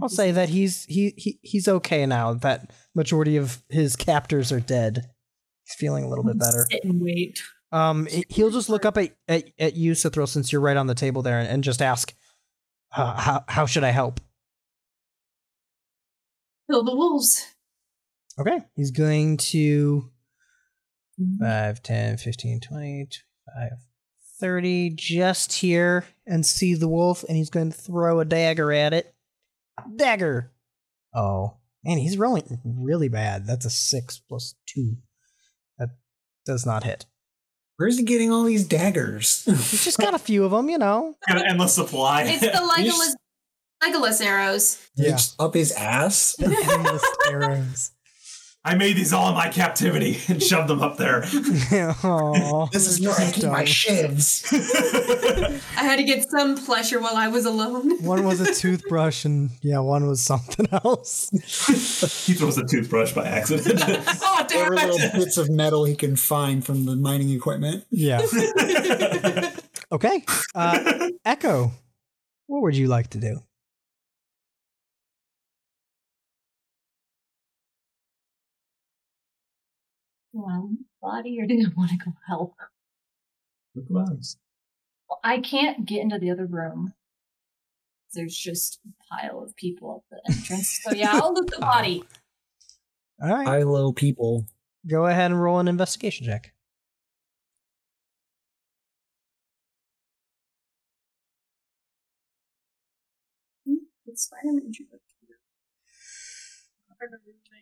I'll 0.00 0.08
say 0.08 0.30
that 0.30 0.48
he's 0.50 0.84
he, 0.84 1.14
he 1.16 1.38
he's 1.42 1.66
okay 1.66 2.06
now. 2.06 2.34
That 2.34 2.72
majority 2.94 3.36
of 3.36 3.60
his 3.68 3.96
captors 3.96 4.52
are 4.52 4.60
dead. 4.60 5.10
He's 5.64 5.74
feeling 5.74 6.04
a 6.04 6.08
little 6.08 6.22
bit 6.24 6.38
better. 6.38 6.66
Sit 6.70 6.84
and 6.84 7.00
wait. 7.02 7.42
Um, 7.72 8.06
he- 8.06 8.24
he'll 8.28 8.50
just 8.50 8.68
look 8.68 8.84
up 8.84 8.96
at 8.98 9.16
at, 9.26 9.44
at 9.58 9.74
you, 9.74 9.92
Cithril, 9.92 10.28
since 10.28 10.52
you're 10.52 10.60
right 10.60 10.76
on 10.76 10.86
the 10.86 10.94
table 10.94 11.22
there, 11.22 11.40
and, 11.40 11.48
and 11.48 11.64
just 11.64 11.82
ask, 11.82 12.14
uh, 12.96 13.16
"How 13.16 13.44
how 13.48 13.66
should 13.66 13.82
I 13.84 13.90
help?" 13.90 14.20
Kill 16.70 16.84
the 16.84 16.94
wolves. 16.94 17.46
Okay, 18.38 18.60
he's 18.76 18.90
going 18.92 19.36
to 19.38 20.08
5, 21.40 21.82
10, 21.82 22.16
15, 22.16 22.60
20, 22.60 23.08
25, 23.52 23.70
30, 24.40 24.90
just 24.90 25.52
here 25.52 26.04
and 26.26 26.46
see 26.46 26.74
the 26.74 26.88
wolf, 26.88 27.24
and 27.28 27.36
he's 27.36 27.50
going 27.50 27.70
to 27.70 27.76
throw 27.78 28.20
a 28.20 28.24
dagger 28.24 28.72
at 28.72 28.94
it. 28.94 29.14
Dagger! 29.96 30.50
Oh, 31.14 31.56
man, 31.84 31.98
he's 31.98 32.16
rolling 32.16 32.60
really 32.64 33.08
bad. 33.08 33.46
That's 33.46 33.66
a 33.66 33.70
6 33.70 34.22
plus 34.28 34.54
2. 34.66 34.96
That 35.78 35.90
does 36.46 36.64
not 36.64 36.84
hit. 36.84 37.06
Where's 37.76 37.96
he 37.96 38.04
getting 38.04 38.30
all 38.30 38.44
these 38.44 38.66
daggers? 38.66 39.44
He's 39.46 39.84
just 39.84 39.98
got 39.98 40.12
a 40.14 40.18
few 40.18 40.44
of 40.44 40.50
them, 40.50 40.68
you 40.68 40.76
know. 40.76 41.14
Got 41.28 41.38
an 41.38 41.46
endless 41.46 41.74
supply. 41.74 42.24
It's 42.24 42.40
the 42.40 42.48
Legolas, 42.48 43.14
Legolas 43.82 44.22
arrows. 44.22 44.86
Yeah. 44.96 45.12
Just 45.12 45.40
up 45.40 45.54
his 45.54 45.72
ass. 45.72 46.36
Endless 46.38 47.04
arrows. 47.30 47.92
I 48.62 48.74
made 48.74 48.94
these 48.94 49.12
all 49.14 49.28
in 49.30 49.34
my 49.34 49.48
captivity 49.48 50.18
and 50.28 50.42
shoved 50.42 50.68
them 50.68 50.82
up 50.82 50.98
there. 50.98 51.22
Aw, 51.24 52.66
This 52.66 52.86
is 52.86 52.98
they're 52.98 53.10
where 53.10 53.18
I 53.20 53.30
keep 53.32 53.44
my 53.44 53.64
dumb. 53.64 53.66
shivs. 53.66 55.62
I 55.78 55.82
had 55.84 55.96
to 55.96 56.02
get 56.04 56.28
some 56.30 56.56
pleasure 56.58 57.00
while 57.00 57.16
I 57.16 57.28
was 57.28 57.46
alone. 57.46 58.02
One 58.04 58.22
was 58.24 58.40
a 58.40 58.52
toothbrush, 58.60 59.24
and 59.24 59.48
yeah, 59.62 59.78
one 59.78 60.06
was 60.06 60.20
something 60.22 60.66
else. 60.72 61.30
he 62.26 62.34
throws 62.34 62.58
a 62.58 62.64
toothbrush 62.66 63.12
by 63.14 63.26
accident. 63.26 63.80
oh 63.86 64.44
damn 64.46 64.68
Whatever 64.74 64.92
little 64.92 65.18
bits 65.18 65.38
of 65.38 65.48
metal 65.48 65.84
he 65.86 65.94
can 65.94 66.16
find 66.16 66.64
from 66.64 66.84
the 66.84 66.96
mining 66.96 67.30
equipment. 67.30 67.86
Yeah. 67.90 68.20
Okay. 69.92 70.24
Uh, 70.54 71.08
Echo, 71.24 71.72
what 72.46 72.62
would 72.62 72.76
you 72.76 72.88
like 72.88 73.08
to 73.10 73.18
do? 73.18 73.42
Well, 80.32 80.70
body 81.02 81.38
or 81.40 81.46
do 81.46 81.54
I 81.54 81.72
want 81.76 81.90
to 81.90 81.96
go 81.96 82.12
help? 82.26 82.54
The 83.74 83.84
Well, 83.90 85.20
I 85.24 85.38
can't 85.38 85.86
get 85.86 86.00
into 86.02 86.18
the 86.18 86.30
other 86.30 86.46
room. 86.46 86.94
There's 88.12 88.36
just 88.36 88.80
a 88.86 89.04
pile 89.14 89.42
of 89.42 89.54
people 89.56 90.04
at 90.10 90.18
the 90.24 90.32
entrance. 90.32 90.80
So 90.82 90.92
yeah, 90.92 91.16
I'll 91.16 91.34
loot 91.34 91.50
the 91.50 91.58
body. 91.60 92.04
All 93.22 93.28
right. 93.28 93.46
High 93.46 93.62
low 93.62 93.92
people. 93.92 94.46
Go 94.86 95.06
ahead 95.06 95.30
and 95.30 95.40
roll 95.40 95.58
an 95.58 95.68
investigation 95.68 96.26
check. 96.26 96.52
Hmm, 103.66 103.74
it's 104.06 104.24
Spider-Man. 104.24 104.72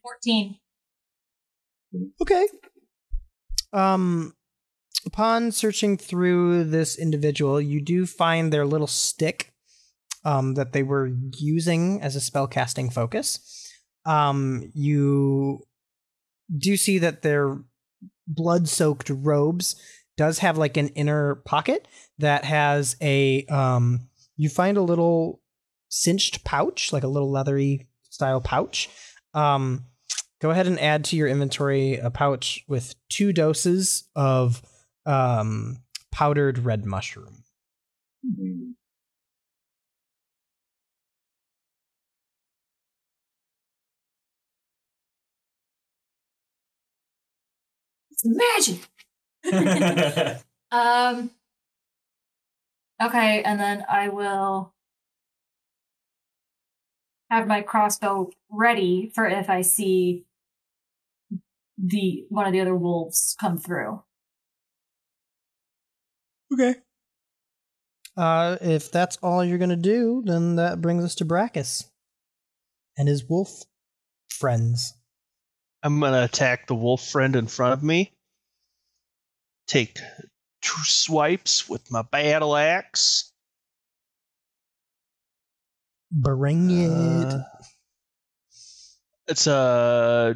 Fourteen. 0.03 0.59
Okay. 2.21 2.47
Um, 3.73 4.35
upon 5.07 5.53
searching 5.53 5.97
through 5.97 6.65
this 6.65 6.99
individual, 6.99 7.61
you 7.61 7.81
do 7.81 8.07
find 8.07 8.53
their 8.53 8.67
little 8.67 8.87
stick 8.87 9.53
um, 10.25 10.55
that 10.55 10.73
they 10.73 10.83
were 10.83 11.11
using 11.39 12.03
as 12.03 12.17
a 12.17 12.21
spellcasting 12.21 12.93
focus. 12.93 13.41
Um, 14.05 14.71
you 14.75 15.63
do 16.57 16.77
see 16.77 16.99
that 16.99 17.23
their 17.23 17.59
blood-soaked 18.27 19.11
robes 19.11 19.77
does 20.17 20.41
have 20.41 20.59
like 20.59 20.77
an 20.77 20.89
inner 20.89 21.37
pocket 21.47 21.89
that 22.19 22.45
has 22.45 22.97
a 23.01 23.45
um 23.47 24.09
you 24.37 24.49
find 24.49 24.77
a 24.77 24.83
little 24.83 25.41
cinched 25.89 26.45
pouch 26.45 26.93
like 26.93 27.05
a 27.05 27.09
little 27.09 27.31
leathery 27.31 27.89
style 28.11 28.41
pouch 28.41 28.91
um 29.33 29.87
go 30.41 30.51
ahead 30.51 30.67
and 30.67 30.79
add 30.81 31.05
to 31.05 31.17
your 31.17 31.29
inventory 31.29 31.97
a 31.97 32.11
pouch 32.11 32.65
with 32.69 32.95
two 33.09 33.33
doses 33.33 34.05
of 34.15 34.63
um 35.07 35.79
powdered 36.13 36.59
red 36.59 36.85
mushroom 36.85 37.45
It's 48.11 48.25
magic. 48.25 48.89
Um. 50.71 51.31
Okay, 53.01 53.43
and 53.43 53.59
then 53.59 53.87
I 53.89 54.11
will 54.11 54.75
have 57.31 57.47
my 57.47 57.63
crossbow 57.63 58.31
ready 58.51 59.11
for 59.15 59.27
if 59.27 59.49
I 59.49 59.63
see 59.63 60.27
the 61.79 62.25
one 62.29 62.47
of 62.47 62.53
the 62.53 62.61
other 62.61 62.75
wolves 62.75 63.37
come 63.41 63.59
through. 63.59 64.03
Okay. 66.53 66.75
Uh, 68.17 68.57
if 68.61 68.91
that's 68.91 69.17
all 69.19 69.45
you're 69.45 69.59
gonna 69.59 69.77
do, 69.77 70.23
then 70.25 70.57
that 70.57 70.81
brings 70.81 71.05
us 71.05 71.15
to 71.17 71.25
Brackus 71.25 71.85
and 72.97 73.07
his 73.07 73.25
wolf 73.29 73.63
friends. 74.29 74.95
I'm 75.83 76.01
gonna 76.01 76.25
attack 76.25 76.67
the 76.67 76.75
wolf 76.75 77.07
friend 77.07 77.37
in 77.37 77.47
front 77.47 77.75
of 77.75 77.83
me. 77.83 78.13
Take 79.69 79.99
two 80.63 80.83
swipes 80.83 81.69
with 81.69 81.91
my 81.93 82.03
battle 82.03 82.57
axe. 82.57 83.33
Bring 86.11 86.71
it. 86.71 87.33
Uh, 87.33 87.43
it's 89.29 89.47
a 89.47 90.35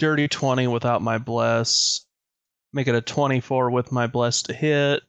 dirty 0.00 0.26
20 0.26 0.66
without 0.66 1.02
my 1.02 1.18
bless. 1.18 2.04
Make 2.72 2.88
it 2.88 2.94
a 2.94 3.00
24 3.00 3.70
with 3.70 3.92
my 3.92 4.06
bless 4.08 4.42
to 4.42 4.52
hit. 4.52 5.02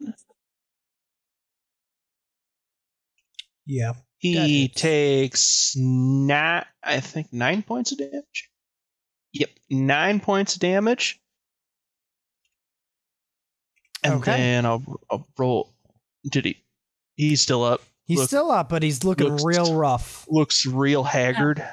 yeah. 3.65 3.93
He 4.19 4.68
takes 4.68 5.76
nine, 5.76 6.65
I 6.84 6.99
think 6.99 7.34
nine 7.34 7.63
points 7.63 7.91
of 7.91 7.97
damage. 7.97 8.49
Yep, 9.34 9.49
nine 9.72 10.19
points 10.19 10.53
of 10.55 10.59
damage. 10.59 11.19
And 14.03 14.15
Okay. 14.15 14.35
then 14.35 14.65
I'll, 14.65 14.84
I'll 15.09 15.27
roll. 15.38 15.73
Did 16.30 16.45
he? 16.45 16.57
He's 17.15 17.41
still 17.41 17.63
up. 17.63 17.81
He's 18.12 18.20
Look- 18.20 18.28
still 18.28 18.52
up, 18.52 18.68
but 18.70 18.84
he's 18.84 19.04
looking 19.04 19.30
looks- 19.30 19.44
real 19.46 19.74
rough. 19.76 20.26
Looks 20.30 20.66
real 20.66 21.04
haggard. 21.04 21.64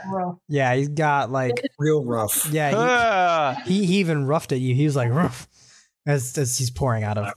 Yeah, 0.48 0.74
he's 0.74 0.88
got 0.88 1.30
like 1.32 1.60
Real 1.78 2.04
rough. 2.04 2.46
yeah. 2.50 2.72
Ah, 2.74 3.62
He, 3.64 3.80
he 3.80 3.86
he 3.86 3.98
even 3.98 4.26
roughed 4.26 4.52
at 4.52 4.60
you. 4.60 4.74
He 4.74 4.84
was 4.84 4.94
like 4.96 5.10
rough 5.10 5.48
as 6.06 6.36
as 6.38 6.56
he's 6.56 6.70
pouring 6.70 7.02
out 7.04 7.18
of 7.18 7.32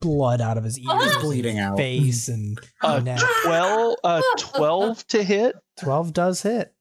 blood 0.00 0.40
out 0.40 0.56
of 0.56 0.64
his 0.64 0.78
ears, 0.80 1.04
He's 1.04 1.16
bleeding 1.18 1.58
out. 1.58 1.76
face, 1.76 2.28
and 2.28 2.58
a 2.82 3.00
neck. 3.02 3.20
twelve, 3.44 3.96
a 4.02 4.22
twelve 4.38 5.06
to 5.08 5.22
hit, 5.22 5.54
Twelve 5.78 6.12
does 6.14 6.40
hit. 6.42 6.72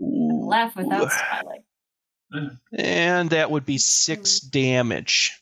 Laugh 0.00 0.74
without 0.74 1.04
Ooh. 1.04 1.10
smiling. 1.10 2.58
and 2.76 3.30
that 3.30 3.50
would 3.50 3.64
be 3.64 3.78
six 3.78 4.40
damage. 4.40 5.40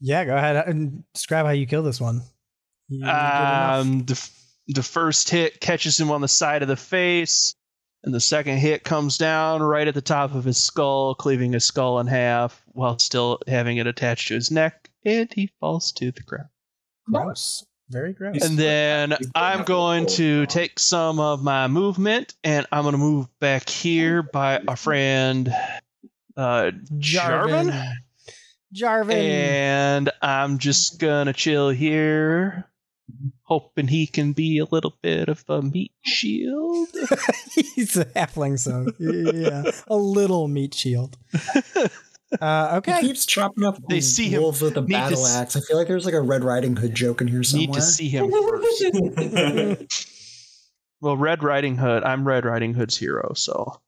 Yeah, 0.00 0.24
go 0.26 0.36
ahead 0.36 0.56
and 0.68 1.04
describe 1.14 1.46
how 1.46 1.52
you 1.52 1.66
kill 1.66 1.82
this 1.82 2.00
one. 2.00 2.22
You 2.90 2.98
did 2.98 3.08
enough. 3.08 3.80
Um, 3.80 4.04
the, 4.04 4.30
the 4.68 4.82
first 4.82 5.30
hit 5.30 5.60
catches 5.60 5.98
him 5.98 6.10
on 6.10 6.20
the 6.20 6.28
side 6.28 6.62
of 6.62 6.68
the 6.68 6.76
face, 6.76 7.54
and 8.04 8.12
the 8.12 8.20
second 8.20 8.58
hit 8.58 8.84
comes 8.84 9.16
down 9.16 9.62
right 9.62 9.88
at 9.88 9.94
the 9.94 10.02
top 10.02 10.34
of 10.34 10.44
his 10.44 10.58
skull, 10.58 11.14
cleaving 11.14 11.52
his 11.52 11.64
skull 11.64 11.98
in 12.00 12.06
half 12.06 12.62
while 12.66 12.98
still 12.98 13.38
having 13.46 13.76
it 13.78 13.86
attached 13.86 14.28
to 14.28 14.34
his 14.34 14.50
neck, 14.50 14.90
and 15.04 15.32
he 15.32 15.50
falls 15.60 15.92
to 15.92 16.10
the 16.10 16.22
ground. 16.22 16.48
gross. 17.10 17.64
Very 17.88 18.12
gross. 18.12 18.44
And 18.44 18.56
then 18.56 19.16
I'm 19.34 19.64
going 19.64 20.06
to 20.06 20.46
take 20.46 20.78
some 20.78 21.18
of 21.18 21.42
my 21.42 21.66
movement, 21.66 22.34
and 22.44 22.66
I'm 22.70 22.82
going 22.82 22.92
to 22.92 22.98
move 22.98 23.26
back 23.40 23.68
here 23.68 24.22
by 24.22 24.60
our 24.68 24.76
friend 24.76 25.52
uh, 26.36 26.70
Jarvin. 26.98 27.70
Jarvin. 27.70 27.96
Jarvin. 28.72 29.16
And 29.16 30.10
I'm 30.22 30.58
just 30.58 30.98
gonna 31.00 31.32
chill 31.32 31.70
here, 31.70 32.69
hoping 33.42 33.88
he 33.88 34.06
can 34.06 34.32
be 34.32 34.58
a 34.58 34.64
little 34.64 34.94
bit 35.02 35.28
of 35.28 35.44
a 35.48 35.62
meat 35.62 35.92
shield. 36.02 36.88
He's 37.74 37.96
a 37.96 38.04
halfling, 38.06 38.58
so 38.58 38.86
yeah, 38.98 39.70
a 39.88 39.96
little 39.96 40.48
meat 40.48 40.74
shield. 40.74 41.16
Uh, 42.40 42.70
He 42.70 42.76
okay. 42.92 43.00
keeps 43.00 43.26
chopping 43.26 43.64
up 43.64 43.76
They 43.88 44.00
see 44.00 44.28
him. 44.28 44.44
with 44.44 44.62
a 44.62 44.66
Need 44.66 44.74
to 44.74 44.80
battle 44.82 45.26
s- 45.26 45.34
axe. 45.34 45.56
I 45.56 45.60
feel 45.62 45.76
like 45.76 45.88
there's 45.88 46.04
like 46.04 46.14
a 46.14 46.20
Red 46.20 46.44
Riding 46.44 46.76
Hood 46.76 46.94
joke 46.94 47.20
in 47.20 47.26
here 47.26 47.42
somewhere. 47.42 47.66
Need 47.66 47.74
to 47.74 47.82
see 47.82 48.08
him 48.08 48.30
first. 48.30 50.06
well, 51.00 51.16
Red 51.16 51.42
Riding 51.42 51.76
Hood. 51.76 52.04
I'm 52.04 52.24
Red 52.24 52.44
Riding 52.44 52.72
Hood's 52.74 52.96
hero, 52.96 53.32
so 53.34 53.80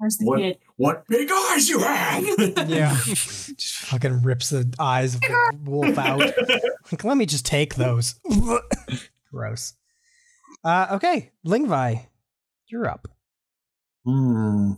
Where's 0.00 0.16
the 0.16 0.24
What? 0.24 0.38
kid? 0.38 0.58
what 0.76 1.06
big 1.08 1.30
eyes 1.30 1.68
you 1.68 1.78
have! 1.80 2.24
Yeah. 2.68 2.96
just 3.04 3.76
fucking 3.76 4.22
rips 4.22 4.48
the 4.48 4.72
eyes 4.78 5.14
of 5.14 5.20
the 5.20 5.58
wolf 5.64 5.98
out. 5.98 6.22
Like, 6.90 7.04
let 7.04 7.16
me 7.18 7.26
just 7.26 7.44
take 7.46 7.76
those. 7.76 8.14
Gross. 9.30 9.74
Uh, 10.64 10.86
okay, 10.92 11.30
Lingvi, 11.46 12.06
you're 12.66 12.88
up. 12.88 13.06
Hmm. 14.04 14.72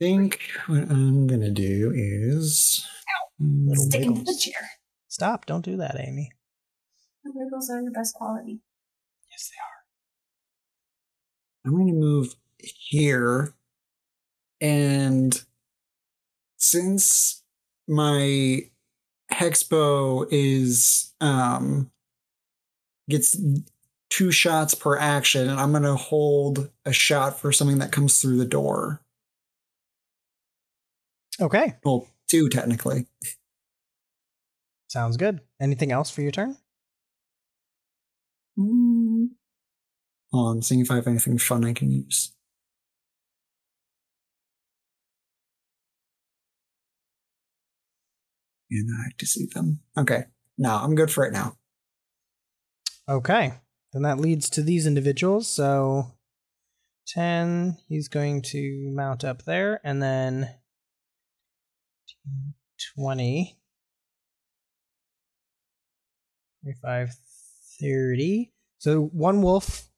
think 0.00 0.40
what 0.66 0.90
I'm 0.90 1.26
gonna 1.26 1.50
do 1.50 1.92
is 1.94 2.84
Little 3.38 3.84
Sticking 3.84 4.14
to 4.16 4.22
the 4.24 4.36
chair. 4.40 4.70
Stop! 5.08 5.46
Don't 5.46 5.64
do 5.64 5.76
that, 5.76 5.96
Amy. 6.00 6.32
The 7.24 7.32
wiggles 7.34 7.70
are 7.70 7.80
your 7.80 7.92
best 7.92 8.14
quality. 8.14 8.60
Yes, 9.30 9.50
I'm 11.68 11.76
gonna 11.78 11.92
move 11.92 12.34
here, 12.58 13.54
and 14.60 15.40
since 16.56 17.42
my 17.86 18.62
hexbow 19.32 20.26
is 20.30 21.12
um 21.20 21.90
gets 23.08 23.36
two 24.10 24.30
shots 24.32 24.74
per 24.74 24.96
action, 24.98 25.48
and 25.48 25.60
I'm 25.60 25.72
gonna 25.72 25.96
hold 25.96 26.70
a 26.84 26.92
shot 26.92 27.38
for 27.38 27.52
something 27.52 27.78
that 27.78 27.92
comes 27.92 28.20
through 28.20 28.38
the 28.38 28.44
door. 28.46 29.02
Okay, 31.40 31.74
Well, 31.84 32.08
two 32.26 32.48
technically. 32.48 33.06
sounds 34.88 35.16
good. 35.16 35.40
Anything 35.60 35.92
else 35.92 36.10
for 36.10 36.22
your 36.22 36.32
turn? 36.32 36.56
Hmm. 38.56 39.26
On, 40.32 40.60
seeing 40.60 40.80
if 40.80 40.90
I 40.90 40.96
have 40.96 41.06
anything 41.06 41.38
fun 41.38 41.64
I 41.64 41.72
can 41.72 41.90
use. 41.90 42.34
And 48.70 48.90
I 48.92 49.10
to 49.16 49.26
see 49.26 49.46
them. 49.46 49.80
Okay. 49.96 50.24
No, 50.58 50.74
I'm 50.74 50.94
good 50.94 51.10
for 51.10 51.24
it 51.24 51.32
now. 51.32 51.54
Okay. 53.08 53.54
Then 53.92 54.02
that 54.02 54.20
leads 54.20 54.50
to 54.50 54.62
these 54.62 54.86
individuals. 54.86 55.48
So 55.48 56.12
10, 57.08 57.78
he's 57.88 58.08
going 58.08 58.42
to 58.42 58.90
mount 58.94 59.24
up 59.24 59.44
there, 59.44 59.80
and 59.82 60.02
then 60.02 60.50
20, 62.94 63.58
25, 66.62 67.10
30. 67.80 68.52
So 68.76 69.04
one 69.04 69.40
wolf, 69.40 69.88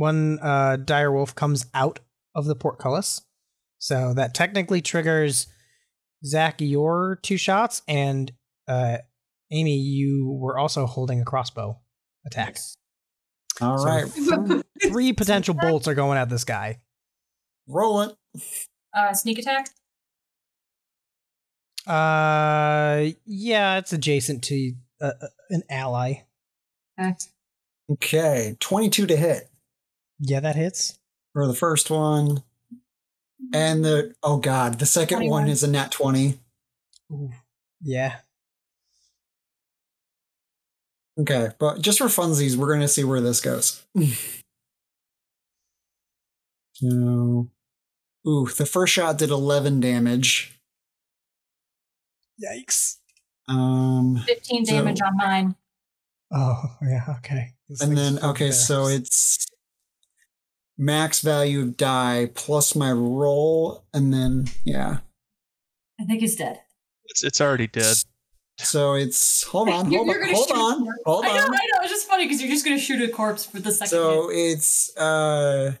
one 0.00 0.38
uh, 0.40 0.76
dire 0.76 1.12
wolf 1.12 1.34
comes 1.34 1.66
out 1.74 2.00
of 2.34 2.46
the 2.46 2.54
portcullis. 2.56 3.20
So 3.78 4.12
that 4.14 4.34
technically 4.34 4.80
triggers 4.82 5.46
Zach, 6.24 6.60
your 6.60 7.18
two 7.22 7.36
shots, 7.36 7.82
and 7.88 8.32
uh, 8.68 8.98
Amy, 9.50 9.76
you 9.76 10.38
were 10.40 10.58
also 10.58 10.86
holding 10.86 11.20
a 11.20 11.24
crossbow 11.24 11.78
attack. 12.26 12.58
All 13.60 13.78
So 13.78 13.84
right, 13.84 14.12
th- 14.12 14.62
three 14.92 15.12
potential 15.12 15.54
bolts 15.54 15.88
are 15.88 15.94
going 15.94 16.18
at 16.18 16.28
this 16.28 16.44
guy. 16.44 16.80
roll 17.68 18.02
it. 18.02 18.16
Uh, 18.94 19.12
sneak 19.14 19.38
attack. 19.38 19.68
Uh, 21.86 23.10
yeah, 23.24 23.78
it's 23.78 23.92
adjacent 23.92 24.44
to 24.44 24.72
uh, 25.00 25.12
uh, 25.22 25.26
an 25.50 25.62
ally. 25.70 26.22
Okay. 27.00 27.14
Okay, 27.90 28.56
22 28.60 29.06
to 29.06 29.16
hit 29.16 29.49
Yeah, 30.20 30.40
that 30.40 30.56
hits. 30.56 30.98
for 31.32 31.46
the 31.46 31.54
first 31.54 31.90
one. 31.90 32.42
And 33.54 33.84
the, 33.84 34.14
oh 34.22 34.36
God, 34.36 34.78
the 34.78 34.86
second 34.86 35.18
21. 35.18 35.42
one 35.42 35.50
is 35.50 35.62
a 35.62 35.68
nat 35.70 35.90
20. 35.90 36.38
Ooh. 37.12 37.30
Yeah. 37.82 38.16
Okay, 41.18 41.48
but 41.58 41.80
just 41.80 41.98
for 41.98 42.04
funsies, 42.06 42.56
we're 42.56 42.68
going 42.68 42.80
to 42.80 42.88
see 42.88 43.04
where 43.04 43.20
this 43.20 43.40
goes. 43.40 43.82
so, 46.74 47.48
ooh, 48.26 48.46
the 48.56 48.66
first 48.66 48.92
shot 48.92 49.18
did 49.18 49.30
11 49.30 49.80
damage. 49.80 50.58
Yikes. 52.42 52.96
Um, 53.48 54.22
15 54.26 54.66
So- 54.66 54.72
damage 54.72 55.00
on 55.02 55.16
mine. 55.16 55.54
Oh, 56.32 56.76
yeah, 56.82 57.04
okay. 57.18 57.54
This 57.68 57.80
and 57.80 57.96
then, 57.98 58.18
okay, 58.20 58.44
there. 58.44 58.52
so 58.52 58.86
it's 58.86 59.46
max 60.80 61.20
value 61.20 61.60
of 61.60 61.76
die 61.76 62.30
plus 62.34 62.74
my 62.74 62.90
roll, 62.90 63.84
and 63.92 64.12
then 64.12 64.46
yeah. 64.64 64.98
I 66.00 66.04
think 66.04 66.20
he's 66.20 66.34
dead. 66.36 66.60
It's 67.04 67.22
it's 67.22 67.40
already 67.40 67.66
dead. 67.66 67.96
So 68.58 68.94
it's 68.94 69.42
hold 69.44 69.68
on, 69.68 69.90
You're- 69.90 70.04
hold 70.04 70.06
you're 70.08 70.16
on, 70.16 70.20
gonna 70.22 70.34
hold 70.34 70.48
shoot 70.48 70.54
on, 70.56 70.82
a 70.82 70.92
hold 71.06 71.24
I 71.24 71.28
know, 71.28 71.34
I 71.44 71.46
know. 71.46 71.78
It's 71.82 71.90
just 71.92 72.08
funny 72.08 72.24
because 72.24 72.40
you're 72.42 72.50
just 72.50 72.64
gonna 72.64 72.78
shoot 72.78 73.00
a 73.02 73.12
corpse 73.12 73.44
for 73.46 73.60
the 73.60 73.72
second. 73.72 73.88
So 73.90 74.28
hit. 74.30 74.36
it's 74.36 74.96
uh, 74.96 75.72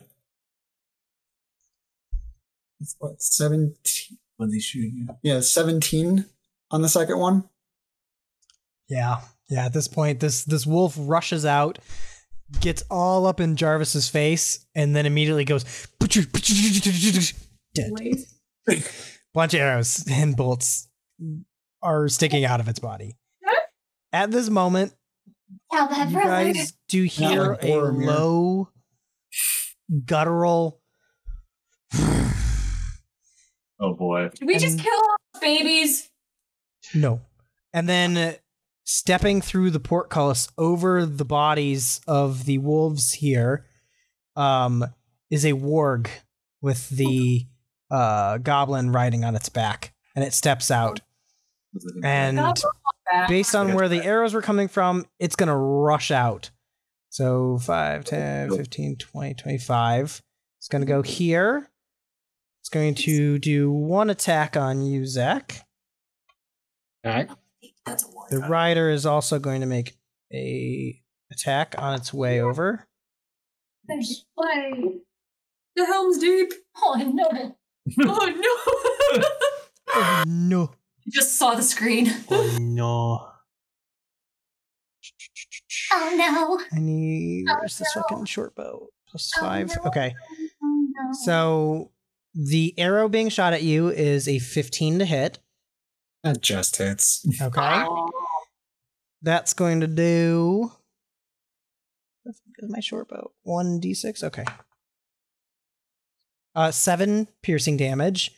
it's 2.80 2.96
what 2.98 3.20
seventeen? 3.22 4.18
When 4.36 4.50
they 4.50 4.58
shoot 4.58 4.90
you. 4.94 5.08
Yeah, 5.22 5.40
seventeen 5.40 6.24
on 6.70 6.80
the 6.82 6.88
second 6.88 7.18
one. 7.18 7.44
Yeah, 8.88 9.20
yeah. 9.50 9.66
At 9.66 9.74
this 9.74 9.86
point, 9.88 10.20
this 10.20 10.44
this 10.44 10.66
wolf 10.66 10.94
rushes 10.98 11.44
out, 11.44 11.78
gets 12.60 12.82
all 12.90 13.26
up 13.26 13.40
in 13.40 13.56
Jarvis's 13.56 14.08
face, 14.08 14.66
and 14.74 14.94
then 14.94 15.06
immediately 15.06 15.44
goes 15.44 15.64
dead. 17.74 17.90
Bunch 19.34 19.54
of 19.54 19.60
arrows 19.60 20.04
and 20.10 20.36
bolts 20.36 20.88
are 21.82 22.08
sticking 22.08 22.44
out 22.44 22.60
of 22.60 22.68
its 22.68 22.78
body. 22.80 23.16
At 24.12 24.32
this 24.32 24.50
moment, 24.50 24.92
Tell 25.72 25.88
that 25.88 26.10
you 26.10 26.16
guys 26.22 26.72
do 26.88 27.02
hear 27.04 27.56
a 27.62 27.76
low, 27.76 28.68
guttural. 30.04 30.80
Oh 33.80 33.94
boy. 33.94 34.28
Did 34.34 34.46
we 34.46 34.58
just 34.58 34.78
kill 34.78 34.92
all 34.92 35.40
babies? 35.40 36.10
No. 36.94 37.20
And 37.72 37.88
then 37.88 38.36
stepping 38.90 39.40
through 39.40 39.70
the 39.70 39.78
portcullis 39.78 40.48
over 40.58 41.06
the 41.06 41.24
bodies 41.24 42.00
of 42.08 42.44
the 42.44 42.58
wolves 42.58 43.12
here 43.12 43.64
um, 44.34 44.84
is 45.30 45.44
a 45.44 45.52
warg 45.52 46.08
with 46.60 46.88
the 46.90 47.46
uh, 47.88 48.38
goblin 48.38 48.90
riding 48.90 49.24
on 49.24 49.36
its 49.36 49.48
back. 49.48 49.94
And 50.16 50.24
it 50.24 50.34
steps 50.34 50.72
out. 50.72 51.00
And 52.02 52.40
based 53.28 53.54
on 53.54 53.74
where 53.74 53.88
the 53.88 54.04
arrows 54.04 54.34
were 54.34 54.42
coming 54.42 54.66
from, 54.66 55.06
it's 55.20 55.36
going 55.36 55.48
to 55.48 55.54
rush 55.54 56.10
out. 56.10 56.50
So 57.10 57.58
5, 57.58 58.04
10, 58.04 58.56
15, 58.56 58.96
20, 58.96 59.34
25. 59.34 60.22
It's 60.58 60.68
going 60.68 60.82
to 60.82 60.86
go 60.86 61.02
here. 61.02 61.70
It's 62.60 62.68
going 62.68 62.96
to 62.96 63.38
do 63.38 63.70
one 63.70 64.10
attack 64.10 64.56
on 64.56 64.82
you, 64.82 65.06
Zach. 65.06 65.64
Alright. 67.06 67.30
That's 67.86 68.04
a 68.04 68.08
war. 68.08 68.26
The 68.30 68.38
rider 68.40 68.90
is 68.90 69.06
also 69.06 69.38
going 69.38 69.60
to 69.62 69.66
make 69.66 69.96
a 70.32 71.00
attack 71.32 71.74
on 71.78 71.94
its 71.94 72.12
way 72.12 72.40
over. 72.40 72.86
There's 73.88 74.24
play. 74.38 75.00
The 75.76 75.86
helm's 75.86 76.18
deep. 76.18 76.52
Oh, 76.82 76.94
oh 76.98 77.10
no! 77.10 77.28
Oh 78.08 79.16
no. 79.16 79.24
Oh 79.94 80.22
no! 80.26 80.70
Just 81.08 81.36
saw 81.36 81.54
the 81.54 81.62
screen. 81.62 82.08
Oh 82.30 82.56
no. 82.60 83.26
Oh 85.92 86.14
no! 86.16 86.60
I 86.72 86.80
need 86.80 87.46
Oh, 87.48 87.56
where's 87.58 87.78
this 87.78 87.94
no. 87.96 88.02
fucking 88.02 88.24
short 88.26 88.54
bow? 88.54 88.88
Plus 89.08 89.32
Oh, 89.38 89.40
five. 89.40 89.68
no. 89.76 89.88
Okay, 89.88 90.14
Oh 90.62 90.86
no! 90.94 91.12
so 91.24 91.90
the 92.34 92.72
arrow 92.78 93.08
being 93.08 93.28
shot 93.28 93.52
at 93.52 93.62
you 93.64 93.88
is 93.88 94.28
a 94.28 94.38
15 94.38 95.00
to 95.00 95.04
hit. 95.04 95.38
That 96.22 96.42
just 96.42 96.76
hits. 96.76 97.26
Okay, 97.40 97.84
that's 99.22 99.54
going 99.54 99.80
to 99.80 99.86
do. 99.86 100.70
That's 102.24 102.40
my 102.68 102.80
short 102.80 103.08
bow. 103.08 103.32
One 103.42 103.80
d6. 103.80 104.22
Okay. 104.24 104.44
Uh, 106.54 106.70
seven 106.70 107.28
piercing 107.42 107.76
damage, 107.76 108.32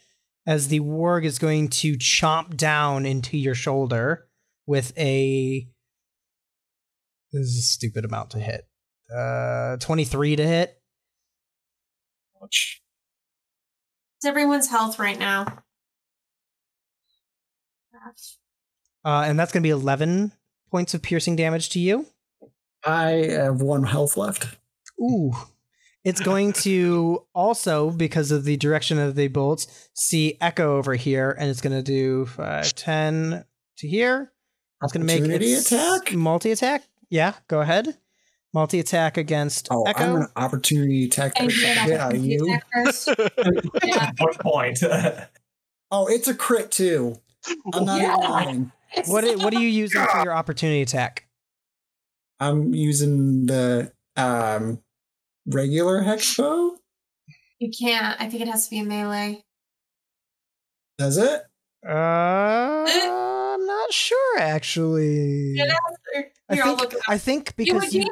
as 0.46 0.68
the 0.68 0.80
warg 0.80 1.24
is 1.24 1.38
going 1.38 1.68
to 1.68 1.94
chomp 1.96 2.56
down 2.56 3.06
into 3.06 3.36
your 3.36 3.54
shoulder 3.54 4.28
with 4.66 4.96
a. 4.98 5.66
This 7.32 7.42
is 7.42 7.58
a 7.58 7.62
stupid 7.62 8.04
amount 8.04 8.30
to 8.30 8.38
hit. 8.38 8.66
Uh, 9.14 9.76
twenty-three 9.78 10.36
to 10.36 10.46
hit. 10.46 10.78
Ouch. 12.42 12.82
It's 14.18 14.26
everyone's 14.26 14.68
health 14.68 14.98
right 14.98 15.18
now. 15.18 15.64
Uh, 19.04 19.24
and 19.26 19.38
that's 19.38 19.52
going 19.52 19.62
to 19.62 19.66
be 19.66 19.70
11 19.70 20.32
points 20.70 20.94
of 20.94 21.02
piercing 21.02 21.36
damage 21.36 21.70
to 21.70 21.80
you. 21.80 22.06
I 22.84 23.10
have 23.30 23.60
one 23.62 23.84
health 23.84 24.16
left. 24.16 24.56
Ooh. 25.00 25.32
It's 26.04 26.20
going 26.20 26.52
to 26.64 27.24
also, 27.34 27.90
because 27.90 28.30
of 28.32 28.44
the 28.44 28.56
direction 28.56 28.98
of 28.98 29.14
the 29.14 29.28
bolts, 29.28 29.88
see 29.94 30.36
Echo 30.40 30.76
over 30.76 30.94
here, 30.94 31.30
and 31.38 31.48
it's 31.50 31.60
going 31.60 31.76
to 31.76 31.82
do 31.82 32.26
5, 32.26 32.74
10 32.74 33.44
to 33.78 33.88
here. 33.88 34.32
It's 34.82 34.92
going 34.92 35.06
to 35.06 35.06
make 35.06 35.20
Opportunity 35.22 35.52
its 35.52 35.70
attack? 35.70 36.12
Multi 36.12 36.50
attack. 36.50 36.82
Yeah, 37.08 37.34
go 37.46 37.60
ahead. 37.60 37.96
Multi 38.54 38.80
attack 38.80 39.16
against 39.16 39.68
Oh, 39.70 39.84
I'm 39.86 40.16
an 40.16 40.26
opportunity 40.36 41.04
attack 41.06 41.34
the 41.36 41.42
And 41.42 41.52
shit 41.52 41.86
get 41.86 42.00
out 42.00 42.14
of 42.14 42.24
you. 42.24 42.58
first. 42.74 43.08
yeah. 43.84 44.10
What 44.18 44.38
point? 44.40 44.78
Oh, 45.94 46.06
it's 46.06 46.26
a 46.26 46.34
crit 46.34 46.70
too. 46.70 47.16
I'm 47.74 47.84
not 47.84 48.00
Yeah. 48.00 48.16
even 48.16 48.30
lying. 48.30 48.72
What 49.06 49.24
are, 49.24 49.36
what 49.38 49.54
are 49.54 49.60
you 49.60 49.68
using 49.68 50.04
for 50.12 50.22
your 50.22 50.34
opportunity 50.34 50.82
attack? 50.82 51.26
I'm 52.40 52.74
using 52.74 53.46
the 53.46 53.92
um 54.16 54.80
regular 55.46 56.02
hex 56.02 56.36
bow. 56.36 56.76
You 57.58 57.70
can't. 57.78 58.20
I 58.20 58.28
think 58.28 58.42
it 58.42 58.48
has 58.48 58.64
to 58.66 58.70
be 58.70 58.80
a 58.80 58.84
melee. 58.84 59.44
Does 60.98 61.16
it? 61.18 61.42
Uh, 61.88 61.90
I'm 62.86 63.66
not 63.66 63.92
sure 63.92 64.38
actually. 64.38 65.54
Yeah, 65.56 65.74
I 66.50 66.54
Here, 66.54 66.64
I'll 66.64 66.76
think, 66.76 66.92
look. 66.92 67.02
I 67.08 67.18
think 67.18 67.48
It 67.50 67.56
because 67.56 67.82
would 67.84 67.94
you, 67.94 68.02
be 68.04 68.10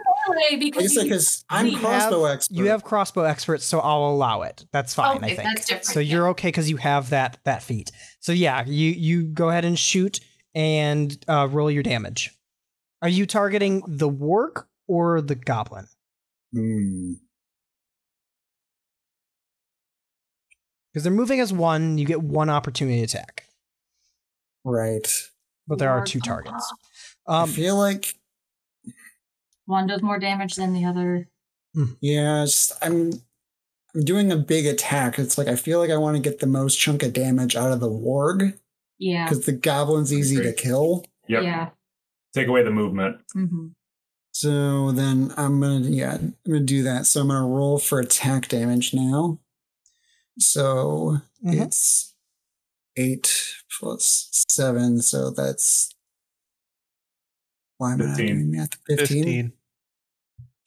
I 0.52 0.57
because 0.57 0.82
guess 0.82 0.94
you, 0.97 1.02
because 1.02 1.44
I'm 1.51 1.65
we 1.66 1.73
have- 1.73 1.81
crossbow 1.82 2.24
expert. 2.24 2.55
you 2.57 2.66
have 2.66 2.82
crossbow 2.85 3.23
experts, 3.24 3.65
so 3.65 3.81
I'll 3.81 4.07
allow 4.07 4.43
it. 4.43 4.65
That's 4.73 4.94
fine. 4.94 5.19
I 5.23 5.27
Okay, 5.27 5.36
think. 5.36 5.48
that's 5.48 5.66
different, 5.66 5.85
So 5.86 6.01
yeah. 6.01 6.15
you're 6.15 6.28
okay 6.31 6.48
because 6.48 6.70
you 6.70 6.78
have 6.78 7.11
that 7.11 7.39
that 7.44 7.62
feat. 7.62 7.90
So 8.20 8.32
yeah, 8.32 8.65
you 8.66 8.90
you 8.93 9.23
go 9.24 9.51
ahead 9.51 9.65
and 9.65 9.78
shoot 9.78 10.20
and 10.55 11.16
uh, 11.28 11.48
roll 11.51 11.70
your 11.70 11.82
damage. 11.82 12.31
Are 13.02 13.09
you 13.09 13.27
targeting 13.27 13.82
the 13.86 14.09
warg 14.10 14.64
or 14.89 15.20
the 15.20 15.35
goblin? 15.35 15.86
Hmm. 16.52 17.12
Because 20.93 21.05
they're 21.05 21.12
moving 21.12 21.40
as 21.40 21.52
one, 21.52 21.98
you 21.98 22.05
get 22.05 22.20
one 22.22 22.51
opportunity 22.51 23.02
attack, 23.02 23.44
Right. 24.64 25.06
but 25.68 25.78
there 25.78 25.90
are 25.90 26.05
two 26.05 26.18
targets. 26.20 26.72
I 27.28 27.43
Um, 27.43 27.48
feel 27.48 27.77
like 27.77 28.14
one 29.66 29.86
does 29.86 30.02
more 30.02 30.18
damage 30.18 30.56
than 30.56 30.72
the 30.72 30.85
other. 30.85 31.28
yeah, 32.01 32.44
just, 32.44 32.72
I'm 32.82 33.12
I'm 33.94 34.05
doing 34.05 34.31
a 34.32 34.36
big 34.36 34.66
attack. 34.66 35.18
It's 35.18 35.36
like 35.39 35.47
I 35.48 35.55
feel 35.56 35.78
like 35.78 35.90
I 35.90 35.97
want 35.97 36.16
to 36.16 36.22
get 36.22 36.40
the 36.40 36.47
most 36.47 36.77
chunk 36.77 37.02
of 37.05 37.12
damage 37.12 37.55
out 37.56 37.72
of 37.72 37.78
the 37.81 37.90
warg 37.90 38.59
Yeah. 39.01 39.24
because 39.24 39.47
the 39.47 39.52
goblin's 39.52 40.12
easy 40.12 40.36
to 40.43 40.52
kill. 40.52 41.05
Yep. 41.27 41.43
Yeah. 41.43 41.70
Take 42.35 42.47
away 42.48 42.62
the 42.62 42.70
movement. 42.70 43.16
hmm 43.32 43.68
So 44.32 44.93
then 44.93 45.32
I'm 45.36 45.60
gonna 45.60 45.89
yeah 45.89 46.14
I'm 46.14 46.36
gonna 46.47 46.60
do 46.60 46.82
that. 46.85 47.06
So 47.06 47.22
I'm 47.22 47.28
gonna 47.28 47.48
roll 47.48 47.78
for 47.78 47.98
attack 47.98 48.47
damage 48.48 48.94
now. 48.94 49.40
So 50.39 51.18
Mhm. 51.44 51.66
it's 51.66 52.14
eight 52.97 53.32
plus 53.78 54.28
seven, 54.48 55.01
so 55.02 55.31
that's 55.31 55.93
why 57.78 57.93
am 57.94 58.02
I 58.02 58.05
not 58.06 58.16
15. 58.16 58.27
doing 58.36 58.51
math? 58.52 58.77
Fifteen. 58.86 59.24
15. 59.24 59.52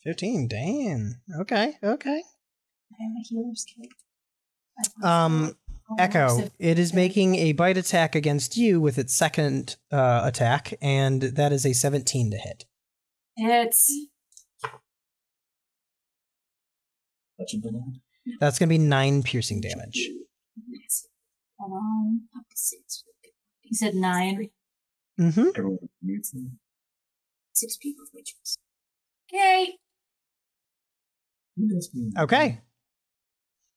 15. 0.04 0.48
Damn. 0.48 1.22
Okay. 1.42 1.78
Okay. 1.84 2.24
I 2.92 3.04
am 3.06 3.16
a 3.18 3.24
healer's 3.28 3.66
kit. 3.66 3.90
Um, 5.04 5.56
Echo, 6.00 6.50
it 6.60 6.80
is 6.80 6.94
making 6.94 7.36
a 7.36 7.52
bite 7.54 7.78
attack 7.78 8.16
against 8.16 8.58
you 8.58 8.80
with 8.82 8.98
its 8.98 9.16
second 9.16 9.76
uh, 9.92 10.22
attack, 10.24 10.74
and 10.82 11.22
that 11.22 11.52
is 11.52 11.66
a 11.66 11.74
17 11.74 12.32
to 12.32 12.38
hit. 12.38 12.66
It's 13.36 13.92
Touch 17.40 17.54
it 17.54 17.64
down. 17.64 18.02
That's 18.40 18.58
going 18.60 18.70
to 18.70 18.74
be 18.74 18.78
nine 18.78 19.24
piercing 19.24 19.60
damage. 19.62 20.10
hold 21.60 21.74
on. 21.74 22.22
He 23.62 23.76
said 23.76 23.96
nine. 23.96 24.50
Mm-hmm. 25.20 25.48
Everyone 25.56 25.90
mutes 26.02 26.32
them. 26.32 26.60
Six 27.54 27.78
people 27.78 28.06
for 28.12 28.20
each. 28.20 28.34
Okay. 29.32 29.74
You 31.56 31.74
guys 31.74 31.90
can- 31.92 32.14
Okay. 32.20 32.62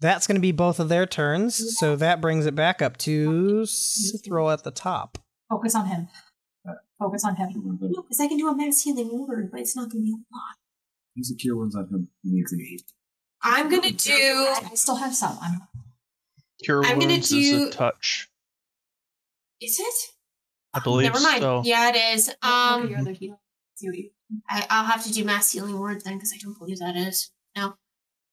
That's 0.01 0.27
going 0.27 0.35
to 0.37 0.41
be 0.43 0.53
both 0.53 0.79
of 0.79 0.89
their 0.89 1.07
turns, 1.07 1.79
so 1.79 1.97
that 1.97 2.21
brings 2.21 2.45
it 2.47 2.55
back 2.55 2.83
up 2.83 2.97
to 2.99 3.63
Cithril 3.63 4.53
at 4.53 4.63
the 4.63 4.71
top. 4.71 5.19
Focus 5.49 5.75
on 5.75 5.87
him. 5.87 6.09
Focus 6.99 7.25
on 7.25 7.37
him. 7.37 7.49
No, 7.81 8.03
because 8.03 8.21
I 8.21 8.27
can 8.29 8.37
do 8.37 8.49
a 8.49 8.55
mass 8.57 8.83
healing 8.83 9.27
word, 9.27 9.51
but 9.51 9.61
it's 9.61 9.75
not 9.77 9.91
going 9.91 10.03
to 10.05 10.07
be 10.07 10.13
a 10.13 10.35
lot. 10.35 10.57
Use 11.15 11.29
the 11.31 11.37
cure 11.37 11.57
wounds 11.57 11.75
on 11.77 11.85
him. 11.89 12.09
He 12.23 12.31
needs 12.33 12.53
an 12.53 12.61
eight. 12.61 12.83
I'm 13.43 13.69
gonna 13.71 13.91
do. 13.93 14.13
I 14.13 14.75
still 14.75 14.97
have 14.97 15.15
some. 15.15 15.39
I'm 15.41 15.61
Cure 16.65 16.85
I'm 16.85 16.99
gonna 16.99 17.13
wounds 17.15 17.29
do- 17.29 17.37
is 17.39 17.63
a 17.63 17.71
touch. 17.71 18.29
Is 19.61 19.79
it? 19.79 19.95
I 20.75 20.81
believe 20.81 21.13
Never 21.13 21.23
mind. 21.23 21.41
so. 21.41 21.63
Yeah, 21.65 21.91
it 21.91 21.97
is. 22.17 22.29
Look 22.29 22.37
at 22.43 22.89
your 22.91 22.99
Um, 22.99 23.01
other 23.07 23.13
heal. 23.13 23.41
See 23.77 23.89
what 23.89 23.97
you. 23.97 24.11
I, 24.51 24.67
I'll 24.69 24.85
have 24.85 25.05
to 25.05 25.13
do 25.13 25.25
mass 25.25 25.53
healing 25.53 25.79
word 25.79 26.03
then 26.05 26.15
because 26.15 26.33
I 26.35 26.39
don't 26.39 26.59
believe 26.59 26.79
that 26.81 26.97
is. 26.97 27.31
No. 27.57 27.77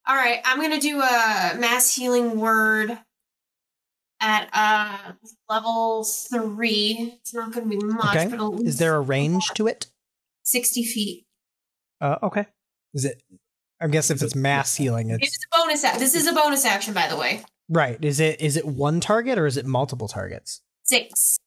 All 0.07 0.15
right, 0.15 0.41
I'm 0.45 0.61
gonna 0.61 0.79
do 0.81 0.99
a 1.01 1.55
mass 1.57 1.95
healing 1.95 2.39
word 2.39 2.97
at 4.19 4.49
uh 4.53 5.13
level 5.49 6.03
three. 6.03 7.15
It's 7.21 7.33
not 7.33 7.53
gonna 7.53 7.67
be 7.67 7.77
much, 7.77 8.15
Okay. 8.15 8.25
but 8.25 8.33
it'll 8.35 8.61
Is 8.67 8.77
there 8.79 8.95
a 8.95 9.01
range 9.01 9.49
to 9.55 9.67
it? 9.67 9.87
sixty 10.43 10.83
feet? 10.83 11.25
Uh, 12.01 12.17
okay. 12.23 12.45
Is 12.93 13.05
it? 13.05 13.23
I 13.79 13.87
guess 13.87 14.09
if 14.11 14.21
it's 14.21 14.35
mass 14.35 14.75
healing, 14.75 15.09
it's 15.09 15.27
It's 15.27 15.37
a 15.45 15.57
bonus. 15.57 15.83
Act. 15.83 15.99
This 15.99 16.15
is 16.15 16.27
a 16.27 16.33
bonus 16.33 16.65
action, 16.65 16.93
by 16.93 17.07
the 17.07 17.15
way. 17.17 17.41
right. 17.69 17.97
Is 18.03 18.19
it? 18.19 18.41
Is 18.41 18.57
it 18.57 18.65
one 18.65 18.99
target 18.99 19.37
or 19.37 19.45
is 19.45 19.55
it 19.57 19.65
multiple 19.65 20.07
targets? 20.07 20.61
Six. 20.83 21.37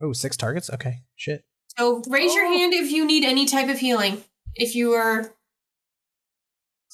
Oh, 0.00 0.12
six 0.12 0.36
targets. 0.36 0.70
Okay. 0.70 1.02
Shit. 1.16 1.44
So 1.76 2.02
raise 2.08 2.34
your 2.34 2.46
Oh. 2.46 2.56
hand 2.56 2.72
if 2.72 2.90
you 2.92 3.04
need 3.04 3.24
any 3.24 3.46
type 3.46 3.68
of 3.68 3.78
healing. 3.80 4.22
If 4.54 4.76
you 4.76 4.92
are, 4.92 5.33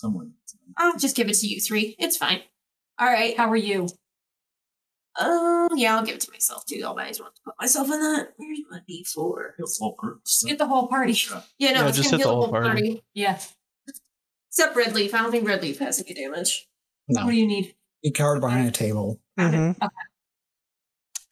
Someone. 0.00 0.32
I'll 0.78 0.96
just 0.96 1.14
give 1.14 1.28
it 1.28 1.34
to 1.34 1.46
you 1.46 1.60
three. 1.60 1.94
It's 1.98 2.16
fine. 2.16 2.40
All 2.98 3.06
right. 3.06 3.36
How 3.36 3.50
are 3.50 3.56
you? 3.56 3.86
Oh 5.18 5.68
yeah, 5.76 5.94
I'll 5.96 6.04
give 6.06 6.14
it 6.14 6.20
to 6.22 6.30
myself 6.30 6.64
too. 6.64 6.80
I'll 6.84 6.94
might 6.94 7.10
as 7.10 7.20
well 7.20 7.30
put 7.44 7.54
myself 7.60 7.84
in 7.90 8.00
that. 8.00 8.28
Here's 8.38 8.60
my 8.70 8.80
D 8.88 9.04
four. 9.04 9.54
He'll 9.58 9.66
solve 9.66 9.98
group. 9.98 10.24
Just 10.24 10.46
get 10.46 10.56
the 10.56 10.66
whole 10.66 10.88
party. 10.88 11.12
Yeah, 11.58 11.72
no, 11.72 11.80
Yeah, 11.82 11.88
it's 11.88 11.98
just 11.98 12.10
gonna 12.12 12.22
hit 12.22 12.26
the 12.26 12.34
whole 12.34 12.48
party. 12.48 13.02
Yeah. 13.12 13.38
Except 14.50 14.74
Redleaf. 14.74 15.12
I 15.12 15.18
don't 15.22 15.30
think 15.30 15.46
Redleaf 15.46 15.78
has 15.80 16.00
any 16.00 16.14
damage. 16.14 16.66
No. 17.08 17.24
What 17.26 17.32
do 17.32 17.36
you 17.36 17.46
need? 17.46 17.74
He 18.00 18.10
cowered 18.10 18.40
behind 18.40 18.68
a 18.68 18.70
table. 18.70 19.20
Mhm. 19.38 19.70
Okay. 19.76 19.86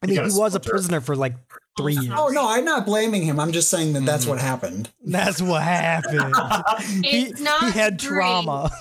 I 0.02 0.06
mean, 0.06 0.16
gotta 0.16 0.28
he 0.32 0.38
was 0.38 0.54
a 0.54 0.60
prisoner 0.60 1.00
for 1.00 1.16
like 1.16 1.34
three 1.76 1.94
years. 1.94 2.14
Oh 2.16 2.28
no, 2.28 2.48
I'm 2.48 2.64
not 2.64 2.86
blaming 2.86 3.22
him. 3.22 3.40
I'm 3.40 3.50
just 3.52 3.68
saying 3.68 3.94
that 3.94 4.04
that's 4.04 4.24
Mm. 4.24 4.28
what 4.28 4.38
happened. 4.40 4.90
That's 5.04 5.42
what 5.42 5.62
happened. 5.62 6.34
he, 7.04 7.26
It's 7.26 7.40
not 7.40 7.72
he 7.72 7.78
had 7.78 7.98
great. 7.98 8.08
trauma. 8.08 8.70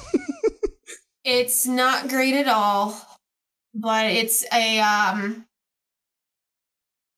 It's 1.30 1.68
not 1.68 2.08
great 2.08 2.36
at 2.36 2.48
all, 2.48 2.98
but 3.74 4.06
it's 4.06 4.46
a 4.54 4.80
um. 4.80 5.46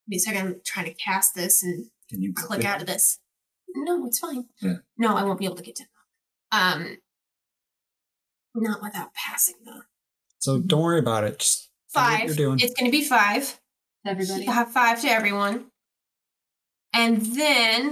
Wait 0.10 0.18
a 0.18 0.20
second, 0.20 0.42
I'm 0.48 0.62
trying 0.66 0.88
to 0.88 0.94
cast 0.96 1.36
this 1.36 1.62
and 1.62 1.86
Can 2.10 2.20
you 2.24 2.34
click 2.34 2.66
out 2.66 2.82
of 2.82 2.88
this. 2.88 3.20
No, 3.76 4.08
it's 4.08 4.18
fine. 4.18 4.46
Yeah. 4.62 4.78
No, 4.98 5.16
I 5.16 5.22
won't 5.24 5.38
be 5.38 5.46
able 5.46 5.58
to 5.58 5.62
get 5.64 5.76
to 5.76 5.84
that. 6.52 6.58
Um, 6.76 6.98
not 8.56 8.82
without 8.82 9.14
passing 9.14 9.56
though. 9.64 9.82
So 10.40 10.58
don't 10.60 10.82
worry 10.82 10.98
about 11.00 11.24
it. 11.26 11.38
Just 11.38 11.70
do 11.94 12.00
what 12.00 12.08
Five. 12.10 12.26
you're 12.30 12.36
doing. 12.36 12.60
It's 12.62 12.74
going 12.74 12.90
to 12.90 12.98
be 12.98 13.04
five. 13.06 13.60
Everybody. 14.06 14.46
You 14.46 14.52
have 14.52 14.72
five 14.72 15.02
to 15.02 15.08
everyone, 15.08 15.66
and 16.94 17.22
then 17.36 17.92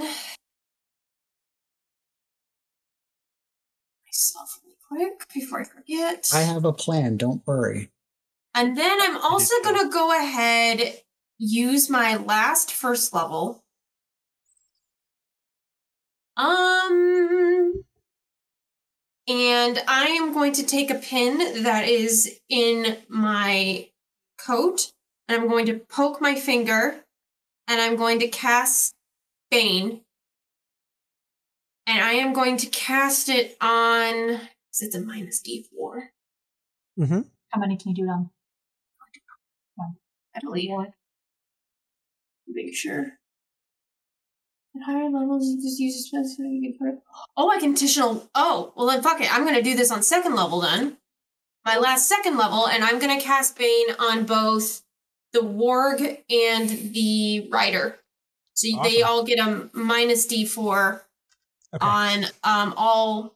myself 4.06 4.60
really 4.64 4.78
quick 4.88 5.28
before 5.34 5.62
I 5.62 5.64
forget. 5.66 6.30
I 6.34 6.42
have 6.42 6.66
a 6.66 6.74
plan. 6.74 7.18
Don't 7.18 7.46
worry. 7.46 7.92
And 8.56 8.78
then 8.78 8.98
I'm 9.02 9.18
also 9.18 9.54
going 9.64 9.78
to 9.86 9.94
go 9.94 10.18
ahead 10.18 11.02
use 11.38 11.90
my 11.90 12.16
last 12.16 12.72
first 12.72 13.14
level. 13.14 13.64
Um 16.36 17.84
and 19.28 19.84
I 19.88 20.06
am 20.06 20.34
going 20.34 20.54
to 20.54 20.64
take 20.66 20.90
a 20.90 20.96
pin 20.96 21.64
that 21.64 21.88
is 21.88 22.40
in 22.48 22.98
my 23.10 23.90
coat 24.40 24.94
and 25.28 25.42
I'm 25.42 25.48
going 25.48 25.66
to 25.68 25.76
poke 25.80 26.22
my 26.22 26.36
finger 26.36 27.04
and 27.68 27.82
I'm 27.82 27.96
going 27.96 28.20
to 28.20 28.28
cast 28.28 28.94
Bane. 29.52 30.02
And 31.86 32.04
I 32.04 32.14
am 32.14 32.34
going 32.34 32.58
to 32.58 32.68
cast 32.68 33.30
it 33.30 33.56
on 33.62 34.38
'cause 34.38 34.82
it's 34.82 34.96
a 34.96 35.02
minus 35.02 35.42
D4. 35.42 36.10
Mm-hmm. 37.00 37.22
How 37.50 37.60
many 37.60 37.78
can 37.78 37.90
you 37.90 37.96
do 37.96 38.04
it 38.04 38.10
on? 38.12 38.30
One. 39.76 39.96
I 40.36 40.40
believe. 40.42 40.72
One. 40.72 40.94
Make 42.48 42.76
sure. 42.76 43.14
At 44.76 44.84
higher 44.86 45.10
levels, 45.10 45.48
you 45.48 45.62
just 45.62 45.80
use 45.80 45.96
a 45.96 46.00
specific. 46.04 46.46
you 46.52 46.74
can 46.78 46.94
put- 46.94 47.04
Oh, 47.36 47.50
I 47.50 47.60
can 47.60 47.72
additional. 47.72 48.30
Oh, 48.36 48.74
well 48.76 48.88
then 48.88 49.02
fuck 49.02 49.22
it. 49.22 49.34
I'm 49.34 49.46
gonna 49.46 49.62
do 49.62 49.76
this 49.76 49.92
on 49.92 50.04
second 50.04 50.36
level 50.36 50.60
then. 50.62 50.98
My 51.66 51.78
last 51.78 52.08
second 52.08 52.38
level, 52.38 52.68
and 52.68 52.84
I'm 52.84 53.00
gonna 53.00 53.20
cast 53.20 53.58
Bane 53.58 53.92
on 54.00 54.26
both 54.26 54.84
the 55.34 55.40
Warg 55.40 56.02
and 56.30 56.70
the 56.94 57.48
Rider. 57.52 58.00
So 58.54 58.68
they 58.84 59.02
all 59.04 59.24
get 59.24 59.40
a 59.40 59.70
minus 59.74 60.26
D4 60.28 61.02
Okay. 61.76 61.86
on 61.86 62.24
um 62.44 62.74
all. 62.78 63.36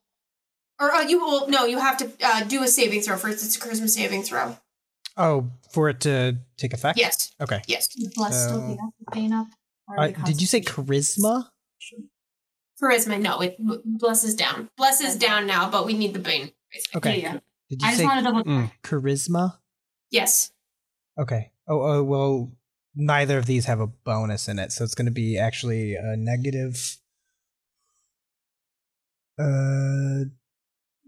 Or 0.80 0.92
uh, 0.92 1.02
you 1.02 1.20
will 1.20 1.48
no, 1.50 1.66
you 1.66 1.78
have 1.80 1.98
to 1.98 2.10
uh, 2.24 2.44
do 2.46 2.64
a 2.64 2.68
saving 2.68 3.02
throw 3.02 3.18
first. 3.18 3.44
It's 3.46 3.56
a 3.56 3.60
charisma 3.60 3.88
saving 3.90 4.24
throw. 4.24 4.58
oh, 5.18 5.52
for 5.72 5.90
it 5.90 6.00
to 6.02 6.38
take 6.58 6.74
effect? 6.74 6.98
Yes, 6.98 7.34
Okay. 7.40 7.62
yes. 7.68 7.90
Bless 8.16 8.46
still 8.46 8.62
be 8.68 8.74
up, 8.74 9.14
Bane 9.14 9.34
up. 9.34 9.48
Uh, 9.98 10.08
did 10.26 10.40
you 10.42 10.48
say 10.48 10.62
charisma? 10.62 11.50
Charisma, 12.82 13.20
no, 13.22 13.42
it 13.42 13.58
blesses 13.86 14.34
down. 14.34 14.70
Bless 14.76 15.02
is 15.02 15.16
down 15.16 15.46
now, 15.46 15.70
but 15.70 15.86
we 15.86 15.94
need 15.94 16.14
the 16.14 16.20
bane. 16.20 16.52
Okay. 16.96 17.22
Yeah, 17.22 17.34
yeah. 17.34 17.40
Did 17.70 17.82
you 17.82 17.88
I 17.88 17.92
just 17.92 17.98
say 18.00 18.06
want 18.06 18.20
to 18.20 18.24
double. 18.24 18.44
Mm. 18.44 18.72
charisma? 18.84 19.58
Yes. 20.10 20.52
Okay. 21.20 21.51
Oh, 21.68 21.82
oh, 21.82 22.04
well, 22.04 22.52
neither 22.96 23.38
of 23.38 23.46
these 23.46 23.66
have 23.66 23.80
a 23.80 23.88
bonus 23.88 24.48
in 24.48 24.60
it, 24.60 24.72
so 24.72 24.84
it's 24.84 24.96
going 24.96 25.06
to 25.06 25.12
be 25.12 25.38
actually 25.38 25.96
a 25.96 26.16
negative. 26.18 26.98
Uh, 29.40 30.26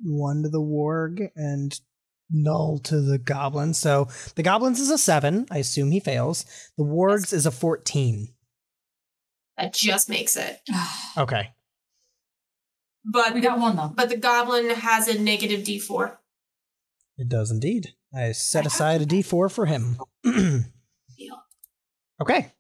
one 0.04 0.44
to 0.44 0.50
the 0.50 0.62
warg 0.62 1.30
and 1.36 1.80
null 2.32 2.80
to 2.80 3.02
the 3.02 3.18
goblin. 3.18 3.74
So 3.74 4.08
the 4.36 4.44
goblins 4.44 4.80
is 4.80 4.90
a 4.90 4.98
seven. 4.98 5.46
I 5.52 5.60
assume 5.60 5.92
he 5.92 6.00
fails. 6.00 6.46
The 6.78 6.84
wargs 6.84 7.34
is 7.34 7.46
a 7.46 7.52
fourteen. 7.52 8.30
That 9.58 9.74
just 9.74 10.10
makes 10.10 10.36
it. 10.36 10.62
Okay. 11.16 11.52
But 13.06 13.36
we 13.36 13.42
got 13.42 13.60
one 13.60 13.76
though. 13.76 13.92
but 13.96 14.10
the 14.10 14.18
goblin 14.18 14.70
has 14.72 15.08
a 15.08 15.20
negative 15.20 15.64
D 15.64 15.78
four. 15.78 16.20
It 17.18 17.30
does 17.30 17.52
indeed. 17.52 17.94
I 18.16 18.32
set 18.32 18.66
I 18.66 18.68
aside 18.68 19.02
a 19.02 19.06
d4 19.06 19.52
for 19.52 19.66
him. 19.66 19.98
Deal. 20.24 20.64
okay. 22.22 22.52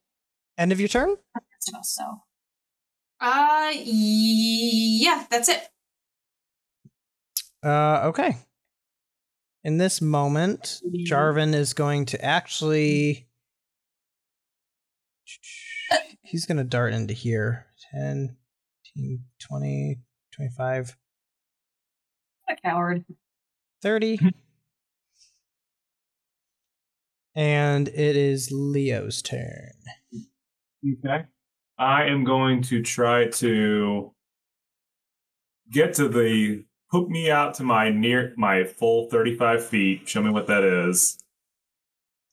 End 0.58 0.72
of 0.72 0.80
your 0.80 0.90
turn? 0.90 1.16
So 1.84 2.04
Uh 3.20 3.72
yeah, 3.74 5.26
that's 5.30 5.50
it. 5.50 5.70
Uh, 7.64 8.02
okay. 8.06 8.36
In 9.64 9.78
this 9.78 10.02
moment, 10.02 10.82
Jarvan 11.08 11.54
is 11.54 11.74
going 11.74 12.06
to 12.08 12.24
actually. 12.24 13.28
He's 16.22 16.46
going 16.46 16.58
to 16.58 16.64
dart 16.64 16.94
into 16.94 17.14
here. 17.14 17.68
10, 17.94 18.36
15, 18.96 19.24
20, 19.40 20.00
25, 20.32 20.98
a 22.50 22.56
coward. 22.56 23.06
30. 23.82 24.20
and 27.36 27.88
it 27.90 28.16
is 28.16 28.50
Leo's 28.52 29.22
turn. 29.22 29.72
Okay. 31.06 31.26
I 31.78 32.06
am 32.06 32.24
going 32.24 32.62
to 32.64 32.82
try 32.82 33.28
to 33.30 34.14
get 35.72 35.94
to 35.96 36.08
the 36.08 36.64
hook 36.92 37.10
me 37.10 37.32
out 37.32 37.56
to 37.56 37.64
my 37.64 37.90
near 37.90 38.34
my 38.38 38.64
full 38.64 39.10
35 39.10 39.66
feet. 39.66 40.08
Show 40.08 40.22
me 40.22 40.30
what 40.30 40.48
that 40.48 40.64
is. 40.64 41.18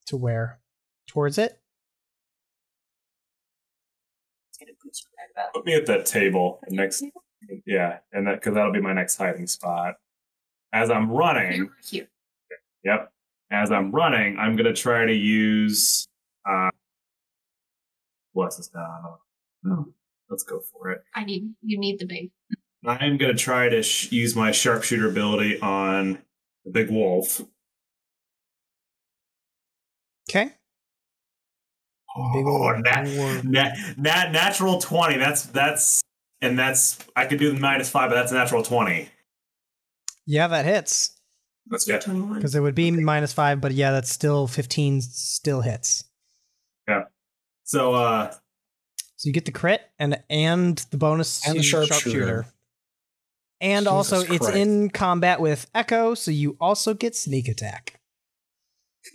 To 0.06 0.16
where? 0.16 0.60
Towards 1.06 1.38
it? 1.38 1.58
Put 5.54 5.64
me 5.64 5.74
at 5.74 5.86
that 5.86 6.04
table 6.04 6.60
next. 6.68 7.02
Yeah, 7.64 7.98
and 8.12 8.26
that 8.26 8.34
because 8.34 8.54
that'll 8.54 8.72
be 8.72 8.80
my 8.80 8.92
next 8.92 9.16
hiding 9.16 9.46
spot. 9.46 9.94
As 10.72 10.90
I'm 10.90 11.10
running, 11.10 11.52
Here, 11.88 12.08
here. 12.48 12.58
Yep. 12.84 13.12
As 13.52 13.70
I'm 13.72 13.90
running, 13.90 14.38
I'm 14.38 14.56
gonna 14.56 14.72
try 14.72 15.06
to 15.06 15.12
use 15.12 16.06
uh 16.48 16.70
bless 18.34 18.56
this 18.56 18.68
down. 18.68 19.02
No, 19.62 19.86
let's 20.28 20.44
go 20.44 20.60
for 20.60 20.90
it. 20.90 21.02
I 21.14 21.24
need 21.24 21.52
you 21.62 21.78
need 21.78 21.98
the 21.98 22.06
big. 22.06 22.30
I'm 22.86 23.18
gonna 23.18 23.34
try 23.34 23.68
to 23.68 23.82
sh- 23.82 24.10
use 24.12 24.34
my 24.36 24.52
sharpshooter 24.52 25.08
ability 25.08 25.60
on 25.60 26.18
the 26.64 26.70
big 26.70 26.90
wolf. 26.90 27.40
Okay. 30.30 30.52
Oh, 32.16 32.72
nat- 32.84 33.42
nat- 33.44 33.76
nat- 33.96 34.32
natural 34.32 34.80
twenty. 34.80 35.16
That's 35.18 35.42
that's 35.46 36.02
and 36.40 36.58
that's 36.58 36.98
I 37.16 37.26
could 37.26 37.38
do 37.38 37.52
the 37.52 37.60
minus 37.60 37.90
five, 37.90 38.10
but 38.10 38.14
that's 38.16 38.32
a 38.32 38.34
natural 38.36 38.62
twenty. 38.62 39.08
Yeah, 40.26 40.46
that 40.48 40.64
hits. 40.64 41.19
That's 41.66 41.84
good. 41.84 42.00
21. 42.00 42.34
Because 42.34 42.54
it 42.54 42.60
would 42.60 42.74
be 42.74 42.90
minus 42.90 43.32
five, 43.32 43.60
but 43.60 43.72
yeah, 43.72 43.92
that's 43.92 44.10
still 44.10 44.46
15 44.46 45.00
still 45.02 45.60
hits. 45.60 46.04
Yeah. 46.88 47.04
So 47.64 47.94
uh 47.94 48.30
So 49.16 49.26
you 49.28 49.32
get 49.32 49.44
the 49.44 49.52
crit 49.52 49.82
and 49.98 50.20
and 50.28 50.78
the 50.90 50.96
bonus 50.96 51.46
And 51.46 51.54
to 51.54 51.60
the 51.60 51.64
sharpshooter. 51.64 52.46
And 53.60 53.84
Jesus 53.84 54.12
also 54.12 54.32
it's 54.32 54.48
in 54.48 54.88
combat 54.90 55.40
with 55.40 55.70
Echo, 55.74 56.14
so 56.14 56.30
you 56.30 56.56
also 56.60 56.94
get 56.94 57.14
sneak 57.14 57.46
attack. 57.46 58.00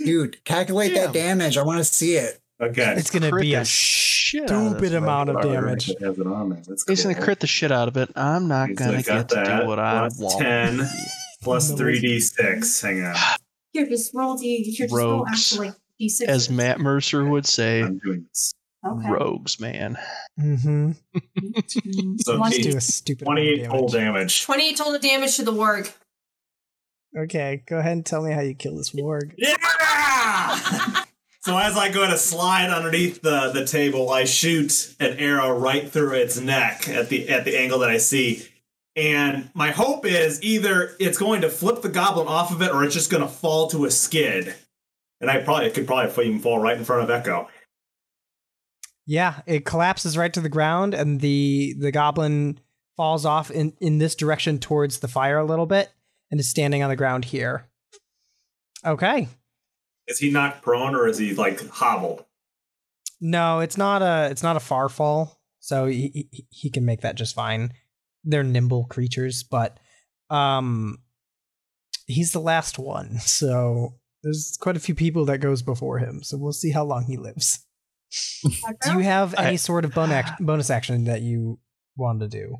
Dude, 0.04 0.44
calculate 0.46 0.94
that 0.96 1.14
damage. 1.14 1.58
I 1.58 1.64
want 1.64 1.80
to 1.80 1.84
see 1.84 2.16
it. 2.16 2.40
okay. 2.62 2.94
It's 2.98 3.10
gonna 3.10 3.32
Crit 3.32 3.42
be 3.42 3.54
a 3.56 3.66
shit 3.66 4.44
out 4.44 4.52
of 4.52 4.68
stupid 4.72 4.82
this 4.84 4.94
amount 4.94 5.30
of 5.30 5.36
Alright, 5.38 5.52
damage. 5.54 5.90
It 5.90 6.02
has 6.02 6.18
it 6.20 6.28
on 6.28 6.50
there. 6.50 6.62
That's 6.68 6.86
He's 6.88 7.04
cool. 7.04 7.14
gonna 7.14 7.24
crit 7.26 7.40
the 7.40 7.48
shit 7.48 7.72
out 7.72 7.88
of 7.88 7.98
it. 7.98 8.10
I'm 8.16 8.48
not 8.48 8.70
He's 8.70 8.78
gonna 8.78 8.94
like, 8.94 9.06
get 9.06 9.14
got 9.14 9.30
to 9.30 9.36
that. 9.36 9.62
do 9.62 9.68
what 9.68 9.80
I 9.80 10.00
Plus 10.10 10.20
want. 10.20 10.42
10 10.42 10.78
plus 11.46 11.70
No. 11.70 11.78
3d6. 11.78 12.82
Hang 12.82 13.04
on. 13.06 13.16
Here, 13.72 13.88
just 13.88 14.14
roll 14.14 14.38
the. 14.38 14.46
Here, 14.58 14.88
just 14.88 14.94
roll 14.94 15.20
Rogues. 15.24 15.32
actually 15.32 15.72
d6. 16.02 16.22
As 16.28 16.50
Matt 16.50 16.80
Mercer 16.82 17.24
would 17.24 17.46
say, 17.46 17.82
I'm 17.84 17.98
doing 18.00 18.26
this. 18.30 18.54
Okay. 18.86 19.10
rogues, 19.10 19.60
man. 19.60 19.98
Mm-hmm. 20.40 20.92
So 22.22 22.34
One, 22.40 22.52
Let's 22.52 22.58
D- 22.58 22.64
do 22.72 22.78
a 22.78 22.82
stupid 22.82 23.28
amount 23.28 23.40
of 23.40 23.46
28 23.46 23.66
total 23.66 23.88
damage. 23.88 23.92
damage. 24.16 24.44
28 24.46 24.78
total 24.78 25.00
damage 25.00 25.36
to 25.38 25.44
the 25.44 25.52
warg. 25.54 25.92
Okay, 27.18 27.64
go 27.68 27.78
ahead 27.80 27.94
and 27.94 28.06
tell 28.06 28.22
me 28.22 28.32
how 28.32 28.42
you 28.42 28.54
kill 28.54 28.76
this 28.78 28.92
warg. 28.92 29.34
Yeah! 29.38 31.04
so 31.42 31.58
as 31.58 31.78
I 31.78 31.90
go 31.92 32.08
to 32.10 32.18
slide 32.18 32.70
underneath 32.70 33.22
the, 33.22 33.52
the 33.52 33.66
table, 33.66 34.10
I 34.12 34.26
shoot 34.26 34.96
an 35.00 35.18
arrow 35.18 35.58
right 35.58 35.90
through 35.90 36.14
its 36.16 36.40
neck 36.40 36.88
at 36.90 37.10
the 37.10 37.28
at 37.30 37.46
the 37.46 37.58
angle 37.58 37.80
that 37.80 37.90
I 37.90 37.98
see. 37.98 38.48
And 38.96 39.50
my 39.54 39.72
hope 39.72 40.06
is 40.06 40.42
either 40.42 40.96
it's 41.00 41.18
going 41.18 41.42
to 41.42 41.50
flip 41.50 41.82
the 41.82 41.90
goblin 41.90 42.28
off 42.28 42.52
of 42.52 42.62
it 42.62 42.72
or 42.72 42.84
it's 42.84 42.94
just 42.94 43.12
going 43.12 43.24
to 43.24 43.30
fall 43.30 43.68
to 43.70 43.86
a 43.86 43.92
skid. 43.92 44.56
And 45.20 45.30
I 45.30 45.42
probably 45.42 45.68
it 45.68 45.74
could 45.74 45.88
probably 45.88 46.28
even 46.28 46.40
fall 46.40 46.60
right 46.60 46.78
in 46.78 46.86
front 46.86 47.04
of 47.04 47.10
Echo. 47.10 47.48
Yeah, 49.06 49.42
it 49.46 49.66
collapses 49.66 50.18
right 50.18 50.34
to 50.34 50.42
the 50.42 50.50
ground, 50.50 50.94
and 50.94 51.22
the 51.22 51.76
the 51.80 51.92
goblin 51.92 52.60
falls 52.98 53.26
off 53.26 53.52
in 53.52 53.74
in 53.80 53.98
this 54.00 54.16
direction 54.16 54.58
towards 54.60 55.00
the 55.00 55.08
fire 55.08 55.38
a 55.38 55.46
little 55.46 55.68
bit, 55.68 55.92
and 56.32 56.40
is 56.40 56.50
standing 56.50 56.82
on 56.82 56.90
the 56.90 56.96
ground 56.96 57.26
here. 57.26 57.68
Okay, 58.84 59.28
Is 60.08 60.20
he 60.20 60.32
knocked 60.32 60.62
prone 60.62 60.96
or 60.96 61.08
is 61.08 61.18
he 61.18 61.34
like 61.34 61.68
hobbled? 61.70 62.26
no, 63.22 63.60
it's 63.60 63.78
not 63.78 64.02
a 64.02 64.30
it's 64.32 64.44
not 64.44 64.58
a 64.58 64.60
far 64.62 64.90
fall, 64.90 65.40
so 65.60 65.86
he 65.86 66.28
he, 66.32 66.46
he 66.50 66.70
can 66.70 66.84
make 66.86 67.02
that 67.02 67.16
just 67.16 67.36
fine. 67.36 67.74
They're 68.26 68.44
nimble 68.44 68.86
creatures, 68.86 69.44
but 69.44 69.80
um, 70.30 70.98
he's 72.08 72.32
the 72.32 72.42
last 72.42 72.80
one, 72.80 73.20
so 73.20 73.96
there's 74.24 74.58
quite 74.60 74.76
a 74.76 74.80
few 74.80 74.96
people 74.96 75.26
that 75.26 75.38
goes 75.38 75.62
before 75.62 76.00
him. 76.00 76.24
So 76.24 76.38
we'll 76.38 76.52
see 76.52 76.72
how 76.72 76.84
long 76.84 77.06
he 77.06 77.18
lives. 77.18 77.66
Do 78.44 78.94
you 78.94 79.00
have 79.00 79.34
any 79.36 79.50
I- 79.50 79.56
sort 79.56 79.86
of 79.86 79.94
bon 79.94 80.12
ac- 80.12 80.34
bonus 80.40 80.70
action 80.70 81.06
that 81.06 81.22
you 81.22 81.60
want 81.96 82.20
to 82.22 82.28
do? 82.28 82.58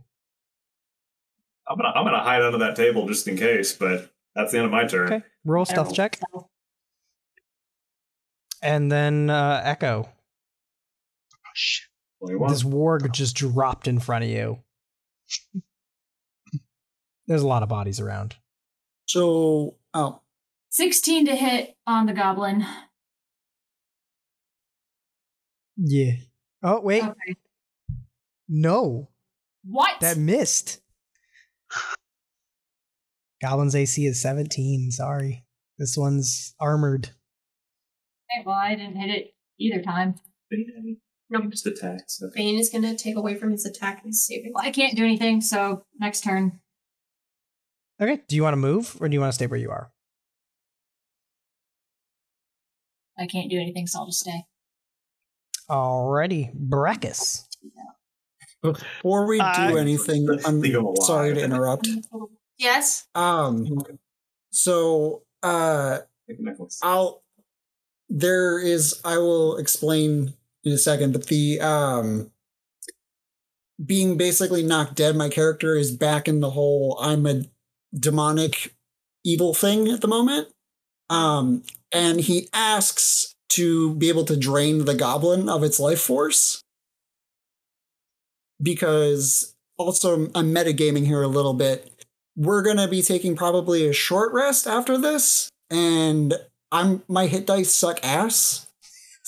I'm 1.68 1.78
gonna 1.78 1.90
I'm 1.96 2.06
gonna 2.06 2.22
hide 2.22 2.44
under 2.44 2.60
that 2.60 2.76
table 2.76 3.08
just 3.08 3.28
in 3.28 3.38
case, 3.38 3.74
but 3.74 4.12
that's 4.36 4.52
the 4.52 4.60
end 4.60 4.66
of 4.66 4.72
my 4.72 4.86
turn. 4.86 5.12
Okay. 5.12 5.26
Roll 5.44 5.64
a 5.64 5.66
stealth 5.66 5.94
check. 5.94 6.20
And 8.62 8.92
then 8.92 9.30
uh, 9.30 9.62
Echo. 9.64 10.08
Oh, 10.08 11.50
shit. 11.54 11.88
This 12.50 12.64
warg 12.64 13.12
just 13.12 13.36
dropped 13.36 13.88
in 13.88 14.00
front 14.00 14.24
of 14.24 14.30
you. 14.30 14.60
There's 17.28 17.42
a 17.42 17.48
lot 17.48 17.64
of 17.64 17.70
bodies 17.70 18.00
around. 18.00 18.36
So, 19.08 19.78
oh, 19.94 20.22
16 20.70 21.26
to 21.26 21.36
hit 21.36 21.76
on 21.88 22.06
the 22.06 22.14
goblin. 22.14 22.66
Yeah. 25.78 26.14
Oh, 26.64 26.82
wait. 26.82 27.04
Okay. 27.04 27.36
No. 28.48 29.10
What? 29.64 30.00
That 30.02 30.18
missed. 30.18 30.82
Goblin's 33.42 33.76
AC 33.76 34.06
is 34.06 34.22
17. 34.22 34.92
Sorry. 34.92 35.46
This 35.78 35.98
one's 35.98 36.56
armored. 36.60 37.10
Okay, 38.32 38.44
well, 38.46 38.56
I 38.56 38.76
didn't 38.76 38.96
hit 38.96 39.10
it 39.10 39.34
either 39.60 39.82
time. 39.82 40.16
Nope. 41.30 41.46
Just 41.50 41.66
attacks. 41.66 42.22
Okay. 42.22 42.42
Bane 42.42 42.60
is 42.60 42.70
going 42.70 42.84
to 42.84 42.96
take 42.96 43.16
away 43.16 43.36
from 43.36 43.52
his 43.52 43.66
attack 43.66 44.00
and 44.04 44.10
his 44.10 44.26
saving. 44.26 44.52
Well, 44.54 44.64
I 44.64 44.72
can't 44.72 44.96
do 44.96 45.04
anything, 45.04 45.42
so 45.42 45.86
next 46.00 46.22
turn. 46.24 46.60
Okay. 48.00 48.22
Do 48.28 48.36
you 48.36 48.44
want 48.44 48.54
to 48.54 48.58
move 48.58 48.96
or 49.00 49.08
do 49.10 49.14
you 49.14 49.20
want 49.22 49.32
to 49.32 49.36
stay 49.36 49.48
where 49.48 49.60
you 49.60 49.72
are? 49.72 49.92
I 53.18 53.26
can't 53.28 53.50
do 53.50 53.58
anything, 53.60 53.88
so 53.88 54.00
I'll 54.00 54.06
just 54.08 54.20
stay. 54.20 54.44
Alrighty. 55.70 56.52
Brackus. 56.56 57.44
before 58.62 59.28
we 59.28 59.38
do 59.38 59.44
I- 59.44 59.80
anything, 59.80 60.28
I'm 60.46 60.60
Leave 60.60 60.76
him 60.76 60.86
alive. 60.86 60.98
sorry 61.04 61.34
to 61.34 61.44
interrupt. 61.44 61.88
Yes. 62.58 63.08
Um, 63.16 63.66
so, 64.52 65.24
uh, 65.44 66.00
Take 66.28 66.38
the 66.38 66.44
necklace. 66.44 66.80
I'll 66.84 67.24
there 68.10 68.60
is 68.60 69.00
I 69.04 69.18
will 69.18 69.58
explain 69.58 70.34
in 70.66 70.72
a 70.72 70.78
second, 70.78 71.14
but 71.14 71.28
the 71.28 71.60
um 71.62 72.32
being 73.84 74.18
basically 74.18 74.64
knocked 74.64 74.96
dead, 74.96 75.16
my 75.16 75.30
character 75.30 75.76
is 75.76 75.92
back 75.92 76.28
in 76.28 76.40
the 76.40 76.52
whole 76.52 76.98
I'm 77.00 77.26
a 77.26 77.44
demonic 77.98 78.74
evil 79.24 79.54
thing 79.54 79.88
at 79.90 80.02
the 80.02 80.08
moment. 80.08 80.48
Um 81.10 81.64
and 81.92 82.20
he 82.22 82.50
asks 82.52 83.36
to 83.50 83.96
be 83.96 84.10
able 84.10 84.26
to 84.26 84.36
drain 84.36 84.86
the 84.86 84.96
goblin 84.96 85.48
of 85.48 85.64
its 85.64 85.80
life 85.80 86.02
force. 86.02 86.62
Because 88.62 89.56
also 89.78 90.26
I'm 90.34 90.54
metagaming 90.54 91.06
here 91.06 91.22
a 91.22 91.28
little 91.28 91.54
bit. 91.54 91.92
We're 92.36 92.64
gonna 92.64 92.88
be 92.88 93.02
taking 93.02 93.36
probably 93.36 93.88
a 93.88 93.94
short 93.94 94.34
rest 94.34 94.68
after 94.68 94.98
this 94.98 95.50
and 95.70 96.34
I'm 96.72 97.04
my 97.08 97.28
hit 97.28 97.46
dice 97.46 97.74
suck 97.74 98.00
ass. 98.04 98.68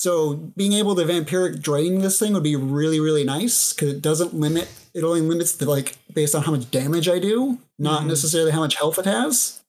So 0.00 0.34
being 0.56 0.72
able 0.74 0.94
to 0.94 1.02
vampiric 1.02 1.60
drain 1.60 1.98
this 2.02 2.20
thing 2.20 2.32
would 2.32 2.44
be 2.44 2.54
really 2.56 3.00
really 3.00 3.24
nice 3.24 3.72
because 3.72 3.92
it 3.92 4.00
doesn't 4.00 4.32
limit. 4.32 4.68
It 4.94 5.02
only 5.02 5.20
limits 5.20 5.52
the 5.56 5.68
like 5.68 5.96
based 6.14 6.34
on 6.36 6.42
how 6.44 6.52
much 6.52 6.70
damage 6.70 7.08
I 7.08 7.18
do, 7.18 7.58
not 7.78 8.02
Mhm. 8.02 8.06
necessarily 8.06 8.52
how 8.52 8.60
much 8.60 8.76
health 8.76 8.98
it 8.98 9.04
has. 9.06 9.60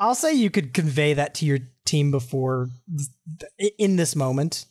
I'll 0.00 0.14
say 0.16 0.32
you 0.34 0.50
could 0.50 0.74
convey 0.74 1.14
that 1.14 1.34
to 1.36 1.46
your 1.46 1.60
team 1.86 2.10
before 2.10 2.70
th- 3.60 3.72
in 3.78 3.96
this 3.96 4.16
moment. 4.16 4.66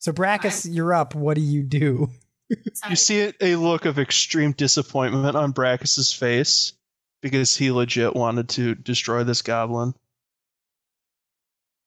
So 0.00 0.12
Brackus, 0.12 0.66
you're 0.70 0.92
up. 0.92 1.14
What 1.14 1.34
do 1.36 1.40
you 1.40 1.62
do? 1.62 2.10
You 2.90 2.96
see 2.96 3.32
a 3.40 3.56
look 3.56 3.84
of 3.86 3.98
extreme 3.98 4.52
disappointment 4.52 5.36
on 5.36 5.52
Brackus's 5.52 6.12
face 6.12 6.72
because 7.22 7.56
he 7.56 7.70
legit 7.70 8.14
wanted 8.14 8.48
to 8.50 8.74
destroy 8.74 9.24
this 9.24 9.40
goblin. 9.42 9.94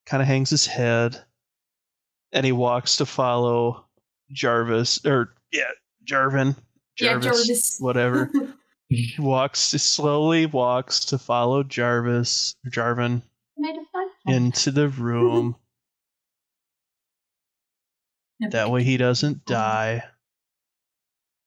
Kind 0.07 0.21
of 0.21 0.27
hangs 0.27 0.49
his 0.49 0.65
head, 0.65 1.19
and 2.31 2.45
he 2.45 2.51
walks 2.53 2.97
to 2.97 3.05
follow 3.05 3.85
Jarvis, 4.31 5.05
or 5.05 5.34
yeah, 5.51 5.69
Jarvin, 6.05 6.55
Yeah, 6.99 7.19
Jarvis. 7.19 7.77
whatever. 7.79 8.31
he 8.89 9.13
walks 9.19 9.59
slowly, 9.59 10.45
walks 10.45 11.01
to 11.05 11.17
follow 11.17 11.61
Jarvis, 11.63 12.55
Jarvin, 12.71 13.21
Made 13.57 13.75
a 13.75 13.84
fun. 13.91 14.07
into 14.34 14.71
the 14.71 14.88
room. 14.88 15.55
that 18.51 18.69
way 18.71 18.84
he 18.84 18.95
doesn't 18.97 19.45
die. 19.45 20.03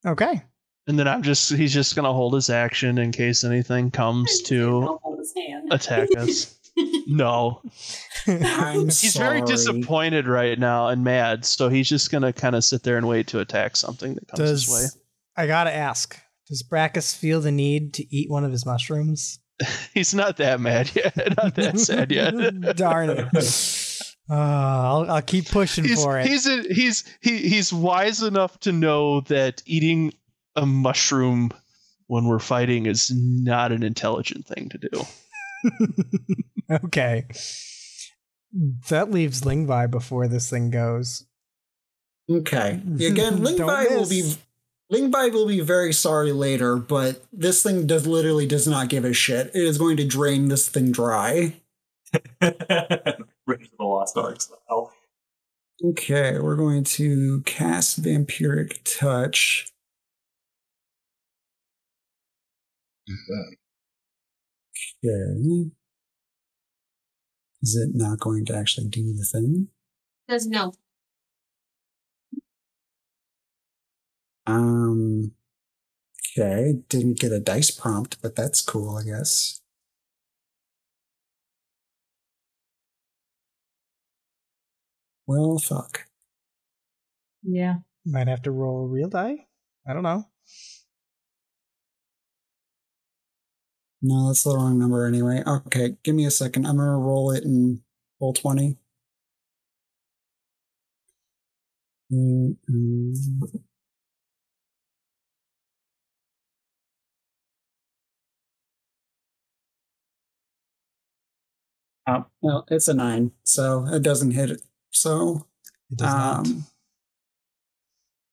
Okay. 0.07 0.43
And 0.87 0.99
then 0.99 1.07
I'm 1.09 1.23
just 1.23 1.51
he's 1.53 1.73
just 1.73 1.95
gonna 1.97 2.13
hold 2.13 2.35
his 2.35 2.51
action 2.51 2.99
in 2.99 3.13
case 3.13 3.45
anything 3.45 3.91
comes 3.91 4.43
to 4.43 4.99
hold 5.03 5.19
his 5.19 5.33
hand. 5.35 5.73
attack 5.73 6.09
us. 6.19 6.57
No. 7.07 7.63
He's 8.27 9.17
very 9.17 9.43
disappointed 9.43 10.29
right 10.29 10.59
now 10.59 10.89
and 10.89 11.03
mad, 11.03 11.45
so 11.45 11.69
he's 11.69 11.89
just 11.89 12.11
gonna 12.11 12.33
kind 12.33 12.55
of 12.55 12.63
sit 12.63 12.83
there 12.83 12.97
and 12.97 13.09
wait 13.09 13.27
to 13.29 13.41
attack 13.41 13.77
something 13.77 14.15
that 14.15 14.29
comes 14.29 14.49
his 14.49 14.69
way. 14.69 14.87
I 15.37 15.47
gotta 15.47 15.75
ask? 15.75 16.17
Does 16.49 16.63
Brackus 16.63 17.17
feel 17.17 17.41
the 17.41 17.53
need 17.53 17.95
to 17.95 18.15
eat 18.15 18.31
one 18.31 18.45
of 18.45 18.53
his 18.53 18.67
mushrooms? 18.67 19.39
He's 19.95 20.15
not 20.15 20.37
that 20.39 20.61
mad 20.61 20.91
yet, 20.95 21.17
not 21.37 21.55
that 21.55 21.79
sad 21.79 22.11
yet. 22.11 22.77
Darn 22.77 23.11
it! 23.11 24.01
Uh, 24.31 24.35
I'll 24.35 25.11
I'll 25.11 25.23
keep 25.23 25.49
pushing 25.49 25.85
he's 25.85 26.03
for 26.03 26.19
it. 26.19 26.27
he's 26.27 26.47
a, 26.47 26.63
he's 26.63 27.05
he, 27.21 27.39
he's 27.39 27.73
wise 27.73 28.23
enough 28.23 28.59
to 28.61 28.73
know 28.73 29.23
that 29.23 29.63
eating 29.67 30.13
a 30.57 30.65
mushroom 30.65 31.51
when 32.07 32.27
we're 32.27 32.39
fighting 32.39 32.87
is 32.87 33.11
not 33.15 33.73
an 33.73 33.83
intelligent 33.83 34.47
thing 34.47 34.69
to 34.69 34.79
do. 34.79 35.05
Okay. 36.71 37.27
That 38.89 39.11
leaves 39.11 39.43
Lingvi 39.43 39.91
before 39.91 40.29
this 40.29 40.51
thing 40.51 40.71
goes. 40.71 41.27
Okay. 42.31 42.81
Again, 42.95 43.43
Don't 43.43 43.59
Lingvi 43.59 43.91
will 43.91 44.01
miss. 44.01 44.37
be 44.37 44.41
Lingvi 44.93 45.33
will 45.33 45.47
be 45.47 45.61
very 45.61 45.93
sorry 45.93 46.33
later, 46.33 46.77
but 46.77 47.25
this 47.33 47.63
thing 47.63 47.87
does 47.87 48.07
literally 48.07 48.47
does 48.47 48.67
not 48.67 48.89
give 48.89 49.05
a 49.05 49.13
shit. 49.13 49.49
It 49.49 49.63
is 49.63 49.79
going 49.79 49.97
to 49.99 50.05
drain 50.07 50.49
this 50.49 50.69
thing 50.69 50.91
dry. 50.91 51.55
Raiders 52.43 53.69
of 53.69 53.79
the 53.79 53.85
Lost 53.85 54.17
Ark 54.17 54.41
style. 54.41 54.93
Okay, 55.83 56.39
we're 56.39 56.57
going 56.57 56.85
to 56.85 57.41
cast 57.43 58.03
Vampiric 58.03 58.81
Touch. 58.85 59.73
Mm-hmm. 63.09 63.55
Okay. 65.09 65.71
Is 67.63 67.77
it 67.77 67.91
not 67.95 68.21
going 68.21 68.45
to 68.47 68.57
actually 68.57 68.89
do 68.89 69.15
the 69.15 69.25
thing? 69.25 69.69
Does 70.29 70.47
no. 70.47 70.73
Um. 74.47 75.33
Okay, 76.39 76.75
didn't 76.89 77.19
get 77.21 77.33
a 77.33 77.41
dice 77.41 77.71
prompt, 77.71 78.21
but 78.23 78.37
that's 78.37 78.61
cool, 78.63 78.97
I 78.97 79.05
guess. 79.05 79.61
Well, 85.27 85.59
fuck. 85.59 86.07
Yeah. 87.43 87.77
Might 88.05 88.29
have 88.29 88.43
to 88.43 88.51
roll 88.51 88.85
a 88.85 88.89
real 88.89 89.09
die. 89.09 89.47
I 89.87 89.93
don't 89.93 90.03
know. 90.03 90.27
No, 94.03 94.29
that's 94.29 94.43
the 94.45 94.55
wrong 94.55 94.79
number 94.79 95.07
anyway. 95.07 95.43
Okay, 95.47 95.97
give 96.03 96.15
me 96.15 96.25
a 96.27 96.31
second. 96.31 96.67
I'm 96.67 96.77
gonna 96.77 96.97
roll 96.99 97.31
it 97.33 97.45
in 97.45 97.83
Roll20. 98.21 98.77
Mm, 102.11 102.57
mm. 102.69 103.61
Oh, 112.07 112.27
well, 112.41 112.65
it's 112.71 112.89
a 112.89 112.95
nine, 112.95 113.33
so 113.45 113.87
it 113.87 114.03
doesn't 114.03 114.33
hit 114.33 114.51
it. 114.51 114.63
So 114.91 115.47
It 115.91 115.99
does 115.99 116.15
not. 116.15 116.47
um, 116.47 116.65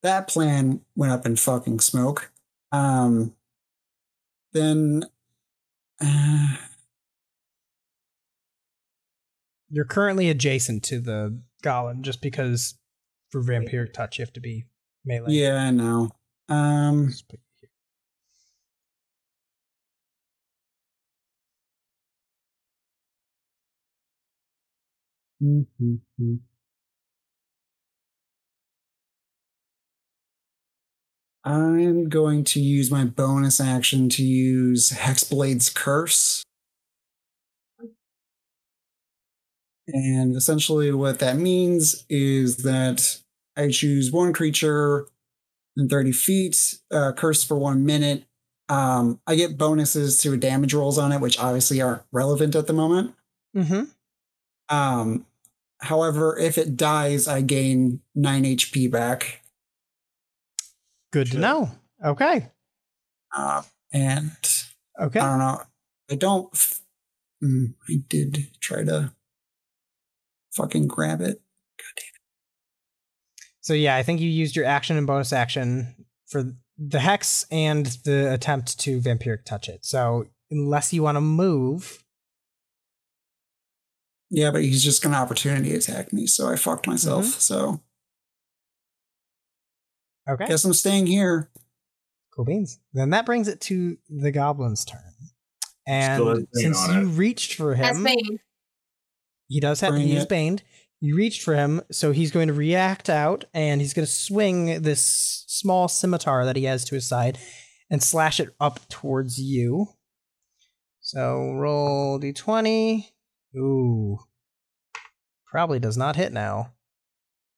that 0.04 0.28
plan 0.28 0.82
went 0.96 1.12
up 1.12 1.26
in 1.26 1.36
fucking 1.36 1.80
smoke. 1.80 2.32
Um, 2.72 3.34
then, 4.54 5.04
uh, 6.02 6.48
You're 9.70 9.86
currently 9.86 10.30
adjacent 10.30 10.84
to 10.86 11.00
the 11.00 11.42
golem 11.62 12.02
just 12.02 12.22
because 12.22 12.76
for 13.32 13.42
vampiric 13.42 13.92
touch 13.92 14.18
you 14.18 14.24
have 14.24 14.32
to 14.34 14.40
be 14.40 14.66
melee. 15.06 15.34
yeah, 15.34 15.56
I 15.56 15.72
know. 15.72 16.10
Um, 16.48 17.08
Just 17.08 17.26
I'm 31.48 32.10
going 32.10 32.44
to 32.44 32.60
use 32.60 32.92
my 32.92 33.06
bonus 33.06 33.62
action 33.62 34.10
to 34.10 34.24
use 34.24 34.90
Hexblade's 34.92 35.70
Curse. 35.70 36.44
And 39.88 40.36
essentially, 40.36 40.92
what 40.92 41.20
that 41.20 41.38
means 41.38 42.06
is 42.10 42.58
that 42.58 43.20
I 43.56 43.70
choose 43.70 44.12
one 44.12 44.34
creature 44.34 45.08
in 45.78 45.88
30 45.88 46.12
feet, 46.12 46.80
uh, 46.92 47.14
curse 47.14 47.46
for 47.46 47.56
one 47.56 47.86
minute. 47.86 48.26
Um, 48.68 49.22
I 49.26 49.36
get 49.36 49.58
bonuses 49.58 50.18
to 50.24 50.36
damage 50.36 50.74
rolls 50.74 50.98
on 50.98 51.14
it, 51.14 51.22
which 51.22 51.40
obviously 51.40 51.82
aren't 51.82 52.02
relevant 52.12 52.58
at 52.58 52.68
the 52.68 52.74
moment. 52.74 53.14
Mm-hmm. 53.56 53.84
Um, 54.76 55.26
however, 55.80 56.38
if 56.38 56.58
it 56.58 56.76
dies, 56.76 57.26
I 57.26 57.40
gain 57.40 58.02
9 58.16 58.44
HP 58.44 58.92
back. 58.92 59.44
Good 61.12 61.32
to 61.32 61.40
know. 61.40 61.72
Okay. 62.04 62.48
Uh, 63.36 63.64
and 63.92 64.32
Okay. 65.00 65.20
I 65.20 65.30
don't 65.30 65.40
know. 65.40 65.62
I 66.12 66.16
don't. 66.16 66.50
f- 66.54 66.82
Mm, 67.44 67.76
I 67.88 67.98
did 68.10 68.48
try 68.62 68.84
to 68.84 69.14
fucking 70.56 70.88
grab 70.88 71.22
it. 71.22 71.40
So 73.62 73.74
yeah, 73.76 73.96
I 73.96 74.02
think 74.02 74.22
you 74.22 74.28
used 74.28 74.56
your 74.56 74.66
action 74.66 74.98
and 74.98 75.06
bonus 75.06 75.32
action 75.32 75.94
for 76.26 76.56
the 76.80 77.00
hex 77.00 77.46
and 77.52 77.86
the 78.06 78.34
attempt 78.34 78.80
to 78.80 79.00
vampiric 79.00 79.46
touch 79.46 79.70
it. 79.70 79.86
So 79.86 80.26
unless 80.50 80.94
you 80.94 81.04
want 81.04 81.18
to 81.18 81.22
move, 81.22 82.04
Yeah, 84.32 84.50
but 84.50 84.64
he's 84.64 84.84
just 84.84 85.04
gonna 85.04 85.18
opportunity 85.18 85.76
attack 85.76 86.12
me, 86.12 86.26
so 86.26 86.50
I 86.50 86.56
fucked 86.56 86.88
myself. 86.88 87.26
Mm-hmm. 87.26 87.40
So 87.40 87.82
okay, 90.30 90.48
guess 90.48 90.64
I'm 90.66 90.74
staying 90.74 91.08
here. 91.08 91.50
cool 92.36 92.46
beans. 92.46 92.80
Then 92.94 93.12
that 93.12 93.26
brings 93.26 93.48
it 93.48 93.62
to 93.62 93.98
the 94.10 94.32
goblin's 94.32 94.86
turn. 94.86 95.02
And 95.88 96.48
since 96.54 96.88
you 96.90 97.02
it. 97.02 97.16
reached 97.16 97.56
for 97.56 97.74
him, 97.74 98.06
he 99.48 99.60
does 99.60 99.80
have 99.82 99.92
Bring 99.92 100.08
he 100.08 100.16
is 100.16 100.24
it. 100.24 100.30
baned. 100.30 100.64
You 101.00 101.16
reached 101.16 101.44
for 101.44 101.56
him, 101.56 101.82
so 101.92 102.12
he's 102.12 102.32
going 102.32 102.48
to 102.48 102.54
react 102.54 103.10
out, 103.10 103.46
and 103.54 103.80
he's 103.80 103.94
going 103.94 104.06
to 104.06 104.12
swing 104.12 104.82
this 104.82 105.46
small 105.48 105.88
scimitar 105.88 106.44
that 106.44 106.56
he 106.56 106.64
has 106.64 106.84
to 106.86 106.96
his 106.96 107.08
side 107.08 107.38
and 107.90 108.02
slash 108.02 108.40
it 108.40 108.50
up 108.60 108.80
towards 108.90 109.40
you. 109.40 109.88
So 111.00 111.54
roll 111.54 112.20
d20. 112.20 113.06
Ooh, 113.56 114.18
probably 115.46 115.80
does 115.80 115.98
not 115.98 116.16
hit 116.16 116.34
now. 116.34 116.74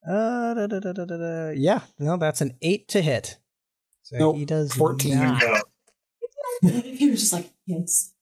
Uh, 0.08 0.54
da, 0.54 0.66
da, 0.66 0.80
da, 0.80 0.92
da, 0.92 1.04
da, 1.04 1.16
da. 1.16 1.50
yeah, 1.50 1.80
no, 1.98 2.16
that's 2.16 2.40
an 2.40 2.56
eight 2.62 2.88
to 2.88 3.02
hit. 3.02 3.38
So 4.02 4.16
Nope, 4.18 4.36
he 4.36 4.44
does 4.44 4.72
14. 4.74 5.14
not. 5.14 5.42
He 6.62 7.08
was 7.10 7.20
just 7.20 7.32
like, 7.32 7.50
yes. 7.66 8.12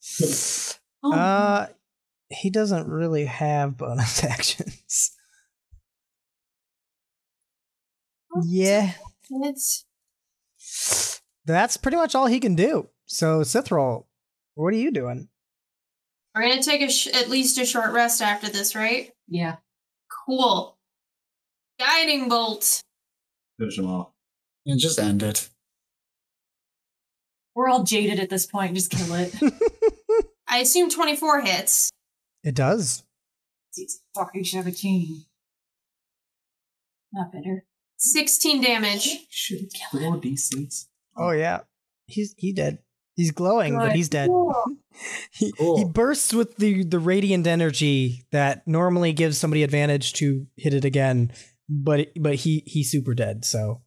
Oh, 1.03 1.13
Uh, 1.13 1.67
he 2.31 2.51
doesn't 2.51 2.89
really 2.89 3.25
have 3.25 3.77
bonus 3.77 4.23
actions. 4.25 5.13
Yeah, 8.45 8.93
It's 9.31 9.85
that's 11.45 11.77
pretty 11.77 11.97
much 11.97 12.15
all 12.15 12.27
he 12.27 12.39
can 12.41 12.55
do. 12.55 12.89
So, 13.07 13.41
Cithril, 13.41 14.05
what 14.55 14.69
are 14.69 14.77
you 14.77 14.91
doing? 14.93 15.29
we're 16.35 16.43
gonna 16.49 16.63
take 16.63 16.83
a 16.83 16.91
sh- 16.91 17.09
at 17.09 17.29
least 17.31 17.59
a 17.59 17.65
short 17.67 17.93
rest 17.93 18.23
after 18.23 18.49
this, 18.49 18.77
right? 18.77 19.11
yeah. 19.27 19.57
Cool. 20.27 20.78
Guiding 21.79 22.29
bolt. 22.29 22.83
Finish 23.59 23.77
them 23.77 23.87
off. 23.87 24.11
And 24.67 24.79
just 24.81 24.99
end 24.99 25.23
it. 25.23 25.49
We're 27.55 27.69
all 27.69 27.83
jaded 27.85 28.21
at 28.21 28.31
this 28.31 28.47
point. 28.47 28.75
Just 28.75 28.91
kill 28.91 29.15
it. 29.15 29.35
I 30.49 30.59
assume 30.59 30.91
twenty 30.91 31.17
four 31.17 31.41
hits. 31.41 31.91
it 32.45 32.55
does. 32.55 33.03
it's 33.77 34.01
fucking 34.15 34.45
17. 34.45 35.25
Not 37.13 37.33
better. 37.33 37.65
Sixteen 37.97 38.63
damage. 38.63 39.27
Should 39.31 39.71
four 39.91 40.21
d6. 40.21 40.87
Oh 41.17 41.31
yeah, 41.33 41.61
he's 42.07 42.35
he 42.37 42.53
dead. 42.53 42.79
He's 43.17 43.33
glowing, 43.33 43.77
but 43.77 43.93
he's 43.97 44.09
dead. 44.09 44.31
he, 45.33 45.47
he 45.47 45.53
Cool. 45.53 45.89
bursts 45.89 46.33
with 46.33 46.57
the 46.59 46.85
the 46.85 47.01
radiant 47.01 47.47
energy 47.47 48.23
that 48.31 48.67
normally 48.69 49.13
gives 49.13 49.37
somebody 49.39 49.65
advantage 49.65 50.13
to 50.15 50.47
hit 50.57 50.75
it 50.75 50.85
again, 50.85 51.33
but 51.69 52.09
but 52.19 52.35
he 52.37 52.63
he's 52.67 52.91
super 52.91 53.15
dead. 53.15 53.45
So 53.45 53.83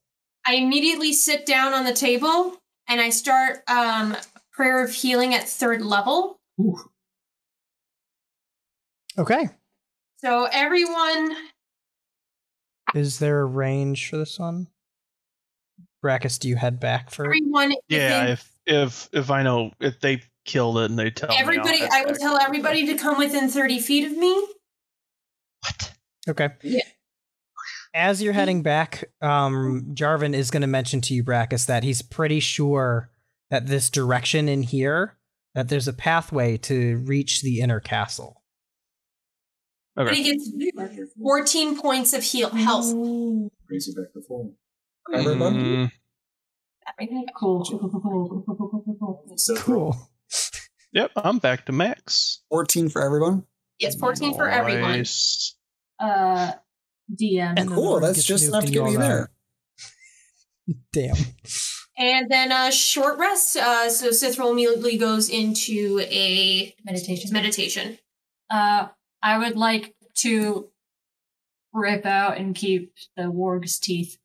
I 0.46 0.56
immediately 0.56 1.14
sit 1.14 1.46
down 1.46 1.74
on 1.74 1.86
the 1.86 1.94
table 1.94 2.58
and 2.88 3.00
I 3.02 3.10
start 3.10 3.64
um 3.68 4.16
prayer 4.52 4.84
of 4.84 4.92
healing 4.94 5.34
at 5.34 5.48
third 5.48 5.82
level. 5.82 6.40
okay, 9.18 9.50
So 10.18 10.48
everyone 10.52 11.36
is 12.94 13.20
there 13.20 13.40
a 13.42 13.46
range 13.46 14.10
for 14.10 14.18
this 14.18 14.38
one? 14.38 14.68
Brackus, 16.04 16.40
do 16.40 16.50
you 16.50 16.56
head 16.56 16.80
back 16.80 17.10
for? 17.12 17.26
everyone 17.26 17.74
Yeah, 17.88 18.22
within- 18.22 18.34
if 18.34 18.52
if 18.66 19.10
if 19.14 19.32
I 19.32 19.44
know 19.44 19.72
if 19.80 20.00
they 20.00 20.22
killed 20.46 20.78
it 20.80 20.90
and 20.90 20.98
they 21.00 21.10
tell 21.12 21.32
everybody 21.38 21.80
me, 21.82 21.86
I'll 21.86 21.92
I 21.94 21.98
head 21.98 22.06
will 22.06 22.14
back. 22.14 22.22
tell 22.22 22.38
everybody 22.40 22.86
to 22.88 22.96
come 22.96 23.18
within 23.18 23.50
30 23.50 23.80
feet 23.80 24.06
of 24.06 24.18
me. 24.18 24.48
What? 25.62 25.94
Okay. 26.30 26.50
Yeah. 26.64 26.82
As 27.94 28.22
you're 28.22 28.34
heading 28.34 28.64
back, 28.64 29.04
um, 29.22 29.92
Jarvan 29.94 30.34
is 30.34 30.50
going 30.50 30.62
to 30.62 30.68
mention 30.68 31.02
to 31.02 31.14
you, 31.14 31.24
Brackus, 31.24 31.66
that 31.68 31.84
he's 31.84 32.02
pretty 32.02 32.40
sure 32.40 33.10
that 33.50 33.68
this 33.68 33.90
direction 33.90 34.48
in 34.48 34.64
here, 34.64 35.18
that 35.56 35.68
there's 35.68 35.90
a 35.90 35.94
pathway 35.94 36.56
to 36.58 36.98
reach 37.00 37.42
the 37.42 37.60
inner 37.60 37.80
castle. 37.82 38.42
And 39.98 40.08
Okay. 40.08 40.24
he 40.24 40.32
gets 40.32 40.50
14 41.22 41.78
points 41.82 42.14
of 42.14 42.24
heal 42.24 42.50
health. 42.50 42.86
Raise 43.70 43.90
it 43.90 43.96
back 43.98 44.14
to 44.14 44.22
full. 44.26 44.56
Everybody? 45.14 45.58
Mm, 45.58 45.92
Cool. 47.38 47.66
Cool. 49.58 50.10
Yep, 50.94 51.12
I'm 51.18 51.40
back 51.40 51.66
to 51.66 51.72
max. 51.72 52.42
14 52.50 52.90
for 52.90 53.02
everyone. 53.02 53.44
Yes, 53.80 53.96
14 53.96 54.34
for 54.36 54.48
everyone. 54.50 55.04
Uh, 56.00 56.54
DM. 57.14 57.54
And 57.58 57.70
Cool, 57.70 58.00
that's 58.00 58.24
just 58.24 58.46
nuked 58.46 58.50
enough 58.50 58.66
to 58.66 58.68
and 58.68 58.74
get 58.74 58.84
me 58.86 58.98
there. 58.98 59.32
Damn. 60.94 61.16
And 61.98 62.30
then 62.30 62.52
a 62.52 62.72
short 62.72 63.20
rest. 63.20 63.58
Uh, 63.58 63.90
so 63.90 64.10
Cithril 64.10 64.52
immediately 64.52 64.98
goes 64.98 65.30
into 65.30 66.00
a 66.10 66.74
meditation. 66.84 67.32
meditation. 67.34 67.98
Uh, 68.50 68.88
I 69.22 69.38
would 69.38 69.56
like 69.56 69.96
to 70.20 70.70
rip 71.74 72.06
out 72.06 72.38
and 72.38 72.56
keep 72.56 72.94
the 73.16 73.30
warg's 73.30 73.80
teeth. 73.80 74.18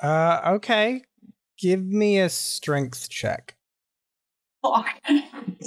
Uh, 0.00 0.40
okay. 0.46 1.02
Give 1.58 1.84
me 1.84 2.20
a 2.20 2.28
strength 2.28 3.08
check. 3.08 3.56
Fuck. 4.62 4.86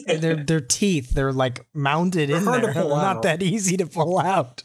Their 0.08 0.44
their 0.44 0.60
teeth, 0.60 1.12
they're 1.12 1.34
like 1.34 1.66
mounted 1.74 2.30
They're 2.30 2.38
in 2.38 2.44
hard 2.44 2.62
to 2.64 2.74
there. 2.74 2.84
not 2.90 3.18
out. 3.18 3.22
that 3.24 3.42
easy 3.42 3.78
to 3.78 3.88
pull 3.88 4.20
out. 4.20 4.64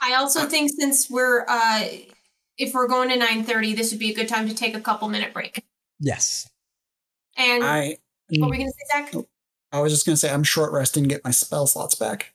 I 0.00 0.14
also 0.14 0.46
think 0.46 0.70
since 0.78 1.08
we're 1.10 1.44
uh, 1.48 1.84
if 2.58 2.74
we're 2.74 2.88
going 2.88 3.08
to 3.10 3.16
9:30, 3.18 3.76
this 3.76 3.90
would 3.90 4.00
be 4.00 4.10
a 4.10 4.14
good 4.14 4.28
time 4.28 4.48
to 4.48 4.54
take 4.54 4.74
a 4.76 4.80
couple 4.80 5.08
minute 5.08 5.32
break. 5.32 5.64
Yes. 6.00 6.48
And 7.36 7.62
I 7.64 7.98
what 8.30 8.48
were 8.48 8.50
we 8.50 8.58
gonna 8.58 8.70
say, 8.70 9.04
Zach? 9.12 9.24
I 9.72 9.80
was 9.80 9.92
just 9.92 10.06
gonna 10.06 10.16
say 10.16 10.30
I'm 10.32 10.44
short 10.44 10.72
resting 10.72 11.02
to 11.04 11.08
get 11.08 11.24
my 11.24 11.30
spell 11.30 11.66
slots 11.66 11.94
back. 11.94 12.32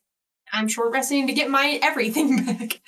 I'm 0.54 0.68
short 0.68 0.92
resting 0.92 1.28
to 1.28 1.34
get 1.34 1.50
my 1.50 1.80
everything 1.82 2.36
back. 2.46 2.82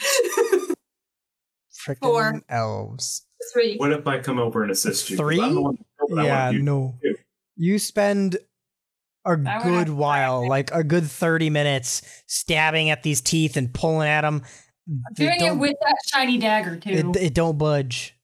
Freaking 1.74 1.98
Four. 2.02 2.42
elves. 2.50 3.26
Three. 3.52 3.78
What 3.78 3.92
if 3.92 4.08
I 4.08 4.20
come 4.20 4.40
over 4.40 4.64
and 4.64 4.72
assist 4.72 5.10
you? 5.10 5.18
Three? 5.18 5.42
I'm 5.42 5.56
the 5.56 5.62
one 5.62 5.78
who 6.00 6.08
told 6.08 6.20
I 6.20 6.24
Yeah, 6.26 6.46
wanted 6.46 6.58
you 6.58 6.64
no. 6.64 6.96
to. 7.02 7.16
You 7.56 7.80
spend 7.80 8.38
a 9.26 9.36
good 9.64 9.90
while, 9.90 10.48
like 10.48 10.72
a 10.72 10.84
good 10.84 11.06
30 11.06 11.50
minutes, 11.50 12.02
stabbing 12.28 12.90
at 12.90 13.04
these 13.04 13.22
teeth 13.22 13.56
and 13.58 13.74
pulling 13.74 14.08
at 14.08 14.22
them. 14.22 14.44
Doing 15.14 15.40
it 15.42 15.58
with 15.58 15.76
that 15.82 15.96
shiny 16.06 16.38
dagger 16.38 16.78
too. 16.78 16.90
it, 16.90 17.16
it 17.16 17.34
don't 17.34 17.58
budge. 17.58 18.16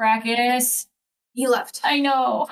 Brackus. 0.00 0.86
He 1.32 1.46
left. 1.46 1.80
I 1.84 2.00
know. 2.00 2.48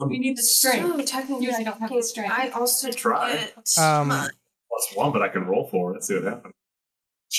We 0.00 0.18
need 0.18 0.36
the 0.36 0.42
strength. 0.42 0.88
So 0.88 1.04
technically, 1.04 1.46
You, 1.46 1.52
I 1.52 1.62
don't 1.62 1.80
have 1.80 1.90
the 1.90 2.02
strength. 2.02 2.32
I 2.32 2.48
also 2.50 2.90
Try. 2.90 3.34
get- 3.34 3.78
Um, 3.78 4.08
Plus 4.08 4.88
one, 4.94 5.12
but 5.12 5.22
I 5.22 5.28
can 5.28 5.44
roll 5.46 5.68
for 5.68 5.92
it 5.92 5.96
and 5.96 6.04
see 6.04 6.14
what 6.14 6.24
happens. 6.24 6.54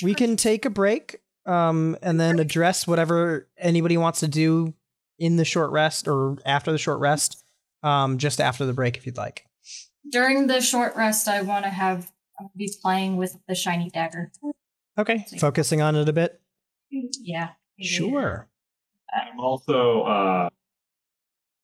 We 0.02 0.14
can 0.14 0.38
take 0.38 0.66
a 0.66 0.70
break 0.70 1.20
um, 1.46 1.98
and 2.02 2.20
then 2.20 2.40
address 2.40 2.88
whatever 2.88 3.50
anybody 3.58 3.98
wants 3.98 4.22
to 4.22 4.28
do 4.28 4.74
in 5.20 5.36
the 5.36 5.46
short 5.46 5.72
rest 5.72 6.08
or 6.08 6.38
after 6.46 6.72
the 6.72 6.78
short 6.78 7.00
rest. 7.00 7.44
Um, 7.84 8.18
just 8.18 8.40
after 8.40 8.66
the 8.66 8.72
break, 8.72 8.96
if 8.96 9.06
you'd 9.06 9.18
like. 9.18 9.46
During 10.10 10.48
the 10.48 10.62
short 10.62 10.96
rest, 10.96 11.28
I 11.28 11.42
want 11.42 11.66
to 11.66 11.70
have 11.70 11.98
I 11.98 12.02
wanna 12.02 12.13
be 12.56 12.72
playing 12.82 13.18
with 13.18 13.38
the 13.48 13.56
shiny 13.56 13.90
dagger. 13.90 14.32
Okay. 14.98 15.26
Focusing 15.40 15.82
on 15.82 15.96
it 15.96 16.08
a 16.10 16.14
bit. 16.14 16.40
Yeah. 16.92 17.50
Sure. 17.80 18.48
I'm 19.14 19.40
also, 19.40 20.04
uh, 20.04 20.50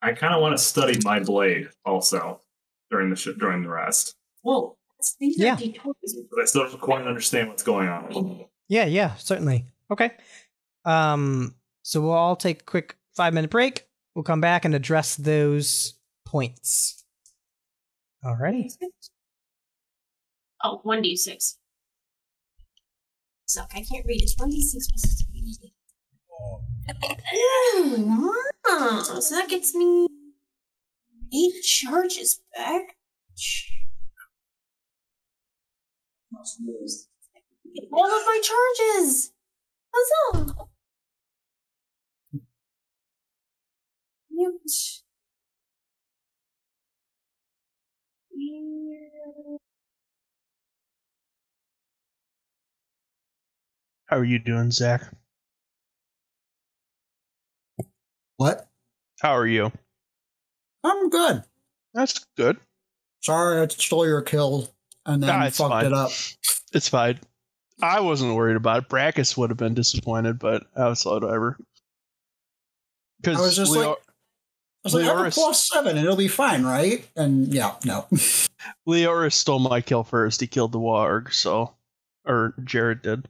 I 0.01 0.13
kind 0.13 0.33
of 0.33 0.41
want 0.41 0.57
to 0.57 0.63
study 0.63 0.99
my 1.03 1.19
blade 1.19 1.69
also 1.85 2.41
during 2.89 3.09
the 3.09 3.15
sh- 3.15 3.29
during 3.37 3.63
the 3.63 3.69
rest. 3.69 4.15
Whoa. 4.41 4.77
These 5.19 5.37
Yeah. 5.39 5.53
are 5.53 5.57
D20s. 5.57 6.13
But 6.29 6.41
I 6.41 6.45
still 6.45 6.67
don't 6.67 6.79
quite 6.81 7.05
understand 7.05 7.49
what's 7.49 7.63
going 7.63 7.87
on. 7.87 8.45
Yeah, 8.67 8.85
yeah, 8.85 9.15
certainly. 9.15 9.65
Okay. 9.91 10.11
Um, 10.85 11.55
so 11.83 12.01
we'll 12.01 12.11
all 12.11 12.35
take 12.35 12.61
a 12.61 12.65
quick 12.65 12.97
five 13.15 13.33
minute 13.33 13.49
break. 13.51 13.87
We'll 14.15 14.23
come 14.23 14.41
back 14.41 14.65
and 14.65 14.73
address 14.75 15.15
those 15.15 15.95
points. 16.25 17.03
Alrighty. 18.23 18.71
Oh, 20.63 20.81
1d6. 20.85 21.55
Suck, 23.45 23.71
I 23.73 23.83
can't 23.83 24.05
read. 24.05 24.21
It's 24.21 24.35
1d6 24.35 24.89
plus 24.91 25.23
3. 25.31 25.73
Oh, 28.65 29.19
so 29.21 29.35
that 29.35 29.49
gets 29.49 29.73
me 29.73 30.07
eight 31.33 31.63
charges 31.63 32.41
back. 32.55 32.95
All 37.91 38.05
of 38.05 38.25
my 38.25 38.41
charges! 38.43 39.31
Huzzah! 39.93 40.53
Huge. 44.29 45.03
How 54.09 54.17
are 54.17 54.23
you 54.25 54.39
doing, 54.39 54.71
Zach? 54.71 55.03
What? 58.37 58.67
How 59.21 59.35
are 59.35 59.45
you? 59.45 59.71
I'm 60.83 61.09
good. 61.09 61.43
That's 61.93 62.25
good. 62.37 62.57
Sorry 63.21 63.61
I 63.61 63.67
stole 63.67 64.07
your 64.07 64.21
kill 64.21 64.69
and 65.05 65.21
then 65.21 65.27
Nah, 65.27 65.49
fucked 65.49 65.57
fine. 65.71 65.85
it 65.85 65.93
up. 65.93 66.09
It's 66.73 66.87
fine. 66.89 67.19
I 67.81 67.99
wasn't 67.99 68.35
worried 68.35 68.55
about 68.55 68.83
it. 68.83 68.89
Brackus 68.89 69.37
would 69.37 69.49
have 69.51 69.57
been 69.57 69.73
disappointed, 69.73 70.39
but 70.39 70.65
I 70.75 70.87
was 70.87 71.05
whatever. 71.05 71.57
I 73.27 73.31
was 73.31 73.55
just 73.55 73.71
Leo- 73.71 73.89
like, 73.89 73.97
I 73.99 74.01
was 74.85 74.93
like, 74.95 75.03
I 75.03 75.07
have 75.07 75.17
a 75.17 75.19
Leoris- 75.19 75.35
plus 75.35 75.67
seven, 75.67 75.97
it'll 75.97 76.15
be 76.15 76.27
fine, 76.29 76.63
right? 76.63 77.07
And 77.15 77.53
yeah, 77.53 77.75
no. 77.85 78.07
Leoris 78.87 79.35
stole 79.35 79.59
my 79.59 79.81
kill 79.81 80.03
first. 80.03 80.39
He 80.41 80.47
killed 80.47 80.71
the 80.71 80.79
warg, 80.79 81.31
so 81.33 81.75
or 82.25 82.53
Jared 82.63 83.01
did. 83.01 83.27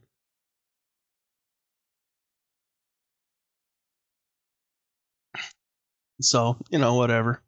So 6.20 6.56
you 6.70 6.78
know, 6.78 6.94
whatever. 6.94 7.42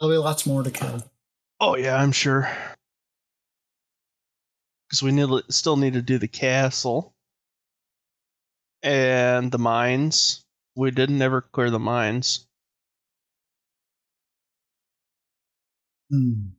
There'll 0.00 0.14
be 0.14 0.18
lots 0.18 0.46
more 0.46 0.62
to 0.62 0.70
kill. 0.70 1.02
Oh 1.60 1.76
yeah, 1.76 1.96
I'm 1.96 2.12
sure. 2.12 2.50
Because 4.88 5.02
we 5.02 5.12
need 5.12 5.28
still 5.50 5.76
need 5.76 5.94
to 5.94 6.02
do 6.02 6.18
the 6.18 6.28
castle 6.28 7.14
and 8.82 9.50
the 9.50 9.58
mines. 9.58 10.44
We 10.74 10.90
didn't 10.90 11.22
ever 11.22 11.40
clear 11.40 11.70
the 11.70 11.78
mines. 11.78 12.46
Hmm. 16.10 16.52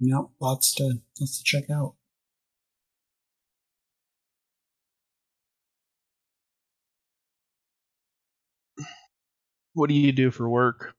Yep, 0.00 0.30
lots 0.40 0.74
to 0.76 1.00
lots 1.20 1.38
to 1.38 1.44
check 1.44 1.70
out. 1.70 1.94
What 9.78 9.90
do 9.90 9.94
you 9.94 10.10
do 10.10 10.32
for 10.32 10.48
work? 10.48 10.92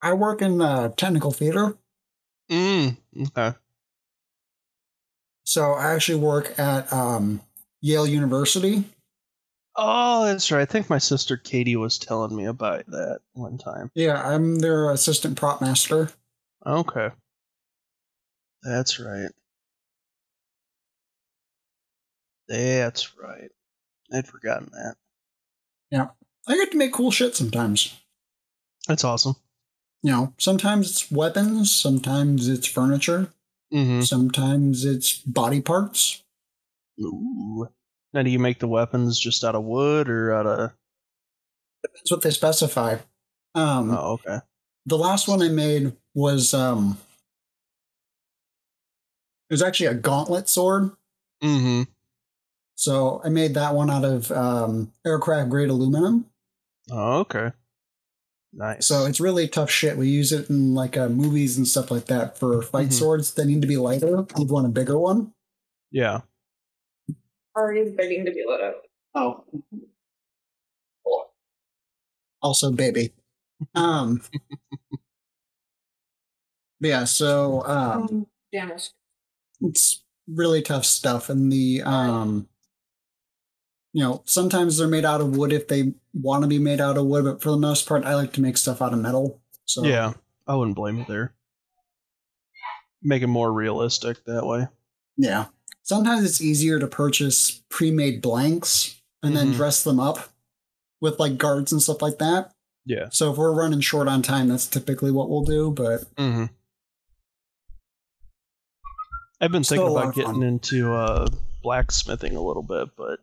I 0.00 0.12
work 0.12 0.40
in 0.40 0.60
uh, 0.62 0.90
technical 0.90 1.32
theater, 1.32 1.76
Mm. 2.48 2.96
Okay. 3.20 3.56
so 5.42 5.72
I 5.72 5.94
actually 5.94 6.20
work 6.20 6.56
at 6.60 6.92
um, 6.92 7.40
Yale 7.80 8.06
University. 8.06 8.84
Oh, 9.74 10.26
that's 10.26 10.52
right. 10.52 10.62
I 10.62 10.64
think 10.64 10.88
my 10.88 10.98
sister 10.98 11.36
Katie 11.36 11.74
was 11.74 11.98
telling 11.98 12.36
me 12.36 12.44
about 12.44 12.86
that 12.86 13.18
one 13.32 13.58
time. 13.58 13.90
Yeah, 13.96 14.22
I'm 14.22 14.60
their 14.60 14.92
assistant 14.92 15.36
prop 15.36 15.60
master. 15.60 16.10
Okay. 16.64 17.08
That's 18.62 19.00
right. 19.00 19.30
That's 22.46 23.16
right. 23.18 23.50
I'd 24.14 24.26
forgotten 24.28 24.70
that. 24.72 24.94
Yeah. 25.90 26.08
I 26.46 26.54
get 26.56 26.70
to 26.72 26.78
make 26.78 26.92
cool 26.92 27.10
shit 27.10 27.34
sometimes. 27.34 27.98
That's 28.86 29.04
awesome. 29.04 29.36
You 30.02 30.10
know, 30.12 30.34
sometimes 30.38 30.90
it's 30.90 31.10
weapons, 31.10 31.74
sometimes 31.74 32.48
it's 32.48 32.66
furniture, 32.66 33.28
Mm-hmm. 33.72 34.02
sometimes 34.02 34.84
it's 34.84 35.14
body 35.18 35.60
parts. 35.60 36.22
Ooh. 37.00 37.68
Now, 38.12 38.22
do 38.22 38.30
you 38.30 38.38
make 38.38 38.60
the 38.60 38.68
weapons 38.68 39.18
just 39.18 39.42
out 39.42 39.56
of 39.56 39.64
wood 39.64 40.08
or 40.08 40.32
out 40.32 40.46
of? 40.46 40.70
That's 41.82 42.10
what 42.10 42.22
they 42.22 42.30
specify. 42.30 42.98
Um, 43.54 43.90
Oh, 43.90 44.12
okay. 44.12 44.38
the 44.86 44.98
last 44.98 45.26
one 45.26 45.42
I 45.42 45.48
made 45.48 45.94
was 46.14 46.54
um, 46.54 46.98
it 49.50 49.54
was 49.54 49.62
actually 49.62 49.86
a 49.86 49.94
gauntlet 49.94 50.48
sword. 50.48 50.90
Mm-hmm. 51.42 51.82
So 52.76 53.20
I 53.24 53.28
made 53.28 53.54
that 53.54 53.74
one 53.74 53.90
out 53.90 54.04
of 54.04 54.30
um, 54.32 54.92
aircraft 55.06 55.48
grade 55.50 55.70
aluminum. 55.70 56.26
Oh, 56.90 57.20
okay. 57.20 57.52
Nice. 58.52 58.86
So 58.86 59.06
it's 59.06 59.20
really 59.20 59.48
tough 59.48 59.70
shit. 59.70 59.96
We 59.96 60.08
use 60.08 60.32
it 60.32 60.48
in 60.50 60.74
like 60.74 60.96
uh, 60.96 61.08
movies 61.08 61.56
and 61.56 61.66
stuff 61.66 61.90
like 61.90 62.06
that 62.06 62.38
for 62.38 62.60
fight 62.62 62.88
Mhm. 62.88 62.92
swords 62.92 63.34
that 63.34 63.46
need 63.46 63.62
to 63.62 63.68
be 63.68 63.76
lighter. 63.76 64.26
We 64.36 64.44
want 64.44 64.66
a 64.66 64.70
bigger 64.70 64.98
one. 64.98 65.32
yeah. 65.90 66.20
Already 67.56 67.90
begging 67.90 68.24
to 68.26 68.32
be 68.32 68.44
let 68.48 68.60
out. 68.60 68.74
Oh. 69.14 69.44
Also, 72.42 72.70
baby. 72.72 73.12
Um. 73.74 74.20
yeah. 76.80 77.04
So 77.04 77.64
um, 77.66 78.26
Damage. 78.52 78.90
it's 79.60 80.02
really 80.28 80.60
tough 80.62 80.84
stuff, 80.84 81.30
and 81.30 81.50
the 81.52 81.82
um. 81.82 82.48
You 83.94 84.02
know, 84.02 84.22
sometimes 84.26 84.76
they're 84.76 84.88
made 84.88 85.04
out 85.06 85.20
of 85.22 85.36
wood 85.36 85.52
if 85.52 85.68
they 85.68 85.94
want 86.12 86.42
to 86.42 86.48
be 86.48 86.58
made 86.58 86.80
out 86.80 86.98
of 86.98 87.06
wood, 87.06 87.24
but 87.24 87.40
for 87.40 87.50
the 87.50 87.56
most 87.56 87.86
part, 87.88 88.04
I 88.04 88.14
like 88.16 88.32
to 88.34 88.40
make 88.42 88.56
stuff 88.58 88.82
out 88.82 88.92
of 88.92 88.98
metal. 88.98 89.40
So 89.64 89.84
Yeah. 89.84 90.12
I 90.46 90.56
wouldn't 90.56 90.76
blame 90.76 90.98
you 90.98 91.04
there. 91.08 91.32
Make 93.00 93.22
it 93.22 93.28
more 93.28 93.52
realistic 93.52 94.24
that 94.24 94.44
way. 94.46 94.66
Yeah. 95.16 95.46
Sometimes 95.82 96.24
it's 96.24 96.40
easier 96.40 96.78
to 96.80 96.86
purchase 96.88 97.62
pre-made 97.68 98.20
blanks 98.20 99.00
and 99.22 99.36
then 99.36 99.52
Mhm. 99.52 99.56
dress 99.56 99.84
them 99.84 100.00
up 100.00 100.18
with 101.00 101.18
like 101.20 101.38
guards 101.38 101.70
and 101.70 101.80
stuff 101.80 102.02
like 102.02 102.18
that. 102.18 102.52
Yeah. 102.84 103.08
So 103.10 103.30
if 103.30 103.38
we're 103.38 103.52
running 103.52 103.80
short 103.80 104.08
on 104.08 104.22
time, 104.22 104.48
that's 104.48 104.66
typically 104.66 105.10
what 105.12 105.30
we'll 105.30 105.44
do. 105.44 105.70
But 105.70 106.12
Mm-hmm. 106.16 106.46
I've 109.40 109.52
been 109.52 109.64
thinking 109.64 109.88
about 109.90 110.14
getting 110.14 110.32
fun. 110.34 110.42
into 110.42 110.92
uh, 110.94 111.28
blacksmithing 111.62 112.34
a 112.36 112.40
little 112.42 112.62
bit, 112.62 112.88
but 112.96 113.20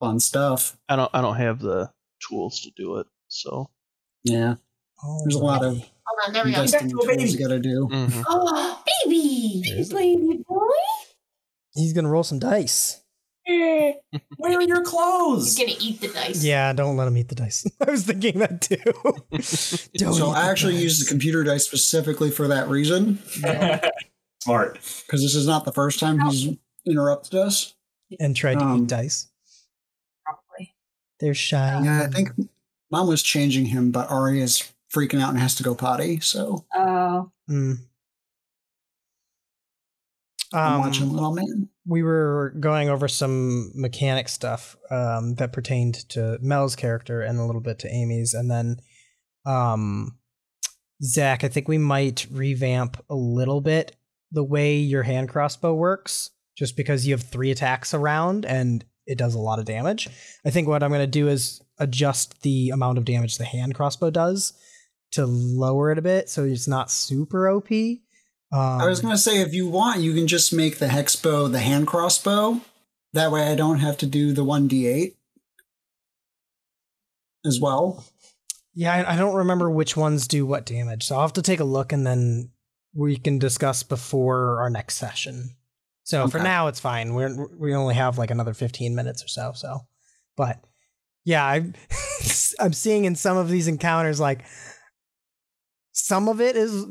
fun 0.00 0.20
stuff. 0.20 0.76
I 0.88 0.96
don't. 0.96 1.10
I 1.14 1.20
don't 1.20 1.36
have 1.36 1.60
the 1.60 1.90
tools 2.28 2.60
to 2.62 2.70
do 2.76 2.96
it. 2.96 3.06
So. 3.28 3.70
Yeah. 4.24 4.56
There's 5.24 5.34
a 5.36 5.38
lot 5.44 5.62
of 5.64 5.74
Hold 5.78 6.18
on, 6.26 6.32
there 6.32 6.44
we 6.44 6.52
go. 6.52 6.62
investing 6.62 6.90
tools 6.90 7.32
you 7.34 7.38
gotta 7.38 7.58
do. 7.60 7.88
mhm. 7.90 8.24
Oh, 8.28 8.82
baby! 9.04 9.62
There's 9.64 9.92
a- 9.92 9.94
Baby 9.94 10.42
boy! 10.48 10.58
He's 11.74 11.92
gonna 11.92 12.08
roll 12.08 12.22
some 12.22 12.38
dice. 12.38 13.02
Where 13.46 13.94
are 14.42 14.62
your 14.62 14.82
clothes? 14.82 15.44
He's 15.44 15.54
clothes? 15.54 15.58
gonna 15.58 15.78
eat 15.80 16.00
the 16.00 16.08
dice. 16.08 16.42
Yeah, 16.42 16.72
don't 16.72 16.96
let 16.96 17.06
him 17.06 17.16
eat 17.18 17.28
the 17.28 17.34
dice. 17.36 17.64
I 17.86 17.90
was 17.90 18.04
thinking 18.04 18.38
that 18.40 18.60
too. 18.62 18.76
Don't 19.98 20.14
So 20.14 20.30
eat 20.30 20.34
I 20.36 20.42
the 20.46 20.50
actually 20.50 20.72
dice. 20.74 20.82
use 20.82 20.98
the 21.00 21.06
computer 21.06 21.44
dice 21.44 21.64
specifically 21.64 22.30
for 22.30 22.48
that 22.48 22.68
reason 22.68 23.18
Smart. 24.42 24.74
because 25.06 25.22
this 25.22 25.34
is 25.34 25.46
not 25.46 25.64
the 25.64 25.72
first 25.72 26.00
time 26.00 26.18
he's 26.20 26.56
interrupted 26.86 27.34
us. 27.38 27.74
and 28.18 28.34
tried 28.34 28.58
to 28.58 28.64
um, 28.64 28.82
eat 28.82 28.88
dice. 28.88 29.28
Probably. 31.18 31.26
They're 31.28 31.34
shy. 31.34 31.80
Yeah, 31.84 32.02
I 32.02 32.06
think 32.08 32.30
mom 32.90 33.08
was 33.08 33.22
changing 33.22 33.66
him, 33.66 33.90
but 33.90 34.10
Ari 34.10 34.40
is 34.40 34.72
freaking 34.94 35.20
out 35.20 35.30
and 35.30 35.38
has 35.38 35.54
to 35.56 35.62
go 35.62 35.74
potty. 35.74 36.20
So 36.20 36.64
Oh. 36.74 37.30
Mm. 37.50 37.78
I'm 40.52 40.72
Um, 40.74 40.80
watching 40.80 41.12
Little 41.12 41.34
Man. 41.34 41.68
we 41.86 42.02
were 42.02 42.54
going 42.60 42.88
over 42.88 43.08
some 43.08 43.72
mechanic 43.74 44.28
stuff 44.28 44.76
um, 44.90 45.34
that 45.34 45.52
pertained 45.52 46.08
to 46.10 46.38
Mel's 46.40 46.76
character 46.76 47.20
and 47.20 47.38
a 47.38 47.44
little 47.44 47.60
bit 47.60 47.80
to 47.80 47.88
Amy's, 47.92 48.32
and 48.32 48.48
then 48.50 48.76
um, 49.44 50.18
Zach. 51.02 51.42
I 51.42 51.48
think 51.48 51.66
we 51.68 51.78
might 51.78 52.26
revamp 52.30 52.96
a 53.10 53.14
little 53.16 53.60
bit 53.60 53.96
the 54.30 54.44
way 54.44 54.76
your 54.76 55.02
hand 55.02 55.28
crossbow 55.28 55.74
works, 55.74 56.30
just 56.56 56.76
because 56.76 57.06
you 57.06 57.12
have 57.12 57.22
three 57.24 57.50
attacks 57.50 57.92
around 57.92 58.44
and 58.46 58.84
it 59.06 59.18
does 59.18 59.34
a 59.34 59.38
lot 59.38 59.58
of 59.58 59.64
damage. 59.64 60.08
I 60.44 60.50
think 60.50 60.68
what 60.68 60.82
I'm 60.82 60.90
going 60.90 61.00
to 61.00 61.06
do 61.06 61.28
is 61.28 61.60
adjust 61.78 62.42
the 62.42 62.70
amount 62.70 62.98
of 62.98 63.04
damage 63.04 63.38
the 63.38 63.44
hand 63.44 63.74
crossbow 63.74 64.10
does 64.10 64.52
to 65.12 65.26
lower 65.26 65.92
it 65.92 65.98
a 65.98 66.02
bit, 66.02 66.28
so 66.28 66.44
it's 66.44 66.68
not 66.68 66.90
super 66.90 67.48
OP. 67.48 67.70
Um, 68.52 68.80
I 68.80 68.86
was 68.86 69.00
gonna 69.00 69.18
say 69.18 69.40
if 69.40 69.52
you 69.52 69.68
want, 69.68 70.00
you 70.00 70.14
can 70.14 70.26
just 70.26 70.52
make 70.52 70.78
the 70.78 70.88
hex 70.88 71.16
bow 71.16 71.48
the 71.48 71.58
hand 71.58 71.86
crossbow. 71.86 72.60
That 73.12 73.32
way, 73.32 73.50
I 73.50 73.54
don't 73.54 73.78
have 73.78 73.98
to 73.98 74.06
do 74.06 74.32
the 74.32 74.44
one 74.44 74.68
d 74.68 74.86
eight 74.86 75.16
as 77.44 77.60
well. 77.60 78.04
Yeah, 78.74 78.92
I, 78.92 79.14
I 79.14 79.16
don't 79.16 79.34
remember 79.34 79.70
which 79.70 79.96
ones 79.96 80.28
do 80.28 80.46
what 80.46 80.66
damage, 80.66 81.04
so 81.04 81.16
I'll 81.16 81.22
have 81.22 81.32
to 81.34 81.42
take 81.42 81.60
a 81.60 81.64
look 81.64 81.92
and 81.92 82.06
then 82.06 82.50
we 82.94 83.16
can 83.16 83.38
discuss 83.38 83.82
before 83.82 84.60
our 84.60 84.70
next 84.70 84.96
session. 84.96 85.56
So 86.06 86.28
for 86.28 86.38
now, 86.38 86.68
it's 86.68 86.78
fine. 86.78 87.14
We're 87.14 87.48
we 87.56 87.74
only 87.74 87.96
have 87.96 88.16
like 88.16 88.30
another 88.30 88.54
fifteen 88.54 88.94
minutes 88.94 89.24
or 89.24 89.28
so. 89.28 89.52
So, 89.56 89.80
but 90.36 90.60
yeah, 91.24 91.44
I'm 91.44 91.74
I'm 92.60 92.72
seeing 92.72 93.06
in 93.06 93.16
some 93.16 93.36
of 93.36 93.48
these 93.48 93.66
encounters 93.66 94.20
like 94.20 94.44
some 95.90 96.28
of 96.28 96.40
it 96.40 96.54
is 96.54 96.86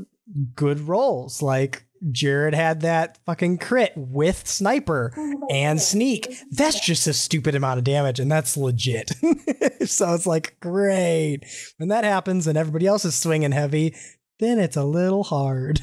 good 0.54 0.82
rolls. 0.82 1.42
Like 1.42 1.86
Jared 2.12 2.54
had 2.54 2.82
that 2.82 3.18
fucking 3.26 3.60
crit 3.60 3.94
with 3.96 4.46
sniper 4.46 5.14
and 5.50 5.80
sneak. 5.82 6.28
That's 6.52 6.86
just 6.86 7.08
a 7.08 7.14
stupid 7.14 7.56
amount 7.56 7.78
of 7.78 7.86
damage, 7.86 8.20
and 8.20 8.30
that's 8.30 8.58
legit. 8.58 9.12
so 9.86 10.14
it's 10.14 10.28
like, 10.28 10.58
great. 10.60 11.40
When 11.78 11.88
that 11.88 12.04
happens 12.04 12.48
and 12.48 12.58
everybody 12.58 12.86
else 12.86 13.06
is 13.06 13.16
swinging 13.16 13.54
heavy, 13.54 13.96
then 14.40 14.60
it's 14.60 14.76
a 14.76 14.84
little 14.84 15.24
hard. 15.24 15.80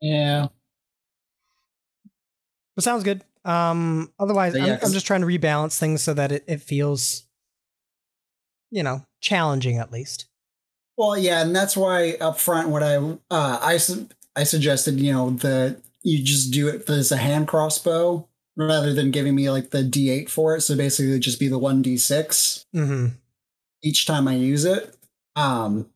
Yeah. 0.00 0.48
But 2.74 2.84
sounds 2.84 3.04
good. 3.04 3.22
Um, 3.44 4.12
otherwise, 4.18 4.54
yeah, 4.54 4.64
I'm, 4.64 4.70
I'm 4.72 4.78
'cause- 4.78 4.92
just 4.92 5.06
trying 5.06 5.20
to 5.22 5.26
rebalance 5.26 5.78
things 5.78 6.02
so 6.02 6.14
that 6.14 6.32
it, 6.32 6.44
it 6.46 6.62
feels, 6.62 7.24
you 8.70 8.82
know, 8.82 9.04
challenging 9.20 9.78
at 9.78 9.92
least. 9.92 10.26
Well, 10.96 11.16
yeah, 11.18 11.42
and 11.42 11.56
that's 11.56 11.76
why 11.76 12.12
up 12.20 12.38
front, 12.38 12.68
what 12.68 12.82
I 12.82 12.96
uh, 12.96 13.18
I 13.60 13.78
su- 13.78 14.08
I 14.36 14.44
suggested, 14.44 15.00
you 15.00 15.12
know, 15.12 15.30
that 15.30 15.80
you 16.02 16.22
just 16.22 16.52
do 16.52 16.68
it 16.68 16.88
as 16.88 17.10
a 17.10 17.16
hand 17.16 17.48
crossbow 17.48 18.28
rather 18.56 18.92
than 18.92 19.10
giving 19.10 19.34
me 19.34 19.50
like 19.50 19.70
the 19.70 19.82
d 19.82 20.10
eight 20.10 20.28
for 20.30 20.54
it. 20.56 20.60
So 20.60 20.76
basically, 20.76 21.10
it'd 21.12 21.22
just 21.22 21.40
be 21.40 21.48
the 21.48 21.58
one 21.58 21.82
d 21.82 21.96
six 21.96 22.66
hmm 22.72 23.08
each 23.82 24.06
time 24.06 24.28
I 24.28 24.34
use 24.34 24.64
it. 24.64 24.94
Um, 25.34 25.90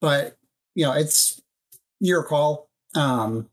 but 0.00 0.36
you 0.74 0.84
know, 0.86 0.92
it's 0.92 1.42
your 2.00 2.22
call. 2.22 2.68
Um, 2.94 3.49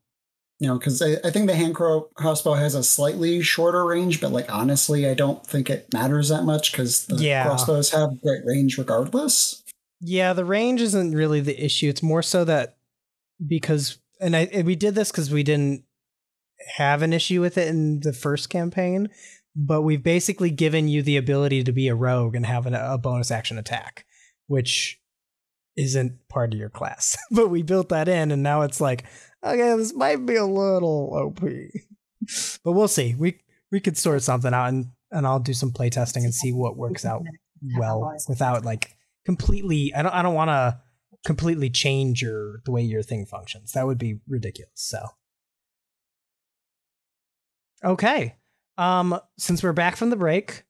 you 0.59 0.67
know, 0.67 0.77
because 0.77 1.01
I, 1.01 1.17
I 1.23 1.29
think 1.31 1.47
the 1.47 1.55
hand 1.55 1.75
cro- 1.75 2.09
crossbow 2.15 2.53
has 2.53 2.73
a 2.73 2.83
slightly 2.83 3.41
shorter 3.41 3.85
range, 3.85 4.19
but 4.19 4.31
like 4.31 4.51
honestly, 4.51 5.07
I 5.07 5.13
don't 5.13 5.45
think 5.45 5.69
it 5.69 5.87
matters 5.93 6.29
that 6.29 6.43
much 6.43 6.71
because 6.71 7.05
the 7.05 7.15
Yeah. 7.17 7.43
crossbows 7.45 7.91
have 7.91 8.21
great 8.21 8.41
range 8.45 8.77
regardless. 8.77 9.63
Yeah, 10.01 10.33
the 10.33 10.45
range 10.45 10.81
isn't 10.81 11.13
really 11.15 11.41
the 11.41 11.63
issue. 11.63 11.89
It's 11.89 12.03
more 12.03 12.23
so 12.23 12.43
that 12.45 12.77
because, 13.45 13.99
and 14.19 14.35
I 14.35 14.45
and 14.51 14.65
we 14.65 14.75
did 14.75 14.95
this 14.95 15.11
because 15.11 15.31
we 15.31 15.43
didn't 15.43 15.83
have 16.75 17.01
an 17.03 17.13
issue 17.13 17.39
with 17.41 17.57
it 17.57 17.67
in 17.67 17.99
the 17.99 18.13
first 18.13 18.49
campaign, 18.49 19.09
but 19.55 19.83
we've 19.83 20.03
basically 20.03 20.49
given 20.49 20.87
you 20.87 21.01
the 21.01 21.17
ability 21.17 21.63
to 21.63 21.71
be 21.71 21.87
a 21.87 21.95
rogue 21.95 22.35
and 22.35 22.45
have 22.45 22.65
an, 22.65 22.73
a 22.73 22.97
bonus 22.97 23.29
action 23.31 23.57
attack, 23.57 24.05
which 24.47 24.99
isn't 25.77 26.27
part 26.27 26.53
of 26.53 26.59
your 26.59 26.69
class. 26.69 27.15
but 27.31 27.49
we 27.49 27.61
built 27.61 27.89
that 27.89 28.07
in, 28.07 28.31
and 28.31 28.43
now 28.43 28.61
it's 28.61 28.81
like, 28.81 29.05
okay, 29.43 29.75
this 29.77 29.93
might 29.93 30.25
be 30.25 30.35
a 30.35 30.45
little 30.45 31.13
OP, 31.13 31.39
but 32.63 32.71
we'll 32.73 32.87
see. 32.87 33.15
We 33.15 33.39
we 33.71 33.79
could 33.79 33.97
sort 33.97 34.23
something 34.23 34.53
out, 34.53 34.67
and 34.67 34.87
and 35.11 35.25
I'll 35.25 35.39
do 35.39 35.53
some 35.53 35.71
play 35.71 35.89
testing 35.89 36.25
and 36.25 36.33
see 36.33 36.51
what 36.51 36.77
works 36.77 37.05
out 37.05 37.23
well 37.77 38.13
without 38.27 38.65
like 38.65 38.95
completely 39.25 39.93
I 39.95 40.01
don't 40.01 40.13
I 40.13 40.21
don't 40.21 40.35
want 40.35 40.49
to 40.49 40.79
completely 41.25 41.69
change 41.69 42.21
your 42.21 42.61
the 42.65 42.71
way 42.71 42.81
your 42.81 43.03
thing 43.03 43.25
functions. 43.25 43.71
That 43.71 43.85
would 43.85 43.97
be 43.97 44.19
ridiculous. 44.27 44.71
So 44.75 44.99
Okay. 47.83 48.35
Um 48.77 49.19
since 49.37 49.63
we're 49.63 49.73
back 49.73 49.95
from 49.95 50.09
the 50.09 50.15
break, 50.15 50.63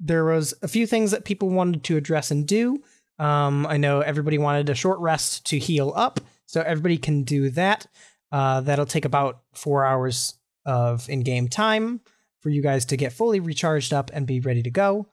there 0.00 0.24
was 0.24 0.54
a 0.62 0.68
few 0.68 0.86
things 0.86 1.10
that 1.10 1.24
people 1.24 1.48
wanted 1.50 1.84
to 1.84 1.96
address 1.96 2.30
and 2.30 2.46
do. 2.46 2.82
Um 3.22 3.66
I 3.66 3.76
know 3.76 4.00
everybody 4.00 4.38
wanted 4.38 4.68
a 4.68 4.74
short 4.74 4.98
rest 4.98 5.46
to 5.46 5.58
heal 5.58 5.92
up, 5.94 6.20
so 6.46 6.60
everybody 6.62 6.98
can 6.98 7.22
do 7.24 7.50
that. 7.50 7.86
Uh 8.30 8.60
that'll 8.62 8.86
take 8.86 9.04
about 9.04 9.42
4 9.54 9.84
hours 9.84 10.34
of 10.66 11.08
in-game 11.08 11.48
time 11.48 12.00
for 12.40 12.50
you 12.50 12.62
guys 12.62 12.84
to 12.86 12.96
get 12.96 13.12
fully 13.12 13.40
recharged 13.40 13.92
up 13.92 14.10
and 14.12 14.26
be 14.26 14.40
ready 14.40 14.62
to 14.62 14.70
go. 14.70 15.08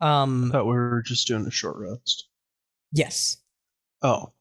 Um 0.00 0.50
thought 0.52 0.66
we 0.66 0.72
were 0.74 1.02
just 1.06 1.26
doing 1.26 1.46
a 1.46 1.50
short 1.50 1.76
rest. 1.78 2.28
yes. 2.92 3.38
Oh. 4.02 4.32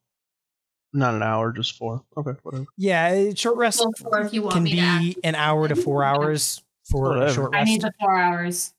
Not 0.95 1.16
an 1.16 1.24
hour, 1.24 1.52
just 1.54 1.76
four. 1.78 2.04
Okay, 2.18 2.34
whatever. 2.44 2.66
Yeah, 2.78 3.32
short 3.34 3.58
rest 3.58 3.80
Go 3.80 3.91
for 3.98 4.22
if 4.22 4.32
you 4.34 4.44
want 4.44 4.54
can 4.56 4.64
me 4.64 4.76
to 4.76 5.00
be 5.00 5.18
an 5.24 5.34
hour 5.36 5.68
to 5.68 5.76
four 5.76 6.04
hours 6.04 6.62
for 6.84 7.06
a 7.16 7.20
Whatever. 7.20 7.34
short 7.34 7.56
I 7.56 7.64
need 7.64 7.82
the 7.82 7.91
four 8.00 8.16
hours. 8.16 8.74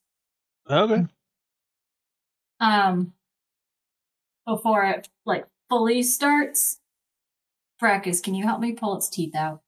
Okay. 0.69 1.05
Um, 2.61 3.11
before 4.45 4.85
it 4.85 5.09
like 5.25 5.45
fully 5.69 6.03
starts. 6.03 6.79
Brackus, 7.81 8.23
can 8.23 8.33
you 8.35 8.43
help 8.45 8.59
me 8.61 8.71
pull 8.73 8.95
its 8.95 9.09
teeth 9.09 9.35
out? 9.35 9.61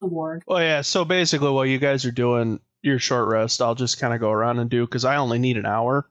The 0.00 0.06
ward. 0.06 0.42
Well, 0.46 0.60
yeah. 0.62 0.80
So 0.82 1.04
basically, 1.04 1.50
while 1.50 1.66
you 1.66 1.78
guys 1.78 2.04
are 2.04 2.10
doing 2.10 2.60
your 2.82 2.98
short 2.98 3.28
rest, 3.28 3.60
I'll 3.62 3.74
just 3.74 3.98
kind 4.00 4.14
of 4.14 4.20
go 4.20 4.30
around 4.30 4.58
and 4.58 4.70
do 4.70 4.86
because 4.86 5.04
I 5.04 5.16
only 5.16 5.38
need 5.38 5.56
an 5.56 5.66
hour. 5.66 6.08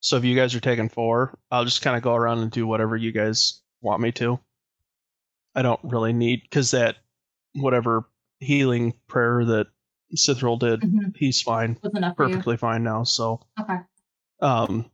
So 0.00 0.16
if 0.16 0.24
you 0.24 0.34
guys 0.36 0.54
are 0.54 0.60
taking 0.60 0.88
four, 0.88 1.38
I'll 1.50 1.64
just 1.64 1.82
kind 1.82 1.96
of 1.96 2.02
go 2.02 2.14
around 2.14 2.38
and 2.40 2.50
do 2.50 2.66
whatever 2.66 2.96
you 2.96 3.12
guys 3.12 3.60
want 3.80 4.00
me 4.02 4.12
to. 4.12 4.38
I 5.54 5.62
don't 5.62 5.80
really 5.82 6.12
need 6.12 6.42
because 6.42 6.70
that 6.72 6.96
whatever 7.54 8.04
healing 8.40 8.92
prayer 9.08 9.44
that 9.44 9.66
Cithril 10.14 10.58
did, 10.58 10.80
Mhm. 10.82 11.16
he's 11.16 11.40
fine, 11.42 11.78
Was 11.82 11.94
enough 11.94 12.16
for 12.16 12.24
you? 12.26 12.30
perfectly 12.30 12.56
fine 12.58 12.84
now. 12.84 13.02
So 13.04 13.40
Okay. 13.58 13.78
um, 14.40 14.90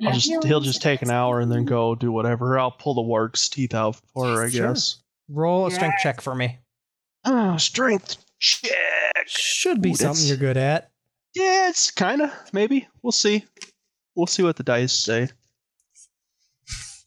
Yeah. 0.00 0.08
I'll 0.08 0.14
just 0.14 0.44
he'll 0.44 0.60
just 0.60 0.82
take 0.82 1.02
an 1.02 1.10
hour 1.10 1.40
and 1.40 1.50
then 1.52 1.64
go 1.64 1.94
do 1.94 2.10
whatever. 2.10 2.58
I'll 2.58 2.72
pull 2.72 2.94
the 2.94 3.02
warg's 3.02 3.48
teeth 3.48 3.74
out 3.74 3.96
for 4.12 4.26
her, 4.26 4.44
I 4.44 4.50
Sure. 4.50 4.68
guess. 4.68 4.96
Roll 5.28 5.66
a 5.66 5.70
strength 5.70 5.98
check 6.02 6.20
for 6.20 6.34
me. 6.34 6.58
Ah, 7.24 7.56
strength 7.56 8.16
check. 8.38 8.72
Should 9.26 9.80
be 9.80 9.90
Ooh, 9.90 9.94
something 9.94 10.08
that's- 10.14 10.28
you're 10.28 10.36
good 10.36 10.56
at. 10.56 10.90
Yeah, 11.34 11.68
it's 11.68 11.90
kind 11.90 12.22
of 12.22 12.30
maybe. 12.52 12.86
We'll 13.02 13.12
see. 13.12 13.44
We'll 14.14 14.26
see 14.26 14.42
what 14.42 14.56
the 14.56 14.62
dice 14.62 14.92
say. 14.92 15.28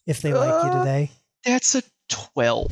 If 0.06 0.22
they 0.22 0.34
like 0.34 0.64
you 0.64 0.70
Uh, 0.72 0.80
today. 0.80 1.12
That's 1.44 1.76
a 1.76 1.84
twelve. 2.10 2.72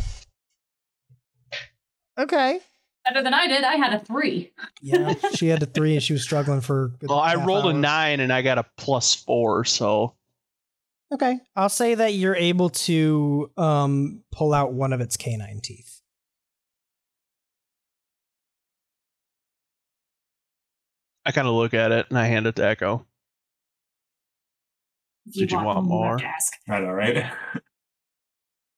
Okay. 2.18 2.60
Better 3.06 3.22
than 3.23 3.34
I 3.34 3.48
did. 3.48 3.64
I 3.64 3.76
had 3.76 3.94
a 3.94 3.99
three. 3.99 4.52
Yeah, 4.82 5.14
she 5.36 5.48
had 5.48 5.61
a 5.61 5.65
three 5.68 5.94
and 5.94 6.02
she 6.03 6.14
was 6.14 6.23
struggling 6.23 6.61
for. 6.61 6.86
a 6.86 6.90
good 6.90 7.10
Well, 7.10 7.19
I 7.19 7.38
half 7.38 7.48
rolled 7.48 7.68
a 7.68 7.73
nine 7.73 8.19
and 8.19 8.34
I 8.34 8.41
got 8.41 8.57
a 8.57 8.65
plus 8.77 9.14
four, 9.14 9.64
so 9.65 10.15
Okay, 11.14 11.38
I'll 11.56 11.69
say 11.69 11.94
that 11.95 12.14
you're 12.15 12.36
able 12.36 12.69
to 12.72 13.52
um 13.57 14.23
pull 14.32 14.53
out 14.53 14.73
one 14.73 14.91
of 14.91 15.02
its 15.02 15.18
canine 15.18 15.60
teeth. 15.61 16.02
I 21.26 21.32
kind 21.32 21.48
of 21.48 21.53
look 21.56 21.73
at 21.73 21.91
it 21.91 22.07
and 22.10 22.18
I 22.19 22.26
hand 22.26 22.48
it 22.48 22.56
to 22.57 22.65
Echo. 22.65 23.06
If 25.27 25.34
Did 25.34 25.52
you 25.52 25.57
want 25.57 25.68
one, 25.68 25.76
you 25.77 25.91
have 26.03 26.10
more? 26.10 26.18
to 26.18 26.26
ask. 26.26 26.53
I 26.69 26.80
know, 26.80 26.91
right? 26.91 27.26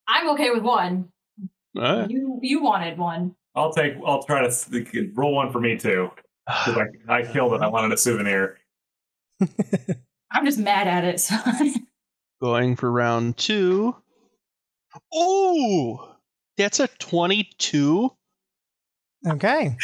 I'm 0.07 0.29
okay 0.31 0.49
with 0.51 0.63
one. 0.63 1.09
Alright. 1.77 2.09
You 2.09 2.39
you 2.41 2.63
wanted 2.63 2.97
one. 2.97 3.35
I'll 3.57 3.73
take. 3.73 3.95
I'll 4.05 4.23
try 4.23 4.41
to 4.41 4.47
s- 4.47 4.69
roll 5.15 5.33
one 5.35 5.51
for 5.51 5.59
me 5.59 5.77
too. 5.77 6.09
'Cause 6.49 6.77
I, 7.09 7.13
I 7.13 7.23
killed 7.23 7.53
it. 7.53 7.61
I 7.61 7.67
wanted 7.67 7.91
a 7.91 7.97
souvenir. 7.97 8.57
I'm 10.31 10.45
just 10.45 10.59
mad 10.59 10.87
at 10.87 11.03
it. 11.03 11.19
So 11.19 11.35
Going 12.41 12.75
for 12.75 12.91
round 12.91 13.37
two. 13.37 13.95
Oh, 15.13 16.15
that's 16.57 16.79
a 16.79 16.87
twenty-two. 16.99 18.11
Okay, 19.27 19.75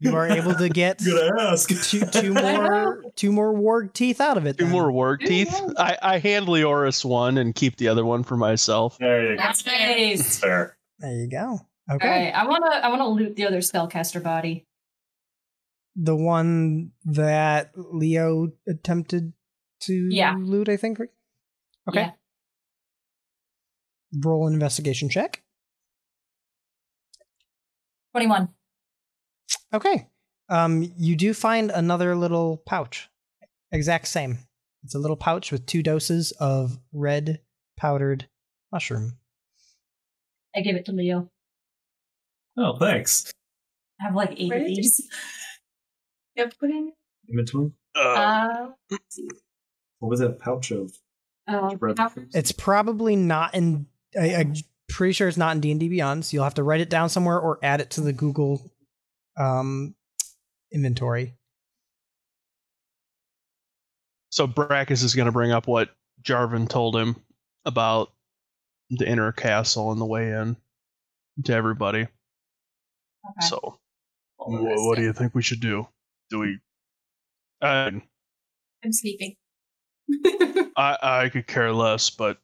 you 0.00 0.14
are 0.16 0.26
able 0.28 0.54
to 0.54 0.68
get 0.68 0.98
Good 1.04 1.38
ask. 1.38 1.68
two 1.90 2.00
two 2.06 2.34
I 2.36 2.40
know. 2.56 2.62
more 2.62 3.02
two 3.14 3.30
more 3.32 3.52
warg 3.54 3.92
teeth 3.92 4.20
out 4.20 4.36
of 4.38 4.46
it. 4.46 4.58
Two 4.58 4.64
then. 4.64 4.72
more 4.72 4.90
warg 4.90 5.20
teeth. 5.20 5.54
I, 5.78 5.96
I 6.02 6.18
hand 6.18 6.48
Leoris 6.48 7.04
one 7.04 7.38
and 7.38 7.54
keep 7.54 7.76
the 7.76 7.88
other 7.88 8.04
one 8.04 8.24
for 8.24 8.36
myself. 8.36 8.98
There 8.98 9.30
you 9.32 9.36
go. 9.36 9.42
that's 9.42 9.62
That's 9.62 9.78
nice. 9.78 10.38
fair. 10.38 10.76
There 10.98 11.12
you 11.14 11.28
go. 11.28 11.60
All 11.88 11.96
Okay, 11.96 12.08
right, 12.08 12.34
I 12.34 12.46
wanna 12.46 12.66
I 12.66 12.88
wanna 12.88 13.08
loot 13.08 13.36
the 13.36 13.46
other 13.46 13.58
spellcaster 13.58 14.22
body. 14.22 14.66
the 15.98 16.14
one 16.16 16.92
that 17.06 17.70
Leo 17.74 18.48
attempted 18.68 19.32
to 19.80 20.08
Yeah. 20.10 20.34
loot, 20.38 20.68
I 20.68 20.76
think. 20.76 21.00
Okay. 21.88 22.00
Yeah. 22.00 22.12
Roll 24.22 24.46
an 24.46 24.52
investigation 24.54 25.08
check. 25.08 25.42
Twenty-one. 28.12 28.48
Okay. 29.72 30.08
Um, 30.48 30.92
you 30.96 31.16
do 31.16 31.32
find 31.34 31.70
another 31.70 32.14
little 32.14 32.58
pouch. 32.58 33.08
Exact 33.72 34.06
same. 34.08 34.38
It's 34.84 34.94
a 34.94 34.98
little 34.98 35.16
pouch 35.16 35.50
with 35.50 35.66
two 35.66 35.82
doses 35.82 36.32
of 36.32 36.78
red 36.92 37.40
powdered 37.76 38.28
mushroom. 38.70 39.18
I 40.54 40.60
give 40.60 40.76
it 40.76 40.84
to 40.86 40.92
Leo. 40.92 41.30
Oh, 42.56 42.76
thanks. 42.78 43.30
I 44.00 44.04
have 44.04 44.14
like 44.14 44.34
eight 44.36 44.50
Right. 44.50 44.60
of 44.62 44.66
these. 44.68 45.00
Yep, 46.36 46.54
put 46.58 46.70
in. 46.70 46.92
Inventory. 47.28 47.72
Uh, 47.94 47.98
Uh, 48.00 48.68
What 49.98 50.08
was 50.10 50.20
that 50.20 50.38
pouch 50.38 50.70
of? 50.70 50.92
uh, 51.48 51.70
It's 52.34 52.52
probably 52.52 53.16
not 53.16 53.54
in. 53.54 53.86
I, 54.18 54.34
I'm 54.36 54.54
pretty 54.88 55.12
sure 55.12 55.28
it's 55.28 55.36
not 55.36 55.54
in 55.56 55.60
D 55.60 55.70
and 55.70 55.80
D 55.80 55.88
Beyond. 55.88 56.24
So 56.24 56.34
you'll 56.34 56.44
have 56.44 56.54
to 56.54 56.62
write 56.62 56.80
it 56.80 56.90
down 56.90 57.08
somewhere 57.08 57.38
or 57.38 57.58
add 57.62 57.80
it 57.80 57.90
to 57.92 58.00
the 58.02 58.12
Google 58.12 58.70
um, 59.38 59.94
inventory. 60.72 61.34
so 64.30 64.46
Brackus 64.46 65.02
is 65.02 65.14
going 65.14 65.26
to 65.26 65.32
bring 65.32 65.50
up 65.52 65.66
what 65.66 65.90
Jarvan 66.22 66.68
told 66.68 66.94
him 66.96 67.16
about 67.64 68.12
the 68.90 69.08
inner 69.08 69.32
castle 69.32 69.92
and 69.92 70.00
the 70.00 70.04
way 70.06 70.30
in 70.30 70.56
to 71.44 71.54
everybody. 71.54 72.06
Okay. 73.30 73.46
So, 73.48 73.78
wha- 74.38 74.86
what 74.86 74.96
do 74.96 75.02
you 75.02 75.12
think 75.12 75.34
we 75.34 75.42
should 75.42 75.60
do? 75.60 75.86
Do 76.30 76.38
we? 76.40 76.58
I 77.62 77.86
I'm 78.84 78.92
sleeping. 78.92 79.34
I, 80.76 80.96
I 81.02 81.28
could 81.30 81.46
care 81.46 81.72
less, 81.72 82.10
but 82.10 82.38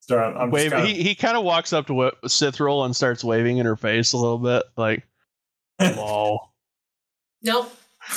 Start. 0.00 0.36
I'm 0.36 0.50
wave. 0.50 0.70
just 0.70 0.74
kinda- 0.84 0.86
He 0.98 1.02
he 1.02 1.14
kind 1.14 1.36
of 1.36 1.44
walks 1.44 1.72
up 1.72 1.86
to 1.86 1.94
what 1.94 2.20
Cithril 2.22 2.84
and 2.84 2.94
starts 2.94 3.24
waving 3.24 3.56
in 3.58 3.66
her 3.66 3.76
face 3.76 4.12
a 4.12 4.18
little 4.18 4.38
bit, 4.38 4.62
like, 4.76 5.02
"Lol." 5.80 6.52
nope. 7.42 7.74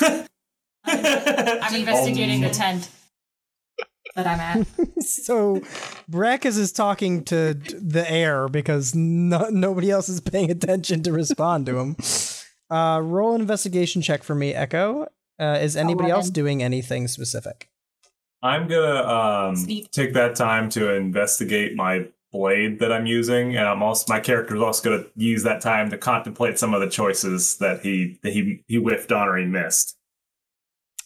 I'm 0.84 1.74
investigating 1.74 2.40
the 2.42 2.48
um, 2.48 2.52
tent 2.52 2.90
that 4.18 4.26
I'm 4.26 4.40
at. 4.40 5.02
so 5.02 5.60
Brackus 6.10 6.58
is 6.58 6.72
talking 6.72 7.24
to 7.24 7.54
the 7.54 8.04
air 8.10 8.48
because 8.48 8.94
no, 8.94 9.48
nobody 9.50 9.90
else 9.90 10.08
is 10.08 10.20
paying 10.20 10.50
attention 10.50 11.02
to 11.04 11.12
respond 11.12 11.66
to 11.66 11.78
him. 11.78 11.96
Uh, 12.70 13.00
roll 13.02 13.34
an 13.34 13.40
investigation 13.40 14.02
check 14.02 14.22
for 14.22 14.34
me, 14.34 14.52
Echo. 14.52 15.06
Uh, 15.40 15.58
is 15.58 15.74
anybody 15.74 16.10
else 16.10 16.28
doing 16.28 16.62
anything 16.62 17.08
specific? 17.08 17.70
I'm 18.42 18.68
gonna 18.68 19.08
um, 19.08 19.66
take 19.90 20.12
that 20.12 20.36
time 20.36 20.68
to 20.70 20.92
investigate 20.94 21.74
my 21.74 22.08
blade 22.30 22.80
that 22.80 22.92
I'm 22.92 23.06
using, 23.06 23.56
and 23.56 23.66
I'm 23.66 23.82
also 23.82 24.04
my 24.12 24.20
character 24.20 24.54
is 24.54 24.60
also 24.60 24.90
gonna 24.90 25.08
use 25.16 25.44
that 25.44 25.62
time 25.62 25.88
to 25.88 25.96
contemplate 25.96 26.58
some 26.58 26.74
of 26.74 26.82
the 26.82 26.90
choices 26.90 27.56
that 27.56 27.80
he 27.80 28.18
that 28.22 28.34
he 28.34 28.62
he 28.68 28.76
whiffed 28.76 29.12
on 29.12 29.28
or 29.28 29.38
he 29.38 29.46
missed. 29.46 29.96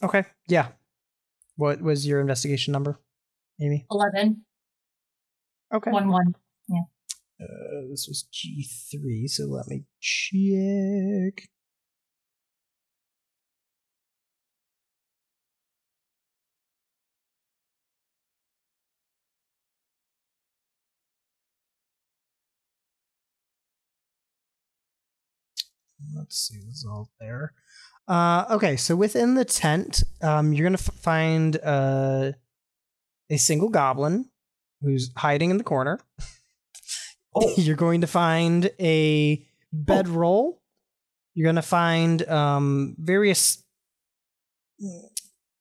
Okay, 0.02 0.24
yeah. 0.48 0.66
What 1.56 1.80
was 1.80 2.06
your 2.06 2.20
investigation 2.20 2.72
number, 2.72 2.98
Amy? 3.62 3.86
Eleven. 3.90 4.44
Okay. 5.74 5.90
One 5.90 6.08
one. 6.08 6.34
Uh, 7.40 7.88
this 7.90 8.06
was 8.06 8.22
G 8.30 8.64
three, 8.90 9.26
so 9.26 9.46
let 9.46 9.66
me 9.66 9.82
check. 10.00 11.48
Let's 26.14 26.36
see 26.48 26.60
what's 26.64 26.84
all 26.86 27.10
there. 27.18 27.54
Uh, 28.06 28.44
okay, 28.50 28.76
so 28.76 28.94
within 28.94 29.34
the 29.34 29.44
tent, 29.44 30.02
um, 30.20 30.52
you're 30.52 30.66
gonna 30.66 30.74
f- 30.74 30.94
find 30.94 31.56
uh, 31.62 32.32
a 33.32 33.38
single 33.38 33.68
goblin 33.68 34.28
who's 34.82 35.10
hiding 35.16 35.50
in 35.50 35.58
the 35.58 35.64
corner. 35.64 35.98
Oh. 37.34 37.50
You're 37.56 37.76
going 37.76 38.02
to 38.02 38.06
find 38.06 38.70
a 38.78 39.42
bedroll. 39.72 40.60
You're 41.32 41.46
going 41.46 41.56
to 41.56 41.62
find 41.62 42.28
um, 42.28 42.94
various 42.98 43.64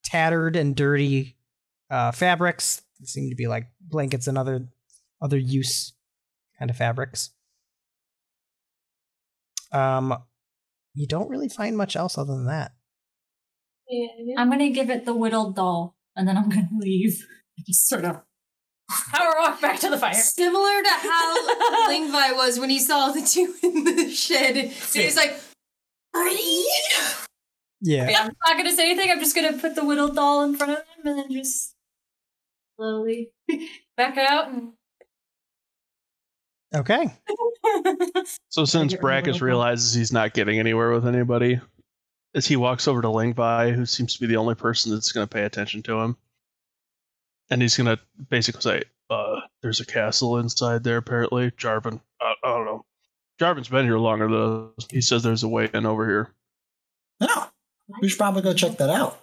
tattered 0.03 0.57
and 0.57 0.75
dirty 0.75 1.37
uh, 1.89 2.11
fabrics. 2.11 2.81
They 2.99 3.05
seem 3.05 3.29
to 3.29 3.37
be 3.37 3.47
like 3.47 3.67
blankets 3.79 4.27
and 4.27 4.37
other 4.37 4.67
other 5.21 5.37
use 5.37 5.93
kind 6.59 6.69
of 6.69 6.75
fabrics. 6.75 7.29
Um, 9.71 10.17
you 10.93 11.07
don't 11.07 11.29
really 11.29 11.47
find 11.47 11.77
much 11.77 11.95
else 11.95 12.17
other 12.17 12.33
than 12.33 12.47
that. 12.47 12.73
I'm 14.37 14.49
gonna 14.49 14.71
give 14.71 14.89
it 14.89 15.05
the 15.05 15.13
whittled 15.13 15.55
doll, 15.55 15.95
and 16.15 16.27
then 16.27 16.37
I'm 16.37 16.49
gonna 16.49 16.69
leave. 16.77 17.25
Just 17.65 17.87
sort 17.87 18.05
of 18.05 18.21
power 19.11 19.35
walk 19.39 19.61
back 19.61 19.79
to 19.79 19.89
the 19.89 19.97
fire. 19.97 20.13
Similar 20.13 20.83
to 20.83 20.89
how 20.89 21.87
Lingvi 21.89 22.35
was 22.35 22.59
when 22.59 22.69
he 22.69 22.79
saw 22.79 23.11
the 23.11 23.21
two 23.21 23.53
in 23.63 23.83
the 23.83 24.09
shed. 24.11 24.71
So 24.73 24.99
he's 24.99 25.15
like, 25.17 25.39
"Pretty." 26.13 26.63
Yeah. 27.81 28.03
Okay, 28.03 28.15
I'm 28.15 28.35
not 28.45 28.57
gonna 28.57 28.75
say 28.75 28.91
anything. 28.91 29.11
I'm 29.11 29.19
just 29.19 29.35
gonna 29.35 29.57
put 29.57 29.75
the 29.75 29.85
whittled 29.85 30.15
doll 30.15 30.43
in 30.43 30.55
front 30.55 30.73
of 30.73 30.77
him, 30.79 31.05
and 31.05 31.19
then 31.19 31.31
just 31.31 31.75
slowly 32.77 33.31
back 33.97 34.17
out. 34.17 34.49
And 34.49 34.73
Okay. 36.73 37.05
So 38.49 38.65
since 38.65 38.93
get 38.93 39.01
Brackus 39.01 39.41
realizes 39.41 39.93
he's 39.93 40.13
not 40.13 40.33
getting 40.33 40.59
anywhere 40.59 40.91
with 40.91 41.05
anybody, 41.05 41.59
as 42.33 42.45
he 42.45 42.55
walks 42.55 42.87
over 42.87 43.01
to 43.01 43.07
Lingvi, 43.07 43.75
who 43.75 43.85
seems 43.85 44.13
to 44.13 44.21
be 44.21 44.27
the 44.27 44.37
only 44.37 44.55
person 44.55 44.91
that's 44.91 45.11
going 45.11 45.27
to 45.27 45.33
pay 45.33 45.43
attention 45.43 45.83
to 45.83 45.99
him, 45.99 46.17
and 47.51 47.61
he's 47.61 47.77
going 47.77 47.95
to 47.95 48.01
basically 48.29 48.61
say, 48.61 48.83
uh, 49.09 49.41
"There's 49.61 49.79
a 49.79 49.85
castle 49.85 50.37
inside 50.39 50.83
there. 50.83 50.97
Apparently, 50.97 51.51
Jarvan. 51.51 52.01
Uh, 52.19 52.33
I 52.43 52.47
don't 52.47 52.65
know. 52.65 52.85
Jarvan's 53.39 53.69
been 53.69 53.85
here 53.85 53.97
longer 53.97 54.27
than 54.27 54.71
us. 54.77 54.87
He 54.89 55.01
says 55.01 55.21
there's 55.21 55.43
a 55.43 55.47
way 55.47 55.69
in 55.73 55.85
over 55.85 56.07
here. 56.07 56.33
No, 57.19 57.45
we 58.01 58.09
should 58.09 58.17
probably 58.17 58.41
go 58.41 58.53
check 58.53 58.77
that 58.77 58.89
out. 58.89 59.21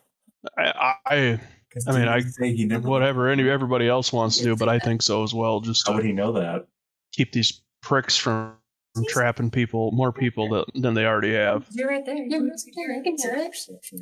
I, 0.57 0.95
I, 1.07 1.41
I 1.87 1.99
mean, 1.99 2.09
I 2.09 2.21
say 2.21 2.55
he 2.55 2.65
never. 2.65 2.89
whatever 2.89 3.29
any 3.29 3.49
everybody 3.49 3.89
else 3.89 4.13
wants 4.13 4.39
to 4.39 4.45
do, 4.45 4.57
but 4.57 4.69
I 4.69 4.79
think 4.79 5.03
so 5.03 5.25
as 5.25 5.35
well. 5.35 5.61
Just 5.61 5.87
How 5.87 5.95
would 5.95 6.03
to 6.03 6.07
he 6.07 6.13
know 6.13 6.33
that? 6.33 6.67
keep 7.13 7.33
these 7.33 7.61
pricks 7.83 8.17
from 8.17 8.55
from 8.95 9.05
trapping 9.09 9.51
people, 9.51 9.91
more 9.93 10.13
people 10.13 10.49
that, 10.49 10.65
than 10.75 10.95
they 10.95 11.05
already 11.05 11.35
have. 11.35 11.67
You're 11.71 11.89
right 11.89 12.05
there. 12.05 12.17
Yeah, 12.17 12.39
You're, 12.39 12.49
that's 12.49 12.67
you're, 12.67 12.89
fair. 12.89 12.99
I 12.99 13.03
can 13.03 13.17
you're, 13.19 13.35
hear 13.35 13.53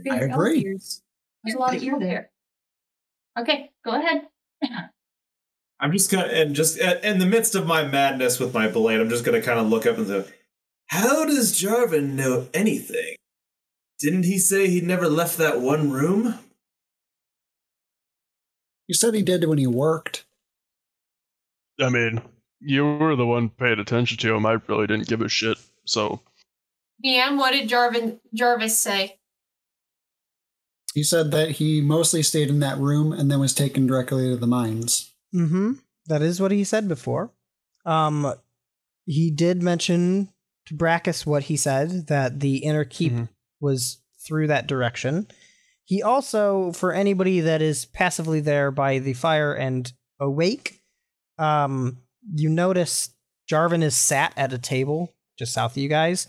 you're, 0.05 0.15
I 0.15 0.19
you're 0.19 0.28
agree. 0.31 0.62
There's 0.62 1.03
a 1.55 1.59
lot 1.59 1.74
of 1.74 1.82
ear 1.82 1.98
there. 1.98 2.31
Okay, 3.38 3.70
go 3.84 3.92
ahead. 3.92 4.28
I'm 5.80 5.92
just 5.92 6.10
gonna, 6.10 6.28
and 6.28 6.54
just 6.54 6.80
uh, 6.80 6.96
in 7.02 7.18
the 7.18 7.26
midst 7.26 7.54
of 7.54 7.66
my 7.66 7.84
madness 7.84 8.40
with 8.40 8.54
my 8.54 8.68
blade, 8.68 9.00
I'm 9.00 9.10
just 9.10 9.24
gonna 9.24 9.42
kind 9.42 9.60
of 9.60 9.68
look 9.68 9.84
up 9.84 9.98
and 9.98 10.06
say, 10.06 10.24
"How 10.86 11.26
does 11.26 11.52
Jarvan 11.52 12.14
know 12.14 12.48
anything? 12.54 13.16
Didn't 13.98 14.24
he 14.24 14.38
say 14.38 14.68
he'd 14.68 14.84
never 14.84 15.08
left 15.08 15.36
that 15.36 15.60
one 15.60 15.90
room?" 15.90 16.38
You 18.86 18.94
said 18.94 19.14
he 19.14 19.22
did 19.22 19.44
when 19.46 19.58
he 19.58 19.66
worked. 19.66 20.24
I 21.78 21.90
mean, 21.90 22.22
you 22.60 22.84
were 22.84 23.16
the 23.16 23.26
one 23.26 23.50
paying 23.50 23.78
attention 23.78 24.16
to 24.18 24.34
him. 24.34 24.46
I 24.46 24.58
really 24.68 24.86
didn't 24.86 25.08
give 25.08 25.20
a 25.20 25.28
shit. 25.28 25.58
So 25.84 26.22
DM, 27.04 27.36
what 27.36 27.50
did 27.50 27.68
Jarvan 27.68 28.18
Jarvis 28.32 28.80
say? 28.80 29.18
He 30.97 31.02
said 31.02 31.31
that 31.32 31.51
he 31.51 31.82
mostly 31.82 32.23
stayed 32.23 32.48
in 32.48 32.60
that 32.60 32.78
room 32.78 33.12
and 33.12 33.31
then 33.31 33.39
was 33.39 33.52
taken 33.52 33.86
directly 33.86 34.31
to 34.31 34.36
the 34.39 34.47
mines. 34.47 35.12
Mm-hmm. 35.35 35.73
That 36.06 36.23
is 36.23 36.40
what 36.40 36.52
he 36.52 36.64
said 36.64 36.89
before. 36.89 37.32
Um, 37.85 38.32
he 39.05 39.31
did 39.31 39.62
mention 39.62 40.31
to 40.64 40.74
Brackus 40.74 41.27
what 41.27 41.44
he 41.44 41.56
said 41.59 42.06
that 42.06 42.40
the 42.40 42.56
inner 42.64 42.86
keep 42.86 43.12
Mhm. 43.12 43.28
was 43.60 43.98
through 44.27 44.47
that 44.47 44.66
direction. 44.66 45.28
He 45.85 46.02
also, 46.02 46.73
for 46.73 46.94
anybody 46.94 47.40
that 47.40 47.60
is 47.60 47.85
passively 47.85 48.40
there 48.40 48.70
by 48.70 48.98
the 48.98 49.12
fire 49.12 49.52
and 49.52 49.93
awake, 50.18 50.82
um, 51.39 51.98
you 52.35 52.48
notice 52.48 53.10
Jarvan 53.52 53.82
is 53.82 53.94
sat 53.94 54.32
at 54.35 54.55
a 54.55 54.59
table 54.59 55.14
just 55.39 55.52
south 55.52 55.73
of 55.73 55.77
you 55.77 55.90
guys 55.90 56.27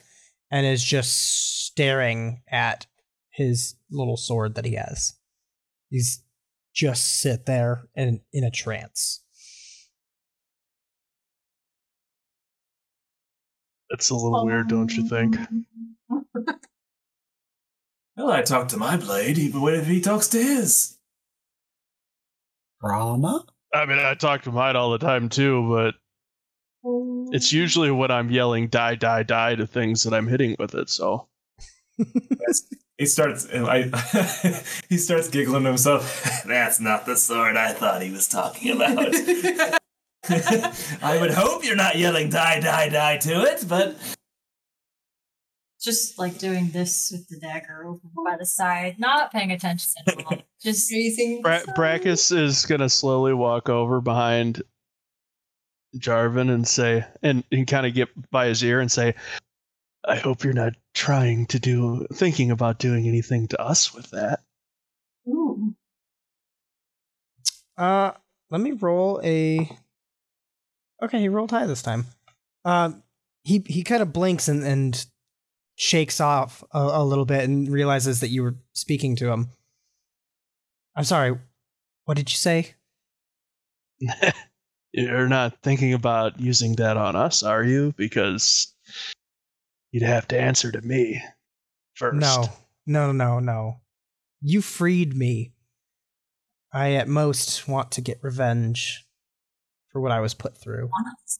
and 0.51 0.65
is 0.65 0.83
just 0.83 1.63
staring 1.67 2.41
at 2.51 2.85
his 3.37 3.75
little 3.89 4.17
sword 4.17 4.55
that 4.55 4.65
he 4.65 4.75
has. 4.75 5.13
He's 5.89 6.21
just 6.73 7.21
sit 7.21 7.45
there 7.45 7.87
and 7.95 8.19
in 8.33 8.43
a 8.43 8.51
trance. 8.51 9.21
that's 13.89 14.09
a 14.09 14.15
little 14.15 14.45
weird, 14.45 14.67
don't 14.67 14.91
you 14.93 15.07
think? 15.07 15.37
Well, 18.15 18.31
I 18.31 18.41
talk 18.41 18.69
to 18.69 18.77
my 18.77 18.97
blade. 18.97 19.37
Even 19.37 19.61
what 19.61 19.75
if 19.75 19.85
he 19.85 20.01
talks 20.01 20.27
to 20.29 20.41
his? 20.41 20.97
Rama? 22.81 23.45
I 23.71 23.85
mean, 23.85 23.99
I 23.99 24.15
talk 24.15 24.41
to 24.41 24.51
mine 24.51 24.75
all 24.75 24.89
the 24.89 24.97
time 24.97 25.29
too, 25.29 25.69
but 25.69 25.93
it's 27.31 27.53
usually 27.53 27.91
when 27.91 28.09
I'm 28.09 28.31
yelling 28.31 28.69
"die, 28.69 28.95
die, 28.95 29.21
die" 29.21 29.53
to 29.53 29.67
things 29.67 30.01
that 30.01 30.15
I'm 30.15 30.27
hitting 30.27 30.55
with 30.57 30.73
it. 30.73 30.89
So 30.89 31.27
He 32.97 33.05
starts. 33.05 33.47
I, 33.53 33.91
he 34.89 34.97
starts 34.97 35.29
giggling 35.29 35.63
to 35.63 35.69
himself. 35.69 36.43
That's 36.47 36.79
not 36.79 37.05
the 37.05 37.15
sword 37.15 37.55
I 37.55 37.71
thought 37.73 38.01
he 38.01 38.11
was 38.11 38.27
talking 38.27 38.75
about. 38.75 39.13
I 40.29 41.17
would 41.21 41.31
hope 41.31 41.63
you're 41.63 41.75
not 41.75 41.97
yelling 41.97 42.29
"die, 42.29 42.59
die, 42.59 42.89
die" 42.89 43.17
to 43.17 43.43
it, 43.43 43.65
but 43.67 43.95
Just 45.79 46.17
like 46.17 46.39
doing 46.39 46.71
this 46.71 47.11
with 47.11 47.29
the 47.29 47.39
dagger 47.39 47.85
over 47.85 48.01
by 48.25 48.35
the 48.37 48.45
side, 48.45 48.99
not 48.99 49.31
paying 49.31 49.51
attention 49.51 49.91
at 50.07 50.25
all. 50.25 50.41
Just 50.61 50.91
Raising 50.91 51.43
Bra- 51.43 51.61
Brackus 51.77 52.35
is 52.35 52.65
gonna 52.65 52.89
slowly 52.89 53.33
walk 53.33 53.69
over 53.69 54.01
behind 54.01 54.63
Jarvan 55.97 56.51
and 56.51 56.67
say, 56.67 57.05
and, 57.21 57.43
and 57.51 57.67
kind 57.67 57.85
of 57.85 57.93
get 57.93 58.09
by 58.31 58.47
his 58.47 58.63
ear 58.63 58.79
and 58.81 58.91
say, 58.91 59.13
"I 60.07 60.15
hope 60.15 60.43
you're 60.43 60.53
not 60.53 60.73
trying 60.93 61.45
to 61.47 61.59
do, 61.59 62.07
thinking 62.13 62.51
about 62.51 62.79
doing 62.79 63.07
anything 63.07 63.47
to 63.49 63.61
us 63.61 63.93
with 63.93 64.09
that." 64.11 64.41
Ooh. 65.27 65.75
Uh, 67.77 68.11
let 68.49 68.61
me 68.61 68.71
roll 68.71 69.21
a. 69.23 69.69
Okay, 71.03 71.19
he 71.19 71.29
rolled 71.29 71.51
high 71.51 71.67
this 71.67 71.83
time. 71.83 72.05
Uh, 72.65 72.93
he 73.43 73.63
he 73.67 73.83
kind 73.83 74.01
of 74.01 74.13
blinks 74.13 74.47
and 74.47 74.63
and 74.63 75.05
shakes 75.75 76.19
off 76.19 76.63
a, 76.71 76.79
a 76.79 77.05
little 77.05 77.25
bit 77.25 77.43
and 77.43 77.71
realizes 77.71 78.19
that 78.19 78.29
you 78.29 78.43
were 78.43 78.55
speaking 78.73 79.15
to 79.15 79.31
him. 79.31 79.49
I'm 80.95 81.03
sorry. 81.03 81.37
What 82.05 82.17
did 82.17 82.31
you 82.31 82.37
say? 82.37 82.73
You're 84.91 85.27
not 85.27 85.61
thinking 85.61 85.93
about 85.93 86.39
using 86.39 86.75
that 86.77 86.97
on 86.97 87.15
us, 87.15 87.43
are 87.43 87.63
you? 87.63 87.93
Because 87.95 88.73
you'd 89.91 90.03
have 90.03 90.27
to 90.29 90.39
answer 90.39 90.71
to 90.71 90.81
me 90.81 91.21
first. 91.95 92.15
No, 92.15 92.45
no, 92.85 93.11
no, 93.11 93.39
no. 93.39 93.81
You 94.41 94.61
freed 94.61 95.15
me. 95.15 95.53
I 96.71 96.93
at 96.93 97.07
most 97.07 97.67
want 97.67 97.91
to 97.93 98.01
get 98.01 98.19
revenge 98.21 99.05
for 99.91 100.01
what 100.01 100.11
I 100.11 100.19
was 100.19 100.33
put 100.33 100.57
through. 100.57 100.89
on 100.97 101.05
us. 101.23 101.39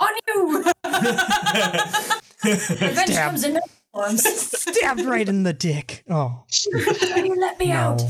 On 0.00 0.10
you! 0.28 0.64
Revenge 2.44 3.10
Stab. 3.10 3.30
comes 3.30 3.44
in 3.44 3.54
many 3.54 3.66
forms. 3.92 4.22
Stabbed 4.58 5.02
right 5.02 5.28
in 5.28 5.42
the 5.42 5.52
dick. 5.52 6.04
Oh 6.08 6.44
you 6.64 7.36
let 7.38 7.58
me 7.58 7.68
no. 7.68 7.74
out? 7.74 8.02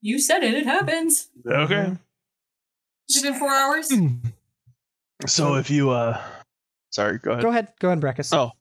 You 0.00 0.18
said 0.18 0.42
it, 0.42 0.54
it 0.54 0.66
happens. 0.66 1.28
Okay. 1.46 1.96
Has 3.08 3.16
it 3.16 3.22
been 3.22 3.34
four 3.34 3.50
hours? 3.50 3.92
So 5.26 5.54
if 5.54 5.70
you 5.70 5.90
uh, 5.90 6.20
sorry, 6.92 7.18
go 7.18 7.32
ahead. 7.32 7.42
Go 7.42 7.48
ahead. 7.50 7.72
Go 7.80 7.88
ahead, 7.88 8.00
Brackus. 8.00 8.32
Oh, 8.32 8.52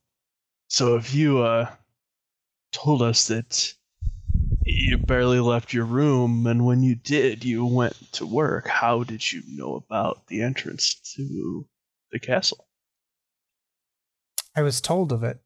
so 0.67 0.95
if 0.95 1.13
you 1.13 1.39
uh 1.39 1.69
told 2.73 3.01
us 3.01 3.27
that 3.27 3.73
you 4.65 4.97
barely 4.97 5.39
left 5.39 5.73
your 5.73 5.85
room, 5.85 6.47
and 6.47 6.65
when 6.65 6.81
you 6.81 6.95
did, 6.95 7.43
you 7.43 7.65
went 7.65 7.95
to 8.13 8.25
work, 8.25 8.67
how 8.67 9.03
did 9.03 9.31
you 9.31 9.41
know 9.47 9.75
about 9.75 10.27
the 10.27 10.41
entrance 10.41 10.95
to 11.15 11.67
the 12.11 12.19
castle? 12.19 12.67
I 14.55 14.61
was 14.61 14.81
told 14.81 15.11
of 15.11 15.23
it. 15.23 15.39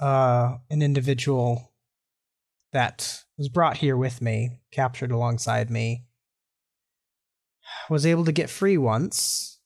Uh, 0.00 0.58
an 0.70 0.80
individual 0.80 1.72
that 2.72 3.24
was 3.36 3.48
brought 3.48 3.78
here 3.78 3.96
with 3.96 4.22
me, 4.22 4.60
captured 4.70 5.10
alongside 5.10 5.70
me, 5.70 6.04
was 7.90 8.06
able 8.06 8.24
to 8.24 8.32
get 8.32 8.50
free 8.50 8.78
once, 8.78 9.57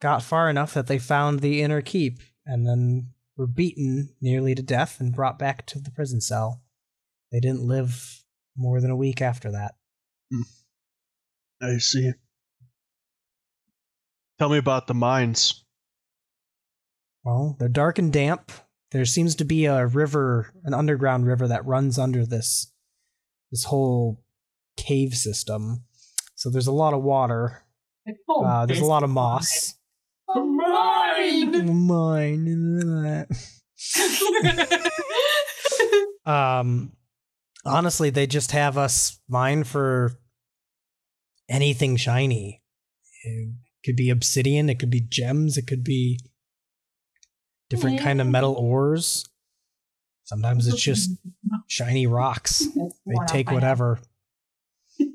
got 0.00 0.22
far 0.22 0.50
enough 0.50 0.74
that 0.74 0.86
they 0.86 0.98
found 0.98 1.40
the 1.40 1.62
inner 1.62 1.82
keep, 1.82 2.20
and 2.44 2.66
then 2.66 3.10
were 3.36 3.46
beaten 3.46 4.14
nearly 4.20 4.54
to 4.54 4.62
death 4.62 5.00
and 5.00 5.14
brought 5.14 5.38
back 5.38 5.66
to 5.66 5.78
the 5.78 5.90
prison 5.90 6.20
cell. 6.20 6.62
They 7.32 7.40
didn't 7.40 7.62
live 7.62 8.24
more 8.56 8.80
than 8.80 8.90
a 8.90 8.96
week 8.96 9.22
after 9.22 9.52
that. 9.52 9.74
I 11.62 11.78
see. 11.78 12.12
Tell 14.38 14.48
me 14.48 14.58
about 14.58 14.86
the 14.86 14.94
mines. 14.94 15.64
Well, 17.24 17.56
they're 17.58 17.68
dark 17.68 17.98
and 17.98 18.12
damp. 18.12 18.50
There 18.92 19.04
seems 19.04 19.34
to 19.36 19.44
be 19.44 19.66
a 19.66 19.86
river, 19.86 20.52
an 20.64 20.74
underground 20.74 21.26
river 21.26 21.46
that 21.48 21.66
runs 21.66 21.98
under 21.98 22.24
this 22.24 22.72
this 23.50 23.64
whole 23.64 24.22
cave 24.76 25.14
system. 25.14 25.84
So 26.34 26.48
there's 26.50 26.66
a 26.66 26.72
lot 26.72 26.94
of 26.94 27.02
water. 27.02 27.62
Uh, 28.28 28.66
there's 28.66 28.80
a 28.80 28.86
lot 28.86 29.02
of 29.02 29.10
moss. 29.10 29.74
Mine. 30.36 31.86
Mine. 31.86 33.26
um, 36.26 36.92
honestly, 37.64 38.10
they 38.10 38.26
just 38.26 38.52
have 38.52 38.76
us 38.78 39.18
mine 39.28 39.64
for 39.64 40.12
anything 41.48 41.96
shiny. 41.96 42.62
It 43.24 43.54
could 43.84 43.96
be 43.96 44.10
obsidian. 44.10 44.70
It 44.70 44.78
could 44.78 44.90
be 44.90 45.00
gems. 45.00 45.56
It 45.56 45.66
could 45.66 45.84
be 45.84 46.20
different 47.68 48.00
kind 48.00 48.20
of 48.20 48.26
metal 48.26 48.54
ores. 48.54 49.24
Sometimes 50.24 50.68
it's 50.68 50.80
just 50.80 51.10
shiny 51.66 52.06
rocks. 52.06 52.64
They 53.06 53.16
take 53.26 53.50
whatever. 53.50 53.98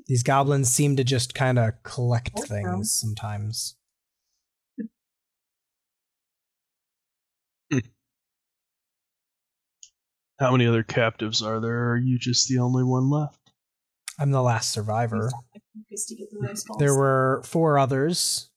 These 0.06 0.22
goblins 0.22 0.68
seem 0.68 0.96
to 0.96 1.04
just 1.04 1.34
kind 1.34 1.58
of 1.58 1.82
collect 1.82 2.38
things 2.40 2.92
sometimes. 2.92 3.75
How 10.38 10.52
many 10.52 10.66
other 10.66 10.82
captives 10.82 11.42
are 11.42 11.60
there? 11.60 11.88
Or 11.88 11.92
are 11.92 11.96
you 11.96 12.18
just 12.18 12.48
the 12.48 12.58
only 12.58 12.84
one 12.84 13.08
left? 13.10 13.38
I'm 14.18 14.30
the 14.30 14.42
last 14.42 14.70
survivor. 14.70 15.30
Focus 15.74 16.06
to 16.06 16.14
get 16.14 16.30
the 16.30 16.38
rice 16.38 16.64
balls. 16.64 16.78
There 16.78 16.94
were 16.94 17.42
four 17.44 17.78
others, 17.78 18.50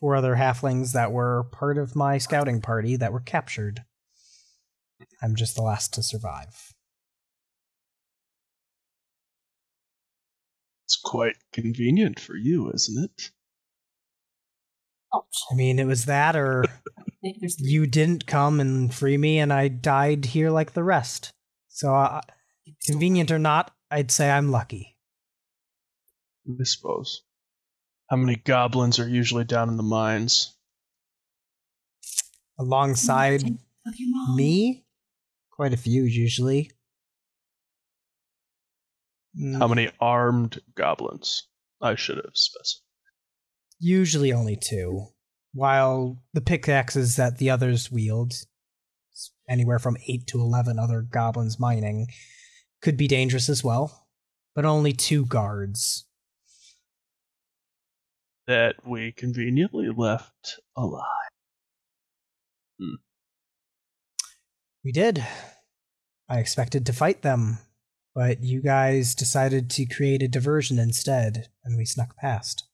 four 0.00 0.16
other 0.16 0.36
halflings 0.36 0.92
that 0.92 1.12
were 1.12 1.44
part 1.52 1.78
of 1.78 1.96
my 1.96 2.18
scouting 2.18 2.60
party 2.60 2.96
that 2.96 3.12
were 3.12 3.20
captured. 3.20 3.84
I'm 5.22 5.34
just 5.34 5.54
the 5.56 5.62
last 5.62 5.92
to 5.94 6.02
survive. 6.02 6.74
It's 10.86 10.96
quite 10.96 11.36
convenient 11.52 12.18
for 12.18 12.34
you, 12.36 12.70
isn't 12.72 13.04
it? 13.04 13.30
I 15.12 15.54
mean, 15.54 15.78
it 15.78 15.86
was 15.86 16.04
that, 16.06 16.36
or 16.36 16.64
There's 16.64 16.78
three. 16.98 17.07
You 17.22 17.86
didn't 17.86 18.26
come 18.26 18.60
and 18.60 18.92
free 18.94 19.16
me, 19.16 19.38
and 19.38 19.52
I 19.52 19.68
died 19.68 20.24
here 20.26 20.50
like 20.50 20.72
the 20.72 20.84
rest. 20.84 21.30
So, 21.68 21.94
uh, 21.94 22.20
convenient 22.86 23.30
or 23.30 23.38
not, 23.38 23.72
I'd 23.90 24.10
say 24.10 24.30
I'm 24.30 24.50
lucky. 24.50 24.96
I 26.48 26.64
suppose. 26.64 27.22
How 28.10 28.16
many 28.16 28.36
goblins 28.36 28.98
are 28.98 29.08
usually 29.08 29.44
down 29.44 29.68
in 29.68 29.76
the 29.76 29.82
mines? 29.82 30.54
Alongside 32.58 33.42
Of 33.44 33.94
your 33.96 34.08
mom. 34.10 34.36
me, 34.36 34.84
quite 35.50 35.72
a 35.74 35.76
few 35.76 36.02
usually. 36.04 36.70
Mm, 39.38 39.58
How 39.58 39.68
many 39.68 39.90
armed 40.00 40.60
goblins? 40.74 41.46
I 41.80 41.94
should 41.94 42.16
have 42.16 42.32
specified. 42.34 42.82
Usually 43.78 44.32
only 44.32 44.56
two, 44.56 45.08
while 45.58 46.22
the 46.32 46.40
pickaxes 46.40 47.16
that 47.16 47.38
the 47.38 47.50
others 47.50 47.90
wield, 47.90 48.32
anywhere 49.48 49.80
from 49.80 49.96
eight 50.06 50.24
to 50.28 50.40
eleven 50.40 50.78
other 50.78 51.02
goblins 51.02 51.58
mining, 51.58 52.06
could 52.80 52.96
be 52.96 53.08
dangerous 53.08 53.48
as 53.48 53.64
well, 53.64 54.06
but 54.54 54.64
only 54.64 54.92
two 54.92 55.26
guards. 55.26 56.06
That 58.46 58.76
we 58.86 59.10
conveniently 59.10 59.88
left 59.94 60.60
alive. 60.76 61.02
Hmm. 62.80 62.94
We 64.84 64.92
did. 64.92 65.26
I 66.28 66.38
expected 66.38 66.86
to 66.86 66.92
fight 66.92 67.22
them, 67.22 67.58
but 68.14 68.44
you 68.44 68.62
guys 68.62 69.16
decided 69.16 69.70
to 69.70 69.86
create 69.86 70.22
a 70.22 70.28
diversion 70.28 70.78
instead, 70.78 71.48
and 71.64 71.76
we 71.76 71.84
snuck 71.84 72.16
past. 72.16 72.67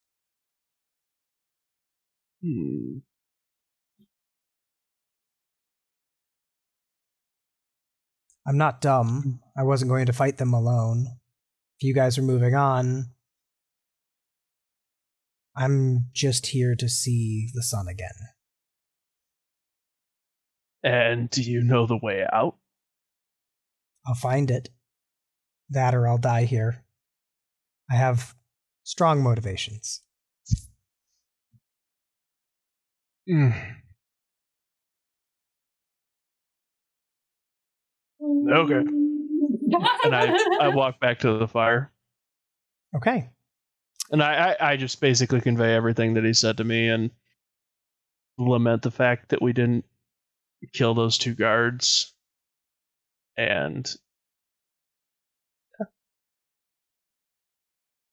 Hmm. 2.44 2.98
I'm 8.46 8.58
not 8.58 8.82
dumb. 8.82 9.40
I 9.56 9.62
wasn't 9.62 9.88
going 9.88 10.06
to 10.06 10.12
fight 10.12 10.36
them 10.36 10.52
alone. 10.52 11.06
If 11.78 11.86
you 11.86 11.94
guys 11.94 12.18
are 12.18 12.22
moving 12.22 12.54
on, 12.54 13.06
I'm 15.56 16.10
just 16.12 16.46
here 16.48 16.74
to 16.74 16.88
see 16.88 17.48
the 17.54 17.62
sun 17.62 17.88
again. 17.88 18.10
And 20.82 21.30
do 21.30 21.42
you 21.42 21.62
know 21.62 21.86
the 21.86 21.96
way 21.96 22.26
out? 22.30 22.56
I'll 24.06 24.14
find 24.14 24.50
it. 24.50 24.68
That 25.70 25.94
or 25.94 26.06
I'll 26.06 26.18
die 26.18 26.44
here. 26.44 26.84
I 27.90 27.94
have 27.94 28.34
strong 28.82 29.22
motivations. 29.22 30.02
Okay. 38.20 38.82
And 40.04 40.14
I, 40.14 40.36
I 40.60 40.68
walk 40.68 41.00
back 41.00 41.20
to 41.20 41.38
the 41.38 41.48
fire. 41.48 41.90
Okay. 42.94 43.28
And 44.12 44.22
I, 44.22 44.50
I, 44.60 44.72
I 44.72 44.76
just 44.76 45.00
basically 45.00 45.40
convey 45.40 45.74
everything 45.74 46.14
that 46.14 46.24
he 46.24 46.32
said 46.32 46.58
to 46.58 46.64
me 46.64 46.88
and 46.88 47.10
lament 48.38 48.82
the 48.82 48.90
fact 48.90 49.30
that 49.30 49.42
we 49.42 49.52
didn't 49.52 49.84
kill 50.72 50.94
those 50.94 51.18
two 51.18 51.34
guards. 51.34 52.14
And 53.36 53.90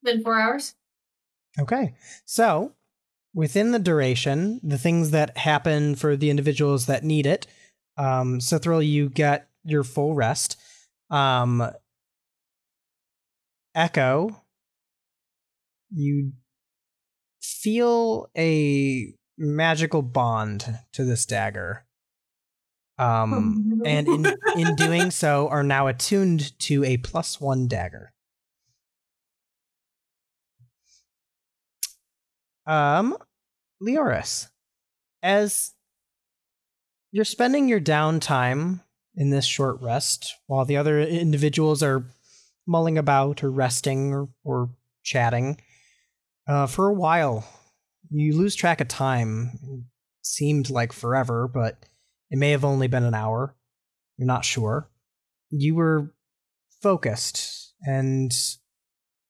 Been 0.04 0.24
four 0.24 0.40
hours. 0.40 0.74
Okay. 1.60 1.94
So, 2.26 2.74
within 3.34 3.72
the 3.72 3.80
duration, 3.80 4.60
the 4.64 4.78
things 4.78 5.12
that 5.12 5.38
happen 5.38 5.96
for 5.96 6.16
the 6.16 6.30
individuals 6.30 6.86
that 6.86 7.04
need 7.04 7.26
it, 7.26 7.48
um, 7.98 8.40
Cithril, 8.40 8.86
you 8.86 9.10
get 9.10 9.48
your 9.64 9.84
full 9.84 10.16
rest. 10.16 10.58
Um, 11.10 11.70
Echo, 13.76 14.44
you 15.92 16.34
feel 17.42 18.30
a 18.38 19.14
magical 19.38 20.02
bond 20.02 20.80
to 20.94 21.04
this 21.04 21.26
dagger. 21.26 21.86
Um, 22.98 23.82
and 23.86 24.08
in, 24.08 24.34
in 24.58 24.76
doing 24.76 25.12
so, 25.12 25.48
are 25.50 25.64
now 25.64 25.88
attuned 25.88 26.58
to 26.60 26.84
a 26.84 26.98
plus 26.98 27.42
one 27.42 27.68
dagger. 27.68 28.14
Um, 32.66 33.18
Leoris, 33.82 34.50
as 35.24 35.74
you're 37.12 37.26
spending 37.26 37.68
your 37.68 37.82
downtime 37.82 38.82
in 39.16 39.30
this 39.30 39.46
short 39.46 39.82
rest 39.82 40.36
while 40.48 40.66
the 40.66 40.78
other 40.78 41.00
individuals 41.00 41.84
are 41.84 42.06
mulling 42.68 42.98
about 42.98 43.44
or 43.44 43.52
resting 43.52 44.14
or, 44.14 44.30
or 44.44 44.70
chatting, 45.04 45.60
uh, 46.48 46.68
for 46.68 46.88
a 46.88 46.94
while, 46.94 47.46
you 48.10 48.38
lose 48.38 48.56
track 48.56 48.82
of 48.82 48.88
time. 48.88 49.52
It 49.64 49.84
seemed 50.22 50.70
like 50.70 50.94
forever, 50.94 51.48
but 51.48 51.78
it 52.30 52.38
may 52.38 52.52
have 52.52 52.66
only 52.66 52.88
been 52.88 53.04
an 53.04 53.14
hour. 53.14 53.56
You're 54.18 54.28
not 54.28 54.46
sure. 54.46 54.90
You 55.50 55.76
were 55.76 56.14
focused 56.82 57.74
and 57.84 58.32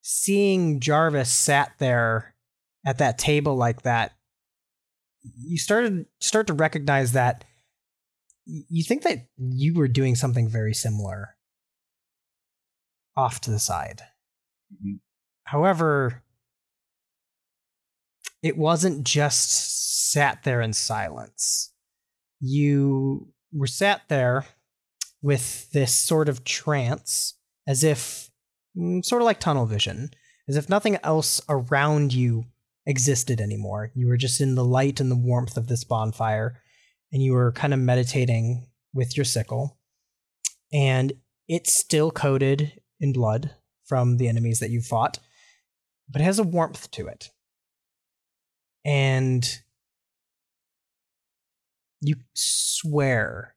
seeing 0.01 0.79
Jarvis 0.79 1.31
sat 1.31 1.73
there 1.79 2.35
at 2.85 2.97
that 2.99 3.17
table 3.17 3.55
like 3.55 3.83
that, 3.83 4.13
you 5.37 5.57
started 5.57 6.05
start 6.19 6.47
to 6.47 6.53
recognize 6.53 7.11
that 7.13 7.43
you 8.45 8.83
think 8.83 9.03
that 9.03 9.27
you 9.37 9.73
were 9.75 9.87
doing 9.87 10.15
something 10.15 10.49
very 10.49 10.73
similar 10.73 11.35
off 13.15 13.39
to 13.41 13.51
the 13.51 13.59
side. 13.59 14.01
Mhm. 14.73 14.99
However, 15.43 16.23
it 18.41 18.57
wasn't 18.57 19.05
just 19.05 20.11
sat 20.11 20.43
there 20.43 20.61
in 20.61 20.73
silence. 20.73 21.71
You 22.39 23.33
were 23.53 23.67
sat 23.67 24.01
there 24.07 24.45
with 25.21 25.69
this 25.71 25.93
sort 25.95 26.27
of 26.27 26.43
trance, 26.43 27.35
as 27.67 27.83
if, 27.83 28.31
mm, 28.75 29.05
sort 29.05 29.21
of 29.21 29.25
like 29.27 29.39
tunnel 29.39 29.67
vision, 29.67 30.11
as 30.47 30.55
if 30.55 30.67
nothing 30.67 30.97
else 31.03 31.39
around 31.47 32.13
you 32.13 32.45
existed 32.85 33.39
anymore. 33.39 33.91
You 33.93 34.07
were 34.07 34.17
just 34.17 34.41
in 34.41 34.55
the 34.55 34.65
light 34.65 34.99
and 34.99 35.11
the 35.11 35.15
warmth 35.15 35.57
of 35.57 35.67
this 35.67 35.83
bonfire, 35.83 36.61
and 37.11 37.21
you 37.21 37.33
were 37.33 37.51
kind 37.51 37.73
of 37.73 37.79
meditating 37.79 38.67
with 38.93 39.15
your 39.15 39.25
sickle. 39.25 39.77
And 40.73 41.13
it's 41.47 41.73
still 41.73 42.11
coated 42.11 42.73
in 42.99 43.13
blood 43.13 43.51
from 43.85 44.17
the 44.17 44.27
enemies 44.27 44.59
that 44.59 44.69
you 44.69 44.81
fought, 44.81 45.19
but 46.09 46.21
it 46.21 46.25
has 46.25 46.39
a 46.39 46.43
warmth 46.43 46.89
to 46.91 47.07
it. 47.07 47.29
And 48.85 49.45
you 51.99 52.15
swear 52.33 53.55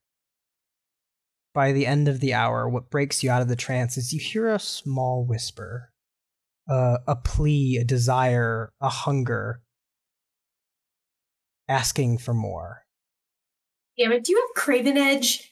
by 1.54 1.72
the 1.72 1.86
end 1.86 2.08
of 2.08 2.20
the 2.20 2.34
hour, 2.34 2.68
what 2.68 2.90
breaks 2.90 3.22
you 3.22 3.30
out 3.30 3.42
of 3.42 3.48
the 3.48 3.56
trance 3.56 3.96
is 3.96 4.12
you 4.12 4.20
hear 4.20 4.52
a 4.52 4.58
small 4.58 5.24
whisper 5.24 5.93
uh, 6.68 6.98
a 7.06 7.16
plea, 7.16 7.78
a 7.78 7.84
desire, 7.84 8.72
a 8.80 8.88
hunger, 8.88 9.60
asking 11.68 12.18
for 12.18 12.34
more. 12.34 12.82
Damn 13.98 14.12
it! 14.12 14.24
Do 14.24 14.32
you 14.32 14.40
have 14.40 14.62
Craven 14.62 14.96
Edge? 14.96 15.50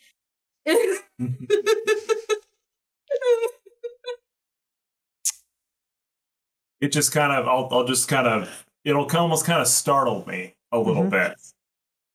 it 6.80 6.88
just 6.92 7.12
kind 7.12 7.32
of 7.32 7.46
I'll, 7.46 7.68
I'll 7.70 7.84
just 7.84 8.08
kind 8.08 8.26
of 8.26 8.66
it'll 8.84 9.06
almost 9.16 9.44
kind 9.44 9.60
of 9.60 9.68
startle 9.68 10.24
me 10.26 10.54
a 10.72 10.78
little 10.78 11.04
Mhm. 11.04 11.10
bit 11.10 11.34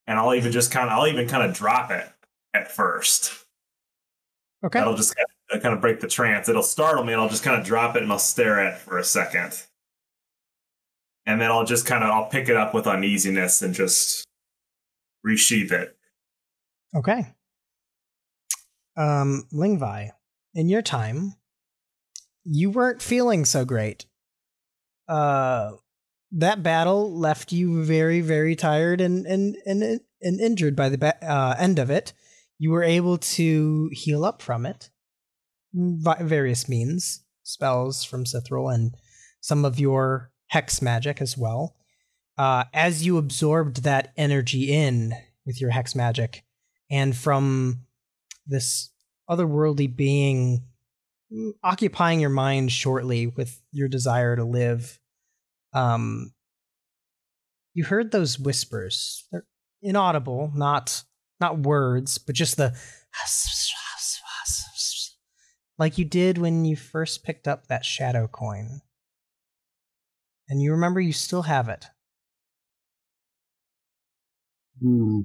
and 0.07 0.17
i'll 0.19 0.33
even 0.33 0.51
just 0.51 0.71
kind 0.71 0.87
of 0.89 0.93
i'll 0.97 1.07
even 1.07 1.27
kind 1.27 1.43
of 1.49 1.55
drop 1.55 1.91
it 1.91 2.07
at 2.53 2.71
first 2.71 3.45
Okay. 4.63 4.79
that'll 4.79 4.95
just 4.95 5.15
kind 5.15 5.25
of, 5.29 5.35
kind 5.51 5.73
of 5.73 5.81
break 5.81 5.99
the 5.99 6.07
trance 6.07 6.49
it'll 6.49 6.61
startle 6.63 7.03
me 7.03 7.13
and 7.13 7.21
i'll 7.21 7.29
just 7.29 7.43
kind 7.43 7.59
of 7.59 7.65
drop 7.65 7.95
it 7.95 8.03
and 8.03 8.11
i'll 8.11 8.19
stare 8.19 8.59
at 8.59 8.73
it 8.73 8.79
for 8.79 8.97
a 8.97 9.03
second 9.03 9.63
and 11.25 11.39
then 11.41 11.49
i'll 11.51 11.65
just 11.65 11.85
kind 11.85 12.03
of 12.03 12.09
i'll 12.09 12.25
pick 12.29 12.49
it 12.49 12.55
up 12.57 12.73
with 12.73 12.85
uneasiness 12.87 13.61
and 13.61 13.73
just 13.73 14.25
resheath 15.25 15.71
it 15.71 15.97
Okay. 16.95 17.33
um, 18.95 19.43
Lingvi, 19.53 20.09
in 20.55 20.69
your 20.69 20.81
time, 20.81 21.33
you 22.45 22.69
weren't 22.71 23.01
feeling 23.01 23.43
so 23.45 23.65
great. 23.65 24.05
Uh, 25.07 25.73
that 26.31 26.63
battle 26.63 27.13
left 27.17 27.51
you 27.51 27.83
very, 27.83 28.21
very 28.21 28.55
tired 28.55 29.01
and 29.01 29.25
and 29.25 29.57
and, 29.65 29.99
and 30.21 30.39
injured 30.39 30.75
by 30.75 30.89
the 30.89 30.97
ba- 30.97 31.23
uh, 31.29 31.55
end 31.59 31.77
of 31.77 31.89
it. 31.89 32.13
You 32.57 32.71
were 32.71 32.83
able 32.83 33.17
to 33.19 33.89
heal 33.91 34.25
up 34.25 34.41
from 34.41 34.65
it, 34.65 34.89
various 35.73 36.67
means, 36.69 37.23
spells 37.43 38.03
from 38.03 38.25
Cithril 38.25 38.73
and 38.73 38.95
some 39.41 39.65
of 39.65 39.79
your 39.79 40.31
hex 40.47 40.81
magic 40.81 41.21
as 41.21 41.37
well. 41.37 41.75
Uh, 42.37 42.65
as 42.73 43.05
you 43.05 43.17
absorbed 43.17 43.83
that 43.83 44.13
energy 44.15 44.71
in 44.71 45.13
with 45.45 45.59
your 45.59 45.71
hex 45.71 45.95
magic, 45.95 46.43
and 46.89 47.15
from 47.15 47.81
this 48.45 48.91
otherworldly 49.29 49.93
being 49.93 50.63
mm, 51.33 51.51
occupying 51.63 52.19
your 52.19 52.29
mind 52.29 52.71
shortly 52.71 53.27
with 53.27 53.61
your 53.71 53.87
desire 53.87 54.35
to 54.35 54.43
live, 54.43 54.99
um, 55.73 56.31
you 57.73 57.83
heard 57.83 58.11
those 58.11 58.39
whispers. 58.39 59.27
They're 59.31 59.45
inaudible, 59.81 60.51
not 60.55 61.03
not 61.39 61.59
words, 61.59 62.17
but 62.17 62.35
just 62.35 62.57
the 62.57 62.75
like 65.77 65.97
you 65.97 66.05
did 66.05 66.37
when 66.37 66.65
you 66.65 66.75
first 66.75 67.23
picked 67.23 67.47
up 67.47 67.67
that 67.67 67.85
shadow 67.85 68.27
coin. 68.27 68.81
And 70.49 70.61
you 70.61 70.71
remember 70.71 70.99
you 70.99 71.13
still 71.13 71.43
have 71.43 71.69
it. 71.69 71.85
Hmm. 74.81 75.21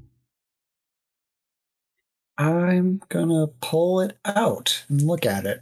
I'm 2.38 3.00
gonna 3.08 3.46
pull 3.46 4.00
it 4.00 4.18
out 4.24 4.84
and 4.88 5.00
look 5.00 5.24
at 5.26 5.46
it. 5.46 5.60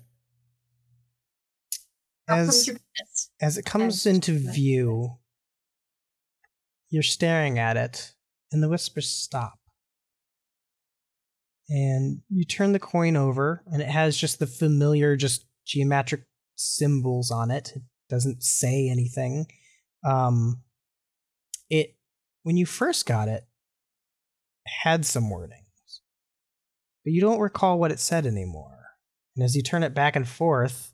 As 2.29 2.71
as 3.41 3.59
it 3.59 3.65
comes 3.65 4.07
into 4.07 4.39
view, 4.39 5.19
you're 6.89 7.03
staring 7.03 7.59
at 7.59 7.77
it, 7.77 8.15
and 8.53 8.63
the 8.63 8.69
whispers 8.69 9.09
stop. 9.09 9.60
And 11.71 12.21
you 12.29 12.45
turn 12.45 12.73
the 12.73 12.81
coin 12.81 13.17
over, 13.17 13.63
and 13.67 13.81
it 13.81 13.89
has 13.89 14.17
just 14.17 14.41
the 14.41 14.47
familiar, 14.47 15.17
just 15.17 15.47
geometric 15.65 16.23
symbols 16.57 17.31
on 17.31 17.51
it. 17.51 17.73
It 17.77 17.83
doesn't 18.09 18.43
say 18.43 18.89
anything. 18.89 19.47
Um, 20.05 20.63
it 21.69 21.95
when 22.43 22.57
you 22.57 22.67
first 22.67 23.07
got 23.07 23.29
it 23.29 23.47
had 24.83 25.07
some 25.07 25.31
wordings, 25.31 26.01
but 27.05 27.13
you 27.13 27.21
don't 27.21 27.39
recall 27.39 27.79
what 27.79 27.93
it 27.93 28.01
said 28.01 28.27
anymore. 28.27 28.79
And 29.37 29.45
as 29.45 29.55
you 29.55 29.63
turn 29.63 29.85
it 29.85 29.95
back 29.95 30.17
and 30.17 30.27
forth, 30.27 30.93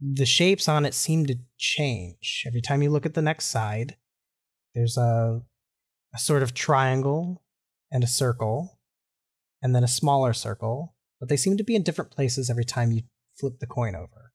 the 0.00 0.26
shapes 0.26 0.68
on 0.68 0.84
it 0.84 0.94
seem 0.94 1.26
to 1.26 1.38
change 1.58 2.44
every 2.46 2.60
time 2.60 2.82
you 2.82 2.90
look 2.90 3.06
at 3.06 3.14
the 3.14 3.22
next 3.22 3.46
side. 3.46 3.96
There's 4.74 4.98
a 4.98 5.42
a 6.14 6.18
sort 6.18 6.42
of 6.42 6.54
triangle 6.54 7.42
and 7.90 8.04
a 8.04 8.08
circle, 8.08 8.79
and 9.62 9.74
then 9.74 9.84
a 9.84 9.88
smaller 9.88 10.32
circle, 10.32 10.94
but 11.18 11.28
they 11.28 11.36
seem 11.36 11.56
to 11.56 11.64
be 11.64 11.74
in 11.74 11.82
different 11.82 12.10
places 12.10 12.50
every 12.50 12.64
time 12.64 12.92
you 12.92 13.02
flip 13.38 13.58
the 13.58 13.66
coin 13.66 13.94
over. 13.94 14.32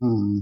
Hmm. 0.00 0.40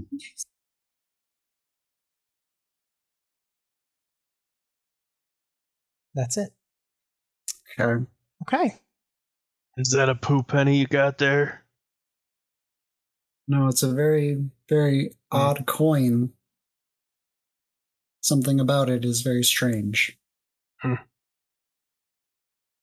That's 6.15 6.37
it. 6.37 6.49
Okay. 7.79 8.05
Okay. 8.43 8.75
Is 9.77 9.91
that 9.91 10.09
a 10.09 10.15
poo 10.15 10.43
penny 10.43 10.77
you 10.77 10.87
got 10.87 11.17
there? 11.17 11.63
No, 13.47 13.67
it's 13.67 13.83
a 13.83 13.91
very, 13.91 14.49
very 14.67 15.11
odd 15.31 15.65
coin. 15.65 16.31
Something 18.21 18.59
about 18.59 18.89
it 18.89 19.05
is 19.05 19.21
very 19.21 19.43
strange. 19.43 20.17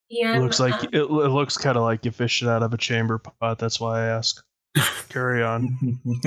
Yeah. 0.08 0.36
It 0.36 0.40
looks 0.40 0.60
like 0.60 0.74
um, 0.74 0.88
it, 0.92 1.02
it 1.02 1.06
looks 1.06 1.56
kind 1.56 1.76
of 1.76 1.82
like 1.82 2.04
you 2.04 2.10
fished 2.10 2.42
it 2.42 2.48
out 2.48 2.62
of 2.62 2.72
a 2.72 2.76
chamber 2.76 3.18
pot. 3.18 3.58
That's 3.58 3.80
why 3.80 4.02
I 4.02 4.06
ask. 4.06 4.42
Carry 5.08 5.42
on. 5.42 5.78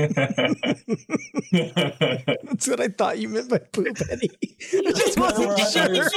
That's 1.51 2.67
what 2.67 2.79
I 2.79 2.87
thought 2.87 3.19
you 3.19 3.29
meant 3.29 3.49
by 3.49 3.59
poop 3.59 3.95
penny. 3.97 4.29
I 4.73 4.91
just 4.91 5.19
wasn't 5.19 5.59
sure. 5.69 6.09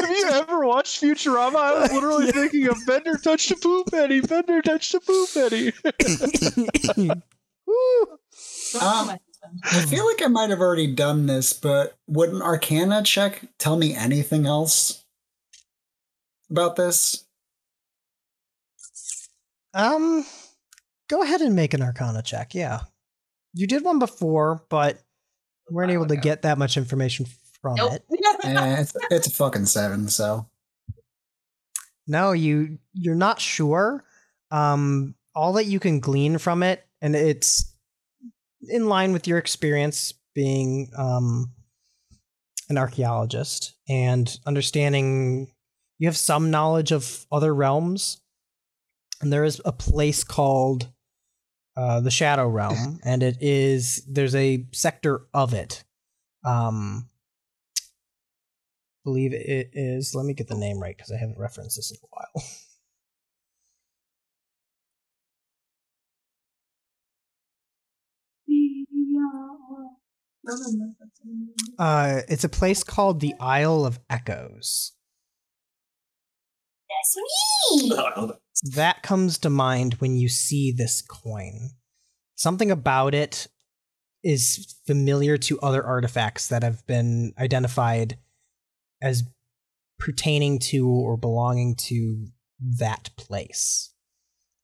Have 0.00 0.10
you 0.10 0.28
ever 0.30 0.66
watched 0.66 1.02
Futurama? 1.02 1.56
I 1.56 1.80
was 1.80 1.92
literally 1.92 2.32
thinking 2.32 2.68
of 2.68 2.76
Bender 2.86 3.16
touched 3.16 3.50
a 3.50 3.56
poo 3.56 3.84
penny. 3.84 4.20
Bender 4.20 4.62
touched 4.62 4.94
a 4.94 5.00
poo 5.00 5.26
penny. 5.34 5.72
Um, 8.80 9.12
I 9.62 9.80
feel 9.86 10.06
like 10.06 10.22
I 10.22 10.28
might 10.28 10.50
have 10.50 10.60
already 10.60 10.92
done 10.92 11.26
this, 11.26 11.52
but 11.52 11.96
would 12.06 12.30
an 12.30 12.42
Arcana 12.42 13.02
check 13.02 13.44
tell 13.58 13.76
me 13.76 13.94
anything 13.94 14.46
else 14.46 15.03
about 16.54 16.76
this? 16.76 17.24
Um, 19.74 20.24
go 21.08 21.22
ahead 21.22 21.40
and 21.40 21.56
make 21.56 21.74
an 21.74 21.82
Arcana 21.82 22.22
check. 22.22 22.54
Yeah, 22.54 22.80
you 23.52 23.66
did 23.66 23.84
one 23.84 23.98
before, 23.98 24.62
but 24.68 25.02
we 25.68 25.74
weren't 25.74 25.90
able 25.90 26.06
to 26.06 26.16
get 26.16 26.42
that 26.42 26.58
much 26.58 26.76
information 26.76 27.26
from 27.60 27.74
Nope. 27.76 27.92
it. 27.94 28.04
Eh, 28.44 28.80
it's, 28.80 28.92
it's 29.10 29.26
a 29.26 29.30
fucking 29.30 29.64
seven, 29.64 30.08
so. 30.08 30.46
No, 32.06 32.32
you 32.32 32.78
you're 32.92 33.14
not 33.14 33.40
sure. 33.40 34.04
Um, 34.50 35.14
all 35.34 35.54
that 35.54 35.64
you 35.64 35.80
can 35.80 35.98
glean 35.98 36.36
from 36.36 36.62
it, 36.62 36.84
and 37.00 37.16
it's 37.16 37.72
in 38.68 38.86
line 38.86 39.14
with 39.14 39.26
your 39.26 39.38
experience 39.38 40.12
being 40.34 40.90
um 40.98 41.52
an 42.68 42.76
archaeologist 42.76 43.74
and 43.88 44.38
understanding 44.46 45.53
you 46.04 46.08
have 46.08 46.16
some 46.18 46.50
knowledge 46.50 46.92
of 46.92 47.24
other 47.32 47.54
realms 47.54 48.20
and 49.22 49.32
there 49.32 49.42
is 49.42 49.58
a 49.64 49.72
place 49.72 50.22
called 50.22 50.90
uh, 51.78 52.00
the 52.00 52.10
shadow 52.10 52.46
realm 52.46 53.00
and 53.06 53.22
it 53.22 53.38
is 53.40 54.04
there's 54.06 54.34
a 54.34 54.66
sector 54.72 55.22
of 55.32 55.54
it. 55.54 55.82
Um 56.44 57.08
believe 59.02 59.32
it 59.32 59.70
is 59.72 60.14
let 60.14 60.26
me 60.26 60.34
get 60.34 60.48
the 60.48 60.54
name 60.54 60.78
right 60.78 60.94
because 60.96 61.10
i 61.12 61.16
haven't 61.16 61.38
referenced 61.38 61.76
this 61.76 61.90
in 61.90 61.96
a 61.96 62.08
while. 62.10 62.44
Uh 71.78 72.20
it's 72.28 72.44
a 72.44 72.50
place 72.50 72.84
called 72.84 73.20
the 73.20 73.32
isle 73.40 73.86
of 73.86 73.98
echoes 74.10 74.93
That's 77.04 77.16
me. 77.80 78.32
that 78.74 79.02
comes 79.02 79.38
to 79.38 79.50
mind 79.50 79.94
when 79.94 80.16
you 80.16 80.28
see 80.28 80.72
this 80.72 81.02
coin. 81.02 81.70
Something 82.34 82.70
about 82.70 83.14
it 83.14 83.46
is 84.22 84.74
familiar 84.86 85.36
to 85.36 85.60
other 85.60 85.84
artifacts 85.84 86.48
that 86.48 86.62
have 86.62 86.86
been 86.86 87.34
identified 87.38 88.18
as 89.02 89.24
pertaining 89.98 90.58
to 90.58 90.88
or 90.88 91.16
belonging 91.16 91.74
to 91.76 92.26
that 92.60 93.10
place. 93.16 93.92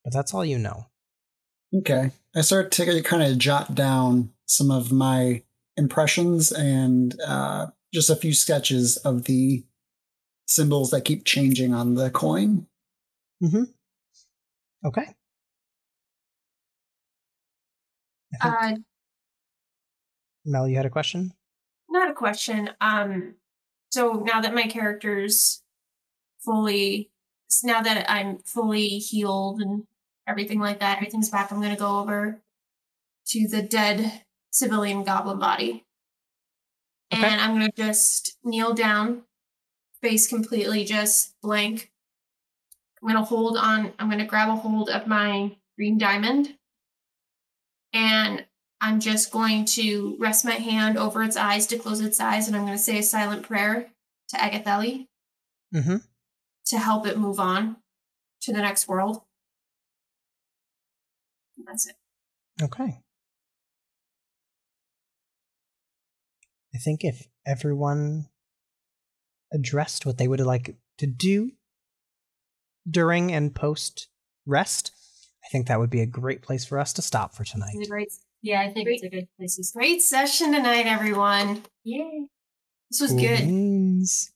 But 0.03 0.13
that's 0.13 0.33
all 0.33 0.45
you 0.45 0.59
know. 0.59 0.87
Okay. 1.75 2.11
I 2.35 2.41
start 2.41 2.73
to 2.73 3.03
kind 3.03 3.23
of 3.23 3.39
jot 3.39 3.75
down 3.75 4.33
some 4.47 4.71
of 4.71 4.91
my 4.91 5.43
impressions 5.77 6.51
and 6.53 7.15
uh, 7.27 7.67
just 7.93 8.11
a 8.11 8.17
few 8.17 8.33
sketches 8.33 8.97
of 8.99 9.25
the 9.25 9.65
symbols 10.51 10.91
that 10.91 11.05
keep 11.05 11.25
changing 11.25 11.73
on 11.73 11.95
the 11.95 12.11
coin. 12.11 12.67
Mm-hmm. 13.43 13.63
Okay. 14.85 15.07
Uh, 18.43 18.73
Mel, 20.45 20.69
you 20.69 20.77
had 20.77 20.87
a 20.87 20.91
question? 20.91 21.33
not 21.93 22.09
a 22.09 22.15
question. 22.15 22.71
Um, 22.81 23.35
so 23.91 24.23
now 24.25 24.41
that 24.41 24.55
my 24.55 24.63
character's 24.69 25.61
fully, 26.39 27.11
now 27.65 27.83
that 27.83 28.09
I'm 28.09 28.39
fully 28.39 28.87
healed 28.99 29.61
and 29.61 29.85
everything 30.29 30.61
like 30.61 30.79
that, 30.79 30.99
everything's 30.99 31.31
back. 31.31 31.51
I'm 31.51 31.61
gonna 31.61 31.75
go 31.77 31.99
over 31.99 32.41
to 33.27 33.49
the 33.49 33.61
dead 33.63 34.23
civilian 34.53 35.03
goblin 35.03 35.41
body, 35.41 35.85
Okay. 37.13 37.27
and 37.27 37.41
I'm 37.41 37.55
gonna 37.55 37.73
just 37.77 38.39
kneel 38.45 38.73
down, 38.73 39.23
face 40.03 40.27
completely 40.29 40.85
just 40.85 41.41
blank. 41.41 41.91
I'm 43.03 43.09
gonna 43.09 43.25
hold 43.25 43.57
on. 43.57 43.93
I'm 43.99 44.11
gonna 44.11 44.27
grab 44.27 44.49
a 44.49 44.57
hold 44.57 44.91
of 44.91 45.07
my 45.07 45.57
green 45.77 45.99
diamond, 45.99 46.57
and 47.93 48.45
I'm 48.81 49.01
just 49.01 49.31
going 49.31 49.67
to 49.67 50.17
rest 50.19 50.45
my 50.45 50.53
hand 50.53 50.97
over 50.97 51.23
its 51.23 51.37
eyes 51.37 51.67
to 51.69 51.79
close 51.79 52.01
its 52.01 52.19
eyes, 52.21 52.47
and 52.47 52.57
I'm 52.57 52.65
going 52.65 52.77
to 52.77 52.83
say 52.83 52.99
a 52.99 53.03
silent 53.03 53.43
prayer 53.43 53.91
to 54.29 54.37
Agatheli. 54.37 55.07
Mm-hmm. 55.73 55.99
to 56.67 56.79
help 56.79 57.07
it 57.07 57.17
move 57.17 57.39
on 57.39 57.77
to 58.43 58.53
the 58.53 58.59
next 58.59 58.89
world. 58.89 59.23
That's 61.65 61.87
it. 61.87 61.95
Okay. 62.61 62.99
I 66.75 66.79
think 66.79 67.05
if 67.05 67.29
everyone 67.47 68.30
addressed 69.53 70.07
what 70.07 70.19
they 70.19 70.29
would 70.29 70.41
like 70.41 70.77
to 70.99 71.07
do 71.07 71.53
during 72.89 73.33
and 73.33 73.55
post 73.55 74.09
rest, 74.47 74.93
I 75.45 75.49
think 75.51 75.67
that 75.69 75.79
would 75.79 75.91
be 75.91 76.01
a 76.01 76.07
great 76.07 76.43
place 76.43 76.65
for 76.65 76.79
us 76.79 76.93
to 76.95 77.03
stop 77.03 77.35
for 77.35 77.45
tonight. 77.45 77.73
It's 77.75 77.89
a 77.89 77.91
great. 77.91 78.13
Yeah, 78.43 78.61
I 78.63 78.73
think 78.73 78.89
it's 78.89 79.03
a 79.03 79.09
good 79.11 79.29
place 79.39 79.57
to 79.57 79.65
start. 79.65 79.83
Great 79.83 80.03
session 80.03 80.53
tonight, 80.53 80.87
everyone. 80.87 81.63
Yay. 81.85 82.27
This 82.91 83.01
was 83.01 83.13
good. 83.13 83.41
Wings. 83.41 84.33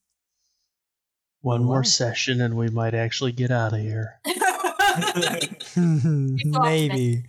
One 1.41 1.63
Wow. 1.63 1.67
more 1.67 1.85
session 1.85 2.41
and 2.41 2.55
we 2.57 2.69
might 2.69 2.95
actually 2.95 3.33
get 3.33 3.51
out 3.51 3.73
of 3.73 3.81
here. 3.81 4.21
Maybe. 5.77 7.25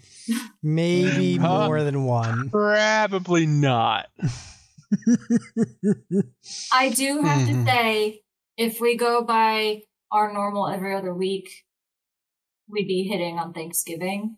Maybe 0.62 1.40
more 1.40 1.84
than 1.84 2.04
one. 2.06 2.50
Probably 2.50 3.46
not. 3.46 4.08
I 6.74 6.90
do 6.90 7.22
have 7.22 7.48
Mhm. 7.48 7.48
to 7.48 7.66
say, 7.66 8.24
if 8.58 8.80
we 8.82 8.96
go 8.98 9.24
by 9.24 9.84
our 10.12 10.32
normal 10.34 10.68
every 10.68 10.96
other 10.96 11.14
week, 11.14 11.66
we'd 12.68 12.88
be 12.88 13.04
hitting 13.04 13.38
on 13.40 13.54
Thanksgiving. 13.54 14.38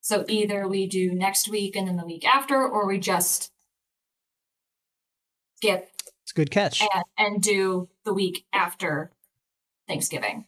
So 0.00 0.24
either 0.28 0.66
we 0.68 0.86
do 0.86 1.12
next 1.14 1.48
week 1.48 1.76
and 1.76 1.86
then 1.88 1.96
the 1.96 2.06
week 2.06 2.24
after, 2.26 2.56
or 2.66 2.86
we 2.86 2.98
just 2.98 3.52
skip 5.56 5.90
It's 6.22 6.32
a 6.32 6.34
good 6.34 6.50
catch. 6.50 6.80
and, 6.82 7.04
and 7.18 7.42
do 7.42 7.88
the 8.04 8.14
week 8.14 8.46
after 8.52 9.12
Thanksgiving. 9.88 10.46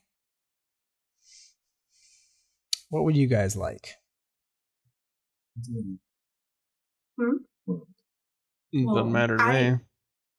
What 2.89 3.05
would 3.05 3.17
you 3.17 3.27
guys 3.27 3.57
like? 3.57 3.95
Doesn't 5.57 6.01
Well, 8.73 9.05
matter 9.05 9.37
to 9.37 9.43
I- 9.43 9.71
me. 9.73 9.79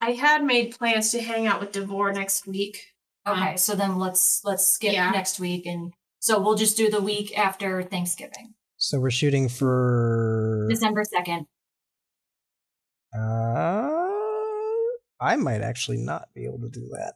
I 0.00 0.10
had 0.12 0.44
made 0.44 0.76
plans 0.76 1.12
to 1.12 1.22
hang 1.22 1.46
out 1.46 1.60
with 1.60 1.72
Devore 1.72 2.12
next 2.12 2.46
week. 2.46 2.78
Okay, 3.26 3.56
so 3.56 3.74
then 3.74 3.98
let's 3.98 4.42
let's 4.44 4.66
skip 4.66 4.92
Yeah. 4.92 5.10
next 5.10 5.40
week 5.40 5.64
and 5.64 5.94
so 6.18 6.38
we'll 6.40 6.56
just 6.56 6.76
do 6.76 6.90
the 6.90 7.00
week 7.00 7.36
after 7.38 7.82
Thanksgiving. 7.82 8.54
So 8.76 9.00
we're 9.00 9.10
shooting 9.10 9.48
for. 9.48 10.66
December 10.68 11.04
second. 11.04 11.46
Uh, 13.14 14.00
I 15.20 15.36
might 15.36 15.62
actually 15.62 15.98
not 15.98 16.28
be 16.34 16.44
able 16.44 16.60
to 16.60 16.68
do 16.68 16.88
that. 16.92 17.14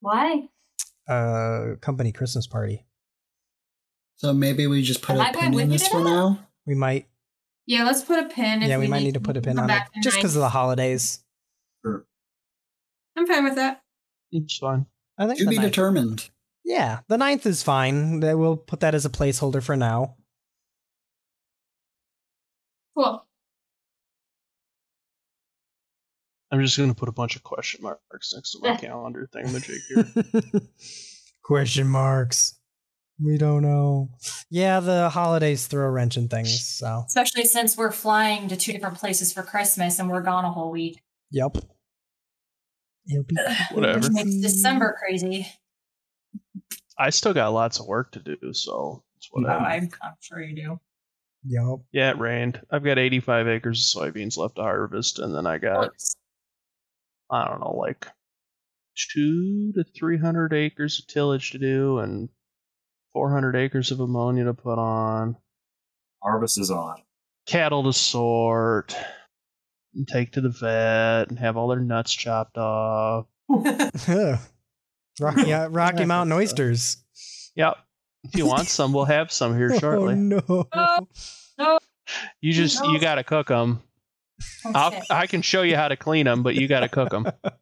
Why? 0.00 0.48
uh, 1.08 1.76
company 1.80 2.12
Christmas 2.12 2.46
party. 2.46 2.84
So 4.16 4.32
maybe 4.32 4.66
we 4.68 4.82
just 4.82 5.02
put 5.02 5.16
Am 5.16 5.20
a 5.20 5.24
I 5.24 5.32
pin 5.32 5.58
in 5.58 5.68
this 5.68 5.84
to 5.84 5.90
for 5.90 6.04
now. 6.04 6.46
We 6.66 6.74
might. 6.76 7.06
Yeah, 7.66 7.84
let's 7.84 8.02
put 8.02 8.18
a 8.18 8.28
pin. 8.28 8.62
If 8.62 8.68
yeah, 8.68 8.78
we 8.78 8.88
might 8.88 9.02
need 9.02 9.14
to 9.14 9.20
put 9.20 9.36
a 9.36 9.40
pin 9.40 9.58
on 9.58 9.70
it 9.70 9.82
just 10.02 10.16
because 10.16 10.34
of 10.36 10.40
the 10.40 10.48
holidays. 10.48 11.22
I'm 11.84 13.26
fine 13.26 13.44
with 13.44 13.54
that. 13.56 13.82
It's 14.32 14.56
fine. 14.58 14.86
I 15.18 15.26
think 15.26 15.38
To 15.38 15.44
the 15.44 15.50
be 15.50 15.56
ninth- 15.56 15.68
determined. 15.70 16.30
Yeah, 16.64 17.00
the 17.08 17.18
ninth 17.18 17.44
is 17.46 17.62
fine. 17.62 18.20
We'll 18.20 18.56
put 18.56 18.80
that 18.80 18.94
as 18.94 19.04
a 19.04 19.10
placeholder 19.10 19.62
for 19.62 19.76
now. 19.76 20.16
Cool. 22.96 23.24
I'm 26.50 26.60
just 26.60 26.76
going 26.76 26.90
to 26.90 26.94
put 26.94 27.08
a 27.08 27.12
bunch 27.12 27.34
of 27.36 27.42
question 27.42 27.82
marks 27.82 28.32
next 28.34 28.52
to 28.52 28.58
my 28.60 28.76
calendar 28.80 29.28
thing, 29.32 29.46
thingamajig 29.46 30.42
here. 30.52 30.60
Question 31.42 31.88
marks. 31.88 32.54
We 33.22 33.38
don't 33.38 33.62
know. 33.62 34.10
Yeah, 34.50 34.80
the 34.80 35.08
holidays 35.08 35.66
throw 35.66 35.86
a 35.86 35.90
wrench 35.90 36.16
in 36.16 36.28
things. 36.28 36.64
So, 36.64 37.04
Especially 37.06 37.44
since 37.44 37.76
we're 37.76 37.92
flying 37.92 38.48
to 38.48 38.56
two 38.56 38.72
different 38.72 38.98
places 38.98 39.32
for 39.32 39.42
Christmas 39.42 39.98
and 39.98 40.10
we're 40.10 40.22
gone 40.22 40.44
a 40.44 40.50
whole 40.50 40.70
week. 40.70 41.00
yep. 41.30 41.56
It'll 43.10 43.24
be 43.24 43.36
Whatever. 43.72 43.98
Which 43.98 44.10
makes 44.12 44.36
December 44.36 44.96
crazy. 44.98 45.46
I 46.98 47.10
still 47.10 47.34
got 47.34 47.52
lots 47.52 47.80
of 47.80 47.86
work 47.86 48.12
to 48.12 48.20
do, 48.20 48.36
so 48.52 49.02
it's 49.16 49.28
Oh, 49.34 49.40
whatever. 49.40 49.64
I'm, 49.64 49.88
I'm 50.02 50.14
sure 50.20 50.40
you 50.40 50.54
do. 50.54 50.80
Yep. 51.46 51.80
Yeah, 51.92 52.10
it 52.10 52.18
rained. 52.18 52.60
I've 52.70 52.84
got 52.84 52.98
85 52.98 53.48
acres 53.48 53.94
of 53.96 54.02
soybeans 54.02 54.36
left 54.36 54.56
to 54.56 54.62
harvest, 54.62 55.18
and 55.18 55.34
then 55.34 55.46
I 55.46 55.58
got, 55.58 55.90
I 57.30 57.48
don't 57.48 57.60
know, 57.60 57.74
like 57.76 58.06
two 59.12 59.72
to 59.72 59.84
300 59.98 60.52
acres 60.52 61.00
of 61.00 61.06
tillage 61.08 61.50
to 61.52 61.58
do, 61.58 61.98
and 61.98 62.28
400 63.14 63.56
acres 63.56 63.90
of 63.90 64.00
ammonia 64.00 64.44
to 64.44 64.54
put 64.54 64.78
on, 64.78 65.36
Harvest 66.22 66.58
is 66.58 66.70
on. 66.70 66.96
cattle 67.46 67.84
to 67.84 67.92
sort, 67.92 68.94
and 69.94 70.06
take 70.08 70.32
to 70.32 70.40
the 70.40 70.48
vet, 70.48 71.28
and 71.28 71.38
have 71.38 71.56
all 71.56 71.68
their 71.68 71.80
nuts 71.80 72.12
chopped 72.12 72.56
off. 72.58 73.26
Rocky 75.20 75.52
uh, 75.52 75.68
Rocky 75.68 76.04
Mountain 76.06 76.32
oysters. 76.32 76.96
Yep. 77.54 77.76
If 78.24 78.36
you 78.36 78.46
want 78.46 78.68
some, 78.68 78.92
we'll 78.92 79.04
have 79.04 79.30
some 79.32 79.54
here 79.56 79.78
shortly. 79.80 80.14
Oh 80.14 80.16
no. 80.16 81.08
No. 81.58 81.78
You 82.40 82.52
just, 82.52 82.82
you 82.84 82.98
got 83.00 83.16
to 83.16 83.24
cook 83.24 83.48
them. 83.48 83.82
I'll, 84.74 84.88
Okay. 84.88 85.02
I 85.10 85.26
can 85.26 85.42
show 85.42 85.62
you 85.62 85.76
how 85.76 85.88
to 85.88 85.96
clean 85.96 86.24
them, 86.26 86.42
but 86.42 86.54
you 86.54 86.66
got 86.66 86.80
to 86.80 86.88
cook 86.88 87.10
them. 87.10 87.26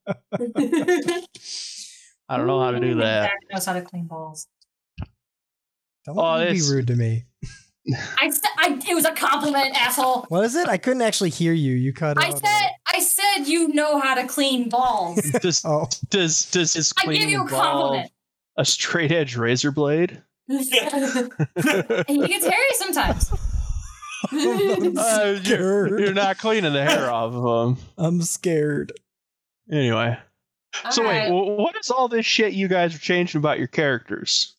I 2.29 2.37
don't 2.37 2.47
know 2.47 2.61
how 2.62 2.70
to 2.70 2.81
do 2.81 2.95
that. 2.97 3.25
Zach 3.25 3.39
knows 3.53 3.67
how 3.67 3.73
to 3.75 3.83
clean 3.83 4.05
balls. 4.07 4.47
Don't 6.07 6.19
Oh, 6.19 6.51
be 6.53 6.61
rude 6.62 6.87
to 6.89 6.97
me. 6.97 7.25
I, 8.20 8.31
said 8.31 8.51
I 8.59 8.79
it 8.89 8.95
was 8.95 9.05
a 9.05 9.12
compliment, 9.12 9.75
asshole. 9.75 10.27
What 10.29 10.45
is 10.45 10.55
it? 10.55 10.69
I 10.69 10.77
couldn't 10.77 11.03
actually 11.03 11.31
hear 11.31 11.53
you. 11.53 11.73
You 11.73 11.93
cut 11.93 12.23
I 12.23 12.29
out. 12.29 12.39
said 12.39 12.69
I 12.87 13.01
said 13.01 13.45
you 13.47 13.69
know 13.69 13.99
how 14.01 14.15
to 14.15 14.27
clean 14.27 14.69
balls. 14.69 15.20
Does 15.41 15.65
Oh, 15.65 15.89
does 16.11 16.51
does 16.51 16.75
his 16.75 16.93
I 16.99 17.07
give 17.12 17.29
you 17.31 17.45
a 17.45 17.49
compliment. 17.49 18.11
a 18.57 18.65
straight 18.65 19.11
edge 19.12 19.37
razor 19.37 19.73
blade? 19.73 20.23
and 20.49 20.61
he 22.09 22.27
gets 22.27 22.45
hairy 22.47 22.75
sometimes. 22.75 23.33
I'm 24.33 24.99
Uh, 24.99 25.25
you're, 25.25 25.37
scared. 25.45 26.01
you're 26.01 26.12
not 26.15 26.39
cleaning 26.39 26.73
the 26.75 26.85
hair 26.85 27.11
off 27.11 27.33
of 27.33 27.79
him. 27.79 27.85
I'm 27.97 28.20
scared. 28.23 28.93
Anyway, 29.73 30.19
so 30.91 31.07
wait, 31.07 31.31
what 31.31 31.77
is 31.77 31.91
all 31.91 32.09
this 32.09 32.27
shit 32.27 32.53
you 32.53 32.69
guys 32.69 32.95
are 32.95 32.99
changing 32.99 33.39
about 33.39 33.59
your 33.59 33.69
characters? 33.69 34.55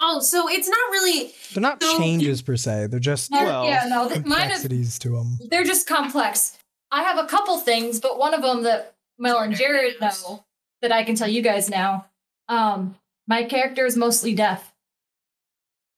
Oh, 0.00 0.20
so 0.20 0.48
it's 0.48 0.68
not 0.68 0.90
really. 0.90 1.32
They're 1.54 1.62
not 1.62 1.82
So- 1.82 1.96
changes 1.98 2.42
per 2.42 2.56
se. 2.56 2.88
They're 2.88 3.00
just 3.00 3.30
No, 3.30 3.42
Well, 3.44 3.64
yeah, 3.64 3.86
no, 3.88 4.08
th- 4.08 4.24
mine 4.24 4.50
is 4.50 4.60
complexities 4.60 4.98
to 5.00 5.08
them. 5.10 5.38
they're 5.50 5.64
just 5.64 5.86
complex. 5.86 6.58
I 6.90 7.02
have 7.02 7.18
a 7.18 7.26
couple 7.26 7.58
things, 7.58 7.98
but 8.00 8.18
one 8.18 8.34
of 8.34 8.42
them 8.42 8.62
that 8.64 8.94
Mel 9.18 9.38
and 9.38 9.54
Jared 9.56 10.00
know 10.00 10.44
that 10.82 10.92
I 10.92 11.02
can 11.04 11.14
tell 11.16 11.28
you 11.28 11.40
guys 11.42 11.70
now. 11.70 12.06
Um, 12.48 12.96
my 13.26 13.42
character 13.44 13.86
is 13.86 13.96
mostly 13.96 14.34
deaf, 14.34 14.72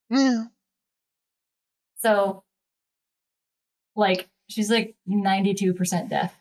Yeah. 0.09 0.45
so 1.97 2.43
like 3.95 4.27
she's 4.49 4.69
like 4.71 4.95
ninety 5.05 5.53
two 5.53 5.73
percent 5.73 6.09
deaf. 6.09 6.33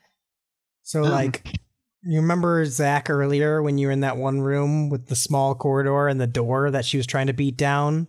So, 0.85 1.05
Um, 1.05 1.11
like, 1.11 1.53
you 2.02 2.20
remember 2.20 2.65
Zach 2.65 3.10
earlier 3.10 3.62
when 3.62 3.78
you 3.78 3.89
were 3.89 3.93
in 3.93 4.01
that 4.01 4.17
one 4.17 4.41
room 4.41 4.89
with 4.89 5.07
the 5.09 5.17
small 5.17 5.55
corridor 5.55 6.09
and 6.09 6.20
the 6.20 6.27
door 6.27 6.70
that 6.70 6.85
she 6.85 6.97
was 6.97 7.07
trying 7.07 7.27
to 7.28 7.33
beat 7.33 7.57
down? 7.57 8.09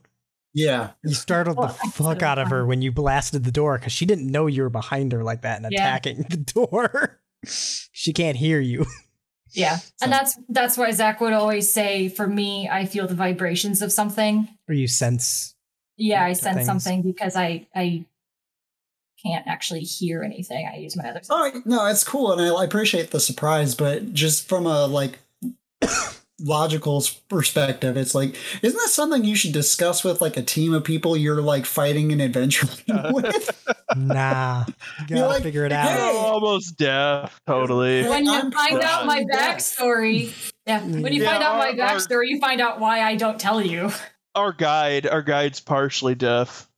Yeah. 0.53 0.92
You 1.03 1.14
startled 1.14 1.58
the 1.58 1.61
oh, 1.69 1.77
Well, 1.84 1.92
fuck 1.92 2.22
out 2.24 2.40
of 2.40 2.50
her 2.50 2.66
when 2.66 2.82
you 2.82 2.92
blasted 2.92 3.43
the 3.43 3.51
door 3.51 3.77
because 3.77 3.93
she 3.93 4.06
didn't 4.06 4.27
know 4.32 4.48
you 4.48 4.64
were 4.64 4.69
behind 4.69 5.11
her 5.11 5.24
like 5.24 5.42
that 5.43 5.61
and 5.61 5.72
Yeah. 5.72 5.88
attacking 5.95 6.26
the 6.30 6.38
door. 6.38 7.19
she 7.45 8.14
can't 8.14 8.38
hear 8.38 8.59
you. 8.59 8.85
Yeah, 9.51 9.77
So- 9.77 9.90
and 10.03 10.11
that's 10.14 10.38
that's 10.50 10.77
why 10.77 10.92
Zach 10.92 11.19
would 11.22 11.34
always 11.34 11.74
say, 11.74 12.08
for 12.08 12.27
me, 12.27 12.69
I 12.72 12.85
feel 12.85 13.08
the 13.08 13.16
vibrations 13.16 13.82
of 13.82 13.92
something. 13.92 14.48
Or 14.68 14.76
you 14.76 14.88
sense. 14.88 15.56
Yeah, 15.98 16.24
I 16.24 16.34
sense 16.34 16.58
things. 16.58 16.66
something 16.68 17.01
because 17.01 17.35
I 17.35 17.66
I 17.74 18.06
can't 19.24 19.46
actually 19.48 19.82
hear 19.82 20.24
anything. 20.24 20.70
I 20.72 20.78
use 20.78 20.96
my 20.98 21.10
other. 21.10 21.22
Oh 21.30 21.62
no, 21.66 21.86
it's 21.88 22.04
cool, 22.04 22.32
and 22.32 22.42
I 22.42 22.64
appreciate 22.64 23.12
the 23.12 23.20
surprise. 23.20 23.76
But 23.76 24.14
just 24.14 24.48
from 24.48 24.66
a 24.66 24.86
like 24.88 25.20
logical 26.40 27.04
perspective, 27.28 27.98
it's 27.98 28.16
like, 28.16 28.36
isn't 28.62 28.78
that 28.78 28.90
something 28.90 29.24
you 29.26 29.36
should 29.36 29.52
discuss 29.52 30.04
with 30.04 30.22
like 30.22 30.38
a 30.38 30.42
team 30.42 30.74
of 30.74 30.84
people 30.84 31.18
you're 31.18 31.42
like 31.42 31.66
fighting 31.66 32.12
an 32.12 32.22
adventure 32.22 32.68
with? 33.12 33.74
Nah. 33.96 34.66
You 34.68 35.08
gotta 35.16 35.28
like, 35.28 35.44
figure 35.44 35.66
it 35.66 35.72
"Hey, 35.72 35.78
out. 35.78 36.10
I'm 36.12 36.16
almost 36.16 36.78
deaf. 36.78 37.40
Totally. 37.46 38.08
when 38.08 38.26
you 38.26 38.32
I'm 38.34 38.52
find 38.52 38.82
out 38.82 39.06
my 39.06 39.24
deaf. 39.24 39.58
backstory, 39.58 40.34
yeah, 40.66 40.82
when 40.84 41.12
you 41.14 41.24
Yeah, 41.24 41.32
find 41.32 41.44
out 41.44 41.58
my 41.58 41.72
our- 41.72 41.90
our- 41.90 41.96
backstory, 41.98 42.28
you 42.28 42.40
find 42.40 42.62
out 42.62 42.80
why 42.80 43.02
I 43.02 43.16
don't 43.16 43.40
tell 43.40 43.62
you. 43.62 43.92
Our 44.36 44.54
guide, 44.54 45.08
our 45.08 45.24
guide's 45.24 45.60
partially 45.60 46.16
deaf. 46.16 46.70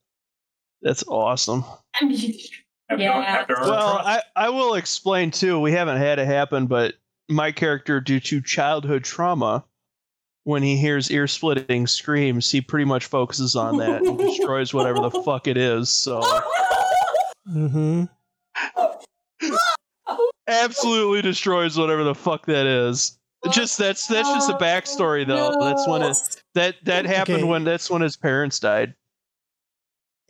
That's 0.82 1.04
awesome. 1.08 1.66
I 2.00 2.06
mean, 2.06 2.34
Have 2.90 2.98
to- 3.00 3.04
Yeah. 3.04 3.22
have 3.24 3.48
to 3.48 3.54
earn 3.54 3.70
Well. 3.70 3.98
I, 4.06 4.22
I 4.36 4.50
will 4.50 4.74
explain 4.76 5.32
too. 5.32 5.60
We 5.60 5.72
haven't 5.72 5.98
had 5.98 6.20
it 6.20 6.26
happen, 6.28 6.68
but 6.68 6.96
my 7.30 7.52
character, 7.52 8.02
due 8.02 8.20
to 8.20 8.42
childhood 8.42 9.04
trauma, 9.06 9.64
when 10.44 10.62
he 10.64 10.76
hears 10.76 11.10
ear 11.12 11.28
splitting 11.28 11.88
screams, 11.88 12.50
he 12.52 12.60
pretty 12.62 12.84
much 12.86 13.06
focuses 13.06 13.56
on 13.56 13.78
that 13.78 14.02
and 14.02 14.18
destroys 14.18 14.74
whatever 14.74 15.00
the 15.00 15.12
fuck 15.26 15.48
it 15.48 15.56
is. 15.58 15.90
So 15.90 16.22
Mm-hmm. 17.50 18.04
absolutely 20.48 21.22
destroys 21.22 21.78
whatever 21.78 22.04
the 22.04 22.16
fuck 22.16 22.46
that 22.48 22.66
is. 22.66 23.18
Just 23.52 23.78
that's 23.80 24.06
that's 24.08 24.30
just 24.30 24.50
a 24.50 24.54
backstory 24.54 25.26
though. 25.26 25.58
That's 25.60 25.88
when 25.88 26.04
it 26.04 26.18
that 26.54 26.76
that 26.84 27.06
happened 27.06 27.38
Okay. 27.40 27.44
when 27.46 27.64
that's 27.64 27.90
when 27.90 28.02
his 28.04 28.16
parents 28.16 28.60
died. 28.60 28.94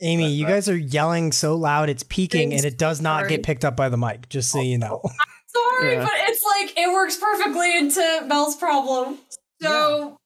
Amy, 0.00 0.24
That's 0.24 0.34
you 0.34 0.44
right. 0.46 0.52
guys 0.54 0.68
are 0.68 0.76
yelling 0.76 1.32
so 1.32 1.54
loud 1.54 1.88
it's 1.88 2.02
peaking 2.02 2.52
and 2.52 2.64
it 2.64 2.76
does 2.78 3.00
not 3.00 3.20
Sorry. 3.20 3.28
get 3.30 3.42
picked 3.44 3.64
up 3.64 3.76
by 3.76 3.88
the 3.88 3.96
mic, 3.96 4.28
just 4.28 4.50
so 4.50 4.60
you 4.60 4.78
know. 4.78 5.00
Sorry, 5.46 5.92
Yeah. 5.94 6.02
but 6.04 6.12
it's 6.28 6.42
like 6.44 6.76
it 6.78 6.92
works 6.92 7.16
perfectly 7.16 7.76
into 7.76 8.24
Mel's 8.26 8.56
problem. 8.56 9.18
So, 9.60 10.16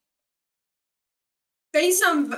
based 1.73 2.03
on 2.05 2.35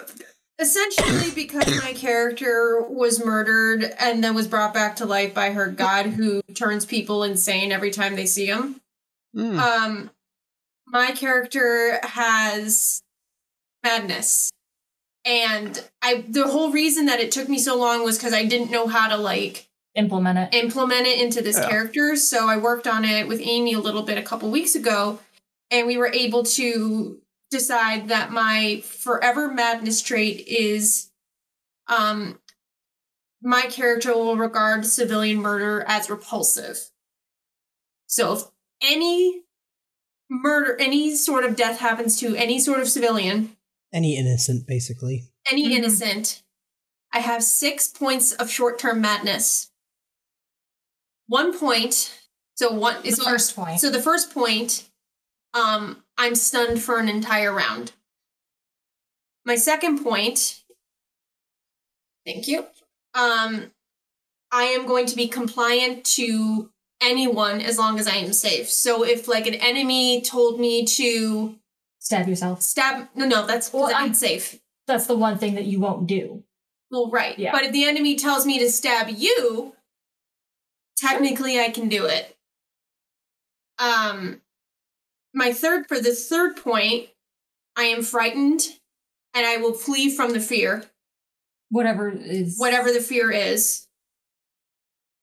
essentially 0.58 1.30
because 1.32 1.66
my 1.84 1.92
character 1.92 2.82
was 2.88 3.24
murdered 3.24 3.84
and 4.00 4.24
then 4.24 4.34
was 4.34 4.48
brought 4.48 4.74
back 4.74 4.96
to 4.96 5.06
life 5.06 5.32
by 5.32 5.50
her 5.50 5.68
god 5.68 6.06
who 6.06 6.42
turns 6.56 6.84
people 6.84 7.22
insane 7.22 7.70
every 7.70 7.92
time 7.92 8.16
they 8.16 8.26
see 8.26 8.46
him. 8.46 8.80
Hmm. 9.34 9.58
Um, 9.60 10.10
my 10.88 11.12
character 11.12 12.00
has 12.02 13.00
madness. 13.84 14.50
And 15.28 15.84
I 16.00 16.24
the 16.26 16.48
whole 16.48 16.72
reason 16.72 17.04
that 17.06 17.20
it 17.20 17.30
took 17.30 17.50
me 17.50 17.58
so 17.58 17.76
long 17.76 18.02
was 18.02 18.16
because 18.16 18.32
I 18.32 18.46
didn't 18.46 18.70
know 18.70 18.86
how 18.86 19.08
to 19.08 19.16
like 19.18 19.68
Implement 19.94 20.38
it. 20.38 20.56
implement 20.56 21.06
it 21.06 21.20
into 21.20 21.42
this 21.42 21.58
Yeah. 21.58 21.68
character. 21.68 22.16
So 22.16 22.48
I 22.48 22.56
worked 22.56 22.86
on 22.86 23.04
it 23.04 23.28
with 23.28 23.40
Amy 23.42 23.74
a 23.74 23.78
little 23.78 24.02
bit 24.02 24.16
a 24.16 24.22
couple 24.22 24.50
weeks 24.50 24.74
ago, 24.74 25.18
and 25.70 25.86
we 25.86 25.98
were 25.98 26.10
able 26.12 26.44
to 26.44 27.20
decide 27.50 28.08
that 28.08 28.30
my 28.30 28.82
forever 28.86 29.48
madness 29.52 30.00
trait 30.00 30.46
is 30.48 31.10
um 31.88 32.38
my 33.42 33.62
character 33.62 34.14
will 34.14 34.36
regard 34.36 34.86
civilian 34.86 35.38
murder 35.42 35.84
as 35.86 36.08
repulsive. 36.08 36.90
So 38.06 38.32
if 38.32 38.44
any 38.80 39.42
murder, 40.30 40.76
any 40.80 41.14
sort 41.14 41.44
of 41.44 41.54
death 41.54 41.80
happens 41.80 42.18
to 42.20 42.34
any 42.34 42.58
sort 42.58 42.80
of 42.80 42.88
civilian, 42.88 43.56
Any 43.92 44.16
innocent, 44.16 44.66
basically. 44.66 45.30
any 45.50 45.66
Mhm. 45.68 45.76
innocent, 45.78 46.42
I 47.12 47.20
have 47.20 47.42
six 47.42 47.88
points 47.88 48.32
of 48.32 48.50
short 48.50 48.78
term 48.78 49.00
madness. 49.00 49.70
One 51.26 51.58
point, 51.58 52.12
so 52.54 52.70
one 52.72 52.96
is 53.04 53.16
The 53.16 53.22
is 53.22 53.28
first 53.28 53.56
point. 53.56 53.80
So 53.80 53.88
the 53.90 54.02
first 54.02 54.30
point, 54.30 54.84
um, 55.54 56.04
I'm 56.18 56.34
stunned 56.34 56.82
for 56.82 56.98
an 56.98 57.08
entire 57.08 57.52
round. 57.52 57.92
My 59.44 59.56
second 59.56 60.02
point, 60.02 60.62
thank 62.26 62.46
you. 62.46 62.66
Um, 63.14 63.72
I 64.52 64.64
am 64.64 64.86
going 64.86 65.06
to 65.06 65.16
be 65.16 65.28
compliant 65.28 66.04
to 66.16 66.70
anyone 67.00 67.60
as 67.62 67.78
long 67.78 67.98
as 67.98 68.06
I 68.06 68.16
am 68.16 68.32
safe. 68.32 68.70
So 68.70 69.02
if 69.04 69.28
like 69.28 69.46
an 69.46 69.54
enemy 69.54 70.20
told 70.20 70.60
me 70.60 70.84
to 70.84 71.58
Stab 72.00 72.28
yourself. 72.28 72.62
stab, 72.62 73.08
no, 73.14 73.26
no, 73.26 73.46
that's 73.46 73.72
Well, 73.72 73.94
I'm- 73.94 74.14
safe. 74.14 74.58
That's 74.86 75.06
the 75.06 75.16
one 75.16 75.36
thing 75.38 75.54
that 75.56 75.66
you 75.66 75.80
won't 75.80 76.06
do. 76.06 76.44
Well, 76.90 77.10
right. 77.10 77.38
Yeah. 77.38 77.52
But 77.52 77.64
if 77.64 77.72
the 77.72 77.84
enemy 77.84 78.16
tells 78.16 78.46
me 78.46 78.58
to 78.58 78.70
stab 78.70 79.10
you, 79.10 79.76
technically 80.96 81.60
I 81.60 81.68
can 81.70 81.88
do 81.90 82.06
it. 82.06 82.36
Um 83.78 84.40
my 85.34 85.52
third 85.52 85.86
for 85.86 86.00
the 86.00 86.14
third 86.14 86.56
point, 86.56 87.10
I 87.76 87.84
am 87.84 88.02
frightened 88.02 88.62
and 89.34 89.46
I 89.46 89.58
will 89.58 89.74
flee 89.74 90.08
from 90.14 90.32
the 90.32 90.40
fear, 90.40 90.84
Whatever 91.70 92.08
is 92.10 92.56
whatever 92.58 92.90
the 92.92 93.00
fear 93.02 93.30
is. 93.30 93.86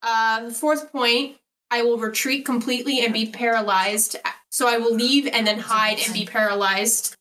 Uh 0.04 0.46
the 0.48 0.54
fourth 0.54 0.92
point, 0.92 1.38
I 1.72 1.82
will 1.82 1.98
retreat 1.98 2.46
completely 2.46 3.04
and 3.04 3.12
be 3.12 3.26
paralyzed. 3.26 4.16
So 4.56 4.70
I 4.70 4.78
will 4.78 4.96
leave 4.96 5.28
and 5.28 5.46
then 5.46 5.60
hide 5.60 6.00
and 6.00 6.14
be 6.14 6.26
paralyzed. 6.26 7.14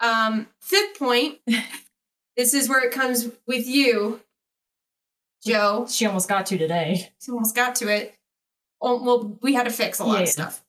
Um 0.00 0.48
fifth 0.60 0.98
point, 0.98 1.38
this 2.36 2.52
is 2.52 2.68
where 2.68 2.84
it 2.84 2.92
comes 2.92 3.30
with 3.46 3.66
you, 3.66 4.20
Joe. 5.42 5.86
She 5.88 6.04
almost 6.04 6.28
got 6.28 6.44
to 6.44 6.58
today. 6.58 7.08
She 7.22 7.30
almost 7.30 7.56
got 7.56 7.74
to 7.76 7.88
it. 7.88 8.14
Oh, 8.82 9.02
well, 9.02 9.38
we 9.40 9.54
had 9.54 9.64
to 9.64 9.70
fix 9.70 9.98
a 9.98 10.04
lot 10.04 10.16
Yeah. 10.18 10.22
of 10.24 10.28
stuff. 10.28 10.62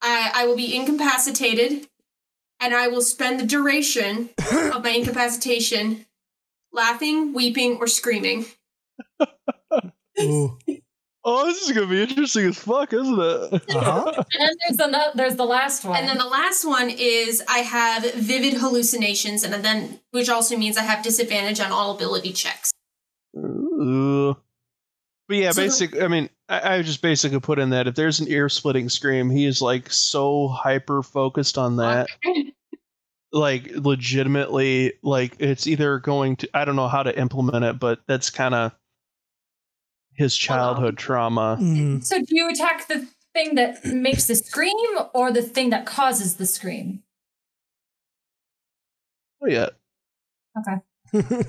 I, 0.00 0.30
I 0.34 0.46
will 0.46 0.56
be 0.56 0.74
incapacitated, 0.74 1.86
and 2.58 2.72
I 2.74 2.88
will 2.88 3.02
spend 3.02 3.38
the 3.38 3.46
duration 3.46 4.30
of 4.72 4.82
my 4.82 4.94
incapacitation 4.96 6.06
laughing, 6.72 7.34
weeping, 7.34 7.76
or 7.76 7.86
screaming. 7.86 8.46
Ooh. 10.22 10.56
Oh, 11.26 11.46
this 11.46 11.62
is 11.62 11.72
gonna 11.72 11.86
be 11.86 12.02
interesting 12.02 12.46
as 12.46 12.58
fuck, 12.58 12.92
isn't 12.92 13.18
it? 13.18 13.62
Uh-huh. 13.74 14.12
And 14.16 14.26
then 14.38 14.56
there's 14.68 14.76
the 14.76 15.10
there's 15.14 15.36
the 15.36 15.44
last 15.46 15.84
one. 15.84 15.96
And 15.98 16.06
then 16.08 16.18
the 16.18 16.26
last 16.26 16.64
one 16.66 16.90
is 16.90 17.42
I 17.48 17.58
have 17.58 18.04
vivid 18.14 18.54
hallucinations, 18.54 19.42
and 19.42 19.64
then 19.64 20.00
which 20.10 20.28
also 20.28 20.56
means 20.56 20.76
I 20.76 20.82
have 20.82 21.02
disadvantage 21.02 21.60
on 21.60 21.72
all 21.72 21.94
ability 21.94 22.32
checks. 22.32 22.70
Ooh. 23.36 24.36
But 25.28 25.36
yeah, 25.38 25.50
So 25.52 25.62
the- 25.62 25.66
basic. 25.68 26.02
I 26.02 26.08
mean, 26.08 26.28
I, 26.50 26.76
I 26.76 26.82
just 26.82 27.00
basically 27.00 27.40
put 27.40 27.58
in 27.58 27.70
that 27.70 27.86
if 27.86 27.94
there's 27.94 28.20
an 28.20 28.28
ear 28.28 28.50
splitting 28.50 28.90
scream, 28.90 29.30
he 29.30 29.46
is 29.46 29.62
like 29.62 29.90
so 29.90 30.48
hyper 30.48 31.02
focused 31.02 31.56
on 31.56 31.76
that, 31.76 32.08
like 33.32 33.70
legitimately, 33.74 34.92
like 35.02 35.36
it's 35.38 35.66
either 35.66 35.98
going 36.00 36.36
to. 36.36 36.48
I 36.52 36.66
don't 36.66 36.76
know 36.76 36.88
how 36.88 37.02
to 37.02 37.18
implement 37.18 37.64
it, 37.64 37.78
but 37.80 38.00
that's 38.06 38.28
kind 38.28 38.54
of 38.54 38.72
his 40.14 40.36
childhood 40.36 40.96
trauma. 40.98 41.58
Mhm. 41.60 42.04
so 42.04 42.18
do 42.18 42.26
you 42.30 42.48
attack 42.48 42.88
the 42.88 43.06
thing 43.34 43.54
that 43.56 43.84
makes 43.84 44.26
the 44.26 44.34
scream 44.36 44.74
or 45.12 45.32
the 45.32 45.42
thing 45.42 45.70
that 45.70 45.86
causes 45.86 46.36
the 46.36 46.46
scream? 46.46 47.02
Oh 49.42 49.46
yeah, 49.48 49.68
Okay. 50.58 50.80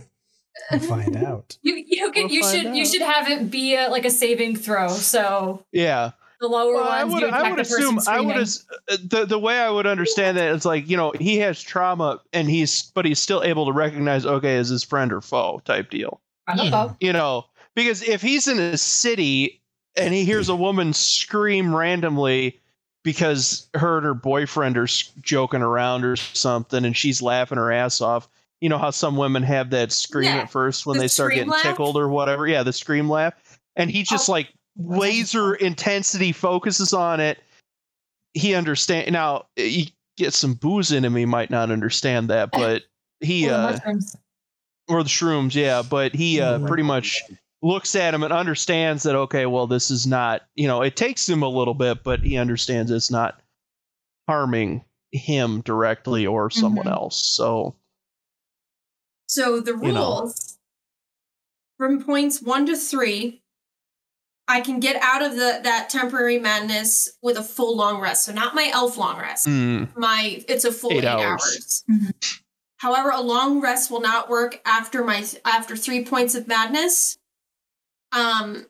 we'll 0.72 0.80
find 0.82 1.16
out. 1.16 1.58
You 1.62 1.84
you 1.88 2.12
could 2.12 2.24
We'll 2.26 2.32
you 2.32 2.42
find 2.42 2.62
should 2.62 2.76
you 2.76 2.86
should 2.86 3.02
have 3.02 3.30
it 3.30 3.50
be 3.52 3.76
a, 3.76 3.90
like 3.90 4.06
a 4.06 4.10
saving 4.10 4.56
throw. 4.56 4.90
So 4.90 5.64
yeah. 5.72 6.12
the 6.42 6.48
lower 6.48 6.74
Well, 6.76 6.90
I 6.90 7.04
would, 7.04 7.22
you 7.22 7.28
I 7.28 7.50
would 7.50 7.58
the 7.60 7.62
assume, 7.62 8.00
I 8.08 8.20
would 8.20 8.36
as, 8.38 8.66
uh, 8.90 8.98
the 9.04 9.26
the 9.26 9.40
way 9.40 9.60
I 9.60 9.70
would 9.70 9.88
understand 9.88 10.38
that 10.38 10.50
is 10.54 10.66
like 10.66 10.90
you 10.90 10.98
know 10.98 11.14
he 11.20 11.38
has 11.38 11.62
trauma 11.62 12.20
and 12.34 12.50
he's 12.50 12.92
but 12.94 13.06
he's 13.06 13.20
still 13.20 13.44
able 13.44 13.66
to 13.68 13.72
recognize 13.72 14.26
okay 14.26 14.56
is 14.56 14.70
his 14.70 14.84
friend 14.84 15.14
or 15.14 15.22
foe 15.22 15.62
type 15.66 15.90
deal. 15.90 16.22
I 16.48 16.70
know. 16.70 16.96
you 17.00 17.14
know, 17.14 17.46
because 17.76 18.02
if 18.02 18.22
he's 18.22 18.48
in 18.48 18.60
a 18.60 18.78
city 18.78 19.62
and 19.96 20.14
he 20.14 20.26
hears 20.26 20.50
a 20.50 20.56
woman 20.56 20.94
scream 20.94 21.76
randomly 21.76 22.60
because 23.04 23.68
her 23.76 23.98
and 23.98 24.06
her 24.06 24.14
boyfriend 24.14 24.78
are 24.78 24.88
joking 25.22 25.62
around 25.62 26.04
or 26.06 26.16
something 26.16 26.86
and 26.86 26.98
she's 26.98 27.22
laughing 27.22 27.58
her 27.58 27.72
ass 27.72 28.02
off, 28.02 28.28
you 28.62 28.70
know 28.70 28.78
how 28.78 28.90
some 28.90 29.16
women 29.16 29.44
have 29.44 29.70
that 29.70 29.92
scream 29.92 30.26
Yeah, 30.26 30.42
at 30.42 30.52
first 30.52 30.86
when 30.86 30.98
the 30.98 31.02
they 31.04 31.08
start 31.08 31.34
getting 31.34 31.50
laugh? 31.50 31.62
tickled 31.62 31.98
or 31.98 32.08
whatever. 32.10 32.48
Yeah, 32.48 32.64
the 32.64 32.74
scream 32.74 33.10
laugh. 33.10 33.34
And 33.76 33.92
he 33.92 34.04
just 34.04 34.30
Oh. 34.30 34.32
like 34.34 34.50
laser 34.78 35.54
intensity 35.56 36.32
focuses 36.32 36.94
on 36.94 37.20
it. 37.20 37.40
He 38.34 38.56
understand 38.56 39.12
now. 39.12 39.46
He 39.56 39.94
gets 40.18 40.38
some 40.38 40.54
booze 40.54 40.92
in 40.92 41.04
him, 41.06 41.16
he 41.16 41.26
might 41.26 41.50
not 41.50 41.70
understand 41.72 42.30
that, 42.30 42.50
but 42.54 42.84
he 43.22 43.48
Or 43.48 43.52
the 43.52 43.58
uh 43.58 43.94
or 44.88 45.04
the 45.04 45.10
shrooms, 45.10 45.54
yeah. 45.56 45.82
But 45.82 46.14
he 46.16 46.42
uh, 46.42 46.60
pretty 46.60 46.84
much 46.84 47.22
looks 47.66 47.96
at 47.96 48.14
him 48.14 48.22
and 48.24 48.32
understands 48.32 49.04
that 49.04 49.16
okay, 49.16 49.46
well, 49.46 49.66
this 49.68 49.90
is 49.90 50.06
not. 50.06 50.44
You 50.56 50.68
know, 50.68 50.82
it 50.84 50.96
takes 50.96 51.28
him 51.28 51.42
a 51.42 51.50
little 51.50 51.74
bit, 51.74 52.04
but 52.04 52.20
he 52.22 52.38
understands 52.38 52.92
it's 52.92 53.10
not 53.12 53.42
harming 54.28 54.86
him 55.12 55.62
directly 55.62 56.28
or 56.28 56.50
someone 56.50 56.86
Mhm. 56.86 56.92
else. 56.92 57.26
So 57.26 57.76
So 59.28 59.60
the 59.60 59.72
You 59.72 59.92
know. 59.92 60.20
rules 60.22 60.58
from 61.78 62.04
points 62.04 62.42
one 62.42 62.66
to 62.68 62.76
three, 62.78 63.42
I 64.48 64.62
can 64.62 64.80
get 64.80 65.02
out 65.02 65.24
of 65.24 65.32
the 65.32 65.60
that 65.64 65.90
temporary 65.90 66.38
madness 66.38 67.10
with 67.24 67.36
a 67.38 67.44
full 67.44 67.76
long 67.76 68.00
rest. 68.00 68.26
So 68.26 68.32
not 68.34 68.54
my 68.54 68.70
elf 68.72 68.98
long 68.98 69.18
rest. 69.20 69.48
mm, 69.48 69.96
My 69.98 70.44
it's 70.48 70.66
a 70.66 70.72
full 70.72 70.92
Eight 70.92 70.98
eight, 71.00 71.06
hours. 71.06 71.24
hours. 71.42 71.84
Mhm. 71.90 72.40
However, 72.78 73.10
a 73.10 73.22
long 73.22 73.60
rest 73.62 73.90
will 73.90 74.02
not 74.02 74.30
work 74.30 74.62
after 74.66 75.04
my 75.04 75.26
after 75.44 75.76
three 75.76 76.06
points 76.06 76.36
of 76.36 76.48
madness. 76.48 77.18
Um, 78.16 78.66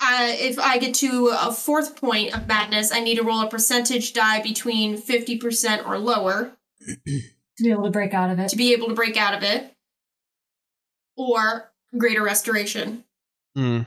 I, 0.00 0.36
if 0.38 0.58
I 0.58 0.78
get 0.78 0.94
to 0.96 1.28
a 1.40 1.50
fourth 1.52 1.96
point 2.00 2.34
of 2.36 2.46
madness, 2.46 2.92
I 2.92 3.00
need 3.00 3.16
to 3.16 3.22
roll 3.22 3.40
a 3.40 3.48
percentage 3.48 4.12
die 4.12 4.42
between 4.42 4.96
fifty 4.98 5.38
percent 5.38 5.86
or 5.86 5.98
lower 5.98 6.52
to 6.86 6.94
be 7.62 7.70
able 7.70 7.84
to 7.84 7.90
break 7.90 8.12
out 8.14 8.30
of 8.30 8.38
it. 8.38 8.48
to 8.50 8.56
be 8.56 8.72
able 8.74 8.88
to 8.88 8.94
break 8.94 9.16
out 9.16 9.34
of 9.34 9.42
it, 9.42 9.74
or 11.16 11.72
greater 11.96 12.22
restoration. 12.22 13.04
mm. 13.56 13.86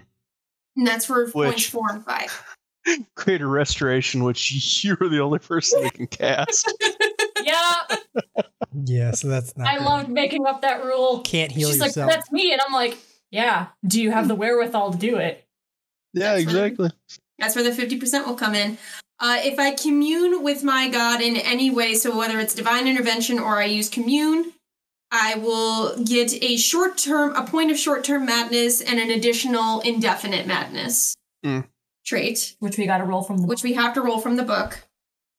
And 0.76 0.88
that's 0.88 1.06
for 1.06 1.30
points 1.30 1.56
Which- 1.56 1.70
four 1.70 1.92
and 1.92 2.04
five. 2.06 2.44
Greater 3.16 3.48
restoration, 3.48 4.24
which 4.24 4.52
you're 4.84 4.96
the 4.98 5.20
only 5.20 5.38
person 5.40 5.84
that 5.84 5.94
can 5.94 6.08
cast. 6.08 6.74
yeah, 7.44 7.74
Yeah, 8.86 9.12
so 9.12 9.28
that's 9.28 9.56
not. 9.58 9.68
I 9.68 9.78
good. 9.78 9.86
loved 9.86 10.10
making 10.10 10.48
up 10.48 10.62
that 10.62 10.84
rule. 10.86 11.20
Can't 11.20 11.52
heal 11.52 11.70
She's 11.70 11.78
yourself. 11.80 12.08
like, 12.08 12.16
that's 12.16 12.32
me. 12.32 12.52
And 12.54 12.62
I'm 12.66 12.74
like, 12.74 12.98
yeah. 13.32 13.68
Do 13.86 14.02
you 14.02 14.12
have 14.12 14.28
the 14.28 14.36
wherewithal 14.42 14.92
to 14.94 14.98
do 14.98 15.18
it? 15.18 15.46
Yeah, 16.14 16.36
That's 16.36 16.44
fine. 16.46 16.56
exactly. 16.56 16.92
That's 17.38 17.56
where 17.56 17.64
the 17.64 17.72
50% 17.72 18.26
will 18.26 18.36
come 18.36 18.56
in. 18.56 18.78
Uh, 19.20 19.38
if 19.44 19.60
I 19.60 19.72
commune 19.72 20.44
with 20.44 20.64
my 20.64 20.88
god 20.90 21.22
in 21.22 21.36
any 21.38 21.70
way, 21.70 21.94
so 21.96 22.18
whether 22.18 22.40
it's 22.40 22.56
divine 22.56 22.88
intervention 22.88 23.38
or 23.40 23.60
I 23.60 23.66
use 23.66 23.90
commune, 23.90 24.54
I 25.12 25.36
will 25.36 25.98
get 26.04 26.32
a 26.44 26.56
short 26.58 26.98
term, 26.98 27.36
a 27.36 27.46
point 27.46 27.72
of 27.72 27.78
short 27.78 28.04
term 28.04 28.26
madness 28.26 28.80
and 28.82 29.00
an 29.00 29.10
additional 29.10 29.80
indefinite 29.82 30.46
madness 30.48 31.16
Mm. 31.46 31.66
trait, 32.06 32.56
Which 32.60 32.78
we 32.78 32.86
got 32.86 32.98
to 33.00 33.06
roll 33.06 33.24
from 33.24 33.38
the 33.40 33.48
which 33.48 33.64
we 33.64 33.74
have 33.74 33.94
to 33.94 34.02
roll 34.02 34.20
from 34.20 34.36
the 34.36 34.44
book. 34.44 34.84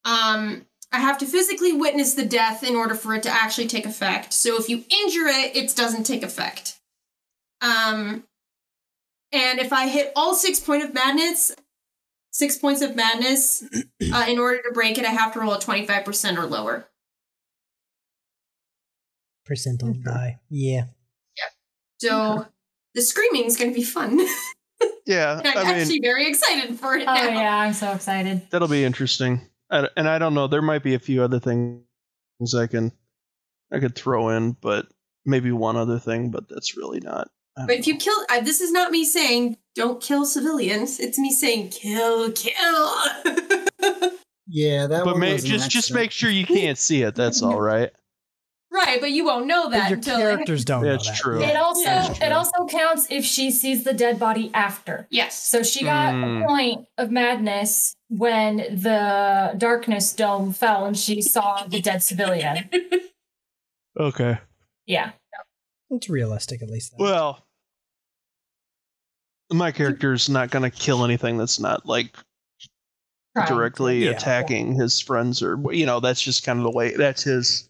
Um, 0.05 0.67
I 0.91 0.99
have 0.99 1.19
to 1.19 1.27
physically 1.27 1.73
witness 1.73 2.15
the 2.15 2.25
death 2.25 2.65
in 2.65 2.75
order 2.75 2.95
for 2.95 3.15
it 3.15 3.23
to 3.25 3.31
actually 3.31 3.69
take 3.69 3.85
effect. 3.87 4.33
So 4.33 4.59
if 4.59 4.69
you 4.69 4.85
injure 4.91 5.27
it, 5.29 5.55
it 5.55 5.77
doesn't 5.77 6.05
take 6.05 6.23
effect. 6.23 6.80
Um, 7.61 8.25
and 9.33 9.59
if 9.61 9.73
I 9.73 9.89
hit 9.89 10.13
all 10.17 10.35
six 10.35 10.59
point 10.61 10.83
of 10.83 10.93
madness, 10.95 11.55
six 12.31 12.57
points 12.57 12.83
of 12.83 12.97
madness, 12.97 13.63
uh, 14.13 14.25
in 14.29 14.39
order 14.39 14.61
to 14.63 14.71
break 14.73 14.99
it, 14.99 15.05
I 15.05 15.11
have 15.11 15.33
to 15.35 15.41
roll 15.41 15.53
a 15.55 15.61
twenty 15.61 15.87
five 15.87 16.05
percent 16.05 16.39
or 16.39 16.47
lower. 16.47 16.87
Percentile 19.49 20.03
die. 20.03 20.39
Yeah. 20.49 20.85
Yeah. 21.37 21.45
So 21.99 22.47
the 22.95 23.03
screaming 23.03 23.45
is 23.45 23.57
going 23.57 23.71
to 23.71 23.75
be 23.77 23.85
fun. 23.85 24.21
Yeah, 25.07 25.43
I'm 25.45 25.59
I 25.59 25.65
mean, 25.73 25.81
actually 25.81 26.01
very 26.01 26.27
excited 26.29 26.79
for 26.79 26.95
it 26.95 27.03
Oh, 27.03 27.13
now. 27.13 27.29
yeah. 27.29 27.57
I'm 27.57 27.73
so 27.75 27.91
excited. 27.93 28.43
that'll 28.51 28.69
be 28.69 28.85
interesting. 28.85 29.41
I, 29.71 29.89
and 29.97 30.09
I 30.09 30.19
don't 30.19 30.33
know. 30.35 30.47
There 30.47 30.63
might 30.63 30.83
be 30.85 30.95
a 30.95 30.99
few 30.99 31.23
other 31.23 31.39
things 31.41 31.83
I 32.57 32.67
can 32.67 32.93
I 33.73 33.79
could 33.81 33.95
throw 33.95 34.31
in, 34.31 34.53
but 34.53 34.87
maybe 35.27 35.53
one 35.53 35.77
other 35.77 35.99
thing. 35.99 36.31
But 36.31 36.49
that's 36.49 36.77
really 36.79 37.01
not. 37.01 37.29
I 37.61 37.67
But 37.67 37.77
if 37.77 37.87
you 37.87 37.97
kill, 37.97 38.15
uh, 38.31 38.41
this 38.41 38.61
is 38.61 38.73
not 38.73 38.91
me 38.91 39.05
saying 39.05 39.57
don't 39.75 40.03
kill 40.03 40.25
civilians. 40.25 40.99
It's 41.01 41.19
me 41.19 41.31
saying 41.33 41.69
kill, 41.71 42.31
kill. 42.33 42.95
Yeah, 44.53 44.89
that 44.89 45.05
but 45.05 45.13
one 45.15 45.21
ma- 45.21 45.37
just 45.37 45.71
just 45.71 45.95
make 45.95 46.11
sure 46.11 46.29
you 46.29 46.45
can't 46.45 46.77
see 46.77 47.03
it. 47.03 47.15
That's 47.15 47.41
all 47.41 47.61
right. 47.73 47.91
right, 48.73 49.01
but 49.01 49.13
you 49.13 49.25
won't 49.25 49.47
know 49.47 49.65
But 49.67 49.71
that 49.71 49.91
your 49.91 49.99
until 49.99 50.17
characters 50.19 50.65
don't 50.65 50.83
That's 50.83 51.07
know 51.07 51.13
that. 51.13 51.21
true. 51.21 51.41
It 51.43 51.55
also 51.57 51.85
That's 51.85 52.19
true. 52.19 52.27
it 52.27 52.33
also 52.33 52.67
counts 52.67 53.07
if 53.13 53.25
she 53.25 53.53
sees 53.53 53.85
the 53.85 53.93
dead 53.93 54.19
body 54.19 54.51
after. 54.53 55.07
Yes. 55.09 55.39
So 55.39 55.63
she 55.63 55.85
got 55.85 56.15
Hmm. 56.15 56.43
a 56.43 56.47
point 56.47 56.89
of 56.99 57.13
madness 57.13 57.95
when 58.09 58.57
the 58.57 59.55
darkness 59.57 60.13
dome 60.15 60.53
fell 60.53 60.85
and 60.85 60.99
she 60.99 61.23
saw 61.23 61.65
the 61.69 61.81
dead 61.81 62.03
civilian. 62.03 62.69
Okay. 63.99 64.39
Yeah. 64.87 65.13
It's 65.91 66.09
realistic, 66.09 66.63
at 66.63 66.71
least. 66.71 66.93
then. 66.97 67.05
Well, 67.07 67.45
my 69.51 69.71
character's 69.73 70.29
not 70.29 70.51
going 70.51 70.63
to 70.63 70.71
kill 70.77 71.05
anything 71.05 71.37
that's 71.39 71.59
not 71.61 71.85
like 71.87 72.17
Trying 73.37 73.49
directly 73.49 74.05
Yeah. 74.05 74.11
attacking 74.11 74.75
his 74.75 75.01
friends 75.01 75.43
or 75.43 75.59
you 75.73 75.87
know 75.87 76.01
that's 76.01 76.21
just 76.21 76.45
kind 76.45 76.59
of 76.59 76.65
the 76.65 76.71
way 76.71 76.97
that's 76.97 77.23
his 77.23 77.69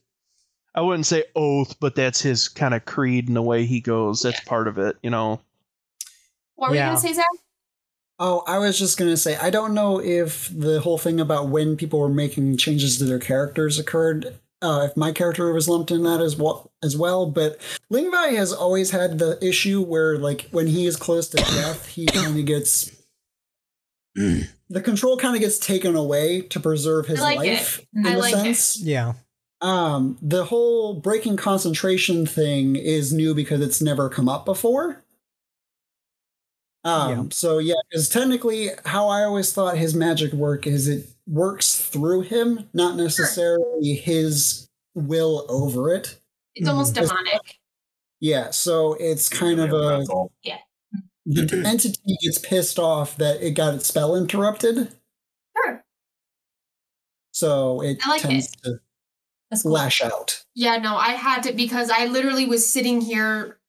i 0.74 0.80
wouldn't 0.80 1.04
say 1.06 1.24
oath 1.36 1.78
but 1.80 1.94
that's 1.94 2.20
his 2.22 2.48
kind 2.48 2.72
of 2.74 2.84
creed 2.86 3.28
and 3.28 3.36
the 3.36 3.42
way 3.42 3.66
he 3.66 3.80
goes 3.80 4.22
that's 4.22 4.40
part 4.40 4.68
of 4.68 4.78
it 4.78 4.96
you 5.02 5.10
know 5.10 5.38
What 6.56 6.70
were 6.70 6.76
Yeah. 6.76 6.86
you 6.86 6.96
gonna 6.96 7.00
say, 7.08 7.12
Zach? 7.14 7.26
Oh, 8.18 8.42
I 8.46 8.58
was 8.58 8.78
just 8.78 8.98
gonna 8.98 9.16
say, 9.16 9.36
I 9.36 9.48
don't 9.48 9.72
know 9.72 9.98
if 9.98 10.50
the 10.54 10.80
whole 10.80 10.98
thing 10.98 11.18
about 11.20 11.48
when 11.48 11.76
people 11.76 11.98
were 12.00 12.08
making 12.10 12.58
changes 12.58 12.98
to 12.98 13.04
their 13.04 13.18
characters 13.18 13.78
occurred. 13.78 14.34
Uh, 14.62 14.86
if 14.90 14.96
my 14.96 15.10
character 15.10 15.50
was 15.54 15.68
lumped 15.68 15.90
in 15.90 16.02
that 16.02 16.20
as 16.20 16.36
well, 16.36 16.70
as 16.82 16.94
well, 16.96 17.24
but 17.26 17.58
Lingvi 17.90 18.36
has 18.36 18.52
always 18.52 18.90
had 18.90 19.18
the 19.18 19.38
issue 19.42 19.82
where, 19.82 20.18
like, 20.18 20.48
when 20.50 20.66
he 20.66 20.84
is 20.84 20.96
close 20.96 21.28
to 21.28 21.38
death, 21.38 21.86
he 21.88 22.04
kind 22.06 22.38
of 22.38 22.44
gets 22.44 22.90
the 24.14 24.80
control 24.82 25.16
kind 25.16 25.34
of 25.34 25.40
gets 25.40 25.58
taken 25.58 25.96
away 25.96 26.42
to 26.42 26.60
preserve 26.60 27.06
his 27.06 27.20
I 27.20 27.36
like 27.36 27.46
it. 27.48 27.52
life 27.52 27.86
in 27.94 28.06
I 28.06 28.12
a 28.12 28.18
like 28.18 28.34
it. 28.34 28.38
sense. 28.56 28.80
yeah. 28.82 29.14
Um, 29.62 30.18
the 30.20 30.44
whole 30.44 30.94
breaking 30.94 31.36
concentration 31.36 32.26
thing 32.26 32.76
is 32.76 33.12
new 33.12 33.34
because 33.34 33.60
it's 33.60 33.80
never 33.80 34.08
come 34.10 34.28
up 34.28 34.44
before. 34.44 35.02
Um, 36.84 37.10
Yeah. 37.10 37.24
so 37.30 37.58
yeah, 37.58 37.74
because 37.88 38.08
technically, 38.08 38.70
how 38.84 39.08
I 39.08 39.22
always 39.24 39.52
thought 39.52 39.76
his 39.76 39.94
magic 39.94 40.32
work 40.32 40.66
is 40.66 40.88
it 40.88 41.06
works 41.30 41.76
through 41.76 42.22
him, 42.22 42.68
not 42.72 42.96
necessarily 42.96 43.94
his 43.94 44.68
will 44.94 45.46
over 45.48 45.94
it. 45.94 46.18
It's 46.56 46.68
almost 46.68 46.94
Mhm. 46.94 47.08
demonic. 47.08 47.58
Yeah, 48.18 48.50
so 48.50 48.94
it's 48.94 49.28
kind 49.28 49.60
of 49.60 49.72
a 49.72 50.04
yeah. 50.42 50.58
the 51.24 51.62
entity 51.66 52.16
gets 52.22 52.38
pissed 52.38 52.78
off 52.78 53.16
that 53.18 53.40
it 53.40 53.52
got 53.52 53.74
its 53.74 53.86
spell 53.86 54.16
interrupted, 54.16 54.92
Sure. 55.56 55.84
so 57.30 57.80
it 57.82 57.98
like 58.08 58.22
tends 58.22 58.50
to 58.62 58.80
That's 59.50 59.62
cool. 59.62 59.72
lash 59.72 60.02
out. 60.02 60.44
Yeah, 60.54 60.78
no, 60.78 60.96
I 60.96 61.10
had 61.10 61.42
to 61.44 61.52
because 61.52 61.90
I 61.90 62.06
literally 62.06 62.44
was 62.46 62.70
sitting 62.70 63.00
here 63.00 63.59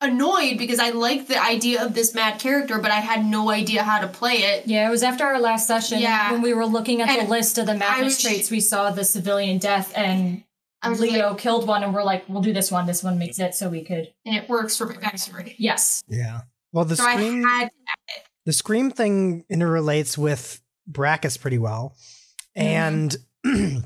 annoyed 0.00 0.56
because 0.58 0.78
I 0.78 0.90
liked 0.90 1.28
the 1.28 1.40
idea 1.42 1.84
of 1.84 1.94
this 1.94 2.14
mad 2.14 2.38
character, 2.38 2.78
but 2.78 2.90
I 2.90 3.00
had 3.00 3.24
no 3.24 3.50
idea 3.50 3.82
how 3.82 4.00
to 4.00 4.08
play 4.08 4.34
it. 4.36 4.66
Yeah, 4.66 4.86
it 4.86 4.90
was 4.90 5.02
after 5.02 5.24
our 5.24 5.38
last 5.40 5.66
session 5.66 6.00
Yeah. 6.00 6.32
when 6.32 6.42
we 6.42 6.54
were 6.54 6.66
looking 6.66 7.00
at 7.02 7.20
the 7.20 7.26
list 7.28 7.58
of 7.58 7.66
the 7.66 7.72
I 7.72 7.74
was- 7.74 7.80
magistrates. 7.80 8.50
We 8.50 8.60
saw 8.60 8.90
the 8.90 9.04
civilian 9.04 9.58
death, 9.58 9.92
and 9.96 10.42
Leo 10.84 11.30
like, 11.30 11.38
killed 11.38 11.66
one, 11.68 11.82
and 11.84 11.92
we're 11.92 12.02
like, 12.02 12.24
"We'll 12.28 12.40
do 12.42 12.52
this 12.54 12.70
one. 12.70 12.86
This 12.86 13.02
one 13.02 13.18
makes 13.18 13.38
it 13.38 13.54
so 13.54 13.68
we 13.68 13.82
could." 13.82 14.12
and 14.24 14.34
it 14.36 14.48
works 14.48 14.76
for 14.76 14.86
my 14.86 14.94
backstory. 14.96 15.54
Yes. 15.58 16.02
Yeah. 16.08 16.42
Well, 16.72 16.84
the 16.86 16.96
So 16.96 17.04
I 17.04 17.14
scream 17.16 17.42
had 17.44 17.70
the 18.46 18.52
scream 18.52 18.90
thing 18.90 19.44
interrelates 19.52 20.16
with 20.16 20.62
Brackus 20.90 21.38
pretty 21.38 21.58
well, 21.58 21.94
and 22.54 23.14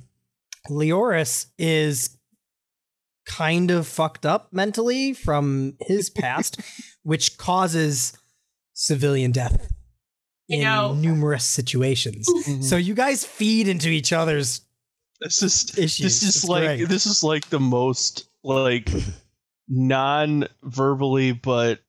Leoris 0.70 1.46
is 1.58 2.16
kind 3.26 3.70
of 3.70 3.86
fucked 3.86 4.26
up 4.26 4.52
mentally 4.52 5.12
from 5.14 5.76
his 5.80 6.10
past, 6.10 6.60
which 7.02 7.36
causes 7.38 8.16
civilian 8.74 9.32
death 9.32 9.72
You 10.48 10.58
in 10.58 10.64
know. 10.64 10.94
numerous 10.94 11.44
situations. 11.44 12.28
Mm-hmm. 12.28 12.62
So 12.62 12.76
you 12.76 12.94
guys 12.94 13.24
feed 13.24 13.68
into 13.68 13.88
each 13.88 14.12
other's 14.12 14.60
this 15.20 15.42
is 15.42 15.78
issues. 15.78 15.98
this 15.98 16.22
is 16.22 16.36
It's 16.36 16.44
like 16.48 16.64
great. 16.64 16.88
this 16.88 17.06
is 17.06 17.22
like 17.22 17.48
the 17.48 17.60
most 17.60 18.28
like 18.42 18.90
non-verbally 19.68 21.32
but 21.32 21.80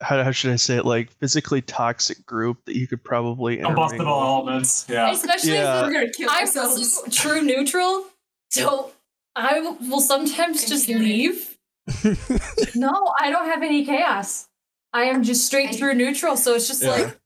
how, 0.00 0.22
how 0.22 0.30
should 0.30 0.52
i 0.52 0.56
say 0.56 0.76
it 0.76 0.84
like 0.84 1.10
physically 1.12 1.62
toxic 1.62 2.24
group 2.26 2.64
that 2.66 2.76
you 2.76 2.86
could 2.86 3.02
probably 3.02 3.56
Combustible 3.56 3.84
intermingle. 4.04 4.22
elements. 4.22 4.86
Yeah. 4.88 5.10
Especially 5.10 5.54
Yeah. 5.54 5.80
since 5.80 5.86
we're 5.88 5.92
gonna 6.00 6.12
kill 6.12 6.28
I'm 6.30 6.40
ourselves. 6.42 6.98
also 6.98 7.10
true 7.10 7.42
neutral, 7.42 8.04
so 8.50 8.92
I 9.36 9.60
will 9.60 10.00
sometimes 10.00 10.66
just 10.68 10.88
leave. 10.88 11.56
no, 12.74 13.12
I 13.20 13.30
don't 13.30 13.46
have 13.46 13.62
any 13.62 13.84
chaos. 13.84 14.48
I 14.92 15.04
am 15.04 15.22
just 15.22 15.46
straight 15.46 15.70
I- 15.70 15.76
true 15.78 15.94
neutral, 15.94 16.36
so 16.36 16.54
it's 16.54 16.66
just 16.66 16.82
Yeah. 16.82 16.90
like 16.90 17.18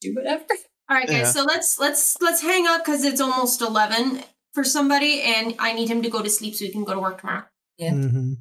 do 0.00 0.14
whatever. 0.14 0.44
All 0.90 0.96
right, 0.98 1.08
guys. 1.08 1.16
Yeah. 1.16 1.24
So 1.32 1.42
let's 1.44 1.78
let's 1.80 2.20
let's 2.20 2.42
hang 2.42 2.66
up 2.66 2.84
because 2.84 3.04
it's 3.04 3.20
almost 3.20 3.62
eleven 3.62 4.22
for 4.52 4.62
somebody, 4.62 5.22
and 5.22 5.54
I 5.58 5.72
need 5.72 5.88
him 5.88 6.02
to 6.02 6.10
go 6.10 6.22
to 6.22 6.28
sleep 6.28 6.54
so 6.54 6.66
he 6.66 6.70
can 6.70 6.84
go 6.84 6.94
to 6.94 7.00
work 7.00 7.20
tomorrow. 7.20 7.44
mm-hmm 7.80 8.34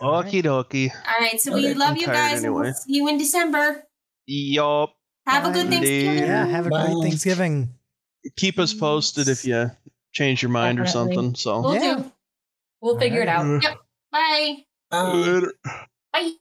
okie 0.00 0.42
dokie 0.42 0.90
All 0.90 1.20
right. 1.20 1.40
So 1.40 1.52
we 1.54 1.74
love 1.74 1.90
I'm 1.90 1.96
you 1.96 2.06
guys, 2.06 2.42
and 2.42 2.54
we'll 2.54 2.72
see 2.72 2.94
you 2.96 3.08
in 3.08 3.18
December. 3.18 3.84
yup 4.26 4.94
Have 5.26 5.46
a 5.46 5.52
good 5.52 5.68
Thanksgiving. 5.68 6.24
Yeah, 6.24 6.46
have 6.46 6.66
a 6.66 6.70
great 6.70 6.94
Bye. 6.94 7.02
Thanksgiving. 7.02 7.74
Keep 8.36 8.58
us 8.58 8.74
posted 8.74 9.28
if 9.28 9.44
you 9.44 9.70
change 10.12 10.42
your 10.42 10.50
mind 10.50 10.80
or 10.80 10.86
something 10.86 11.34
so 11.34 11.60
We'll 11.60 11.74
Yeah. 11.74 11.96
do. 11.96 12.12
We'll 12.80 12.98
figure 12.98 13.20
it 13.22 13.28
out. 13.28 13.64
Uh, 13.64 13.74
Bye. 14.10 14.64
Um, 14.90 15.20
later. 15.20 15.52
Bye. 16.12 16.32